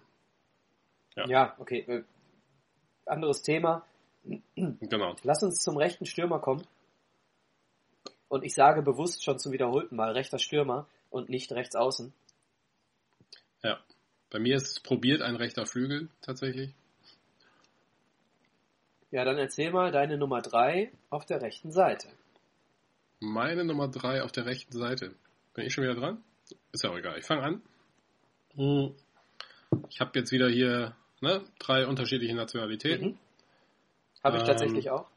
Ja. 1.16 1.28
Ja, 1.28 1.56
okay. 1.60 2.04
Anderes 3.12 3.42
Thema. 3.42 3.86
genau. 4.56 5.16
Lass 5.24 5.44
uns 5.44 5.62
zum 5.62 5.78
rechten 5.78 6.06
Stürmer 6.06 6.40
kommen. 6.40 6.66
Und 8.30 8.46
ich 8.46 8.54
sage 8.54 8.82
bewusst 8.82 9.24
schon 9.24 9.40
zum 9.40 9.52
wiederholten 9.52 9.96
Mal 9.96 10.12
rechter 10.12 10.40
Stürmer 10.40 10.88
und 11.10 11.30
nicht 11.30 11.52
rechts 11.52 11.76
außen. 11.76 12.14
Ja. 13.64 13.80
Bei 14.30 14.40
mir 14.40 14.56
ist 14.56 14.68
es 14.68 14.80
probiert 14.80 15.22
ein 15.22 15.36
rechter 15.36 15.66
Flügel 15.66 16.08
tatsächlich. 16.22 16.74
Ja, 19.12 19.26
dann 19.26 19.38
erzähl 19.38 19.72
mal 19.72 19.92
deine 19.92 20.18
Nummer 20.18 20.42
drei 20.42 20.94
auf 21.10 21.26
der 21.26 21.42
rechten 21.42 21.74
Seite. 21.74 22.08
Meine 23.20 23.66
Nummer 23.66 23.90
drei 23.90 24.24
auf 24.24 24.32
der 24.32 24.46
rechten 24.46 24.72
Seite. 24.72 25.14
Bin 25.54 25.66
ich 25.66 25.74
schon 25.74 25.84
wieder 25.84 25.96
dran? 25.96 26.24
Ist 26.72 26.86
ja 26.86 26.92
auch 26.92 26.98
egal. 26.98 27.20
Ich 27.20 27.26
fange 27.26 27.44
an. 27.44 27.62
Hm. 28.56 28.96
Ich 29.90 30.00
habe 30.00 30.18
jetzt 30.18 30.32
wieder 30.32 30.48
hier 30.50 30.96
ne, 31.22 31.42
drei 31.60 31.88
unterschiedliche 31.88 32.36
Nationalitäten. 32.36 33.12
Mhm. 33.12 33.18
Habe 34.24 34.38
ich 34.38 34.44
Ähm, 34.44 34.48
tatsächlich 34.48 34.90
auch. 34.90 35.08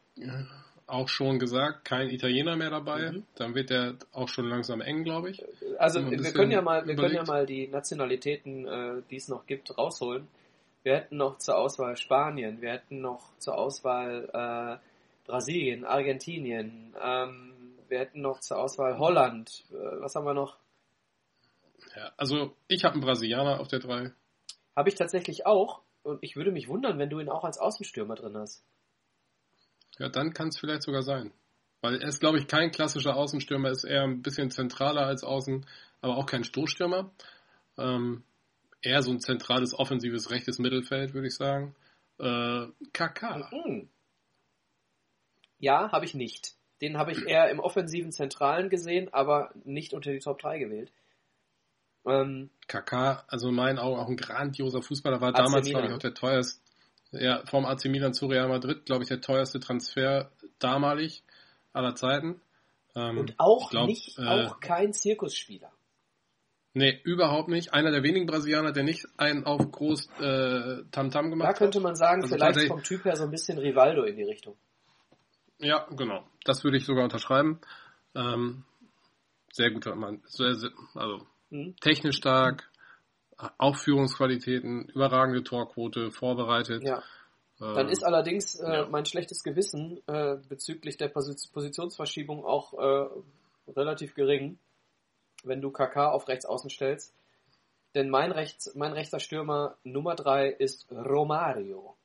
Auch 0.87 1.09
schon 1.09 1.39
gesagt, 1.39 1.85
kein 1.85 2.11
Italiener 2.11 2.57
mehr 2.57 2.71
dabei. 2.71 3.13
Mhm. 3.13 3.25
Dann 3.35 3.55
wird 3.55 3.71
der 3.71 3.97
auch 4.13 4.29
schon 4.29 4.49
langsam 4.49 4.81
eng, 4.81 5.03
glaube 5.03 5.31
ich. 5.31 5.45
Also 5.79 6.09
wir 6.11 6.33
können 6.33 6.51
ja 6.51 6.63
mal, 6.63 6.87
wir 6.87 6.95
können 6.95 7.15
ja 7.15 7.23
überlegt. 7.23 7.29
mal 7.29 7.47
die 7.47 7.69
Nationalitäten, 7.69 8.67
äh, 8.67 9.03
die 9.11 9.17
es 9.17 9.29
noch 9.29 9.47
gibt, 9.47 9.77
rausholen. 9.77 10.29
Wir 10.83 10.97
hätten 10.97 11.17
noch 11.17 11.39
zur 11.39 11.57
Auswahl 11.57 11.97
Spanien, 11.97 12.61
wir 12.61 12.73
hätten 12.73 13.01
noch 13.01 13.37
zur 13.39 13.57
Auswahl 13.57 14.29
äh, 14.35 15.27
Brasilien, 15.27 15.87
Argentinien, 15.87 16.95
ähm, 17.03 17.55
wir 17.89 18.01
hätten 18.01 18.21
noch 18.21 18.41
zur 18.41 18.59
Auswahl 18.59 18.99
Holland. 18.99 19.65
Äh, 19.71 20.03
was 20.03 20.15
haben 20.15 20.27
wir 20.27 20.35
noch? 20.35 20.59
Ja, 21.97 22.13
also 22.19 22.55
ich 22.69 22.85
habe 22.85 22.95
einen 22.95 23.03
Brasilianer 23.03 23.61
auf 23.61 23.69
der 23.69 23.79
drei. 23.79 24.13
Habe 24.77 24.89
ich 24.91 24.95
tatsächlich 24.97 25.47
auch. 25.47 25.81
Und 26.05 26.23
ich 26.23 26.37
würde 26.37 26.53
mich 26.53 26.69
wundern, 26.69 26.99
wenn 26.99 27.11
du 27.11 27.19
ihn 27.19 27.31
auch 27.31 27.45
als 27.45 27.59
Außenstürmer 27.59 28.15
drin 28.15 28.37
hast. 28.37 28.63
Ja, 29.99 30.09
dann 30.09 30.33
kann 30.35 30.49
es 30.49 30.59
vielleicht 30.59 30.83
sogar 30.83 31.03
sein. 31.03 31.33
Weil 31.81 32.01
er 32.01 32.09
ist, 32.09 32.21
glaube 32.21 32.39
ich, 32.39 32.47
kein 32.47 32.71
klassischer 32.71 33.17
Außenstürmer, 33.17 33.71
ist 33.71 33.85
eher 33.85 34.03
ein 34.03 34.23
bisschen 34.23 34.51
zentraler 34.51 35.07
als 35.07 35.25
Außen, 35.25 35.67
aber 36.01 36.17
auch 36.17 36.27
kein 36.27 36.45
Stoßstürmer. 36.45 37.11
Ähm, 37.79 38.23
eher 38.83 39.03
so 39.03 39.11
ein 39.11 39.21
zentrales, 39.21 39.75
offensives 39.75 40.31
rechtes 40.31 40.59
Mittelfeld, 40.59 41.15
würde 41.15 41.29
ich 41.29 41.35
sagen. 41.35 41.75
Äh, 42.19 42.67
KK. 42.93 43.51
Mhm. 43.51 43.89
Ja, 45.59 45.91
habe 45.91 46.05
ich 46.05 46.15
nicht. 46.15 46.55
Den 46.83 46.99
habe 46.99 47.13
ich 47.13 47.27
eher 47.27 47.49
im 47.51 47.61
offensiven 47.61 48.13
Zentralen 48.13 48.69
gesehen, 48.69 49.13
aber 49.13 49.53
nicht 49.65 49.95
unter 49.95 50.13
die 50.13 50.19
Top 50.19 50.39
3 50.39 50.59
gewählt. 50.59 50.93
Ähm, 52.07 52.51
KK, 52.67 53.25
also 53.29 53.49
in 53.49 53.55
meinen 53.55 53.79
Augen 53.79 53.99
auch 53.99 54.09
ein 54.09 54.17
grandioser 54.17 54.83
Fußballer, 54.83 55.21
war 55.21 55.31
AC 55.31 55.37
damals, 55.37 55.69
glaube 55.69 55.89
ich, 55.89 55.93
auch 55.93 55.99
der 55.99 56.15
teuerste, 56.15 56.61
ja, 57.13 57.43
vom 57.47 57.65
AC 57.65 57.87
Milan 57.87 58.15
zu 58.15 58.27
Real 58.27 58.49
Madrid, 58.49 58.85
glaube 58.87 59.03
ich, 59.03 59.09
der 59.09 59.21
teuerste 59.21 59.61
Transfer 59.61 60.31
damalig 60.59 61.23
aller 61.73 61.95
Zeiten. 61.95 62.41
Ähm, 62.95 63.19
und 63.19 63.35
auch 63.39 63.71
glaub, 63.71 63.87
nicht, 63.87 64.19
äh, 64.19 64.23
auch 64.23 64.61
kein 64.61 64.93
Zirkusspieler. 64.93 65.71
Nee, 66.77 67.01
überhaupt 67.05 67.49
nicht. 67.49 67.73
Einer 67.73 67.93
der 67.93 68.03
wenigen 68.03 68.27
Brasilianer, 68.27 68.73
der 68.73 68.83
nicht 68.83 69.07
einen 69.17 69.45
auf 69.45 69.71
groß 69.71 70.09
äh, 70.21 70.83
Tamtam 70.91 71.31
gemacht 71.31 71.47
Da 71.47 71.51
hat. 71.51 71.59
könnte 71.59 71.81
man 71.81 71.95
sagen, 71.95 72.23
Also 72.23 72.35
vielleicht 72.35 72.67
vom 72.67 72.83
Typ 72.83 73.05
her 73.05 73.17
so 73.17 73.25
ein 73.25 73.31
bisschen 73.31 73.59
Rivaldo 73.59 74.03
in 74.03 74.17
die 74.17 74.25
Richtung. 74.25 74.57
Ja, 75.59 75.87
genau. 75.97 76.25
Das 76.45 76.65
würde 76.65 76.77
ich 76.77 76.85
sogar 76.85 77.05
unterschreiben. 77.05 77.61
Ähm, 78.17 78.65
sehr 79.53 79.71
guter 79.71 79.95
Mann. 79.95 80.21
Sehr, 80.27 80.57
sehr, 80.57 80.71
also 80.95 81.25
Mhm. 81.55 81.77
technisch 81.81 82.17
stark, 82.17 82.69
Aufführungsqualitäten, 83.59 84.87
überragende 84.89 85.43
Torquote, 85.45 86.11
vorbereitet. 86.11 86.83
Ja. 86.83 87.03
Ähm, 87.61 87.75
Dann 87.75 87.89
ist 87.89 88.05
allerdings 88.05 88.59
äh, 88.59 88.73
ja. 88.73 88.87
mein 88.89 89.05
schlechtes 89.07 89.43
Gewissen 89.45 90.01
äh, 90.09 90.37
bezüglich 90.49 90.97
der 90.97 91.13
Posi- 91.15 91.53
Positionsverschiebung 91.53 92.45
auch 92.45 92.75
äh, 92.75 93.71
relativ 93.71 94.15
gering, 94.15 94.59
wenn 95.45 95.61
du 95.61 95.71
KK 95.71 96.11
auf 96.11 96.27
rechts 96.27 96.45
außen 96.47 96.71
stellst. 96.71 97.15
Denn 97.95 98.11
mein, 98.11 98.33
rechts, 98.33 98.75
mein 98.75 98.93
rechter 98.93 99.21
Stürmer 99.21 99.77
Nummer 99.85 100.17
3 100.17 100.49
ist 100.49 100.91
Romario. 100.91 101.97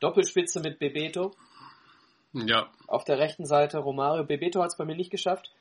Doppelspitze 0.00 0.60
mit 0.60 0.78
Bebeto. 0.78 1.32
ja, 2.32 2.70
Auf 2.86 3.04
der 3.04 3.18
rechten 3.18 3.44
Seite 3.44 3.78
Romario. 3.78 4.24
Bebeto 4.24 4.62
hat 4.62 4.68
es 4.70 4.76
bei 4.78 4.86
mir 4.86 4.96
nicht 4.96 5.10
geschafft. 5.10 5.52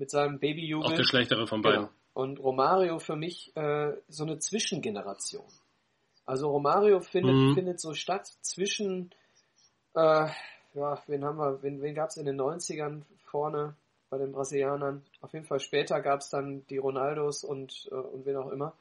Mit 0.00 0.10
seinem 0.10 0.36
auch 0.36 0.40
Babyjubel. 0.40 0.96
der 0.96 1.04
schlechtere 1.04 1.46
von 1.46 1.62
beiden. 1.62 1.82
Genau. 1.82 1.92
Und 2.14 2.40
Romario 2.40 2.98
für 2.98 3.14
mich 3.16 3.54
äh, 3.56 3.92
so 4.08 4.24
eine 4.24 4.38
Zwischengeneration. 4.38 5.44
Also 6.26 6.48
Romario 6.50 7.00
findet, 7.00 7.36
Mhm. 7.36 7.54
findet 7.54 7.80
so 7.80 7.92
statt 7.94 8.26
zwischen, 8.40 9.10
äh, 9.94 10.26
ja, 10.74 11.02
wen 11.06 11.24
haben 11.24 11.38
wir, 11.38 11.62
wen, 11.62 11.80
wen 11.82 11.94
gab 11.94 12.08
es 12.08 12.16
in 12.16 12.24
den 12.26 12.36
90ern 12.40 13.02
vorne 13.26 13.76
bei 14.08 14.18
den 14.18 14.32
Brasilianern? 14.32 15.04
Auf 15.20 15.32
jeden 15.34 15.44
Fall 15.44 15.60
später 15.60 16.00
gab 16.00 16.20
es 16.20 16.30
dann 16.30 16.66
die 16.68 16.78
Ronaldos 16.78 17.44
und, 17.44 17.88
äh, 17.92 17.94
und 17.94 18.24
wen 18.26 18.36
auch 18.36 18.50
immer. 18.50 18.74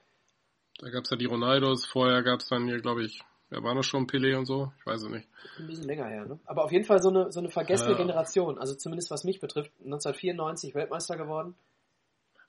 Da 0.79 0.89
gab 0.89 1.03
es 1.03 1.09
ja 1.11 1.17
die 1.17 1.25
Ronaldos, 1.25 1.85
vorher 1.85 2.23
gab 2.23 2.39
es 2.39 2.47
dann 2.47 2.65
hier, 2.67 2.79
glaube 2.79 3.03
ich, 3.03 3.21
wer 3.49 3.63
war 3.63 3.73
noch 3.75 3.83
schon 3.83 4.07
Pelé 4.07 4.35
und 4.37 4.45
so? 4.45 4.71
Ich 4.79 4.85
weiß 4.85 5.03
es 5.03 5.09
nicht. 5.09 5.27
Ein 5.59 5.67
bisschen 5.67 5.85
länger 5.85 6.05
her, 6.07 6.25
ne? 6.25 6.39
Aber 6.45 6.63
auf 6.63 6.71
jeden 6.71 6.85
Fall 6.85 7.01
so 7.01 7.09
eine, 7.09 7.31
so 7.31 7.39
eine 7.39 7.49
vergessene 7.49 7.91
Ja. 7.91 7.97
Generation. 7.97 8.57
Also 8.57 8.75
zumindest 8.75 9.11
was 9.11 9.23
mich 9.23 9.39
betrifft. 9.39 9.71
1994 9.83 10.75
Weltmeister 10.75 11.17
geworden. 11.17 11.55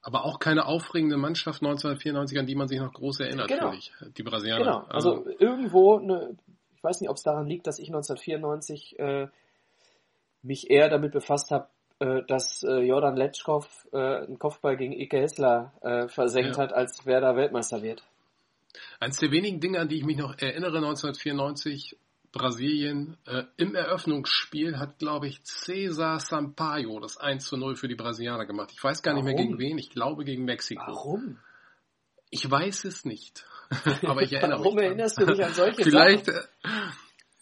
Aber 0.02 0.24
auch 0.24 0.38
keine 0.38 0.64
aufregende 0.66 1.16
Mannschaft 1.18 1.62
1994, 1.62 2.38
an 2.38 2.46
die 2.46 2.54
man 2.54 2.68
sich 2.68 2.78
noch 2.80 2.92
groß 2.92 3.20
erinnert, 3.20 3.48
Genau. 3.48 3.70
finde 3.70 3.76
ich. 3.76 3.92
Die 4.16 4.22
Brasilianer. 4.22 4.64
Genau, 4.64 4.78
also 4.88 5.26
irgendwo, 5.38 5.98
eine, 5.98 6.36
ich 6.74 6.82
weiß 6.82 7.00
nicht, 7.02 7.10
ob 7.10 7.16
es 7.16 7.22
daran 7.22 7.46
liegt, 7.46 7.66
dass 7.66 7.78
ich 7.78 7.88
1994 7.88 8.98
äh, 8.98 9.28
mich 10.42 10.70
eher 10.70 10.88
damit 10.88 11.12
befasst 11.12 11.50
habe, 11.50 11.68
äh, 11.98 12.22
dass 12.26 12.62
äh, 12.62 12.78
Jordan 12.80 13.14
Letschkow 13.14 13.68
äh, 13.92 13.98
einen 14.24 14.38
Kopfball 14.38 14.78
gegen 14.78 14.94
Ike 14.94 15.18
Hessler 15.18 15.72
versenkt 16.08 16.56
Ja. 16.56 16.62
hat, 16.62 16.72
als 16.72 17.04
wer 17.04 17.20
da 17.20 17.36
Weltmeister 17.36 17.82
wird. 17.82 18.02
Eins 19.00 19.18
der 19.18 19.30
wenigen 19.30 19.60
Dinge, 19.60 19.80
an 19.80 19.88
die 19.88 19.96
ich 19.96 20.04
mich 20.04 20.16
noch 20.16 20.38
erinnere, 20.38 20.76
1994, 20.78 21.96
Brasilien, 22.32 23.16
äh, 23.26 23.44
im 23.56 23.74
Eröffnungsspiel 23.74 24.78
hat, 24.78 24.98
glaube 24.98 25.26
ich, 25.26 25.42
Cesar 25.44 26.20
Sampaio 26.20 27.00
das 27.00 27.16
1 27.16 27.44
zu 27.44 27.56
0 27.56 27.74
für 27.76 27.88
die 27.88 27.96
Brasilianer 27.96 28.46
gemacht. 28.46 28.70
Ich 28.72 28.82
weiß 28.82 29.02
gar 29.02 29.14
nicht 29.14 29.24
mehr 29.24 29.34
Warum? 29.34 29.46
gegen 29.46 29.58
wen, 29.58 29.78
ich 29.78 29.90
glaube 29.90 30.24
gegen 30.24 30.44
Mexiko. 30.44 30.82
Warum? 30.86 31.38
Ich 32.30 32.48
weiß 32.48 32.84
es 32.84 33.04
nicht. 33.04 33.44
Aber 34.06 34.22
ich 34.22 34.32
erinnere 34.32 34.60
Warum 34.60 34.74
mich. 34.76 34.82
dran. 34.84 34.92
erinnerst 34.92 35.20
du 35.20 35.26
dich 35.26 35.44
an 35.44 35.54
solche 35.54 35.82
Vielleicht, 35.82 36.26
Sachen? 36.26 36.40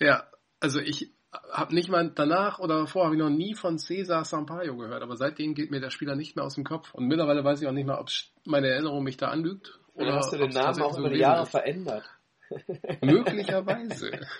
äh, 0.00 0.04
ja, 0.06 0.26
also 0.60 0.80
ich 0.80 1.10
habe 1.52 1.74
nicht 1.74 1.90
mal 1.90 2.10
danach 2.14 2.58
oder 2.58 2.78
davor 2.78 3.04
habe 3.04 3.14
ich 3.14 3.20
noch 3.20 3.28
nie 3.28 3.54
von 3.54 3.78
Cesar 3.78 4.24
Sampaio 4.24 4.76
gehört, 4.76 5.02
aber 5.02 5.16
seitdem 5.16 5.54
geht 5.54 5.70
mir 5.70 5.80
der 5.80 5.90
Spieler 5.90 6.16
nicht 6.16 6.36
mehr 6.36 6.44
aus 6.46 6.54
dem 6.54 6.64
Kopf. 6.64 6.94
Und 6.94 7.06
mittlerweile 7.06 7.44
weiß 7.44 7.60
ich 7.60 7.68
auch 7.68 7.72
nicht 7.72 7.86
mehr, 7.86 8.00
ob 8.00 8.08
meine 8.46 8.68
Erinnerung 8.68 9.04
mich 9.04 9.18
da 9.18 9.28
anlügt. 9.28 9.77
Oder 9.98 10.14
hast 10.16 10.32
du 10.32 10.38
den 10.38 10.50
Namen 10.50 10.82
auch 10.82 10.98
über 10.98 11.10
die 11.10 11.18
Jahre 11.18 11.42
ist. 11.42 11.50
verändert? 11.50 12.04
Möglicherweise. 13.02 14.10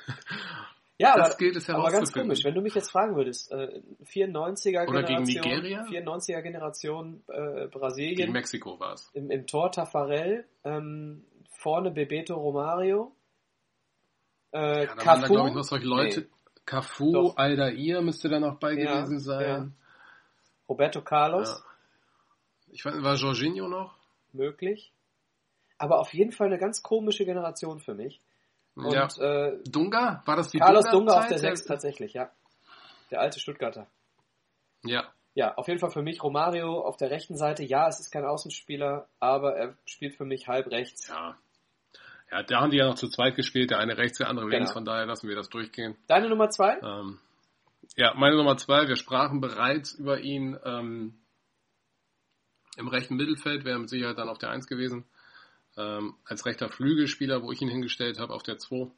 Ja, 1.01 1.15
Das 1.17 1.27
aber, 1.29 1.37
gilt 1.37 1.55
es 1.55 1.71
aber 1.71 1.93
ganz 1.93 2.13
komisch, 2.13 2.43
wenn 2.43 2.57
du 2.57 2.61
mich 2.61 2.75
jetzt 2.75 2.91
fragen 2.91 3.15
würdest, 3.15 3.53
äh, 3.53 3.81
94er 4.05 4.89
Oder 4.89 5.05
gegen 5.05 5.23
Generation, 5.27 5.63
Nigeria? 5.63 5.85
94er 5.85 6.43
Generation 6.43 7.23
äh, 7.29 7.35
Gegen 7.55 7.71
Brasilien, 7.71 8.33
Mexiko 8.33 8.81
war 8.81 8.95
es. 8.95 9.09
im, 9.15 9.31
im 9.31 9.47
Tor 9.47 9.71
Tafarel, 9.71 10.45
ähm, 10.65 11.25
vorne 11.53 11.93
Bebeto 11.93 12.35
Romario, 12.35 13.15
äh, 14.53 14.87
Ja, 14.87 14.87
da 14.87 14.95
Cafu, 14.97 15.33
glaube 15.33 15.49
ich, 15.51 15.55
noch 15.55 15.63
solche 15.63 15.87
Leute. 15.87 16.21
Nee. 16.23 16.27
Cafu, 16.67 17.13
Doch. 17.13 17.37
Aldair 17.37 18.03
müsste 18.03 18.29
da 18.29 18.41
noch 18.41 18.59
bei 18.59 18.73
Ja, 18.73 18.97
gewesen 18.97 19.21
sein. 19.21 19.77
Roberto 20.69 21.01
Carlos, 21.03 21.63
Ja. 21.65 22.73
Ich 22.73 22.85
weiß, 22.85 23.01
war 23.05 23.15
Jorginho 23.15 23.69
noch? 23.69 23.95
möglich. 24.33 24.93
Aber 25.79 26.01
auf 26.01 26.13
jeden 26.13 26.33
Fall 26.33 26.49
eine 26.49 26.59
ganz 26.59 26.83
komische 26.83 27.25
Generation 27.25 27.81
für 27.81 27.95
mich. 27.95 28.21
Und 28.75 28.93
ja. 28.93 29.09
äh, 29.21 29.59
Dunga? 29.65 30.23
War 30.25 30.37
das 30.37 30.51
die 30.51 30.59
Carlos 30.59 30.85
Dunga 30.85 31.15
auf 31.15 31.27
Dunga-Zeit? 31.27 31.31
der 31.31 31.39
6 31.57 31.65
tatsächlich, 31.65 32.13
ja. 32.15 32.31
Der 33.11 33.21
alte 33.21 33.41
Stuttgarter. 33.41 33.87
Ja. 34.85 35.05
Ja, 35.35 35.55
auf 35.55 35.69
jeden 35.69 35.79
Fall 35.79 35.91
für 35.91 36.03
mich 36.03 36.23
Romario 36.23 36.81
auf 36.81 36.97
der 36.97 37.11
rechten 37.11 37.37
Seite. 37.37 37.63
Ja, 37.65 37.89
es 37.89 38.01
ist 38.01 38.11
kein 38.11 38.25
Außenspieler, 38.25 39.09
aber 39.21 39.57
er 39.57 39.77
spielt 39.85 40.17
für 40.17 40.25
mich 40.25 40.49
halb 40.49 40.71
rechts. 40.71 41.09
Ja. 41.09 41.37
Ja, 42.31 42.43
da 42.43 42.61
haben 42.61 42.71
die 42.71 42.77
ja 42.77 42.87
noch 42.87 42.97
zu 42.97 43.09
zweit 43.09 43.37
gespielt, 43.37 43.71
der 43.71 43.79
eine 43.79 43.97
rechts, 43.97 44.19
der 44.19 44.29
andere 44.29 44.49
links, 44.49 44.71
Genau. 44.71 44.75
von 44.75 44.85
daher 44.85 45.07
lassen 45.07 45.29
wir 45.29 45.37
das 45.37 45.49
durchgehen. 45.49 45.97
Deine 46.09 46.29
Nummer 46.29 46.51
zwei? 46.51 46.79
Ähm, 46.83 47.19
ja, 47.97 48.13
meine 48.15 48.37
Nummer 48.37 48.57
zwei, 48.59 48.87
wir 48.87 48.97
sprachen 48.97 49.41
bereits 49.41 49.93
über 49.93 50.21
ihn 50.21 50.59
ähm, 50.65 51.15
im 52.77 52.89
rechten 52.89 53.17
Mittelfeld, 53.17 53.65
wäre 53.65 53.79
mit 53.79 53.89
Sicherheit 53.89 54.19
dann 54.19 54.29
auf 54.29 54.39
der 54.39 54.51
Eins 54.51 54.67
gewesen. 54.67 55.07
Ähm, 55.79 56.17
als 56.25 56.45
rechter 56.45 56.69
Flügelspieler, 56.69 57.43
wo 57.43 57.53
ich 57.53 57.63
ihn 57.63 57.69
hingestellt 57.69 58.19
habe, 58.19 58.35
auf 58.35 58.43
der 58.43 58.59
2. 58.59 58.91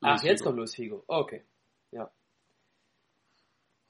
Ach, 0.00 0.22
jetzt 0.22 0.44
kommt 0.44 0.56
Luis 0.56 0.76
Figo. 0.76 1.02
Okay. 1.08 1.44
Ja. 1.90 2.10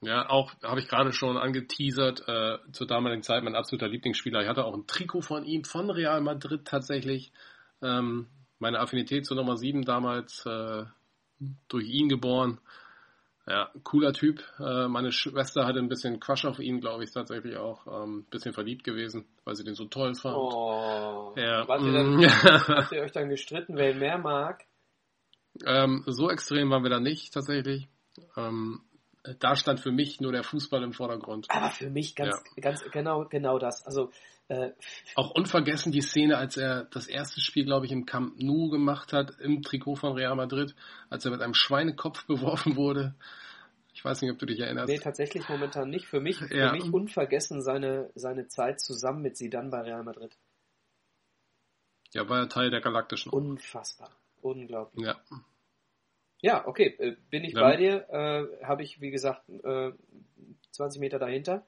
Ja, 0.01 0.30
auch 0.30 0.52
habe 0.62 0.80
ich 0.80 0.88
gerade 0.88 1.12
schon 1.12 1.36
angeteasert, 1.36 2.26
äh, 2.26 2.59
zur 2.72 2.86
damaligen 2.86 3.22
Zeit 3.22 3.42
mein 3.44 3.55
absoluter 3.55 3.88
Lieblingsspieler. 3.88 4.42
Ich 4.42 4.48
hatte 4.48 4.64
auch 4.64 4.74
ein 4.74 4.86
Trikot 4.86 5.22
von 5.22 5.44
ihm, 5.44 5.64
von 5.64 5.90
Real 5.90 6.20
Madrid 6.20 6.64
tatsächlich. 6.64 7.32
Ähm, 7.82 8.28
meine 8.59 8.80
Affinität 8.80 9.26
zur 9.26 9.36
Nummer 9.36 9.56
7 9.56 9.84
damals 9.84 10.46
äh, 10.46 10.84
durch 11.68 11.88
ihn 11.88 12.09
geboren. 12.09 12.59
Ja, 13.46 13.70
cooler 13.82 14.12
Typ. 14.12 14.42
Äh, 14.58 14.88
meine 14.88 15.12
Schwester 15.12 15.66
hatte 15.66 15.78
ein 15.78 15.88
bisschen 15.88 16.18
Crush 16.18 16.46
auf 16.46 16.58
ihn, 16.58 16.80
glaube 16.80 17.04
ich, 17.04 17.12
tatsächlich 17.12 17.56
auch. 17.56 17.86
Ähm, 17.86 18.24
bisschen 18.30 18.54
verliebt 18.54 18.84
gewesen, 18.84 19.26
weil 19.44 19.54
sie 19.54 19.64
den 19.64 19.74
so 19.74 19.84
toll 19.84 20.14
fand. 20.14 20.36
Oh. 20.36 21.34
Ja, 21.36 21.68
Wart, 21.68 21.82
ihr 21.82 21.92
dann, 21.92 22.16
mm, 22.16 22.24
habt 22.24 22.92
ihr 22.92 23.02
euch 23.02 23.12
dann 23.12 23.28
gestritten, 23.28 23.76
wer 23.76 23.90
ihn 23.90 23.98
mehr 23.98 24.18
mag? 24.18 24.64
ähm, 25.64 26.02
so 26.06 26.30
extrem 26.30 26.70
waren 26.70 26.82
wir 26.82 26.90
da 26.90 27.00
nicht 27.00 27.32
tatsächlich. 27.32 27.88
Ähm, 28.36 28.80
da 29.38 29.56
stand 29.56 29.80
für 29.80 29.92
mich 29.92 30.20
nur 30.20 30.32
der 30.32 30.42
Fußball 30.42 30.82
im 30.82 30.92
Vordergrund. 30.92 31.46
Aber 31.48 31.70
für 31.70 31.90
mich 31.90 32.14
ganz, 32.14 32.42
ganz 32.60 32.82
genau, 32.90 33.24
genau 33.26 33.58
das. 33.58 33.84
Also, 33.86 34.10
äh, 34.48 34.70
Auch 35.14 35.30
unvergessen 35.30 35.90
die 35.92 36.00
Szene, 36.02 36.36
als 36.36 36.56
er 36.56 36.84
das 36.84 37.06
erste 37.06 37.40
Spiel, 37.40 37.64
glaube 37.64 37.86
ich, 37.86 37.92
im 37.92 38.04
Camp 38.06 38.38
Nou 38.40 38.68
gemacht 38.70 39.12
hat, 39.12 39.38
im 39.40 39.62
Trikot 39.62 39.96
von 39.96 40.12
Real 40.14 40.34
Madrid, 40.36 40.74
als 41.10 41.24
er 41.24 41.30
mit 41.30 41.40
einem 41.40 41.54
Schweinekopf 41.54 42.26
beworfen 42.26 42.76
wurde. 42.76 43.14
Ich 43.94 44.04
weiß 44.04 44.20
nicht, 44.22 44.32
ob 44.32 44.38
du 44.38 44.46
dich 44.46 44.58
erinnerst. 44.60 44.88
nee, 44.88 44.98
tatsächlich 44.98 45.48
momentan 45.48 45.88
nicht. 45.88 46.06
Für 46.06 46.20
mich, 46.20 46.38
für 46.38 46.54
Ja. 46.56 46.72
mich 46.72 46.92
unvergessen 46.92 47.62
seine, 47.62 48.10
seine 48.14 48.48
Zeit 48.48 48.80
zusammen 48.80 49.22
mit 49.22 49.36
Zidane 49.36 49.70
bei 49.70 49.80
Real 49.82 50.02
Madrid. 50.02 50.36
Ja, 52.12 52.28
war 52.28 52.38
ja 52.40 52.46
Teil 52.46 52.70
der 52.70 52.80
Galaktischen. 52.80 53.32
Unfassbar. 53.32 54.10
Unglaublich. 54.42 55.04
Ja. 55.06 55.16
Ja, 56.40 56.66
okay, 56.66 56.94
äh, 56.98 57.16
bin 57.30 57.44
ich 57.44 57.54
Dann- 57.54 57.62
bei 57.62 57.76
dir. 57.76 58.06
Äh, 58.10 58.64
Habe 58.66 58.82
ich, 58.82 59.00
wie 59.00 59.10
gesagt, 59.10 59.48
äh, 59.48 59.92
20 60.72 61.00
Meter 61.00 61.18
dahinter. 61.18 61.66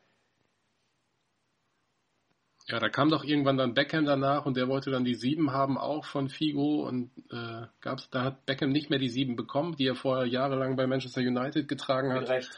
Ja, 2.68 2.80
da 2.80 2.88
kam 2.88 3.10
doch 3.10 3.22
irgendwann 3.22 3.56
dann 3.56 3.74
Beckham 3.74 4.06
danach 4.06 4.44
und 4.44 4.56
der 4.56 4.66
wollte 4.66 4.90
dann 4.90 5.04
die 5.04 5.14
sieben 5.14 5.52
haben, 5.52 5.78
auch 5.78 6.04
von 6.04 6.28
Figo. 6.28 6.86
Und 6.86 7.10
äh, 7.30 7.66
gab's, 7.80 8.10
da 8.10 8.24
hat 8.24 8.44
Beckham 8.44 8.70
nicht 8.70 8.90
mehr 8.90 8.98
die 8.98 9.08
sieben 9.08 9.36
bekommen, 9.36 9.76
die 9.76 9.86
er 9.86 9.94
vorher 9.94 10.26
jahrelang 10.26 10.74
bei 10.74 10.88
Manchester 10.88 11.20
United 11.20 11.68
getragen 11.68 12.08
Mit 12.08 12.22
hat. 12.22 12.28
Recht. 12.28 12.50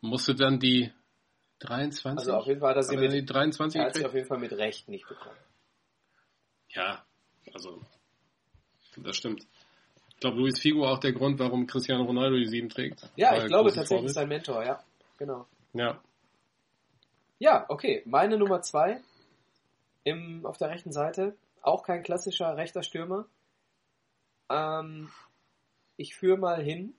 Musste 0.00 0.34
dann 0.34 0.58
die 0.58 0.90
23? 1.60 2.18
Also 2.18 2.38
auf 2.38 2.46
jeden 2.46 2.58
Fall 2.58 2.70
hat 2.70 2.76
er 2.78 2.82
sie 2.82 2.96
Hat 2.96 3.02
mit, 3.02 3.12
die 3.12 3.24
23 3.24 3.80
er 3.80 3.86
hat 3.86 3.94
sie 3.94 4.04
auf 4.04 4.14
jeden 4.14 4.26
Fall 4.26 4.38
mit 4.38 4.52
Recht 4.52 4.88
nicht 4.88 5.06
bekommen. 5.06 5.36
Ja, 6.70 7.04
also 7.54 7.80
das 8.96 9.16
stimmt. 9.16 9.46
Ich 10.08 10.16
glaube, 10.18 10.38
Luis 10.38 10.58
Figo 10.58 10.88
auch 10.88 10.98
der 10.98 11.12
Grund, 11.12 11.38
warum 11.38 11.68
Cristiano 11.68 12.02
Ronaldo 12.02 12.36
die 12.36 12.48
7 12.48 12.68
trägt. 12.68 13.08
Ja, 13.14 13.36
ich 13.36 13.46
glaube 13.46 13.70
tatsächlich 13.70 14.12
Vorbild. 14.12 14.14
sein 14.14 14.28
Mentor, 14.28 14.64
ja. 14.64 14.82
Genau. 15.18 15.46
Ja, 15.72 16.00
Ja, 17.38 17.64
okay. 17.68 18.02
Meine 18.06 18.36
Nummer 18.36 18.60
zwei 18.62 19.00
im, 20.04 20.46
auf 20.46 20.56
der 20.56 20.70
rechten 20.70 20.92
Seite. 20.92 21.36
Auch 21.62 21.82
kein 21.82 22.02
klassischer 22.02 22.56
rechter 22.56 22.82
Stürmer. 22.82 23.26
Ähm, 24.48 25.10
ich 25.96 26.14
führe 26.14 26.38
mal 26.38 26.62
hin. 26.62 26.94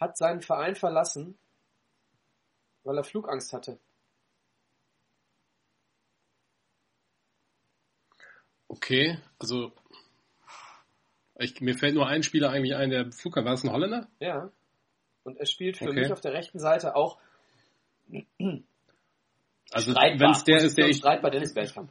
Hat 0.00 0.16
seinen 0.16 0.42
Verein 0.42 0.74
verlassen, 0.74 1.38
weil 2.82 2.98
er 2.98 3.04
Flugangst 3.04 3.52
hatte. 3.52 3.78
okay. 8.74 9.18
Also 9.38 9.72
ich, 11.36 11.60
mir 11.60 11.76
fällt 11.76 11.94
nur 11.94 12.06
ein 12.06 12.22
Spieler 12.22 12.50
eigentlich 12.50 12.74
ein, 12.74 12.90
der 12.90 13.10
Flughafen. 13.12 13.46
War 13.46 13.52
das 13.52 13.64
ein 13.64 13.72
Holländer? 13.72 14.08
Ja. 14.20 14.50
Und 15.24 15.38
er 15.38 15.46
spielt 15.46 15.78
für 15.78 15.88
Okay. 15.88 16.00
mich 16.02 16.12
auf 16.12 16.20
der 16.20 16.32
rechten 16.32 16.58
Seite 16.58 16.94
auch 16.94 17.18
Also 19.74 19.90
streitbar. 19.90 20.20
wenn 20.20 20.30
es 20.30 20.44
der 20.44 20.56
ist, 20.58 20.78
der 20.78 20.88
ich. 20.88 20.98
streitbar 20.98 21.30
Dennis 21.30 21.52
Bergkamp. 21.52 21.90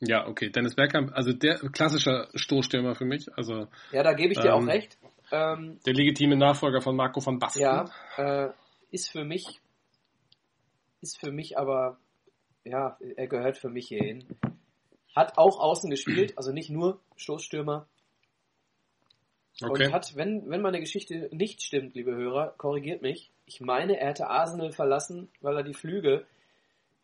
Ja, 0.00 0.26
okay. 0.26 0.50
Dennis 0.50 0.74
Bergkamp, 0.74 1.12
also 1.14 1.32
der 1.32 1.58
klassischer 1.58 2.28
Stoßstürmer 2.34 2.94
für 2.94 3.04
mich. 3.04 3.32
Also 3.36 3.68
Ja, 3.92 4.02
da 4.02 4.12
gebe 4.14 4.32
ich 4.32 4.40
dir 4.40 4.54
auch 4.54 4.60
Ähm, 4.60 4.68
recht. 4.68 4.98
Ähm, 5.30 5.78
der 5.86 5.94
legitime 5.94 6.36
Nachfolger 6.36 6.80
von 6.80 6.96
Marco 6.96 7.24
van 7.24 7.38
Basten. 7.38 7.62
Ja, 7.62 7.84
äh, 8.16 8.50
ist 8.90 9.10
für 9.10 9.24
mich, 9.24 9.60
ist 11.00 11.20
für 11.20 11.30
mich 11.30 11.56
aber, 11.56 11.98
ja, 12.64 12.98
er 13.16 13.28
gehört 13.28 13.56
für 13.56 13.68
mich 13.68 13.88
hierhin. 13.88 14.24
Hat 15.14 15.38
auch 15.38 15.60
außen 15.60 15.90
gespielt, 15.90 16.36
also 16.36 16.50
nicht 16.50 16.70
nur 16.70 17.00
Stoßstürmer. 17.16 17.86
Okay. 19.62 19.86
Und 19.86 19.92
hat, 19.92 20.16
wenn, 20.16 20.48
wenn 20.48 20.62
meine 20.62 20.80
Geschichte 20.80 21.28
nicht 21.32 21.62
stimmt, 21.62 21.94
liebe 21.94 22.14
Hörer, 22.16 22.54
korrigiert 22.56 23.02
mich. 23.02 23.30
Ich 23.44 23.60
meine, 23.60 24.00
er 24.00 24.08
hätte 24.08 24.28
Arsenal 24.28 24.72
verlassen, 24.72 25.28
weil 25.40 25.56
er 25.56 25.62
die 25.62 25.74
Flüge 25.74 26.26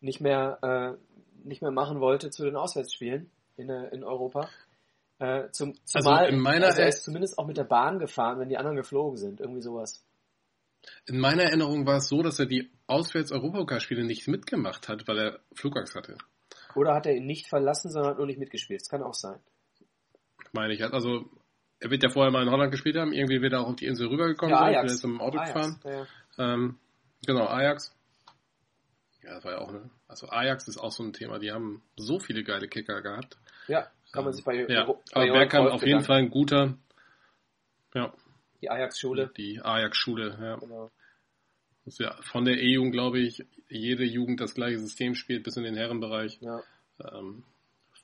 nicht 0.07 0.21
mehr, 0.21 0.57
äh, 0.63 1.47
nicht 1.47 1.61
mehr 1.61 1.71
machen 1.71 1.99
wollte 1.99 2.29
zu 2.31 2.43
den 2.43 2.55
Auswärtsspielen 2.55 3.29
in, 3.57 3.69
äh, 3.69 3.89
in 3.89 4.03
Europa. 4.03 4.49
Äh, 5.19 5.49
zum, 5.51 5.73
zumal, 5.85 6.25
Also 6.25 6.35
in 6.35 6.39
meiner 6.41 6.67
also 6.67 6.81
er 6.81 6.87
ist 6.87 7.03
zumindest 7.03 7.37
auch 7.37 7.45
mit 7.47 7.57
der 7.57 7.63
Bahn 7.63 7.99
gefahren, 7.99 8.39
wenn 8.39 8.49
die 8.49 8.57
anderen 8.57 8.77
geflogen 8.77 9.17
sind. 9.17 9.39
Irgendwie 9.39 9.61
sowas. 9.61 10.03
In 11.05 11.19
meiner 11.19 11.43
Erinnerung 11.43 11.85
war 11.85 11.97
es 11.97 12.07
so, 12.07 12.21
dass 12.21 12.39
er 12.39 12.45
die 12.45 12.71
Auswärts-Europapokalspiele 12.87 14.03
nicht 14.05 14.27
mitgemacht 14.27 14.87
hat, 14.87 15.07
weil 15.07 15.17
er 15.19 15.39
Flugangst 15.53 15.95
hatte. 15.95 16.17
Oder 16.75 16.93
hat 16.93 17.05
er 17.05 17.15
ihn 17.15 17.25
nicht 17.25 17.47
verlassen, 17.47 17.91
sondern 17.91 18.11
hat 18.11 18.17
nur 18.17 18.27
nicht 18.27 18.39
mitgespielt. 18.39 18.81
Das 18.81 18.89
kann 18.89 19.03
auch 19.03 19.15
sein. 19.15 19.39
meine 20.53 20.73
ich. 20.73 20.83
Also, 20.83 21.25
er 21.79 21.89
wird 21.89 22.03
ja 22.03 22.09
vorher 22.09 22.31
mal 22.31 22.43
in 22.43 22.51
Holland 22.51 22.71
gespielt 22.71 22.95
haben, 22.95 23.11
irgendwie 23.11 23.41
wird 23.41 23.53
er 23.53 23.61
auch 23.61 23.69
auf 23.69 23.75
die 23.75 23.85
Insel 23.85 24.07
rübergekommen 24.07 24.51
Ja, 24.53 24.59
sein, 24.59 24.75
Ajax. 24.75 24.91
er 24.91 24.95
ist 24.95 25.03
im 25.03 25.19
Auto 25.19 25.37
Ajax, 25.39 25.53
gefahren. 25.53 25.79
Ja, 25.83 25.91
ja. 25.91 26.53
Ähm, 26.53 26.79
genau, 27.25 27.47
Ajax. 27.47 27.93
Ja, 29.23 29.33
das 29.35 29.43
war 29.43 29.51
ja 29.53 29.57
auch, 29.59 29.71
ne? 29.71 29.89
Also 30.07 30.29
Ajax 30.29 30.67
ist 30.67 30.77
auch 30.77 30.91
so 30.91 31.03
ein 31.03 31.13
Thema, 31.13 31.39
die 31.39 31.51
haben 31.51 31.81
so 31.97 32.19
viele 32.19 32.43
geile 32.43 32.67
Kicker 32.67 33.01
gehabt. 33.01 33.37
ja, 33.67 33.87
kann 34.11 34.23
man 34.23 34.33
sich 34.33 34.43
bei, 34.45 34.55
Ja, 34.67 34.85
bei 34.85 34.93
aber 35.23 35.33
Bergkamp 35.33 35.69
auf 35.71 35.85
jeden. 35.85 36.01
Fall 36.01 36.19
ein 36.19 36.29
guter, 36.29 36.77
ja, 37.93 38.13
Die 38.61 38.69
Ajax-Schule. 38.69 39.31
die 39.35 39.61
Ajax-Schule, 39.61 40.37
ja. 40.41 40.55
Genau. 40.57 40.89
Das 41.85 41.93
ist 41.95 41.99
ja 41.99 42.15
von 42.21 42.45
der 42.45 42.57
E-Jugend, 42.57 42.93
glaube 42.93 43.19
ich, 43.19 43.45
jede 43.69 44.03
Jugend 44.05 44.39
das 44.41 44.53
gleiche 44.53 44.79
System 44.79 45.15
spielt, 45.15 45.43
bis 45.43 45.57
in 45.57 45.63
den 45.63 45.75
Herrenbereich. 45.75 46.37
Ja. 46.41 46.61
Ähm, 47.03 47.43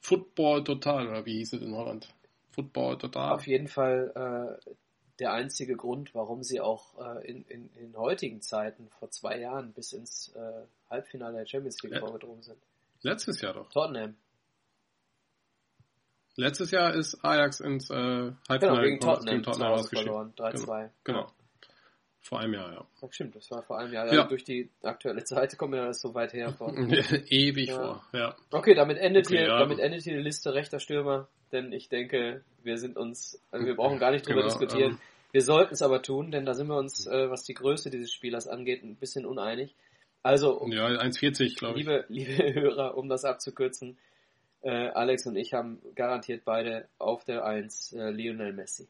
Football 0.02 0.64
total, 0.66 1.08
oder 1.08 1.26
wie 1.26 1.38
hieß 1.38 1.54
es 1.54 1.62
in 1.62 1.74
Holland? 1.76 2.14
Football 2.52 2.98
total. 2.98 3.32
Auf 3.34 3.48
jeden 3.48 3.68
Fall 3.68 4.60
äh, 4.62 4.72
der 5.20 5.34
einzige 5.34 5.76
Grund, 5.76 6.14
warum 6.16 6.44
sie 6.44 6.60
auch 6.60 6.98
äh, 7.00 7.28
in, 7.30 7.44
in, 7.46 7.70
in 7.76 7.96
heutigen 7.96 8.42
Zeiten 8.42 8.90
vor 8.90 9.10
zwei 9.12 9.40
Jahren 9.40 9.72
bis 9.74 9.94
ins 9.94 10.30
äh, 10.36 10.64
Halbfinale 10.90 11.38
der 11.38 11.46
Champions 11.46 11.82
League 11.84 12.00
vorgedrungen 12.00 12.42
sind. 12.42 12.58
Letztes 13.02 13.42
Jahr 13.42 13.54
doch. 13.54 13.70
Tottenham. 13.70 14.16
Letztes 16.36 16.72
Jahr 16.72 16.96
ist 16.96 17.24
Ajax 17.24 17.60
ins 17.60 17.90
äh, 17.90 17.94
Genau, 17.94 18.36
Halbfinale 18.50 18.82
gegen 18.84 19.00
gekommen, 19.00 19.14
ist 19.14 19.20
Tottenham, 19.20 19.26
gegen 19.36 19.44
Tottenham 19.44 19.72
ausgeschieden. 19.74 20.06
verloren. 20.06 20.34
3-2. 20.36 20.90
Genau. 21.04 21.32
Vor 22.26 22.40
einem 22.40 22.54
Jahr, 22.54 22.72
ja. 22.74 22.86
Ja, 23.02 23.08
stimmt, 23.12 23.36
das 23.36 23.52
war 23.52 23.62
vor 23.64 23.78
einem 23.80 23.92
Jahr. 23.94 24.12
Ja. 24.14 24.24
Durch 24.26 24.46
die 24.46 24.70
aktuelle 24.82 25.26
Seite 25.26 25.58
kommt 25.58 25.72
mir 25.72 25.86
das 25.86 26.00
so 26.02 26.14
weit 26.14 26.32
her 26.34 26.54
vor. 26.58 26.74
Ewig 26.74 27.68
Ja. 27.68 27.76
vor, 27.76 28.04
ja. 28.14 28.36
Okay, 28.52 28.74
damit 28.76 28.98
endet 28.98 29.28
Okay, 29.28 29.40
hier, 29.40 29.48
ja. 29.48 29.60
damit 29.60 29.80
endet 29.80 30.04
hier 30.04 30.16
die 30.16 30.24
Liste 30.24 30.54
rechter 30.54 30.80
Stürmer, 30.80 31.28
denn 31.52 31.74
ich 31.74 31.90
denke, 31.90 32.44
wir 32.64 32.78
sind 32.78 32.96
uns, 32.98 33.42
also 33.52 33.66
wir 33.66 33.76
brauchen 33.76 34.00
gar 34.00 34.12
nicht 34.12 34.26
drüber 34.26 34.42
Genau, 34.42 34.48
diskutieren. 34.58 34.92
ähm. 34.94 35.00
wir 35.34 35.42
sollten 35.42 35.74
es 35.74 35.82
aber 35.82 36.02
tun, 36.02 36.32
denn 36.32 36.46
da 36.46 36.54
sind 36.54 36.68
wir 36.68 36.78
uns, 36.78 37.06
äh, 37.08 37.30
was 37.30 37.44
die 37.44 37.56
Größe 37.56 37.90
dieses 37.90 38.14
Spielers 38.14 38.48
angeht, 38.48 38.84
ein 38.84 38.96
bisschen 38.96 39.26
uneinig. 39.26 39.76
Also, 40.24 40.58
um, 40.58 40.72
Ja, 40.72 40.86
1,40 40.88 41.58
glaube 41.58 41.78
ich. 41.78 41.86
liebe, 41.86 42.06
liebe 42.08 42.32
Hörer, 42.54 42.96
um 42.98 43.10
das 43.10 43.26
abzukürzen, 43.26 43.98
äh, 44.62 44.70
Alex 44.92 45.26
und 45.28 45.36
ich 45.36 45.54
haben 45.54 45.82
garantiert 45.96 46.44
beide 46.46 46.88
auf 47.00 47.26
der 47.26 47.44
1 47.44 47.92
äh, 47.92 48.12
Lionel 48.12 48.54
Messi. 48.54 48.88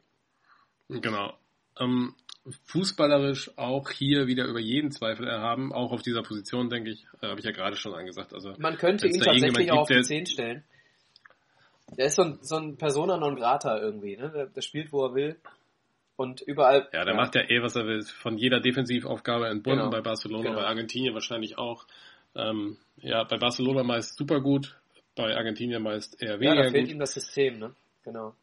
Genau. 0.88 1.34
Ähm, 1.80 2.14
fußballerisch 2.64 3.56
auch 3.56 3.90
hier 3.90 4.26
wieder 4.26 4.44
über 4.44 4.60
jeden 4.60 4.90
Zweifel 4.90 5.26
erhaben, 5.26 5.72
auch 5.72 5.92
auf 5.92 6.02
dieser 6.02 6.22
Position, 6.22 6.68
denke 6.68 6.90
ich, 6.90 7.06
äh, 7.22 7.28
habe 7.28 7.40
ich 7.40 7.46
ja 7.46 7.52
gerade 7.52 7.76
schon 7.76 7.94
angesagt. 7.94 8.34
Also, 8.34 8.54
Man 8.58 8.76
könnte 8.76 9.08
ihn 9.08 9.20
tatsächlich 9.20 9.72
auch 9.72 9.82
auf 9.82 9.88
die 9.88 10.02
10 10.02 10.26
stellen. 10.26 10.64
Der 11.96 12.06
ist 12.06 12.16
so 12.16 12.22
ein, 12.22 12.38
so 12.42 12.56
ein 12.56 12.76
Persona 12.76 13.16
non 13.16 13.36
grata 13.36 13.78
irgendwie, 13.78 14.16
ne? 14.16 14.30
Der, 14.30 14.46
der 14.46 14.60
spielt, 14.62 14.92
wo 14.92 15.04
er 15.06 15.14
will. 15.14 15.36
Und 16.16 16.42
überall. 16.42 16.88
Ja, 16.92 17.04
der 17.04 17.14
ja. 17.14 17.20
macht 17.20 17.34
ja 17.34 17.42
eh, 17.42 17.62
was 17.62 17.76
er 17.76 17.86
will. 17.86 18.02
Von 18.04 18.38
jeder 18.38 18.60
Defensivaufgabe 18.60 19.48
entbunden 19.48 19.80
genau. 19.80 19.90
bei 19.90 20.00
Barcelona, 20.00 20.44
genau. 20.44 20.60
bei 20.60 20.66
Argentinien 20.66 21.14
wahrscheinlich 21.14 21.58
auch. 21.58 21.86
Ähm, 22.36 22.78
ja, 22.96 23.24
bei 23.24 23.36
Barcelona 23.36 23.82
meist 23.82 24.16
super 24.16 24.40
gut, 24.40 24.76
bei 25.16 25.36
Argentinien 25.36 25.82
meist 25.82 26.20
eher 26.22 26.40
weniger. 26.40 26.54
Ja, 26.56 26.62
da 26.64 26.70
fehlt 26.70 26.84
gut. 26.86 26.92
ihm 26.92 26.98
das 26.98 27.14
System, 27.14 27.58
ne? 27.58 27.74
Genau. 28.02 28.34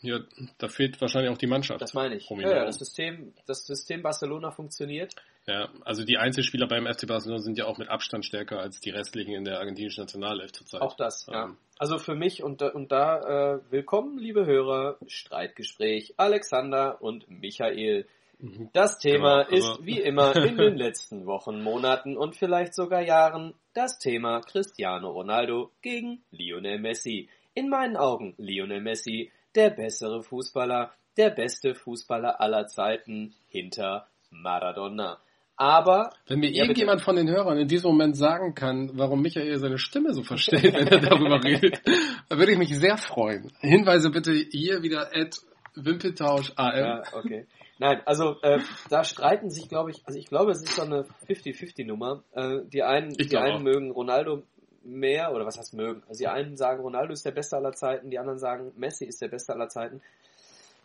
Ja, 0.00 0.20
da 0.58 0.68
fehlt 0.68 1.00
wahrscheinlich 1.00 1.30
auch 1.30 1.38
die 1.38 1.46
Mannschaft. 1.46 1.82
Das 1.82 1.92
meine 1.92 2.16
ich. 2.16 2.30
Ja, 2.30 2.38
ja, 2.38 2.64
das 2.64 2.78
System, 2.78 3.34
das 3.46 3.66
System 3.66 4.02
Barcelona 4.02 4.50
funktioniert. 4.50 5.14
Ja, 5.46 5.68
also 5.84 6.04
die 6.04 6.16
Einzelspieler 6.16 6.66
beim 6.66 6.86
FC 6.86 7.06
Barcelona 7.06 7.40
sind 7.40 7.58
ja 7.58 7.66
auch 7.66 7.78
mit 7.78 7.88
Abstand 7.88 8.24
stärker 8.24 8.58
als 8.58 8.80
die 8.80 8.90
restlichen 8.90 9.34
in 9.34 9.44
der 9.44 9.58
argentinischen 9.58 10.02
Nationalelf 10.02 10.52
zurzeit. 10.52 10.80
Auch 10.80 10.96
das, 10.96 11.26
ja. 11.26 11.44
Ähm. 11.44 11.56
Also 11.78 11.98
für 11.98 12.14
mich 12.14 12.42
und, 12.42 12.62
und 12.62 12.90
da 12.90 13.54
äh, 13.54 13.60
willkommen, 13.70 14.18
liebe 14.18 14.46
Hörer, 14.46 14.96
Streitgespräch 15.06 16.14
Alexander 16.16 17.02
und 17.02 17.28
Michael. 17.28 18.06
Mhm. 18.38 18.70
Das 18.72 18.98
Thema 18.98 19.44
genau, 19.44 19.56
also 19.56 19.72
ist 19.74 19.86
wie 19.86 20.00
immer 20.00 20.34
in 20.36 20.56
den 20.56 20.76
letzten 20.76 21.26
Wochen, 21.26 21.62
Monaten 21.62 22.16
und 22.16 22.34
vielleicht 22.34 22.74
sogar 22.74 23.02
Jahren 23.02 23.54
das 23.74 23.98
Thema 23.98 24.40
Cristiano 24.40 25.10
Ronaldo 25.10 25.70
gegen 25.82 26.22
Lionel 26.30 26.78
Messi. 26.78 27.28
In 27.54 27.68
meinen 27.68 27.96
Augen 27.96 28.34
Lionel 28.36 28.80
Messi 28.80 29.30
der 29.56 29.70
bessere 29.70 30.22
Fußballer, 30.22 30.92
der 31.16 31.30
beste 31.30 31.74
Fußballer 31.74 32.40
aller 32.40 32.66
Zeiten 32.66 33.34
hinter 33.48 34.06
Maradona. 34.30 35.18
Aber 35.56 36.10
wenn 36.26 36.40
mir 36.40 36.50
irgendjemand 36.50 37.00
von 37.00 37.16
den 37.16 37.30
Hörern 37.30 37.56
in 37.56 37.66
diesem 37.66 37.90
Moment 37.90 38.14
sagen 38.14 38.54
kann, 38.54 38.90
warum 38.92 39.22
Michael 39.22 39.56
seine 39.58 39.78
Stimme 39.78 40.12
so 40.12 40.22
verstellt, 40.22 40.74
wenn 40.74 40.86
er 40.86 41.00
darüber 41.00 41.42
redet, 41.42 41.80
dann 42.28 42.38
würde 42.38 42.52
ich 42.52 42.58
mich 42.58 42.76
sehr 42.76 42.98
freuen. 42.98 43.50
Hinweise 43.60 44.10
bitte 44.10 44.32
hier 44.32 44.82
wieder 44.82 45.08
at 45.14 45.38
Wimpeltausch 45.74 46.52
AM. 46.56 46.78
Ja, 46.78 47.02
okay. 47.14 47.46
Nein, 47.78 48.00
also 48.04 48.36
äh, 48.42 48.60
da 48.90 49.04
streiten 49.04 49.50
sich, 49.50 49.68
glaube 49.68 49.90
ich, 49.90 50.02
also 50.06 50.18
ich 50.18 50.26
glaube, 50.26 50.52
es 50.52 50.62
ist 50.62 50.76
so 50.76 50.82
eine 50.82 51.06
50-50-Nummer. 51.28 52.22
Äh, 52.32 52.60
die 52.72 52.82
einen, 52.82 53.10
die 53.10 53.36
einen 53.36 53.62
mögen 53.62 53.90
Ronaldo 53.90 54.42
mehr, 54.86 55.32
oder 55.34 55.46
was 55.46 55.58
heißt 55.58 55.74
mögen? 55.74 56.02
Also 56.08 56.18
die 56.18 56.28
einen 56.28 56.56
sagen, 56.56 56.82
Ronaldo 56.82 57.12
ist 57.12 57.24
der 57.24 57.32
Beste 57.32 57.56
aller 57.56 57.72
Zeiten, 57.72 58.10
die 58.10 58.18
anderen 58.18 58.38
sagen, 58.38 58.72
Messi 58.76 59.04
ist 59.04 59.20
der 59.20 59.28
Beste 59.28 59.52
aller 59.52 59.68
Zeiten. 59.68 60.00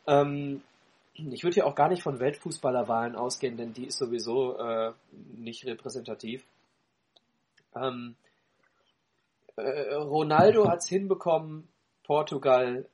Ähm, 0.08 0.62
ich 1.14 1.44
würde 1.44 1.58
ja 1.58 1.66
auch 1.66 1.76
gar 1.76 1.90
nicht 1.90 2.04
von 2.04 2.20
Weltfußballerwahlen 2.20 3.16
ausgehen, 3.16 3.58
denn 3.58 3.74
die 3.74 3.86
ist 3.86 3.98
sowieso 3.98 4.58
äh, 4.58 4.94
nicht 5.36 5.66
repräsentativ. 5.66 6.44
Ähm, 7.76 8.16
äh, 9.56 9.94
Ronaldo 9.96 10.68
hat 10.68 10.80
es 10.80 10.88
hinbekommen, 10.88 11.68
Portugal 12.04 12.88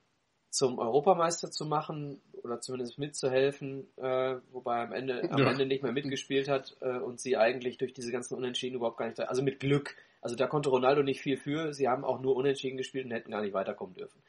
zum 0.49 0.79
Europameister 0.79 1.51
zu 1.51 1.65
machen 1.65 2.21
oder 2.47 2.59
zumindest 2.61 2.97
mitzuhelfen, 2.97 3.87
äh, 3.97 4.35
wobei 4.51 4.81
am 4.81 4.93
Ende, 4.93 5.29
am 5.29 5.39
ja. 5.39 5.51
Ende 5.51 5.65
nicht 5.65 5.83
mehr 5.83 5.91
mitgespielt 5.91 6.49
hat 6.49 6.75
äh, 6.81 6.97
und 6.97 7.19
sie 7.19 7.37
eigentlich 7.37 7.77
durch 7.77 7.93
diese 7.93 8.11
ganzen 8.11 8.35
Unentschieden 8.35 8.75
überhaupt 8.75 8.97
gar 8.97 9.07
nicht, 9.07 9.19
also 9.19 9.43
mit 9.43 9.59
Glück 9.59 9.95
also 10.21 10.35
da 10.35 10.47
konnte 10.47 10.69
Ronaldo 10.69 11.03
nicht 11.03 11.21
viel 11.21 11.37
für. 11.37 11.73
Sie 11.73 11.87
haben 11.87 12.03
auch 12.03 12.19
nur 12.19 12.35
unentschieden 12.35 12.77
gespielt 12.77 13.05
und 13.05 13.11
hätten 13.11 13.31
gar 13.31 13.41
nicht 13.41 13.53
weiterkommen 13.53 13.95
dürfen. 13.95 14.21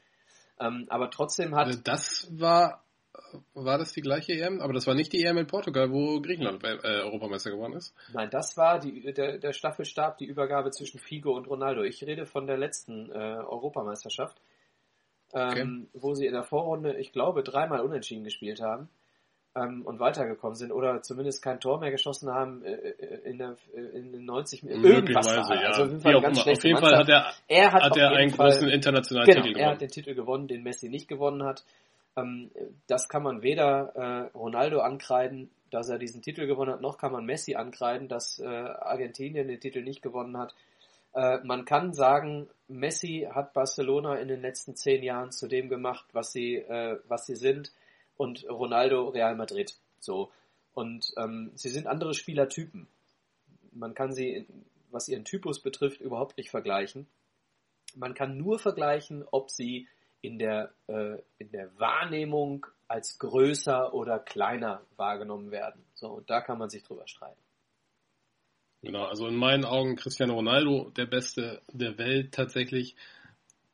Ähm, 0.60 0.86
aber 0.88 1.10
trotzdem 1.10 1.54
hat. 1.54 1.66
Also 1.66 1.80
das 1.82 2.28
war, 2.30 2.82
war 3.54 3.78
das 3.78 3.92
die 3.92 4.00
gleiche 4.00 4.32
EM? 4.32 4.60
Aber 4.60 4.72
das 4.72 4.86
war 4.86 4.94
nicht 4.94 5.12
die 5.12 5.24
EM 5.24 5.38
in 5.38 5.46
Portugal, 5.46 5.90
wo 5.90 6.20
Griechenland 6.20 6.62
äh, 6.64 6.78
Europameister 6.84 7.50
geworden 7.50 7.74
ist? 7.74 7.94
Nein, 8.12 8.28
das 8.30 8.56
war 8.56 8.78
die, 8.78 9.12
der, 9.12 9.38
der 9.38 9.52
Staffelstab, 9.52 10.18
die 10.18 10.26
Übergabe 10.26 10.70
zwischen 10.70 10.98
Figo 10.98 11.36
und 11.36 11.48
Ronaldo. 11.48 11.82
Ich 11.82 12.02
rede 12.04 12.26
von 12.26 12.46
der 12.46 12.58
letzten 12.58 13.10
äh, 13.10 13.14
Europameisterschaft, 13.14 14.40
ähm, 15.34 15.88
okay. 15.92 16.00
wo 16.00 16.14
sie 16.14 16.26
in 16.26 16.32
der 16.32 16.44
Vorrunde, 16.44 16.96
ich 16.96 17.12
glaube, 17.12 17.42
dreimal 17.42 17.80
unentschieden 17.80 18.24
gespielt 18.24 18.60
haben 18.60 18.88
ähm, 19.54 19.82
und 19.84 20.00
weitergekommen 20.00 20.54
sind 20.54 20.72
oder 20.72 21.02
zumindest 21.02 21.42
kein 21.42 21.60
Tor 21.60 21.80
mehr 21.80 21.90
geschossen 21.90 22.30
haben 22.30 22.64
äh, 22.64 22.72
äh 22.72 23.30
in, 23.30 23.38
der, 23.38 23.56
äh, 23.74 23.80
in 23.98 24.12
den 24.12 24.24
90 24.24 24.62
Minuten. 24.62 24.84
Irgendwas 24.84 25.26
war. 25.26 25.54
Ja. 25.54 25.68
Also 25.68 25.82
auf 25.82 25.88
jeden 25.88 26.00
Fall, 26.00 26.20
ganz 26.20 26.38
auf 26.38 26.64
jeden 26.64 26.78
Fall 26.78 26.96
hat 26.96 27.08
er, 27.08 27.26
er 27.46 27.72
hat, 27.72 27.82
hat 27.82 27.96
er 27.96 28.10
einen 28.10 28.30
Fall, 28.30 28.50
großen 28.50 28.68
internationalen 28.68 29.26
genau, 29.26 29.42
Titel 29.42 29.54
gewonnen. 29.54 29.68
Er 29.68 29.72
hat 29.72 29.80
den 29.80 29.88
Titel 29.88 30.14
gewonnen, 30.14 30.48
den 30.48 30.62
Messi 30.62 30.88
nicht 30.88 31.08
gewonnen 31.08 31.44
hat. 31.44 31.64
Ähm, 32.16 32.50
das 32.86 33.08
kann 33.08 33.22
man 33.22 33.42
weder 33.42 33.92
äh, 33.94 34.36
Ronaldo 34.36 34.80
ankreiden, 34.80 35.50
dass 35.70 35.88
er 35.88 35.98
diesen 35.98 36.22
Titel 36.22 36.46
gewonnen 36.46 36.72
hat, 36.72 36.80
noch 36.80 36.98
kann 36.98 37.12
man 37.12 37.24
Messi 37.24 37.54
ankreiden, 37.54 38.08
dass 38.08 38.38
äh, 38.38 38.46
Argentinien 38.46 39.48
den 39.48 39.60
Titel 39.60 39.82
nicht 39.82 40.02
gewonnen 40.02 40.38
hat. 40.38 40.54
Äh, 41.18 41.40
man 41.42 41.64
kann 41.64 41.94
sagen, 41.94 42.48
Messi 42.68 43.26
hat 43.28 43.52
Barcelona 43.52 44.18
in 44.18 44.28
den 44.28 44.40
letzten 44.40 44.76
zehn 44.76 45.02
Jahren 45.02 45.32
zu 45.32 45.48
dem 45.48 45.68
gemacht, 45.68 46.06
was 46.12 46.30
sie, 46.30 46.54
äh, 46.58 47.00
was 47.08 47.26
sie 47.26 47.34
sind 47.34 47.72
und 48.16 48.48
Ronaldo 48.48 49.08
Real 49.08 49.34
Madrid. 49.34 49.74
So. 49.98 50.30
Und 50.74 51.12
ähm, 51.16 51.50
sie 51.56 51.70
sind 51.70 51.88
andere 51.88 52.14
Spielertypen. 52.14 52.86
Man 53.72 53.94
kann 53.94 54.12
sie, 54.12 54.46
was 54.92 55.08
ihren 55.08 55.24
Typus 55.24 55.60
betrifft, 55.60 56.00
überhaupt 56.00 56.36
nicht 56.36 56.50
vergleichen. 56.50 57.08
Man 57.96 58.14
kann 58.14 58.36
nur 58.36 58.60
vergleichen, 58.60 59.24
ob 59.28 59.50
sie 59.50 59.88
in 60.20 60.38
der, 60.38 60.70
äh, 60.86 61.16
in 61.38 61.50
der 61.50 61.76
Wahrnehmung 61.80 62.64
als 62.86 63.18
größer 63.18 63.92
oder 63.92 64.20
kleiner 64.20 64.82
wahrgenommen 64.96 65.50
werden. 65.50 65.84
So, 65.94 66.10
und 66.10 66.30
da 66.30 66.40
kann 66.42 66.58
man 66.58 66.70
sich 66.70 66.84
drüber 66.84 67.08
streiten. 67.08 67.42
Genau, 68.82 69.04
also 69.04 69.26
in 69.26 69.34
meinen 69.34 69.64
Augen 69.64 69.96
Cristiano 69.96 70.34
Ronaldo 70.34 70.90
der 70.90 71.06
Beste 71.06 71.62
der 71.72 71.98
Welt 71.98 72.32
tatsächlich 72.32 72.96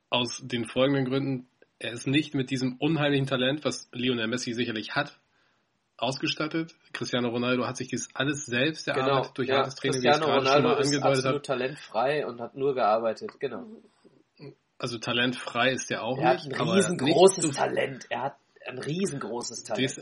aus 0.09 0.41
den 0.43 0.65
folgenden 0.65 1.05
Gründen 1.05 1.49
er 1.79 1.93
ist 1.93 2.07
nicht 2.07 2.35
mit 2.35 2.51
diesem 2.51 2.77
unheimlichen 2.79 3.27
Talent, 3.27 3.65
was 3.65 3.89
Lionel 3.93 4.27
Messi 4.27 4.53
sicherlich 4.53 4.95
hat, 4.95 5.19
ausgestattet. 5.97 6.75
Cristiano 6.93 7.29
Ronaldo 7.29 7.67
hat 7.67 7.77
sich 7.77 7.89
das 7.89 8.09
alles 8.15 8.47
selbst 8.47 8.89
erarbeitet 8.89 9.13
genau, 9.15 9.33
durch 9.35 9.49
ja, 9.49 9.59
hartes 9.59 9.75
Training, 9.75 10.01
Cristiano 10.01 10.27
wie 10.27 10.31
ich 10.31 10.37
Ronaldo 10.37 10.53
schon 10.53 10.63
mal 10.63 10.77
angedeutet 10.77 11.19
ist 11.19 11.25
absolut 11.25 11.47
talentfrei 11.47 12.27
und 12.27 12.41
hat 12.41 12.55
nur 12.57 12.75
gearbeitet, 12.75 13.31
genau. 13.39 13.67
Also 14.79 14.99
talentfrei 14.99 15.73
ist 15.73 15.91
er 15.91 16.03
auch 16.03 16.19
er 16.19 16.35
nicht. 16.35 16.47
Er 16.47 16.59
hat 16.59 16.67
ein 16.67 16.71
riesengroßes 16.71 17.51
Talent. 17.51 18.07
Er 18.11 18.23
hat 18.23 18.37
ein 18.67 18.79
riesengroßes 18.79 19.65
Talent. 19.65 19.91
Dies, 19.91 20.01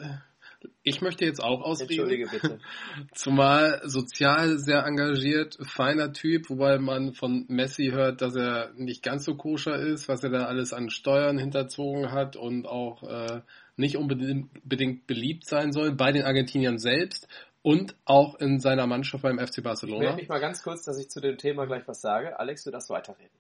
ich 0.83 1.01
möchte 1.01 1.25
jetzt 1.25 1.43
auch 1.43 1.63
ausreden. 1.63 1.91
Entschuldige 1.91 2.29
bitte. 2.29 2.61
Zumal 3.13 3.81
sozial 3.85 4.59
sehr 4.59 4.85
engagiert, 4.85 5.59
feiner 5.63 6.13
Typ, 6.13 6.51
wobei 6.51 6.79
man 6.79 7.15
von 7.15 7.45
Messi 7.49 7.91
hört, 7.93 8.21
dass 8.23 8.35
er 8.37 8.73
nicht 8.75 9.03
ganz 9.03 9.25
so 9.25 9.37
koscher 9.37 9.77
ist, 9.77 10.09
was 10.09 10.23
er 10.25 10.31
da 10.31 10.47
alles 10.47 10.73
an 10.73 10.91
Steuern 10.91 11.39
hinterzogen 11.39 12.13
hat 12.13 12.37
und 12.37 12.67
auch 12.67 13.03
äh, 13.03 13.41
nicht 13.77 13.97
unbedingt 13.97 15.07
beliebt 15.07 15.47
sein 15.47 15.73
soll 15.73 15.93
bei 15.93 16.13
den 16.13 16.25
Argentiniern 16.25 16.79
selbst 16.79 17.29
und 17.63 17.95
auch 18.05 18.35
in 18.37 18.59
seiner 18.59 18.87
Mannschaft 18.87 19.23
beim 19.23 19.39
FC 19.39 19.63
Barcelona. 19.63 20.11
Ich 20.11 20.17
mich 20.17 20.29
mal 20.29 20.41
ganz 20.41 20.63
kurz, 20.63 20.85
dass 20.85 20.99
ich 20.99 21.09
zu 21.09 21.21
dem 21.21 21.39
Thema 21.39 21.67
gleich 21.67 21.87
was 21.87 22.01
sage. 22.01 22.39
Alex, 22.39 22.65
du 22.65 22.71
darfst 22.71 22.91
weiterreden. 22.91 23.39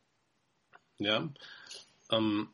Ja. 0.99 1.29
Ähm, 2.11 2.49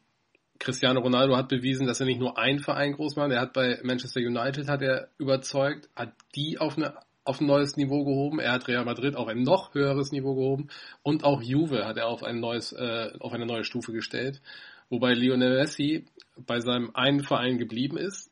Cristiano 0.58 1.00
Ronaldo 1.00 1.36
hat 1.36 1.48
bewiesen, 1.48 1.86
dass 1.86 2.00
er 2.00 2.06
nicht 2.06 2.20
nur 2.20 2.38
einen 2.38 2.58
Verein 2.58 2.92
groß 2.92 3.16
macht. 3.16 3.30
Er 3.30 3.40
hat 3.40 3.52
bei 3.52 3.78
Manchester 3.82 4.20
United 4.20 4.68
hat 4.68 4.82
er 4.82 5.08
überzeugt, 5.18 5.88
hat 5.94 6.12
die 6.34 6.58
auf 6.58 6.76
eine 6.76 6.94
auf 7.24 7.42
ein 7.42 7.46
neues 7.46 7.76
Niveau 7.76 8.04
gehoben. 8.04 8.38
Er 8.40 8.52
hat 8.52 8.68
Real 8.68 8.86
Madrid 8.86 9.14
auf 9.14 9.28
ein 9.28 9.42
noch 9.42 9.74
höheres 9.74 10.12
Niveau 10.12 10.34
gehoben 10.34 10.68
und 11.02 11.24
auch 11.24 11.42
Juve 11.42 11.84
hat 11.84 11.98
er 11.98 12.08
auf 12.08 12.22
ein 12.22 12.40
neues 12.40 12.72
äh, 12.72 13.12
auf 13.20 13.34
eine 13.34 13.44
neue 13.44 13.64
Stufe 13.64 13.92
gestellt. 13.92 14.40
Wobei 14.88 15.12
Lionel 15.12 15.58
Messi 15.58 16.06
bei 16.36 16.60
seinem 16.60 16.90
einen 16.94 17.22
Verein 17.22 17.58
geblieben 17.58 17.98
ist, 17.98 18.30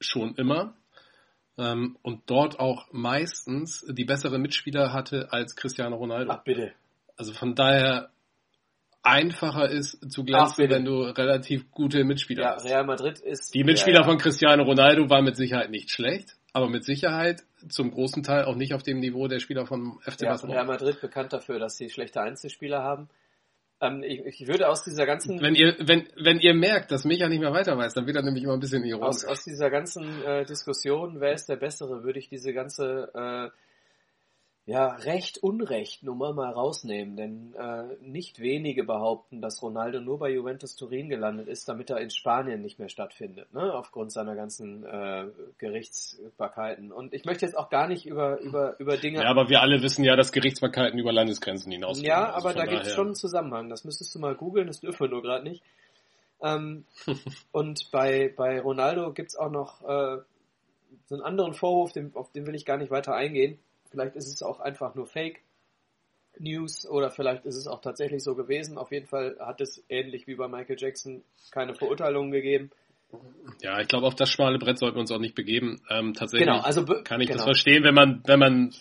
schon 0.00 0.34
immer. 0.34 0.74
Ähm, 1.56 1.96
und 2.02 2.22
dort 2.26 2.58
auch 2.58 2.88
meistens 2.90 3.86
die 3.88 4.04
bessere 4.04 4.40
Mitspieler 4.40 4.92
hatte 4.92 5.32
als 5.32 5.54
Cristiano 5.54 5.94
Ronaldo. 5.94 6.32
Ach 6.32 6.42
bitte. 6.42 6.72
Also 7.16 7.32
von 7.32 7.54
daher 7.54 8.10
einfacher 9.04 9.70
ist 9.70 10.10
zu 10.10 10.24
glänzen, 10.24 10.64
Ach, 10.66 10.70
wenn 10.70 10.84
du 10.84 11.02
relativ 11.02 11.70
gute 11.70 12.04
Mitspieler 12.04 12.42
ja, 12.42 12.54
hast. 12.54 12.64
Real 12.64 12.84
Madrid 12.84 13.20
ist. 13.20 13.54
Die 13.54 13.62
Mitspieler 13.62 14.00
ja, 14.00 14.02
ja. 14.02 14.08
von 14.08 14.18
Cristiano 14.18 14.64
Ronaldo 14.64 15.08
waren 15.10 15.24
mit 15.24 15.36
Sicherheit 15.36 15.70
nicht 15.70 15.90
schlecht, 15.90 16.36
aber 16.52 16.68
mit 16.68 16.84
Sicherheit 16.84 17.42
zum 17.68 17.90
großen 17.90 18.22
Teil 18.22 18.44
auch 18.44 18.56
nicht 18.56 18.74
auf 18.74 18.82
dem 18.82 19.00
Niveau 19.00 19.28
der 19.28 19.40
Spieler 19.40 19.66
von 19.66 19.98
FC 20.00 20.22
ja, 20.22 20.30
Barcelona. 20.30 20.60
Real 20.60 20.66
Madrid 20.66 21.00
bekannt 21.00 21.32
dafür, 21.32 21.58
dass 21.58 21.76
sie 21.76 21.90
schlechte 21.90 22.20
Einzelspieler 22.20 22.82
haben. 22.82 23.08
Ähm, 23.80 24.02
ich, 24.02 24.20
ich, 24.24 24.48
würde 24.48 24.68
aus 24.68 24.84
dieser 24.84 25.04
ganzen. 25.04 25.40
Wenn 25.40 25.54
ihr, 25.54 25.76
wenn, 25.80 26.08
wenn 26.16 26.38
ihr 26.38 26.54
merkt, 26.54 26.90
dass 26.90 27.04
Micha 27.04 27.28
nicht 27.28 27.40
mehr 27.40 27.52
weiter 27.52 27.76
weiß, 27.76 27.94
dann 27.94 28.06
wird 28.06 28.16
er 28.16 28.22
nämlich 28.22 28.44
immer 28.44 28.54
ein 28.54 28.60
bisschen 28.60 28.84
ironisch. 28.84 29.06
Aus, 29.06 29.24
aus 29.24 29.44
dieser 29.44 29.68
ganzen 29.70 30.22
äh, 30.24 30.44
Diskussion, 30.44 31.20
wer 31.20 31.32
ist 31.32 31.48
der 31.48 31.56
Bessere, 31.56 32.04
würde 32.04 32.18
ich 32.18 32.28
diese 32.28 32.52
ganze 32.52 33.10
äh, 33.14 33.50
ja, 34.66 34.94
Recht, 34.94 35.38
Unrecht 35.42 36.02
Nummer 36.02 36.32
mal 36.32 36.50
rausnehmen, 36.50 37.16
denn 37.16 37.54
äh, 37.54 37.96
nicht 38.00 38.40
wenige 38.40 38.84
behaupten, 38.84 39.42
dass 39.42 39.62
Ronaldo 39.62 40.00
nur 40.00 40.18
bei 40.18 40.30
Juventus 40.30 40.74
Turin 40.74 41.10
gelandet 41.10 41.48
ist, 41.48 41.68
damit 41.68 41.90
er 41.90 42.00
in 42.00 42.08
Spanien 42.08 42.62
nicht 42.62 42.78
mehr 42.78 42.88
stattfindet, 42.88 43.52
ne? 43.52 43.74
aufgrund 43.74 44.10
seiner 44.10 44.34
ganzen 44.34 44.82
äh, 44.86 45.26
Gerichtsbarkeiten. 45.58 46.92
Und 46.92 47.12
ich 47.12 47.26
möchte 47.26 47.44
jetzt 47.44 47.58
auch 47.58 47.68
gar 47.68 47.88
nicht 47.88 48.06
über, 48.06 48.40
über, 48.40 48.80
über 48.80 48.96
Dinge... 48.96 49.20
Ja, 49.22 49.28
aber 49.28 49.50
wir 49.50 49.60
alle 49.60 49.82
wissen 49.82 50.02
ja, 50.02 50.16
dass 50.16 50.32
Gerichtsbarkeiten 50.32 50.98
über 50.98 51.12
Landesgrenzen 51.12 51.70
hinausgehen. 51.70 52.08
Ja, 52.08 52.32
also 52.32 52.48
aber 52.48 52.58
da 52.58 52.64
gibt 52.64 52.86
es 52.86 52.94
schon 52.94 53.08
einen 53.08 53.16
Zusammenhang. 53.16 53.68
Das 53.68 53.84
müsstest 53.84 54.14
du 54.14 54.18
mal 54.18 54.34
googeln, 54.34 54.66
das 54.66 54.80
dürfen 54.80 55.00
wir 55.00 55.08
nur 55.10 55.20
gerade 55.20 55.44
nicht. 55.44 55.62
Ähm, 56.40 56.86
und 57.52 57.90
bei, 57.90 58.32
bei 58.34 58.62
Ronaldo 58.62 59.12
gibt's 59.12 59.36
auch 59.36 59.50
noch 59.50 59.82
äh, 59.82 60.22
so 61.04 61.16
einen 61.16 61.22
anderen 61.22 61.52
Vorwurf, 61.52 61.92
den, 61.92 62.12
auf 62.14 62.32
den 62.32 62.46
will 62.46 62.54
ich 62.54 62.64
gar 62.64 62.78
nicht 62.78 62.90
weiter 62.90 63.14
eingehen 63.14 63.58
Vielleicht 63.94 64.16
ist 64.16 64.26
es 64.26 64.42
auch 64.42 64.58
einfach 64.58 64.96
nur 64.96 65.06
Fake 65.06 65.40
News 66.38 66.84
oder 66.88 67.10
vielleicht 67.10 67.46
ist 67.46 67.54
es 67.54 67.68
auch 67.68 67.80
tatsächlich 67.80 68.24
so 68.24 68.34
gewesen. 68.34 68.76
Auf 68.76 68.90
jeden 68.90 69.06
Fall 69.06 69.36
hat 69.38 69.60
es 69.60 69.84
ähnlich 69.88 70.26
wie 70.26 70.34
bei 70.34 70.48
Michael 70.48 70.76
Jackson 70.76 71.22
keine 71.52 71.74
Verurteilungen 71.74 72.32
gegeben. 72.32 72.70
Ja, 73.62 73.80
ich 73.80 73.86
glaube, 73.86 74.08
auf 74.08 74.16
das 74.16 74.30
schmale 74.30 74.58
Brett 74.58 74.78
sollten 74.78 74.96
wir 74.96 75.00
uns 75.00 75.12
auch 75.12 75.20
nicht 75.20 75.36
begeben. 75.36 75.80
Ähm, 75.88 76.12
tatsächlich 76.14 76.48
genau, 76.48 76.60
also 76.60 76.84
kann 76.84 77.20
ich 77.20 77.28
genau. 77.28 77.36
das 77.36 77.44
verstehen, 77.44 77.84
wenn 77.84 77.94
man, 77.94 78.20
wenn 78.26 78.40
man 78.40 78.74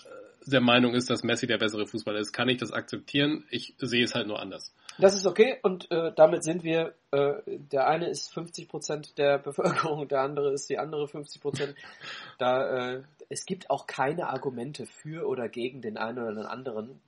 der 0.48 0.62
Meinung 0.62 0.96
ist, 0.96 1.12
dass 1.12 1.24
Messi 1.24 1.46
der 1.46 1.60
bessere 1.60 1.86
Fußballer 1.86 2.20
ist, 2.20 2.34
kann 2.34 2.50
ich 2.50 2.58
das 2.58 2.72
akzeptieren. 2.72 3.46
Ich 3.52 3.76
sehe 3.78 4.04
es 4.04 4.16
halt 4.16 4.28
nur 4.28 4.40
anders. 4.40 4.74
Das 4.98 5.16
ist 5.16 5.26
okay 5.26 5.58
und 5.62 5.90
äh, 5.92 6.12
damit 6.16 6.44
sind 6.44 6.64
wir, 6.64 6.94
äh, 7.12 7.34
der 7.46 7.88
eine 7.88 8.10
ist 8.10 8.34
50 8.34 8.68
Prozent 8.68 9.18
der 9.18 9.38
Bevölkerung, 9.44 10.08
der 10.08 10.22
andere 10.22 10.52
ist 10.52 10.70
die 10.70 10.78
andere 10.78 11.08
50 11.08 11.42
Prozent. 11.42 11.76
Da, 12.38 12.94
äh, 12.96 13.04
es 13.34 13.46
gibt 13.46 13.72
auch 13.72 13.88
keine 13.88 14.28
Argumente 14.28 14.86
für 14.86 15.28
oder 15.28 15.50
gegen 15.50 15.82
den 15.82 15.98
einen 15.98 16.20
oder 16.20 16.36
den 16.36 16.46
anderen. 16.46 17.02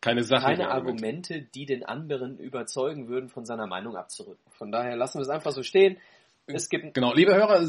Keine 0.00 0.24
Sache. 0.24 0.46
Keine 0.46 0.70
Argumente, 0.70 1.42
die 1.42 1.66
den 1.66 1.84
anderen 1.84 2.38
überzeugen 2.38 3.06
würden, 3.06 3.28
von 3.28 3.44
seiner 3.44 3.66
Meinung 3.66 3.94
abzurücken. 3.94 4.50
Von 4.52 4.72
daher 4.72 4.96
lassen 4.96 5.18
wir 5.18 5.22
es 5.22 5.28
einfach 5.28 5.52
so 5.52 5.62
stehen. 5.62 5.98
Es 6.46 6.70
gibt 6.70 6.94
genau, 6.94 7.12
liebe 7.12 7.34
Hörer, 7.34 7.68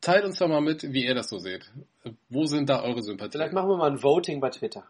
teilt 0.00 0.24
uns 0.24 0.38
doch 0.38 0.48
mal 0.48 0.62
mit, 0.62 0.82
wie 0.82 1.04
ihr 1.04 1.14
das 1.14 1.28
so 1.28 1.38
seht. 1.38 1.70
Wo 2.30 2.46
sind 2.46 2.70
da 2.70 2.82
eure 2.82 3.02
Sympathien? 3.02 3.32
Vielleicht 3.32 3.52
machen 3.52 3.68
wir 3.68 3.76
mal 3.76 3.90
ein 3.90 4.02
Voting 4.02 4.40
bei 4.40 4.48
Twitter. 4.48 4.88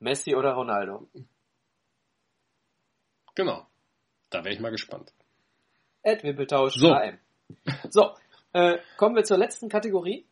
Messi 0.00 0.34
oder 0.34 0.52
Ronaldo? 0.54 1.06
Genau. 3.36 3.66
Da 4.30 4.44
wäre 4.44 4.54
ich 4.54 4.60
mal 4.60 4.70
gespannt. 4.70 5.12
Ed 6.02 6.24
Wimpeltausch 6.24 6.74
so. 6.74 6.90
AM. 6.92 7.18
So, 7.90 8.14
äh, 8.52 8.78
kommen 8.96 9.14
wir 9.14 9.24
zur 9.24 9.38
letzten 9.38 9.68
Kategorie. 9.68 10.26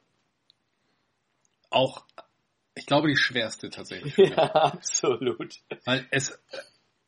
Auch, 1.71 2.05
ich 2.75 2.87
glaube, 2.87 3.09
die 3.09 3.17
schwerste 3.17 3.71
tatsächlich. 3.71 4.17
ja, 4.17 4.37
absolut. 4.37 5.55
Weil 5.85 6.07
es 6.11 6.39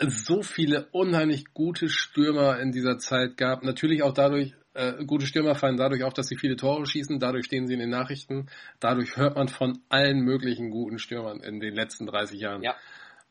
so 0.00 0.42
viele 0.42 0.88
unheimlich 0.92 1.52
gute 1.52 1.88
Stürmer 1.88 2.58
in 2.58 2.72
dieser 2.72 2.98
Zeit 2.98 3.36
gab. 3.36 3.62
Natürlich 3.62 4.02
auch 4.02 4.12
dadurch, 4.12 4.54
äh, 4.74 5.04
gute 5.04 5.26
Stürmer 5.26 5.54
fallen 5.54 5.76
dadurch 5.76 6.02
auf, 6.02 6.14
dass 6.14 6.28
sie 6.28 6.36
viele 6.36 6.56
Tore 6.56 6.86
schießen. 6.86 7.18
Dadurch 7.18 7.46
stehen 7.46 7.66
sie 7.66 7.74
in 7.74 7.80
den 7.80 7.90
Nachrichten. 7.90 8.48
Dadurch 8.80 9.16
hört 9.16 9.36
man 9.36 9.48
von 9.48 9.80
allen 9.88 10.20
möglichen 10.20 10.70
guten 10.70 10.98
Stürmern 10.98 11.40
in 11.40 11.60
den 11.60 11.74
letzten 11.74 12.06
30 12.06 12.40
Jahren. 12.40 12.62
Ja. 12.62 12.74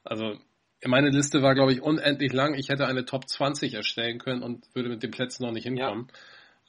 Also 0.04 0.38
meine 0.86 1.10
Liste 1.10 1.42
war, 1.42 1.54
glaube 1.54 1.74
ich, 1.74 1.82
unendlich 1.82 2.34
lang. 2.34 2.56
Ich 2.56 2.70
hätte 2.70 2.88
eine 2.88 3.06
Top 3.06 3.28
20 3.28 3.74
erstellen 3.74 4.18
können 4.18 4.42
und 4.42 4.66
würde 4.74 4.90
mit 4.90 5.04
den 5.04 5.12
Plätzen 5.12 5.44
noch 5.44 5.52
nicht 5.52 5.66
hinkommen. 5.66 6.08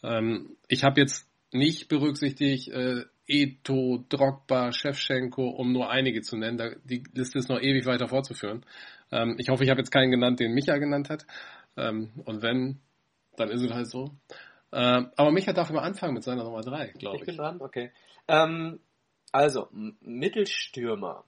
Ja. 0.03 0.19
Ähm, 0.19 0.57
ich 0.69 0.85
habe 0.85 1.01
jetzt 1.01 1.29
nicht 1.53 1.89
berücksichtigt 1.89 2.69
äh, 2.69 3.05
Eto, 3.33 4.05
Drogba, 4.11 4.73
Shevchenko, 4.73 5.49
um 5.49 5.73
nur 5.73 5.91
einige 5.91 6.21
zu 6.21 6.37
nennen. 6.37 6.77
Die 6.85 7.03
Liste 7.15 7.39
ist 7.39 7.49
noch 7.49 7.61
ewig 7.61 7.87
weiter 7.87 8.07
fortzuführen. 8.07 8.67
Ähm, 9.11 9.37
ich 9.39 9.49
hoffe, 9.49 9.65
ich 9.65 9.71
habe 9.71 9.81
jetzt 9.81 9.91
keinen 9.91 10.11
genannt, 10.11 10.39
den 10.39 10.53
Micha 10.53 10.77
genannt 10.77 11.09
hat. 11.09 11.27
Ähm, 11.79 12.13
und 12.27 12.43
wenn, 12.43 12.81
dann 13.37 13.49
ist 13.49 13.63
es 13.63 13.73
halt 13.73 13.89
so. 13.89 14.11
Ähm, 14.71 15.11
aber 15.17 15.31
Micha 15.31 15.55
darf 15.55 15.71
immer 15.71 15.83
anfangen 15.83 16.13
mit 16.13 16.25
seiner 16.25 16.45
Nummer 16.45 16.61
3, 16.61 16.89
glaube 16.99 17.17
ich. 17.17 17.23
Ich 17.23 17.27
bin 17.27 17.37
dran, 17.39 17.61
okay. 17.63 17.91
Ähm, 18.29 18.81
also, 19.33 19.69
Mittelstürmer. 19.73 21.25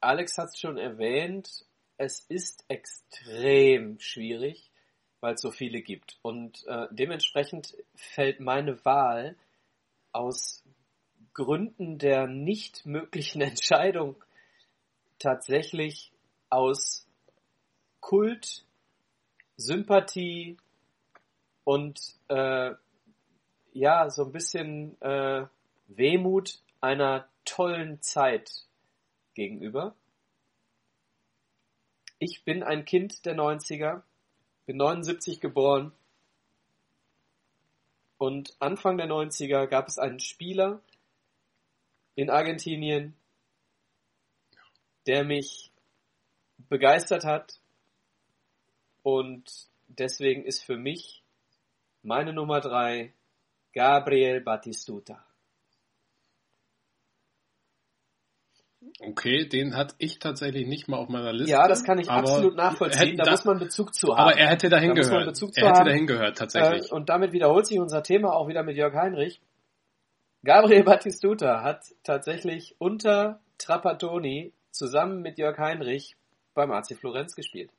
Alex 0.00 0.38
hat 0.38 0.48
es 0.48 0.58
schon 0.58 0.78
erwähnt, 0.78 1.66
es 1.98 2.20
ist 2.20 2.64
extrem 2.68 3.98
schwierig, 4.00 4.70
weil 5.20 5.34
es 5.34 5.42
so 5.42 5.50
viele 5.50 5.82
gibt. 5.82 6.18
Und 6.22 6.64
äh, 6.66 6.86
dementsprechend 6.90 7.76
fällt 7.94 8.40
meine 8.40 8.82
Wahl 8.86 9.36
aus 10.18 10.64
Gründen 11.32 11.98
der 11.98 12.26
nicht 12.26 12.84
möglichen 12.84 13.40
Entscheidung 13.52 14.16
tatsächlich 15.20 16.12
aus 16.50 17.06
Kult, 18.00 18.64
Sympathie 19.56 20.56
und 21.64 22.00
äh, 22.28 22.72
ja, 23.72 24.10
so 24.10 24.24
ein 24.24 24.32
bisschen 24.32 25.00
äh, 25.00 25.46
Wehmut 25.86 26.60
einer 26.80 27.28
tollen 27.44 28.02
Zeit 28.02 28.50
gegenüber. 29.34 29.94
Ich 32.18 32.44
bin 32.44 32.64
ein 32.64 32.84
Kind 32.84 33.24
der 33.24 33.36
90er, 33.36 34.02
bin 34.66 34.78
79 34.78 35.40
geboren 35.40 35.92
und 38.18 38.56
Anfang 38.58 38.98
der 38.98 39.06
90er 39.06 39.66
gab 39.66 39.88
es 39.88 39.98
einen 39.98 40.20
Spieler 40.20 40.82
in 42.16 42.30
Argentinien, 42.30 43.16
der 45.06 45.24
mich 45.24 45.70
begeistert 46.68 47.24
hat 47.24 47.60
und 49.02 49.68
deswegen 49.86 50.44
ist 50.44 50.64
für 50.64 50.76
mich 50.76 51.22
meine 52.02 52.32
Nummer 52.32 52.60
drei 52.60 53.12
Gabriel 53.72 54.40
Batistuta. 54.40 55.24
Okay, 59.00 59.46
den 59.48 59.76
hatte 59.76 59.94
ich 59.98 60.18
tatsächlich 60.18 60.66
nicht 60.66 60.88
mal 60.88 60.96
auf 60.96 61.08
meiner 61.08 61.32
Liste. 61.32 61.52
Ja, 61.52 61.68
das 61.68 61.84
kann 61.84 61.98
ich 61.98 62.10
absolut 62.10 62.56
nachvollziehen. 62.56 63.16
Da, 63.16 63.24
da 63.24 63.30
muss 63.30 63.44
man 63.44 63.58
Bezug 63.58 63.94
zu 63.94 64.08
haben. 64.16 64.30
Aber 64.30 64.38
er 64.38 64.48
hätte 64.48 64.68
dahin 64.68 64.94
da 64.94 65.02
gehört. 65.02 65.42
er 65.56 65.68
hätte 65.68 65.84
dahin 65.84 66.06
gehört, 66.06 66.38
tatsächlich. 66.38 66.90
Äh, 66.90 66.94
und 66.94 67.08
damit 67.08 67.32
wiederholt 67.32 67.66
sich 67.66 67.78
unser 67.78 68.02
Thema 68.02 68.32
auch 68.34 68.48
wieder 68.48 68.62
mit 68.62 68.76
Jörg 68.76 68.94
Heinrich. 68.94 69.40
Gabriel 70.44 70.84
Battistuta 70.84 71.62
hat 71.62 71.84
tatsächlich 72.04 72.76
unter 72.78 73.40
Trapattoni 73.58 74.52
zusammen 74.70 75.20
mit 75.20 75.38
Jörg 75.38 75.58
Heinrich 75.58 76.16
beim 76.54 76.70
AC 76.70 76.96
Florenz 76.96 77.34
gespielt. 77.34 77.70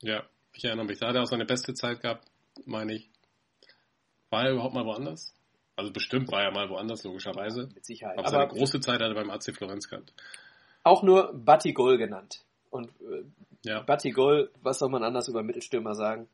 Ja, 0.00 0.22
ich 0.54 0.64
erinnere 0.64 0.86
mich. 0.86 0.98
Da 0.98 1.08
hat 1.08 1.16
er 1.16 1.22
auch 1.22 1.26
seine 1.26 1.44
beste 1.44 1.74
Zeit 1.74 2.00
gehabt, 2.00 2.26
meine 2.64 2.94
ich. 2.94 3.10
War 4.30 4.46
er 4.46 4.52
überhaupt 4.52 4.74
mal 4.74 4.84
woanders? 4.84 5.35
Also 5.76 5.92
bestimmt 5.92 6.32
war 6.32 6.42
er 6.42 6.50
mal 6.50 6.68
woanders, 6.70 7.04
logischerweise. 7.04 7.68
Mit 7.74 7.84
Sicherheit. 7.84 8.18
Aber, 8.18 8.28
seine 8.28 8.48
große 8.48 8.80
Zeit 8.80 9.00
hat 9.00 9.08
er 9.08 9.14
beim 9.14 9.30
AC 9.30 9.54
Florenz 9.54 9.88
gehabt. 9.88 10.12
Auch 10.82 11.02
nur 11.02 11.32
Batigol 11.34 11.98
genannt. 11.98 12.42
Und 12.70 12.88
äh, 13.00 13.24
ja. 13.64 13.82
Batigol, 13.82 14.50
was 14.62 14.78
soll 14.78 14.88
man 14.88 15.04
anders 15.04 15.28
über 15.28 15.42
Mittelstürmer 15.42 15.94
sagen? 15.94 16.28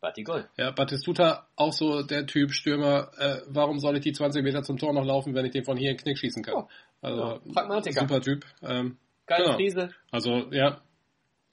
Batigol. 0.00 0.46
Ja, 0.58 0.70
Batistuta, 0.70 1.46
auch 1.56 1.72
so 1.72 2.02
der 2.02 2.26
Typ 2.26 2.52
Stürmer, 2.52 3.10
äh, 3.16 3.40
warum 3.46 3.78
soll 3.78 3.96
ich 3.96 4.02
die 4.02 4.12
20 4.12 4.42
Meter 4.44 4.62
zum 4.62 4.76
Tor 4.76 4.92
noch 4.92 5.04
laufen, 5.04 5.34
wenn 5.34 5.46
ich 5.46 5.52
den 5.52 5.64
von 5.64 5.78
hier 5.78 5.90
in 5.90 5.96
den 5.96 6.02
Knick 6.02 6.18
schießen 6.18 6.42
kann? 6.42 6.54
Oh, 6.54 6.68
also, 7.00 7.22
ja, 7.22 7.40
Pragmatiker. 7.54 8.00
Super 8.00 8.20
Typ. 8.20 8.44
Ähm, 8.62 8.98
Geile 9.26 9.44
genau. 9.44 9.56
Friese. 9.56 9.90
Also, 10.10 10.52
ja, 10.52 10.82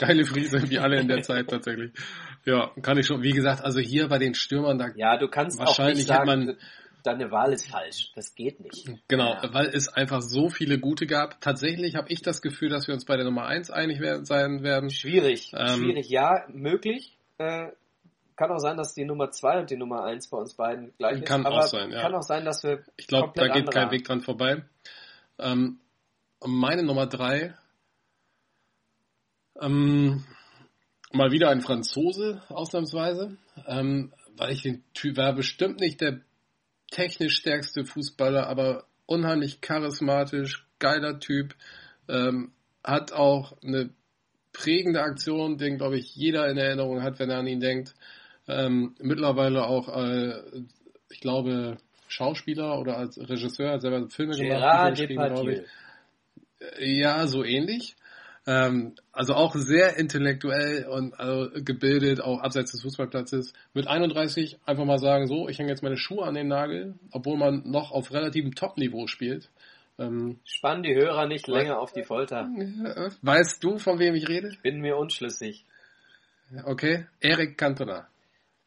geile 0.02 0.26
Friese, 0.26 0.70
wie 0.70 0.80
alle 0.80 1.00
in 1.00 1.08
der 1.08 1.22
Zeit 1.22 1.48
tatsächlich. 1.50 1.92
Ja, 2.46 2.72
kann 2.82 2.98
ich 2.98 3.06
schon. 3.06 3.22
Wie 3.22 3.32
gesagt, 3.32 3.64
also 3.64 3.80
hier 3.80 4.08
bei 4.08 4.18
den 4.18 4.34
Stürmern, 4.34 4.78
da 4.78 4.88
ja, 4.96 5.18
du 5.18 5.28
kannst 5.28 5.60
wahrscheinlich 5.60 6.12
auch 6.12 6.24
nicht 6.24 6.28
sagen, 6.28 6.46
man, 6.46 6.58
deine 7.04 7.32
Wahl 7.32 7.54
ist 7.54 7.70
falsch. 7.70 8.12
Das 8.16 8.36
geht 8.36 8.60
nicht. 8.60 8.90
Genau, 9.08 9.34
ja. 9.34 9.54
weil 9.54 9.68
es 9.68 9.88
einfach 9.90 10.22
so 10.22 10.50
viele 10.50 10.80
gute 10.80 11.06
gab. 11.06 11.40
Tatsächlich 11.42 11.96
habe 11.96 12.10
ich 12.10 12.22
das 12.22 12.42
Gefühl, 12.42 12.70
dass 12.70 12.88
wir 12.88 12.94
uns 12.94 13.06
bei 13.06 13.16
der 13.16 13.26
Nummer 13.26 13.46
1 13.46 13.72
einig 13.72 14.00
werden, 14.00 14.26
sein 14.26 14.64
werden. 14.64 14.90
Schwierig, 14.90 15.54
ähm, 15.56 15.80
schwierig. 15.80 16.10
Ja, 16.10 16.46
möglich. 16.50 17.18
Äh, 17.38 17.70
kann 18.36 18.52
auch 18.52 18.60
sein, 18.60 18.78
dass 18.78 18.94
die 18.94 19.06
Nummer 19.06 19.30
2 19.30 19.60
und 19.60 19.70
die 19.70 19.78
Nummer 19.78 20.04
1 20.04 20.30
bei 20.30 20.38
uns 20.38 20.56
beiden 20.56 20.94
gleich 20.98 21.24
kann 21.24 21.42
ist. 21.42 21.46
Kann 21.46 21.46
auch 21.46 21.62
sein, 21.64 21.92
ja. 21.92 22.02
Kann 22.02 22.16
auch 22.16 22.24
sein, 22.24 22.44
dass 22.46 22.64
wir. 22.64 22.84
Ich 22.98 23.08
glaube, 23.08 23.34
da 23.36 23.48
geht 23.48 23.70
kein 23.70 23.92
Weg 23.92 24.06
dran 24.06 24.22
vorbei. 24.22 24.64
Ähm, 25.38 25.80
meine 26.44 26.84
Nummer 26.84 27.06
3 27.06 27.54
ähm, 29.62 30.24
mal 31.14 31.32
wieder 31.32 31.50
ein 31.50 31.62
Franzose, 31.62 32.42
ausnahmsweise, 32.50 33.38
ähm, 33.68 34.14
weil 34.38 34.52
ich 34.52 34.64
den 34.64 34.84
Typ 34.94 35.18
war 35.18 35.34
bestimmt 35.34 35.80
nicht 35.80 36.02
der 36.02 36.22
technisch 36.90 37.38
stärkste 37.38 37.86
Fußballer, 37.86 38.48
aber 38.48 38.86
unheimlich 39.06 39.62
charismatisch, 39.62 40.68
geiler 40.80 41.20
Typ, 41.20 41.56
ähm, 42.08 42.52
hat 42.84 43.12
auch 43.12 43.58
eine 43.64 43.92
prägende 44.54 45.02
Aktion, 45.02 45.58
den 45.58 45.78
glaube 45.78 45.98
ich 45.98 46.16
jeder 46.16 46.50
in 46.50 46.58
Erinnerung 46.58 47.04
hat, 47.04 47.20
wenn 47.20 47.30
er 47.30 47.40
an 47.40 47.48
ihn 47.48 47.60
denkt. 47.60 47.94
Ähm, 48.48 48.96
mittlerweile 49.00 49.66
auch, 49.66 49.88
äh, 49.96 50.42
ich 51.10 51.22
glaube, 51.22 51.78
Schauspieler 52.08 52.80
oder 52.80 52.98
als 52.98 53.18
Regisseur, 53.18 53.74
hat 53.74 53.82
selber 53.82 54.10
Filme 54.10 54.36
Gerard 54.36 54.98
gemacht, 55.08 55.34
glaube 55.34 55.54
ich. 55.54 55.62
Ja, 56.80 57.28
so 57.28 57.44
ähnlich. 57.44 57.96
Ähm, 58.48 58.96
also 59.12 59.34
auch 59.36 59.54
sehr 59.56 59.98
intellektuell 59.98 60.88
und 60.88 61.20
also 61.20 61.52
gebildet, 61.64 62.22
auch 62.22 62.40
abseits 62.40 62.72
des 62.72 62.82
Fußballplatzes. 62.82 63.54
Mit 63.74 63.88
31 63.88 64.60
einfach 64.66 64.86
mal 64.86 64.98
sagen, 64.98 65.28
so, 65.28 65.48
ich 65.48 65.60
hänge 65.60 65.70
jetzt 65.70 65.84
meine 65.84 65.98
Schuhe 65.98 66.26
an 66.26 66.34
den 66.34 66.48
Nagel, 66.48 66.96
obwohl 67.12 67.38
man 67.38 67.70
noch 67.70 67.92
auf 67.92 68.12
relativem 68.12 68.56
Top-Niveau 68.56 69.06
spielt. 69.08 69.52
Ähm, 70.00 70.40
Spann 70.44 70.82
die 70.82 70.96
Hörer 70.96 71.28
nicht 71.28 71.48
länger 71.48 71.80
auf 71.80 71.94
die 71.94 72.04
Folter. 72.04 72.46
Weißt 73.22 73.64
du, 73.64 73.78
von 73.78 74.00
wem 74.00 74.16
ich 74.16 74.28
rede? 74.28 74.50
Ich 74.50 74.62
bin 74.62 74.80
mir 74.80 74.98
unschlüssig. 74.98 75.66
Okay, 76.66 77.06
Eric 77.20 77.58
Cantona. 77.58 78.08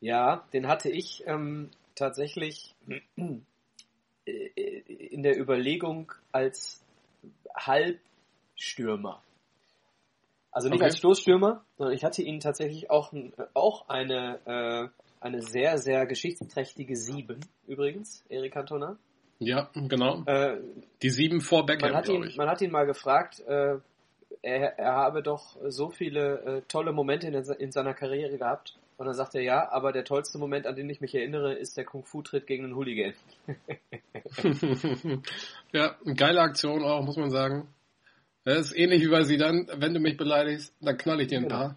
Ja, 0.01 0.47
den 0.53 0.69
hatte 0.69 0.91
ich 0.91 1.25
ähm, 1.27 1.71
tatsächlich 1.97 2.75
äh, 3.17 4.31
in 4.87 5.23
der 5.23 5.39
Überlegung 5.39 6.13
als 6.31 6.85
Halbstürmer. 7.57 9.23
Also 10.55 10.69
nicht 10.69 10.77
okay. 10.77 10.85
als 10.85 10.99
Stoßstürmer, 10.99 11.65
sondern 11.77 11.97
ich 11.97 12.05
hatte 12.05 12.23
ihn 12.23 12.39
tatsächlich 12.39 12.89
auch, 12.89 13.13
auch 13.55 13.89
eine, 13.89 14.39
äh, 14.47 14.89
eine 15.21 15.43
sehr, 15.43 15.79
sehr 15.79 16.07
geschichtsträchtige 16.07 16.95
Sieben, 16.95 17.41
übrigens, 17.67 18.25
Eric 18.29 18.53
Cantona. 18.53 18.97
Ja, 19.41 19.69
genau. 19.75 20.23
Äh, 20.27 20.61
Die 21.03 21.11
Sieben 21.11 21.41
vor 21.41 21.67
Beckham, 21.67 21.91
man 21.91 21.99
hat 21.99 22.09
ihn, 22.09 22.23
ich. 22.23 22.37
Man 22.37 22.49
hat 22.49 22.63
ihn 22.63 22.71
mal 22.71 22.87
gefragt, 22.87 23.41
äh, 23.41 23.79
er, 24.43 24.79
er 24.79 24.95
habe 24.95 25.25
doch 25.25 25.57
so 25.67 25.91
viele 25.91 26.39
äh, 26.43 26.63
tolle 26.69 26.93
Momente 26.93 27.27
in, 27.27 27.35
in, 27.35 27.73
seiner 27.73 27.95
Karriere 27.95 28.39
gehabt. 28.39 28.79
Und 28.97 29.07
dann 29.07 29.15
sagt 29.17 29.35
er, 29.35 29.43
ja, 29.43 29.73
aber 29.73 29.91
der 29.91 30.05
tollste 30.05 30.39
Moment, 30.39 30.69
an 30.69 30.77
den 30.77 30.89
ich 30.89 31.01
mich 31.01 31.17
erinnere, 31.17 31.55
ist 31.55 31.77
der 31.77 31.85
Kung-Fu-Tritt 31.85 32.47
gegen 32.47 32.63
einen 32.63 32.77
Hooligan. 32.77 33.15
ja, 35.73 35.97
eine 36.05 36.15
geile 36.15 36.43
Aktion 36.43 36.85
auch, 36.85 37.03
muss 37.03 37.17
man 37.17 37.31
sagen. 37.31 37.67
Das 38.45 38.59
ist 38.59 38.77
ähnlich 38.77 39.03
wie 39.03 39.09
bei 39.09 39.25
sie 39.25 39.39
dann, 39.39 39.69
wenn 39.77 39.95
du 39.95 40.01
mich 40.01 40.17
beleidigst, 40.17 40.75
dann 40.81 40.97
knall 40.99 41.21
ich 41.21 41.29
dir 41.29 41.39
ein 41.39 41.45
genau. 41.45 41.57
paar. 41.57 41.77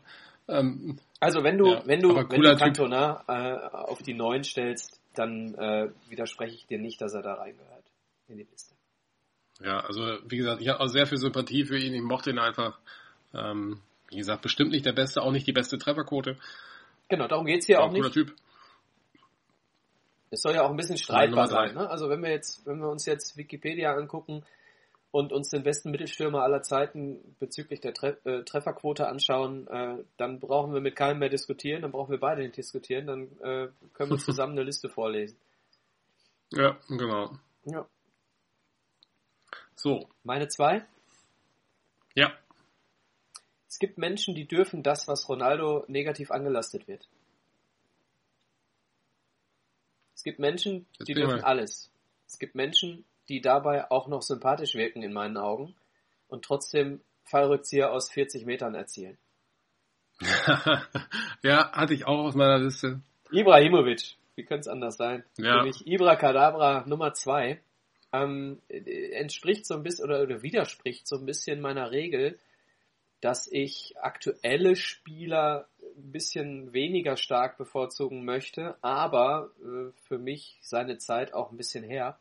Ähm, 0.50 0.98
also 1.20 1.44
wenn 1.44 1.58
du, 1.58 1.68
ja, 1.68 1.82
wenn 1.86 2.02
du, 2.02 2.16
wenn 2.16 2.42
du 2.42 2.56
Cantona 2.58 3.24
äh, 3.28 3.76
auf 3.76 4.02
die 4.02 4.14
neuen 4.14 4.44
stellst, 4.44 5.02
dann 5.16 5.56
äh, 5.56 5.90
widerspreche 6.10 6.56
ich 6.56 6.68
dir 6.68 6.78
nicht, 6.78 7.02
dass 7.02 7.14
er 7.14 7.22
da 7.22 7.36
reingehört 7.36 7.86
in 8.28 8.38
die 8.38 8.44
Liste. 8.44 8.76
Ja, 9.64 9.80
also 9.80 10.20
wie 10.28 10.38
gesagt, 10.38 10.62
ich 10.62 10.68
habe 10.68 10.80
auch 10.80 10.88
sehr 10.88 11.08
viel 11.08 11.18
Sympathie 11.18 11.66
für 11.66 11.78
ihn. 11.78 11.94
Ich 11.94 12.02
mochte 12.02 12.30
ihn 12.30 12.40
einfach. 12.40 12.78
Ähm, 13.34 13.82
wie 14.10 14.18
gesagt, 14.18 14.42
bestimmt 14.42 14.72
nicht 14.72 14.86
der 14.86 14.94
Beste, 14.94 15.22
auch 15.22 15.32
nicht 15.32 15.48
die 15.48 15.54
beste 15.54 15.78
Trefferquote. 15.78 16.38
Genau, 17.10 17.28
darum 17.28 17.46
geht's 17.46 17.66
hier 17.66 17.82
auch, 17.82 17.88
auch 17.88 17.92
nicht. 17.92 18.14
Typ. 18.14 18.34
Es 20.30 20.42
soll 20.42 20.54
ja 20.54 20.64
auch 20.64 20.70
ein 20.70 20.78
bisschen 20.78 20.98
streitbar 20.98 21.48
sein. 21.48 21.74
Ne? 21.74 21.90
Also 21.90 22.10
wenn 22.10 22.22
wir 22.22 22.30
jetzt, 22.30 22.66
wenn 22.66 22.80
wir 22.80 22.90
uns 22.90 23.06
jetzt 23.06 23.38
Wikipedia 23.38 23.94
angucken, 23.94 24.44
und 25.12 25.32
uns 25.32 25.50
den 25.50 25.64
besten 25.64 25.92
Mittelstürmer 25.92 26.44
aller 26.44 26.62
Zeiten 26.62 27.36
bezüglich 27.40 27.80
der 27.80 27.94
Tre 27.94 28.18
äh, 28.26 28.44
Trefferquote 28.44 29.08
anschauen, 29.08 29.68
äh, 29.68 30.04
dann 30.18 30.40
brauchen 30.40 30.74
wir 30.74 30.82
mit 30.82 30.96
keinem 30.96 31.20
mehr 31.20 31.30
diskutieren, 31.30 31.82
dann 31.82 31.92
brauchen 31.92 32.12
wir 32.12 32.20
beide 32.20 32.42
nicht 32.42 32.58
diskutieren, 32.58 33.08
dann 33.08 33.24
äh, 33.40 33.70
können 33.94 34.12
wir 34.12 34.18
zusammen 34.18 34.54
eine 34.54 34.64
Liste 34.64 34.90
vorlesen. 34.90 35.38
Ja, 36.52 36.78
genau. 36.88 37.38
Ja. 37.66 37.88
So. 39.76 40.10
Meine 40.24 40.48
zwei? 40.48 40.86
Ja. 42.16 42.34
Es 43.68 43.80
gibt 43.80 43.98
Menschen, 43.98 44.34
die 44.34 44.48
dürfen 44.48 44.82
das, 44.82 45.08
was 45.08 45.30
Ronaldo 45.30 45.86
negativ 45.88 46.32
angelastet 46.32 46.88
wird. 46.88 47.08
Es 50.16 50.24
gibt 50.24 50.40
Menschen, 50.40 50.88
die 51.08 51.14
dürfen 51.14 51.42
alles. 51.42 51.92
Es 52.26 52.40
gibt 52.40 52.56
Menschen, 52.56 53.06
die 53.30 53.42
dabei 53.42 53.90
auch 53.92 54.08
noch 54.08 54.22
sympathisch 54.22 54.76
wirken 54.76 55.04
in 55.04 55.14
meinen 55.14 55.38
Augen 55.38 55.76
und 56.28 56.46
trotzdem 56.46 57.02
Fallrückzieher 57.24 57.92
aus 57.92 58.10
40 58.12 58.46
Metern 58.46 58.76
erzielen. 58.76 59.18
ja, 61.44 61.72
hatte 61.72 61.94
ich 61.94 62.06
auch 62.06 62.26
auf 62.26 62.36
meiner 62.36 62.58
Liste. 62.58 63.02
Ibrahimovic, 63.32 64.16
wie 64.36 64.44
könnte 64.44 64.62
es 64.62 64.68
anders 64.68 64.98
sein? 64.98 65.24
Ja. 65.38 65.58
Nämlich 65.58 65.86
Ibra 65.86 66.16
Kadabra 66.16 66.86
Nummer 66.88 67.14
2 67.14 67.60
ähm, 68.14 68.62
entspricht 68.70 69.66
so 69.66 69.76
ein 69.76 69.84
bisschen 69.84 70.06
oder, 70.06 70.22
oder 70.24 70.42
widerspricht 70.42 71.08
so 71.08 71.18
ein 71.18 71.26
bisschen 71.26 71.62
meiner 71.62 71.92
Regel, 71.92 72.40
dass 73.22 73.48
ich 73.52 73.96
aktuelle 74.00 74.76
Spieler 74.76 75.68
ein 75.98 76.12
bisschen 76.12 76.74
weniger 76.74 77.18
stark 77.18 77.58
bevorzugen 77.58 78.24
möchte, 78.26 78.76
aber 78.82 79.52
äh, 79.62 79.92
für 80.08 80.20
mich 80.20 80.58
seine 80.62 80.98
Zeit 80.98 81.34
auch 81.34 81.52
ein 81.52 81.58
bisschen 81.58 81.84
her. 81.84 82.20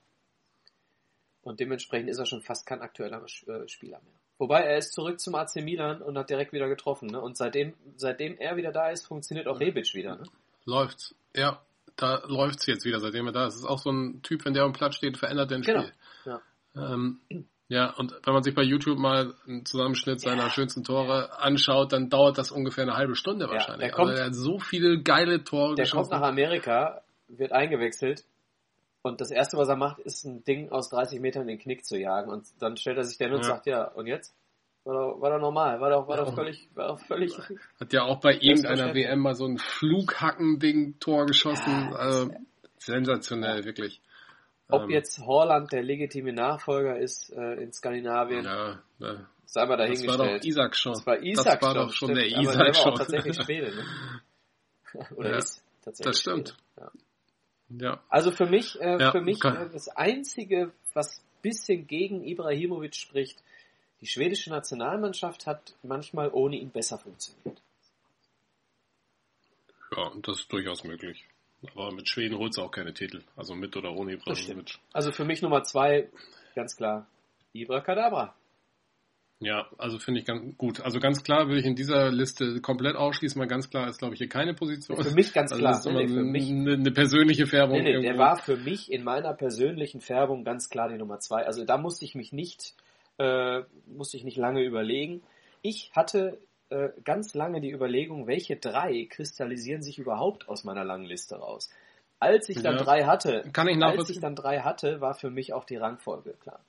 Und 1.46 1.60
dementsprechend 1.60 2.10
ist 2.10 2.18
er 2.18 2.26
schon 2.26 2.42
fast 2.42 2.66
kein 2.66 2.80
aktueller 2.82 3.22
äh, 3.22 3.68
Spieler 3.68 4.00
mehr. 4.02 4.14
Wobei 4.36 4.62
er 4.62 4.78
ist 4.78 4.92
zurück 4.92 5.20
zum 5.20 5.36
AC 5.36 5.54
Milan 5.62 6.02
und 6.02 6.18
hat 6.18 6.28
direkt 6.28 6.52
wieder 6.52 6.68
getroffen. 6.68 7.06
Ne? 7.06 7.20
Und 7.20 7.36
seitdem, 7.36 7.74
seitdem 7.94 8.36
er 8.38 8.56
wieder 8.56 8.72
da 8.72 8.90
ist, 8.90 9.06
funktioniert 9.06 9.46
auch 9.46 9.60
Rebic 9.60 9.94
wieder. 9.94 10.16
Ne? 10.16 10.24
Läuft's. 10.64 11.14
Ja, 11.36 11.62
da 11.94 12.24
läuft's 12.26 12.66
jetzt 12.66 12.84
wieder, 12.84 12.98
seitdem 12.98 13.26
er 13.26 13.32
da 13.32 13.46
ist. 13.46 13.54
Es 13.54 13.60
ist 13.60 13.66
auch 13.66 13.78
so 13.78 13.90
ein 13.90 14.22
Typ, 14.22 14.44
wenn 14.44 14.54
der 14.54 14.64
am 14.64 14.72
Platz 14.72 14.96
steht, 14.96 15.18
verändert 15.18 15.52
den 15.52 15.62
genau. 15.62 15.82
Spiel. 15.82 15.94
Ja. 16.24 16.42
Ähm, 16.74 17.20
ja, 17.68 17.94
und 17.94 18.12
wenn 18.24 18.34
man 18.34 18.42
sich 18.42 18.54
bei 18.54 18.64
YouTube 18.64 18.98
mal 18.98 19.32
einen 19.46 19.64
Zusammenschnitt 19.64 20.20
seiner 20.20 20.44
ja. 20.44 20.50
schönsten 20.50 20.82
Tore 20.82 21.38
anschaut, 21.38 21.92
dann 21.92 22.10
dauert 22.10 22.38
das 22.38 22.50
ungefähr 22.50 22.82
eine 22.82 22.96
halbe 22.96 23.14
Stunde 23.14 23.48
wahrscheinlich. 23.48 23.82
Ja, 23.82 23.86
der, 23.86 23.90
kommt, 23.92 24.10
also 24.10 24.20
er 24.20 24.26
hat 24.26 24.34
so 24.34 24.58
viele 24.58 25.00
geile 25.00 25.44
Tore 25.44 25.76
der 25.76 25.84
geschossen. 25.84 26.10
Der 26.10 26.18
kommt 26.18 26.22
nach 26.22 26.28
Amerika, 26.28 27.02
wird 27.28 27.52
eingewechselt 27.52 28.24
und 29.06 29.20
das 29.20 29.30
erste, 29.30 29.56
was 29.56 29.68
er 29.68 29.76
macht, 29.76 29.98
ist 30.00 30.24
ein 30.24 30.44
Ding 30.44 30.70
aus 30.70 30.88
30 30.90 31.20
Metern 31.20 31.42
in 31.42 31.48
den 31.48 31.58
Knick 31.58 31.84
zu 31.84 31.98
jagen. 31.98 32.30
Und 32.30 32.46
dann 32.60 32.76
stellt 32.76 32.98
er 32.98 33.04
sich 33.04 33.18
den 33.18 33.32
und 33.32 33.38
ja. 33.38 33.44
sagt, 33.44 33.66
ja, 33.66 33.84
und 33.84 34.06
jetzt? 34.06 34.34
War 34.84 34.94
doch, 34.94 35.20
war 35.20 35.30
doch 35.30 35.40
normal, 35.40 35.80
war 35.80 35.90
doch, 35.90 36.06
war 36.06 36.16
doch 36.16 36.32
völlig, 36.34 36.68
war 36.74 36.88
doch 36.88 37.00
völlig. 37.00 37.36
Hat 37.80 37.92
ja 37.92 38.04
auch 38.04 38.20
bei 38.20 38.34
irgendeiner 38.34 38.94
WM 38.94 39.18
mal 39.18 39.34
so 39.34 39.44
ein 39.44 39.58
Flughacken-Ding-Tor 39.58 41.26
geschossen. 41.26 41.88
Ja, 41.90 41.96
also, 41.96 42.30
sensationell, 42.78 43.64
wirklich. 43.64 44.00
Ob 44.68 44.84
ähm, 44.84 44.90
jetzt 44.90 45.18
Horland 45.18 45.72
der 45.72 45.82
legitime 45.82 46.32
Nachfolger 46.32 46.98
ist 46.98 47.32
äh, 47.32 47.54
in 47.62 47.72
Skandinavien, 47.72 48.44
ja, 48.44 48.80
ja. 48.98 49.26
sei 49.44 49.66
mal 49.66 49.76
dahingestellt. 49.76 50.12
Das 50.12 50.18
war 50.18 50.38
doch 50.38 50.44
Isaac 50.44 50.76
schon. 50.76 50.92
Das 50.92 51.06
war 51.06 51.22
Isaac 51.22 51.44
das 51.44 51.62
war 51.62 51.74
schon, 51.74 51.86
doch 51.86 51.92
schon 51.92 52.16
stimmt, 52.16 52.32
der 52.32 52.40
Isaac 52.40 52.76
schon. 52.76 52.94
Tatsächlich 52.94 53.36
Schwede, 53.42 53.74
ne? 53.74 53.84
Oder 55.16 55.30
ja, 55.30 55.36
ist 55.38 55.64
tatsächlich 55.82 56.12
Das 56.12 56.20
stimmt. 56.20 56.48
Ja. 56.48 56.65
Ja. 57.68 58.02
Also 58.08 58.30
für 58.30 58.46
mich, 58.46 58.80
äh, 58.80 58.98
ja, 59.00 59.10
für 59.10 59.20
mich 59.20 59.44
äh, 59.44 59.68
das 59.72 59.88
einzige, 59.88 60.72
was 60.94 61.22
bisschen 61.42 61.86
gegen 61.86 62.24
Ibrahimovic 62.24 62.94
spricht, 62.94 63.42
die 64.00 64.06
schwedische 64.06 64.50
Nationalmannschaft 64.50 65.46
hat 65.46 65.74
manchmal 65.82 66.30
ohne 66.32 66.56
ihn 66.56 66.70
besser 66.70 66.98
funktioniert. 66.98 67.62
Ja, 69.96 70.12
das 70.22 70.40
ist 70.40 70.52
durchaus 70.52 70.84
möglich. 70.84 71.24
Aber 71.72 71.92
mit 71.92 72.08
Schweden 72.08 72.36
holt 72.36 72.52
es 72.52 72.58
auch 72.58 72.70
keine 72.70 72.92
Titel. 72.92 73.22
Also 73.36 73.54
mit 73.54 73.76
oder 73.76 73.92
ohne 73.92 74.14
Ibrahimovic. 74.14 74.78
Also 74.92 75.12
für 75.12 75.24
mich 75.24 75.40
Nummer 75.40 75.62
zwei, 75.62 76.08
ganz 76.54 76.76
klar, 76.76 77.06
Ibra 77.52 77.80
Kadabra. 77.80 78.34
Ja, 79.38 79.66
also 79.76 79.98
finde 79.98 80.20
ich 80.20 80.26
ganz 80.26 80.56
gut. 80.56 80.80
Also 80.80 80.98
ganz 80.98 81.22
klar 81.22 81.46
würde 81.46 81.60
ich 81.60 81.66
in 81.66 81.74
dieser 81.74 82.10
Liste 82.10 82.60
komplett 82.62 82.96
ausschließen, 82.96 83.38
mal 83.38 83.46
ganz 83.46 83.68
klar 83.68 83.86
ist, 83.88 83.98
glaube 83.98 84.14
ich, 84.14 84.18
hier 84.18 84.30
keine 84.30 84.54
Position. 84.54 85.02
Für 85.02 85.14
mich 85.14 85.34
ganz 85.34 85.52
also 85.52 85.60
klar. 85.60 85.72
Das 85.72 85.84
ist 85.84 85.92
nee, 85.92 86.08
für 86.08 86.22
mich, 86.22 86.48
eine, 86.50 86.72
eine, 86.72 86.90
persönliche 86.90 87.46
Färbung. 87.46 87.82
Nee, 87.82 87.96
nee, 87.96 88.00
der 88.00 88.16
war 88.16 88.36
für 88.36 88.56
mich 88.56 88.90
in 88.90 89.04
meiner 89.04 89.34
persönlichen 89.34 90.00
Färbung 90.00 90.42
ganz 90.42 90.70
klar 90.70 90.88
die 90.88 90.96
Nummer 90.96 91.18
zwei. 91.18 91.44
Also 91.44 91.66
da 91.66 91.76
musste 91.76 92.06
ich 92.06 92.14
mich 92.14 92.32
nicht, 92.32 92.74
äh, 93.18 93.60
musste 93.86 94.16
ich 94.16 94.24
nicht 94.24 94.38
lange 94.38 94.64
überlegen. 94.64 95.22
Ich 95.60 95.90
hatte 95.94 96.38
äh, 96.70 96.88
ganz 97.04 97.34
lange 97.34 97.60
die 97.60 97.70
Überlegung, 97.70 98.26
welche 98.26 98.56
drei 98.56 99.06
kristallisieren 99.10 99.82
sich 99.82 99.98
überhaupt 99.98 100.48
aus 100.48 100.64
meiner 100.64 100.84
langen 100.84 101.04
Liste 101.04 101.36
raus. 101.36 101.68
Als 102.18 102.48
ich 102.48 102.62
dann 102.62 102.76
ja, 102.76 102.82
drei 102.82 103.04
hatte, 103.04 103.44
als 103.54 104.08
ich 104.08 104.20
dann 104.20 104.34
drei 104.34 104.60
hatte, 104.60 105.02
war 105.02 105.12
für 105.12 105.28
mich 105.28 105.52
auch 105.52 105.64
die 105.64 105.76
Rangfolge 105.76 106.32
klar. 106.40 106.60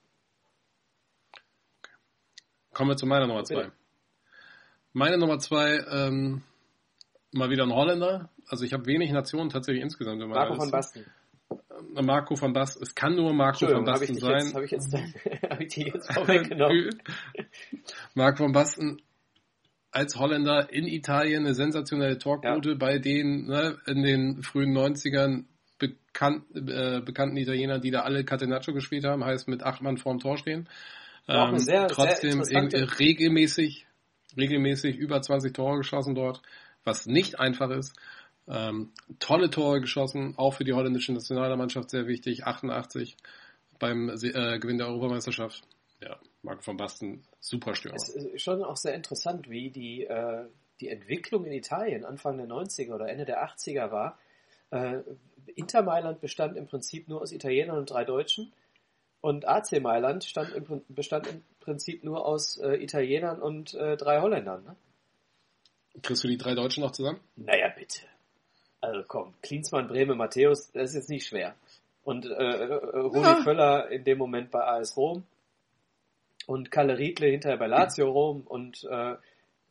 Kommen 2.78 2.92
wir 2.92 2.96
zu 2.96 3.08
meiner 3.08 3.26
Nummer 3.26 3.44
zwei. 3.44 3.72
Meine 4.94 5.18
Nummer 5.18 5.40
zwei, 5.40 5.80
ähm, 5.92 6.44
mal 7.32 7.50
wieder 7.50 7.64
ein 7.64 7.74
Holländer. 7.74 8.30
Also 8.48 8.66
ich 8.66 8.74
habe 8.74 8.86
wenig 8.86 9.12
Nationen 9.12 9.50
tatsächlich 9.50 9.82
insgesamt 9.82 10.22
in 10.22 10.30
Marco 10.30 10.54
von 10.54 10.70
Basten. 10.70 11.08
Äh, 11.50 12.04
Marco 12.04 12.40
van 12.40 12.54
Basten. 12.54 12.84
Es 12.84 12.94
kann 12.94 13.16
nur 13.16 13.34
Marco 13.34 13.66
van 13.66 13.84
Basten 13.84 14.14
hab 14.18 14.22
sein. 14.22 14.54
Habe 14.54 14.66
ich 14.66 14.70
jetzt, 14.70 14.94
hab 14.94 15.60
ich 15.60 15.74
die 15.74 15.86
jetzt 15.92 16.14
vorweggenommen. 16.14 17.02
Marco 18.14 18.44
van 18.44 18.52
Basten 18.52 19.02
als 19.90 20.16
Holländer 20.16 20.72
in 20.72 20.86
Italien 20.86 21.46
eine 21.46 21.56
sensationelle 21.56 22.20
Torquote 22.20 22.70
ja. 22.70 22.76
bei 22.76 23.00
den 23.00 23.48
ne, 23.48 23.80
in 23.88 24.04
den 24.04 24.44
frühen 24.44 24.78
90ern 24.78 25.46
bekannt, 25.80 26.44
äh, 26.54 27.02
bekannten 27.02 27.38
Italienern, 27.38 27.82
die 27.82 27.90
da 27.90 28.02
alle 28.02 28.24
Catenaccio 28.24 28.76
gespielt 28.76 29.04
haben, 29.04 29.26
heißt 29.26 29.48
mit 29.48 29.64
acht 29.64 29.82
Mann 29.82 29.98
vorm 29.98 30.20
Tor 30.20 30.38
stehen. 30.38 30.70
Ähm, 31.28 31.60
sehr, 31.60 31.88
trotzdem 31.88 32.44
sehr 32.44 33.00
regelmäßig, 33.00 33.86
regelmäßig 34.38 34.96
über 34.96 35.22
20 35.22 35.54
Tore 35.54 35.78
geschossen 35.78 36.16
dort, 36.16 36.42
was 36.84 37.06
nicht 37.06 37.40
einfach 37.40 37.70
ist. 37.70 37.96
Ähm, 38.48 38.94
tolle 39.20 39.50
Tore 39.50 39.82
geschossen, 39.82 40.36
auch 40.38 40.54
für 40.54 40.64
die 40.64 40.74
holländische 40.74 41.12
Nationalmannschaft 41.12 41.90
sehr 41.90 42.08
wichtig. 42.08 42.46
88 42.46 43.18
beim 43.78 44.10
äh, 44.10 44.60
Gewinn 44.60 44.78
der 44.78 44.88
Europameisterschaft. 44.88 45.64
Ja, 46.02 46.18
Marco 46.44 46.66
van 46.66 46.78
Basten, 46.78 47.24
super 47.40 47.76
Stürmer. 47.76 47.96
Es 47.96 48.10
ist 48.10 48.42
schon 48.42 48.64
auch 48.64 48.78
sehr 48.78 48.94
interessant, 48.94 49.50
wie 49.50 49.70
die, 49.70 50.06
äh, 50.06 50.46
die 50.80 50.90
Entwicklung 50.90 51.46
in 51.46 51.52
Italien 51.52 52.06
Anfang 52.06 52.38
der 52.38 52.48
90er 52.48 52.94
oder 52.94 53.10
Ende 53.10 53.26
der 53.26 53.44
80er 53.44 53.92
war. 53.92 54.18
Äh, 54.70 55.00
Inter 55.56 55.82
Mailand 55.82 56.22
bestand 56.22 56.56
im 56.56 56.68
Prinzip 56.68 57.08
nur 57.08 57.22
aus 57.22 57.32
Italienern 57.32 57.80
und 57.80 57.90
drei 57.90 58.06
Deutschen. 58.06 58.54
Und 59.28 59.46
AC 59.46 59.82
Mailand 59.82 60.24
stand 60.24 60.54
im, 60.54 60.86
bestand 60.88 61.28
im 61.28 61.44
Prinzip 61.60 62.02
nur 62.06 62.26
aus 62.26 62.60
äh, 62.60 62.82
Italienern 62.82 63.42
und 63.42 63.74
äh, 63.74 63.98
drei 63.98 64.22
Holländern. 64.22 64.64
Ne? 64.64 64.78
Kriegst 66.02 66.24
du 66.24 66.30
die 66.30 66.38
drei 66.38 66.56
Deutschen 66.56 66.82
noch 66.82 66.92
zusammen? 66.92 67.20
Naja, 67.36 67.68
bitte. 67.78 68.00
Also 68.80 69.04
komm, 69.06 69.34
Klinsmann, 69.42 69.90
Breme, 69.90 70.16
Matthäus, 70.16 70.72
das 70.72 70.92
ist 70.92 70.96
jetzt 70.96 71.10
nicht 71.10 71.28
schwer. 71.28 71.56
Und 72.06 72.26
äh, 72.26 72.30
äh 72.30 73.00
Rudi 73.00 73.20
ja. 73.20 73.42
Völler 73.44 73.92
in 73.92 74.06
dem 74.06 74.18
Moment 74.18 74.50
bei 74.50 74.66
AS 74.66 74.96
Rom 74.96 75.24
und 76.46 76.72
Kalle 76.72 76.98
Riedle 76.98 77.28
hinterher 77.28 77.58
bei 77.58 77.68
Lazio 77.68 78.10
Rom 78.10 78.44
und 78.46 78.86
äh, 78.86 78.88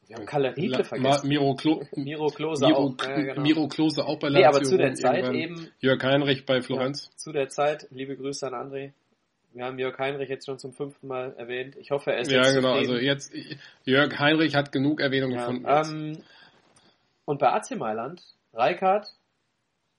wir 0.06 0.16
haben 0.16 0.26
Kalle 0.26 0.54
Riedle 0.54 0.84
vergessen. 0.84 1.28
Miro, 1.28 1.54
Klo 1.54 1.82
Miro 1.96 2.26
Klose 2.26 2.66
Miro, 2.66 2.78
auch. 2.78 3.02
Ja, 3.02 3.22
genau. 3.22 3.40
Miro 3.40 3.68
Klose 3.68 4.04
auch 4.04 4.18
bei 4.18 4.28
Lazio. 4.28 4.50
Nee, 4.50 4.54
aber 4.54 4.62
zu 4.64 4.76
der 4.76 4.92
Zeit 4.92 5.32
eben. 5.32 5.70
Jörg 5.80 6.02
Heinrich 6.02 6.44
bei 6.44 6.60
Florenz. 6.60 7.06
Ja, 7.06 7.16
zu 7.16 7.32
der 7.32 7.48
Zeit, 7.48 7.86
liebe 7.90 8.18
Grüße 8.18 8.46
an 8.46 8.52
André. 8.52 8.92
Wir 9.56 9.64
haben 9.64 9.78
Jörg 9.78 9.98
Heinrich 9.98 10.28
jetzt 10.28 10.44
schon 10.44 10.58
zum 10.58 10.74
fünften 10.74 11.06
Mal 11.06 11.34
erwähnt. 11.38 11.76
Ich 11.76 11.90
hoffe, 11.90 12.12
er 12.12 12.18
ist 12.18 12.30
ja, 12.30 12.40
jetzt 12.40 12.48
Ja, 12.48 12.54
genau. 12.56 12.74
Also 12.74 12.96
jetzt, 12.98 13.32
Jörg 13.84 14.18
Heinrich 14.18 14.54
hat 14.54 14.70
genug 14.70 15.00
Erwähnung 15.00 15.30
ja, 15.30 15.38
gefunden. 15.38 15.64
Ähm, 15.66 16.22
und 17.24 17.38
bei 17.38 17.48
AC 17.50 17.70
Mailand, 17.70 18.22
Reikard, 18.52 19.08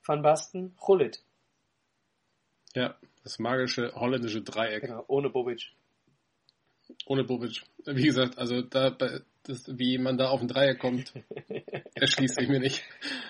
Van 0.06 0.22
Basten, 0.22 0.76
Gullit. 0.80 1.24
Ja, 2.76 2.96
das 3.24 3.40
magische 3.40 3.94
holländische 3.96 4.44
Dreieck. 4.44 4.82
Genau, 4.82 5.04
ohne 5.08 5.32
Bobic. 5.32 5.72
Ohne 7.08 7.24
Bobic. 7.24 7.64
Wie 7.84 8.06
gesagt, 8.06 8.38
also 8.38 8.62
da, 8.62 8.92
das, 9.42 9.80
wie 9.80 9.98
man 9.98 10.20
da 10.20 10.30
auf 10.30 10.40
ein 10.40 10.48
Dreieck 10.48 10.78
kommt, 10.78 11.14
erschließt 11.96 12.36
sich 12.36 12.48
mir 12.48 12.60
nicht. 12.60 12.84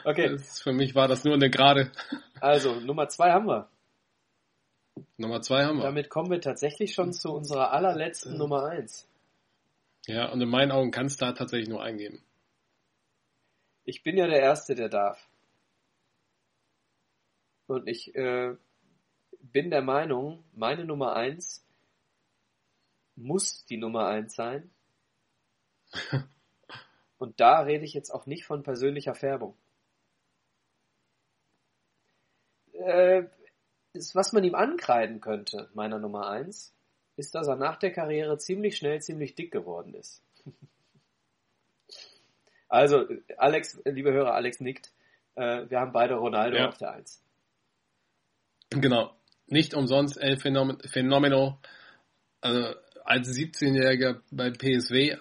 Okay. 0.03 0.27
Das, 0.27 0.61
für 0.61 0.73
mich 0.73 0.93
war 0.93 1.07
das 1.07 1.23
nur 1.23 1.35
eine 1.35 1.49
Gerade. 1.49 1.89
Also, 2.41 2.81
Nummer 2.81 3.07
zwei 3.07 3.31
haben 3.31 3.47
wir. 3.47 3.69
Nummer 5.17 5.41
zwei 5.41 5.65
haben 5.65 5.77
wir. 5.77 5.83
Damit 5.83 6.09
kommen 6.09 6.31
wir 6.31 6.41
tatsächlich 6.41 6.93
schon 6.93 7.13
zu 7.13 7.33
unserer 7.33 7.71
allerletzten 7.71 8.35
äh. 8.35 8.37
Nummer 8.37 8.65
eins. 8.65 9.07
Ja, 10.05 10.31
und 10.31 10.41
in 10.41 10.49
meinen 10.49 10.71
Augen 10.71 10.91
kannst 10.91 11.21
du 11.21 11.25
da 11.25 11.33
tatsächlich 11.33 11.69
nur 11.69 11.83
eingeben. 11.83 12.23
Ich 13.83 14.03
bin 14.03 14.17
ja 14.17 14.27
der 14.27 14.39
Erste, 14.39 14.75
der 14.75 14.89
darf. 14.89 15.27
Und 17.67 17.87
ich 17.87 18.15
äh, 18.15 18.55
bin 19.41 19.69
der 19.69 19.81
Meinung, 19.81 20.43
meine 20.53 20.85
Nummer 20.85 21.15
eins 21.15 21.65
muss 23.15 23.65
die 23.65 23.77
Nummer 23.77 24.07
eins 24.07 24.35
sein. 24.35 24.69
Und 27.17 27.39
da 27.39 27.61
rede 27.61 27.83
ich 27.83 27.93
jetzt 27.93 28.11
auch 28.11 28.25
nicht 28.27 28.45
von 28.45 28.63
persönlicher 28.63 29.15
Färbung. 29.15 29.57
Äh, 32.73 33.23
ist, 33.97 34.15
was 34.15 34.33
man 34.33 34.43
ihm 34.43 34.55
ankreiden 34.55 35.21
könnte, 35.21 35.69
meiner 35.73 35.99
Nummer 35.99 36.29
eins, 36.29 36.73
ist, 37.15 37.35
dass 37.35 37.47
er 37.47 37.55
nach 37.55 37.77
der 37.77 37.91
Karriere 37.91 38.37
ziemlich 38.37 38.77
schnell 38.77 39.01
ziemlich 39.01 39.35
dick 39.35 39.51
geworden 39.51 39.93
ist. 39.93 40.23
also, 42.69 43.05
Alex, 43.37 43.79
liebe 43.85 44.13
Hörer, 44.13 44.33
Alex 44.33 44.59
nickt. 44.59 44.91
Äh, 45.35 45.69
wir 45.69 45.79
haben 45.79 45.91
beide 45.91 46.15
Ronaldo 46.15 46.57
ja. 46.57 46.67
auf 46.67 46.77
der 46.77 46.91
Eins. 46.91 47.23
Genau. 48.69 49.13
Nicht 49.47 49.73
umsonst 49.73 50.17
El 50.17 50.37
Fenomeno, 50.37 51.59
also 52.41 52.75
als 53.05 53.29
17-Jähriger 53.29 54.19
bei 54.29 54.51
PSW 54.51 55.17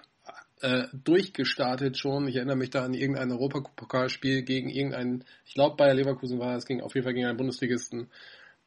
äh, 0.60 0.88
durchgestartet 0.92 1.96
schon. 1.98 2.26
Ich 2.28 2.36
erinnere 2.36 2.56
mich 2.56 2.70
da 2.70 2.84
an 2.84 2.94
irgendein 2.94 3.30
Europapokalspiel 3.30 4.42
gegen 4.42 4.68
irgendeinen, 4.68 5.24
ich 5.44 5.54
glaube 5.54 5.76
Bayer 5.76 5.94
Leverkusen 5.94 6.38
war 6.38 6.56
es, 6.56 6.66
ging 6.66 6.80
auf 6.80 6.94
jeden 6.94 7.04
Fall 7.04 7.14
gegen 7.14 7.26
einen 7.26 7.36
Bundesligisten. 7.36 8.10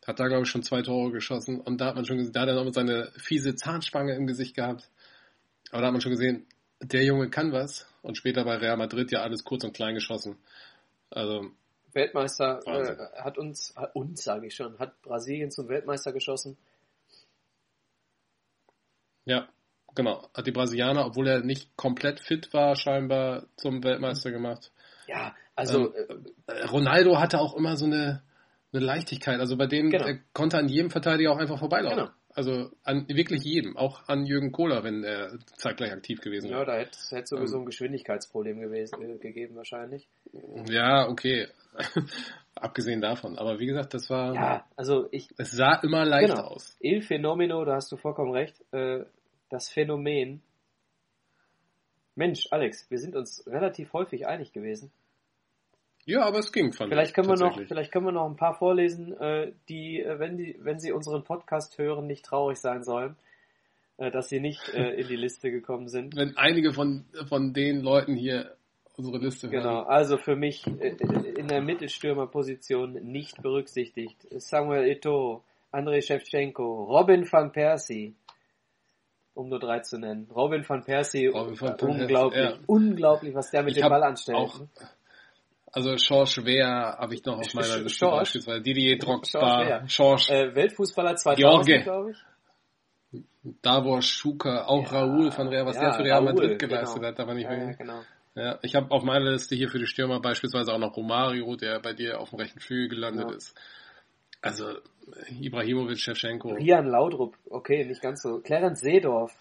Hat 0.09 0.19
da, 0.19 0.27
glaube 0.27 0.41
ich, 0.41 0.49
schon 0.49 0.63
zwei 0.63 0.81
Tore 0.81 1.11
geschossen. 1.11 1.61
Und 1.61 1.79
da 1.79 1.85
hat 1.85 1.95
man 1.95 2.03
schon 2.03 2.17
gesehen, 2.17 2.33
da 2.33 2.41
hat 2.41 2.49
er 2.49 2.55
noch 2.55 2.73
seine 2.73 3.11
fiese 3.17 3.53
Zahnspange 3.53 4.15
im 4.15 4.25
Gesicht 4.25 4.55
gehabt. 4.55 4.89
Aber 5.69 5.81
da 5.81 5.87
hat 5.87 5.91
man 5.91 6.01
schon 6.01 6.13
gesehen, 6.13 6.47
der 6.81 7.03
Junge 7.03 7.29
kann 7.29 7.51
was. 7.51 7.85
Und 8.01 8.17
später 8.17 8.43
bei 8.43 8.55
Real 8.55 8.75
Madrid 8.75 9.11
ja 9.11 9.21
alles 9.21 9.43
kurz 9.43 9.63
und 9.63 9.75
klein 9.75 9.93
geschossen. 9.93 10.39
Also. 11.11 11.51
Weltmeister 11.93 12.59
äh, 12.65 13.21
hat 13.21 13.37
uns, 13.37 13.75
hat 13.75 13.95
uns 13.95 14.23
sage 14.23 14.47
ich 14.47 14.55
schon, 14.55 14.79
hat 14.79 14.99
Brasilien 15.03 15.51
zum 15.51 15.69
Weltmeister 15.69 16.11
geschossen. 16.11 16.57
Ja, 19.25 19.47
genau. 19.93 20.27
Hat 20.33 20.47
die 20.47 20.51
Brasilianer, 20.51 21.05
obwohl 21.05 21.27
er 21.27 21.41
nicht 21.41 21.77
komplett 21.77 22.19
fit 22.19 22.51
war, 22.51 22.75
scheinbar 22.75 23.45
zum 23.57 23.83
Weltmeister 23.83 24.31
gemacht. 24.31 24.71
Ja, 25.05 25.35
also. 25.55 25.93
Ähm, 25.93 26.25
äh, 26.47 26.65
Ronaldo 26.65 27.19
hatte 27.19 27.39
auch 27.39 27.55
immer 27.55 27.77
so 27.77 27.85
eine 27.85 28.23
eine 28.71 28.85
Leichtigkeit. 28.85 29.39
Also 29.39 29.57
bei 29.57 29.67
dem 29.67 29.89
genau. 29.89 30.05
er 30.05 30.19
konnte 30.33 30.57
an 30.57 30.67
jedem 30.67 30.89
Verteidiger 30.89 31.31
auch 31.31 31.37
einfach 31.37 31.59
vorbeilaufen. 31.59 31.97
Genau. 31.97 32.09
Also 32.35 32.69
an 32.83 33.07
wirklich 33.09 33.43
jedem, 33.43 33.75
auch 33.75 34.07
an 34.07 34.25
Jürgen 34.25 34.51
Kohler, 34.51 34.83
wenn 34.83 35.03
er 35.03 35.39
zeitgleich 35.57 35.91
aktiv 35.91 36.21
gewesen 36.21 36.49
wäre. 36.49 36.59
Ja, 36.59 36.65
da 36.65 36.77
hätte 36.77 36.91
es 36.91 37.29
sowieso 37.29 37.57
ähm, 37.57 37.63
ein 37.63 37.65
Geschwindigkeitsproblem 37.65 38.61
gewesen, 38.61 39.01
äh, 39.01 39.17
gegeben 39.17 39.55
wahrscheinlich. 39.55 40.07
Ja, 40.69 41.09
okay. 41.09 41.47
Abgesehen 42.55 43.01
davon. 43.01 43.37
Aber 43.37 43.59
wie 43.59 43.65
gesagt, 43.65 43.93
das 43.93 44.09
war. 44.09 44.35
Ja, 44.35 44.65
also 44.75 45.07
ich. 45.11 45.29
Es 45.37 45.51
sah 45.51 45.79
immer 45.81 46.05
leicht 46.05 46.35
genau. 46.35 46.47
aus. 46.47 46.77
Il 46.79 47.01
Fenomeno, 47.01 47.65
da 47.65 47.75
hast 47.75 47.91
du 47.91 47.97
vollkommen 47.97 48.31
recht. 48.31 48.55
Äh, 48.71 49.05
das 49.49 49.69
Phänomen. 49.69 50.41
Mensch, 52.15 52.47
Alex, 52.51 52.89
wir 52.91 52.99
sind 52.99 53.15
uns 53.15 53.43
relativ 53.47 53.93
häufig 53.93 54.27
einig 54.27 54.51
gewesen. 54.51 54.91
Ja, 56.09 56.25
aber 56.25 56.39
es 56.39 56.51
ging 56.51 56.73
fand 56.73 56.89
vielleicht 56.91 57.13
können 57.13 57.27
wir 57.27 57.35
noch, 57.35 57.55
vielleicht 57.67 57.91
können 57.91 58.05
wir 58.05 58.11
noch 58.11 58.27
ein 58.27 58.35
paar 58.35 58.55
vorlesen, 58.55 59.15
äh, 59.19 59.51
die, 59.69 60.01
äh, 60.01 60.17
wenn 60.17 60.37
die, 60.37 60.57
wenn 60.59 60.79
sie 60.79 60.91
unseren 60.91 61.23
Podcast 61.23 61.77
hören, 61.77 62.07
nicht 62.07 62.25
traurig 62.25 62.57
sein 62.57 62.83
sollen, 62.83 63.15
äh, 63.97 64.09
dass 64.09 64.27
sie 64.27 64.39
nicht 64.39 64.69
in 64.69 65.07
die 65.07 65.15
Liste 65.15 65.51
gekommen 65.51 65.87
sind. 65.87 66.15
Wenn 66.15 66.35
einige 66.35 66.73
von 66.73 67.05
von 67.27 67.53
den 67.53 67.81
Leuten 67.81 68.15
hier 68.15 68.55
unsere 68.97 69.19
Liste 69.19 69.51
hören. 69.51 69.61
Genau, 69.61 69.83
also 69.83 70.17
für 70.17 70.35
mich 70.35 70.65
in 70.65 71.47
der 71.47 71.61
Mittelstürmerposition 71.61 72.93
nicht 72.93 73.41
berücksichtigt. 73.43 74.25
Samuel 74.31 74.89
Eto'o, 74.89 75.41
Andrei 75.71 76.01
Shevchenko, 76.01 76.85
Robin 76.85 77.31
van 77.31 77.51
Persie, 77.51 78.15
um 79.35 79.47
nur 79.47 79.59
drei 79.59 79.79
zu 79.81 79.99
nennen. 79.99 80.27
Robin 80.35 80.67
van 80.67 80.83
Persie, 80.83 81.27
Robin 81.27 81.59
van 81.59 81.77
Persie 81.77 82.01
unglaublich, 82.01 82.41
ja. 82.41 82.57
unglaublich, 82.65 83.35
was 83.35 83.51
der 83.51 83.61
mit 83.61 83.75
ich 83.75 83.81
dem 83.81 83.89
Ball 83.89 84.03
anstellt. 84.03 84.37
Auch, 84.37 84.59
ne? 84.59 84.67
Also 85.71 85.95
George 85.95 86.41
Wehr 86.45 86.97
habe 86.97 87.13
ich 87.13 87.23
noch 87.25 87.37
auf 87.37 87.53
meiner 87.53 87.77
Liste 87.77 87.99
George. 87.99 88.17
beispielsweise. 88.17 88.61
Didier 88.61 88.97
Drogba, 88.97 89.83
George. 89.87 90.25
Äh, 90.29 90.55
Weltfußballer 90.55 91.15
2000, 91.15 91.83
glaube 91.83 92.11
ich. 92.11 92.17
Davor 93.61 94.01
Schuka, 94.01 94.65
auch 94.65 94.91
ja, 94.91 94.99
Raoul 94.99 95.31
von 95.31 95.47
Real, 95.47 95.65
was 95.65 95.77
ja, 95.77 95.83
der 95.83 95.93
für 95.93 96.03
Real 96.03 96.21
Madrid 96.21 96.59
genau. 96.59 96.73
geleistet 96.73 97.01
genau. 97.01 97.17
hat, 97.17 97.27
man 97.27 97.35
nicht 97.37 97.49
ja, 97.49 97.55
ja, 97.55 97.71
genau. 97.71 98.01
ja, 98.35 98.59
ich 98.61 98.75
habe 98.75 98.91
auf 98.91 99.03
meiner 99.03 99.31
Liste 99.31 99.55
hier 99.55 99.69
für 99.69 99.79
die 99.79 99.85
Stürmer 99.87 100.19
beispielsweise 100.19 100.73
auch 100.73 100.77
noch 100.77 100.95
Romario, 100.95 101.55
der 101.55 101.79
bei 101.79 101.93
dir 101.93 102.19
auf 102.19 102.31
dem 102.31 102.39
rechten 102.39 102.59
Flügel 102.59 102.89
gelandet 102.89 103.29
ja. 103.29 103.35
ist. 103.35 103.57
Also 104.41 104.65
Ibrahimovic, 105.39 105.99
Shevchenko. 105.99 106.49
Rian 106.49 106.85
Laudrup, 106.85 107.37
okay, 107.49 107.85
nicht 107.85 108.01
ganz 108.01 108.21
so. 108.21 108.39
Clarence 108.39 108.81
Seedorf, 108.81 109.33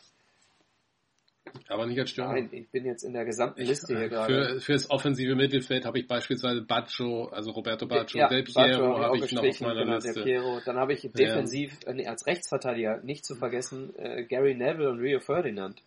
aber 1.69 1.87
nicht 1.87 1.99
als 1.99 2.11
Stürmer. 2.11 2.35
Nein, 2.35 2.49
ich 2.53 2.69
bin 2.69 2.85
jetzt 2.85 3.03
in 3.03 3.13
der 3.13 3.25
gesamten 3.25 3.63
Liste 3.63 3.97
hier 3.97 4.09
gerade. 4.09 4.33
Für, 4.33 4.61
fürs 4.61 4.91
offensive 4.91 5.35
Mittelfeld 5.35 5.85
habe 5.85 5.99
ich 5.99 6.07
beispielsweise 6.07 6.63
Baggio, 6.63 7.29
also 7.29 7.51
Roberto 7.51 7.87
Baggio, 7.87 8.21
ja, 8.21 8.29
Del 8.29 8.45
Piero 8.45 8.99
habe 8.99 9.19
ich 9.19 9.33
noch 9.33 9.45
auf 9.45 9.61
meiner 9.61 9.85
genau, 9.85 9.95
Liste. 9.95 10.13
Del 10.13 10.23
Piero. 10.25 10.61
Dann 10.65 10.77
habe 10.77 10.93
ich 10.93 11.11
defensiv 11.13 11.77
ja. 11.87 11.95
Äh, 11.95 12.07
als 12.07 12.27
Rechtsverteidiger 12.27 13.01
nicht 13.03 13.25
zu 13.25 13.35
vergessen 13.37 13.95
äh, 13.97 14.25
Gary 14.25 14.55
Neville 14.55 14.91
und 14.91 15.01
Rio 15.01 15.21
Ferdinand. 15.21 15.83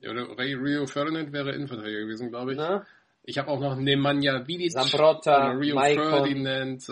Ja, 0.00 0.10
oder 0.10 0.38
Rio 0.38 0.86
Ferdinand 0.86 1.32
wäre 1.32 1.52
Innenverteidiger 1.52 2.00
gewesen, 2.00 2.30
glaube 2.30 2.52
ich. 2.52 2.58
Na? 2.58 2.86
Ich 3.24 3.38
habe 3.38 3.48
auch 3.48 3.60
noch 3.60 3.76
Nemanja 3.76 4.46
Vidic, 4.46 4.72
Zambrotta, 4.72 5.52
Rio 5.52 5.74
Maicon, 5.74 6.08
Ferdinand, 6.08 6.86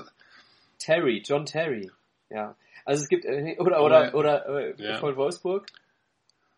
Terry, 0.78 1.22
John 1.24 1.46
Terry. 1.46 1.90
Ja, 2.30 2.54
also 2.84 3.02
es 3.02 3.08
gibt 3.08 3.24
äh, 3.24 3.56
oder 3.58 3.82
oder 3.82 4.14
oder, 4.14 4.46
oder 4.46 4.60
äh, 4.60 4.74
ja. 4.76 4.96
von 4.98 5.16
Wolfsburg 5.16 5.66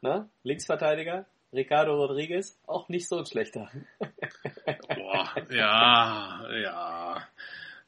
ne? 0.03 0.29
Linksverteidiger, 0.43 1.27
Ricardo 1.53 1.95
Rodriguez, 1.95 2.59
auch 2.67 2.89
nicht 2.89 3.09
so 3.09 3.19
ein 3.19 3.27
schlechter. 3.27 3.71
Boah, 4.89 5.35
ja, 5.51 6.49
ja. 6.61 7.29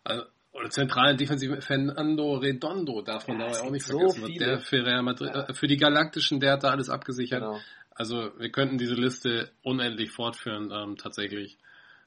Also, 0.04 0.24
oder 0.52 0.68
zentralen 0.68 1.16
Defensiven 1.16 1.62
Fernando 1.62 2.34
Redondo 2.34 3.00
darf 3.00 3.26
man 3.26 3.40
ja, 3.40 3.50
da 3.50 3.60
auch 3.60 3.70
nicht 3.70 3.86
so 3.86 3.98
vergessen. 3.98 4.26
Viele. 4.26 4.46
Der 4.46 4.58
für 4.60 4.84
Real 4.84 5.02
Madrid, 5.02 5.30
ja. 5.34 5.48
äh, 5.48 5.54
für 5.54 5.66
die 5.66 5.78
Galaktischen, 5.78 6.40
der 6.40 6.52
hat 6.52 6.64
da 6.64 6.70
alles 6.70 6.90
abgesichert. 6.90 7.40
Genau. 7.40 7.58
Also 7.94 8.30
wir 8.38 8.50
könnten 8.50 8.78
diese 8.78 8.94
Liste 8.94 9.50
unendlich 9.62 10.10
fortführen, 10.10 10.70
ähm, 10.72 10.96
tatsächlich. 10.96 11.58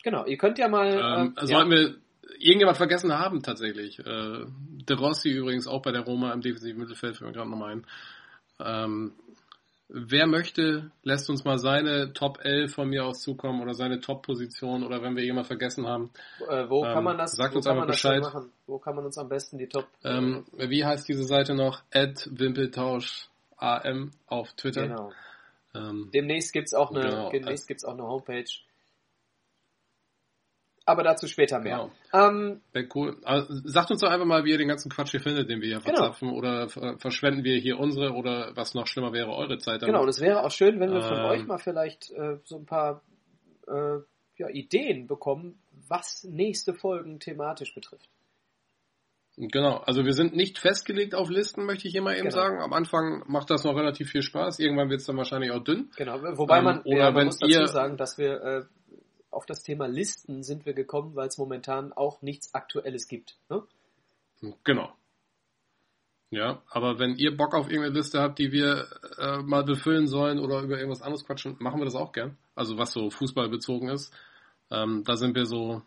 Genau, 0.04 0.26
ihr 0.26 0.38
könnt 0.38 0.58
ja 0.60 0.68
mal. 0.68 0.90
Ähm, 0.90 1.34
äh, 1.38 1.48
sollten 1.48 1.72
wir 1.72 1.96
irgendjemand 2.38 2.78
vergessen 2.78 3.14
haben 3.14 3.42
tatsächlich. 3.42 4.00
Äh, 4.00 4.46
De 4.88 4.96
Rossi 4.96 5.30
übrigens 5.30 5.68
auch 5.68 5.82
bei 5.82 5.92
der 5.92 6.02
Roma 6.02 6.32
im 6.32 6.42
defensiven 6.42 6.80
Mittelfeld, 6.80 7.18
fällt 7.18 7.28
mir 7.28 7.36
gerade 7.36 7.50
nochmal 7.50 7.72
ein. 7.72 7.88
Ähm, 8.60 9.14
wer 9.88 10.28
möchte, 10.28 10.92
lässt 11.04 11.30
uns 11.30 11.44
mal 11.46 11.58
seine 11.60 12.14
Top 12.14 12.40
11 12.44 12.74
von 12.74 12.90
mir 12.90 13.06
aus 13.06 13.22
zukommen 13.22 13.62
oder 13.62 13.74
seine 13.74 14.00
Top-Position 14.00 14.84
oder 14.84 15.02
wenn 15.02 15.16
wir 15.16 15.24
jemand 15.24 15.48
vergessen 15.48 15.86
haben. 15.88 16.12
Äh, 16.50 16.70
wo 16.70 16.82
kann 16.82 16.98
ähm, 16.98 17.04
man 17.04 17.18
das, 17.18 17.34
sagt 17.34 17.54
wo 17.54 17.58
uns 17.58 17.66
kann 17.66 17.76
einfach 17.76 17.88
Bescheid. 17.88 18.22
machen? 18.22 18.52
Wo 18.68 18.80
kann 18.80 18.96
man 18.96 19.06
uns 19.06 19.18
am 19.18 19.30
besten 19.30 19.58
die 19.58 19.68
Top... 19.68 19.88
Ähm, 20.04 20.46
wie 20.58 20.84
heißt 20.86 21.08
diese 21.08 21.24
Seite 21.26 21.54
noch? 21.56 21.82
Ed 21.92 22.28
Wimpeltausch 22.32 23.30
AM 23.58 24.12
auf 24.28 24.54
Twitter. 24.54 24.88
genau. 24.88 25.12
Ähm, 25.74 26.10
Demnächst 26.14 26.54
gibt's 26.54 26.74
auch 26.74 26.92
eine, 26.92 27.02
Genau. 27.02 27.30
demnächst 27.32 27.68
gibt's 27.68 27.84
auch 27.86 27.94
eine 27.94 28.04
Homepage. 28.04 28.46
Aber 30.88 31.02
dazu 31.02 31.26
später 31.28 31.60
mehr. 31.60 31.90
Genau. 32.12 32.28
Ähm, 32.30 32.62
Wäre 32.72 32.88
cool. 32.94 33.18
Also, 33.24 33.48
sagt 33.64 33.90
uns 33.90 34.02
doch 34.02 34.10
einfach 34.12 34.26
mal, 34.28 34.46
wie 34.46 34.52
ihr 34.52 34.60
den 34.60 34.68
ganzen 34.68 34.92
Quatsch 34.92 35.12
hier 35.12 35.20
findet, 35.20 35.50
den 35.50 35.60
wir 35.62 35.68
hier 35.68 35.80
Genau. 35.80 35.96
verzapfen. 35.98 36.30
Oder 36.30 36.70
ver- 36.70 37.00
verschwenden 37.00 37.44
wir 37.44 37.58
hier 37.58 37.80
unsere 37.80 38.12
oder 38.14 38.52
was 38.56 38.76
noch 38.76 38.86
schlimmer 38.86 39.12
wäre, 39.12 39.32
eure 39.34 39.58
Zeit 39.58 39.82
damit. 39.82 39.94
genau, 39.94 40.04
und 40.04 40.10
es 40.10 40.22
wäre 40.22 40.44
auch 40.44 40.52
schön, 40.52 40.80
wenn 40.80 40.92
wir 40.94 41.02
von 41.02 41.18
Ähm. 41.18 41.26
euch 41.26 41.46
mal 41.48 41.58
vielleicht 41.58 42.12
äh, 42.12 42.38
so 42.44 42.58
ein 42.58 42.66
paar 42.68 43.02
äh, 43.68 43.98
ja, 44.38 44.48
Ideen 44.50 45.08
bekommen, 45.08 45.58
was 45.88 46.24
nächste 46.30 46.74
Folgen 46.76 47.20
thematisch 47.20 47.74
betrifft. 47.74 48.08
Genau, 49.38 49.78
also 49.86 50.06
wir 50.06 50.14
sind 50.14 50.34
nicht 50.34 50.60
festgelegt 50.60 51.14
auf 51.14 51.30
Listen, 51.30 51.66
möchte 51.66 51.88
ich 51.88 51.92
hier 51.92 52.02
mal 52.02 52.14
eben 52.14 52.30
Genau. 52.30 52.36
sagen. 52.36 52.62
Am 52.62 52.72
Anfang 52.72 53.24
macht 53.28 53.50
das 53.50 53.66
noch 53.66 53.76
relativ 53.76 54.10
viel 54.12 54.22
Spaß. 54.22 54.60
Irgendwann 54.60 54.90
wird 54.90 55.02
es 55.02 55.08
dann 55.08 55.18
wahrscheinlich 55.18 55.52
auch 55.52 55.62
dünn. 55.64 55.90
Genau, 55.98 56.22
wobei 56.38 56.60
Ähm, 56.60 56.64
man, 56.64 56.82
oder 56.84 56.98
ja, 56.98 57.06
man 57.06 57.16
wenn 57.16 57.26
muss 57.26 57.40
dazu 57.40 57.52
ihr- 57.60 57.68
sagen, 57.68 57.98
dass 57.98 58.18
wir 58.18 58.42
äh, 58.42 58.64
auf 59.36 59.46
das 59.46 59.64
Thema 59.64 59.88
Listen 59.88 60.44
sind 60.44 60.66
wir 60.66 60.74
gekommen, 60.74 61.16
weil 61.16 61.28
es 61.28 61.38
momentan 61.38 61.94
auch 61.94 62.22
nichts 62.22 62.54
Aktuelles 62.54 63.08
gibt. 63.08 63.38
Ne? 63.50 63.64
Genau. 64.64 64.94
Ja, 66.32 66.62
aber 66.70 67.00
wenn 67.00 67.16
ihr 67.16 67.38
Bock 67.38 67.54
auf 67.54 67.70
irgendeine 67.70 67.96
Liste 67.96 68.20
habt, 68.20 68.40
die 68.40 68.52
wir 68.52 68.88
äh, 69.20 69.38
mal 69.38 69.64
befüllen 69.64 70.08
sollen 70.08 70.40
oder 70.40 70.62
über 70.62 70.78
irgendwas 70.78 71.02
anderes 71.02 71.26
quatschen, 71.26 71.56
machen 71.60 71.80
wir 71.80 71.86
das 71.86 71.96
auch 71.96 72.12
gern. 72.12 72.38
Also 72.56 72.78
was 72.78 72.92
so 72.92 73.10
Fußball 73.10 73.48
bezogen 73.50 73.90
ist. 73.90 74.14
Ähm, 74.72 75.04
da 75.06 75.16
sind 75.16 75.36
wir 75.36 75.46
so 75.46 75.82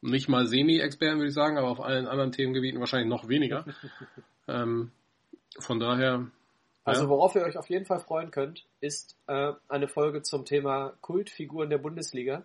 nicht 0.00 0.28
mal 0.28 0.46
Semi-Experten, 0.46 1.18
würde 1.18 1.28
ich 1.28 1.34
sagen, 1.34 1.58
aber 1.58 1.68
auf 1.68 1.80
allen 1.80 2.06
anderen 2.06 2.32
Themengebieten 2.32 2.80
wahrscheinlich 2.80 3.08
noch 3.08 3.28
weniger. 3.28 3.64
ähm, 4.48 4.90
von 5.58 5.78
daher, 5.78 6.26
Also 6.84 7.02
ja, 7.02 7.08
worauf 7.08 7.34
ihr 7.34 7.42
euch 7.42 7.58
auf 7.58 7.68
jeden 7.68 7.84
Fall 7.84 8.00
freuen 8.00 8.30
könnt, 8.30 8.66
ist 8.80 9.16
äh, 9.26 9.52
eine 9.68 9.88
Folge 9.88 10.22
zum 10.22 10.44
Thema 10.44 10.94
Kultfiguren 11.00 11.70
der 11.70 11.78
Bundesliga. 11.78 12.44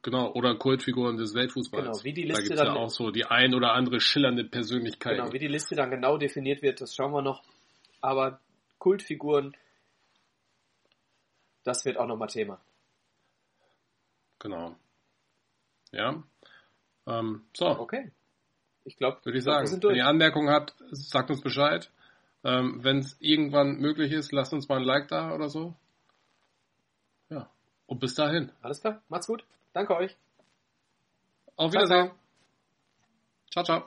Genau, 0.00 0.32
oder 0.32 0.54
Kultfiguren 0.56 1.16
des 1.16 1.34
Weltfußballs. 1.34 1.84
Genau, 1.84 2.04
wie 2.04 2.12
die 2.12 2.22
da 2.22 2.28
Liste 2.28 2.42
gibt's 2.44 2.58
ja 2.60 2.64
dann- 2.66 2.76
auch 2.76 2.90
so 2.90 3.10
die 3.10 3.24
ein 3.26 3.54
oder 3.54 3.72
andere 3.72 4.00
schillernde 4.00 4.44
Persönlichkeit. 4.44 5.16
Genau, 5.18 5.32
wie 5.32 5.38
die 5.38 5.48
Liste 5.48 5.74
dann 5.74 5.90
genau 5.90 6.16
definiert 6.16 6.62
wird, 6.62 6.80
das 6.80 6.94
schauen 6.94 7.12
wir 7.12 7.22
noch. 7.22 7.42
Aber 8.00 8.40
Kultfiguren, 8.78 9.54
das 11.64 11.84
wird 11.84 11.98
auch 11.98 12.06
nochmal 12.06 12.28
Thema. 12.28 12.60
Genau. 14.38 14.76
Ja. 15.92 16.22
Ähm, 17.06 17.44
so, 17.54 17.66
Okay. 17.66 18.10
Ich 18.84 18.96
glaube, 18.96 19.24
würde 19.24 19.38
ich 19.38 19.44
sagen. 19.44 19.70
Wenn 19.70 19.94
ihr 19.94 20.06
Anmerkungen 20.08 20.50
habt, 20.50 20.74
sagt 20.90 21.30
uns 21.30 21.40
Bescheid. 21.40 21.88
Ähm, 22.42 22.82
Wenn 22.82 22.98
es 22.98 23.16
irgendwann 23.20 23.76
möglich 23.76 24.10
ist, 24.10 24.32
lasst 24.32 24.52
uns 24.52 24.68
mal 24.68 24.78
ein 24.78 24.84
Like 24.84 25.06
da 25.06 25.32
oder 25.32 25.48
so. 25.48 25.76
Ja. 27.28 27.48
Und 27.86 28.00
bis 28.00 28.16
dahin. 28.16 28.50
Alles 28.60 28.80
klar, 28.80 29.00
macht's 29.08 29.28
gut. 29.28 29.44
Danke 29.72 29.96
euch. 29.96 30.16
Auf 31.56 31.72
Wiedersehen. 31.72 32.10
Ciao, 33.50 33.64
ciao. 33.64 33.84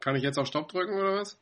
Kann 0.00 0.16
ich 0.16 0.22
jetzt 0.22 0.38
auf 0.38 0.46
Stopp 0.46 0.68
drücken 0.68 0.94
oder 0.94 1.16
was? 1.20 1.38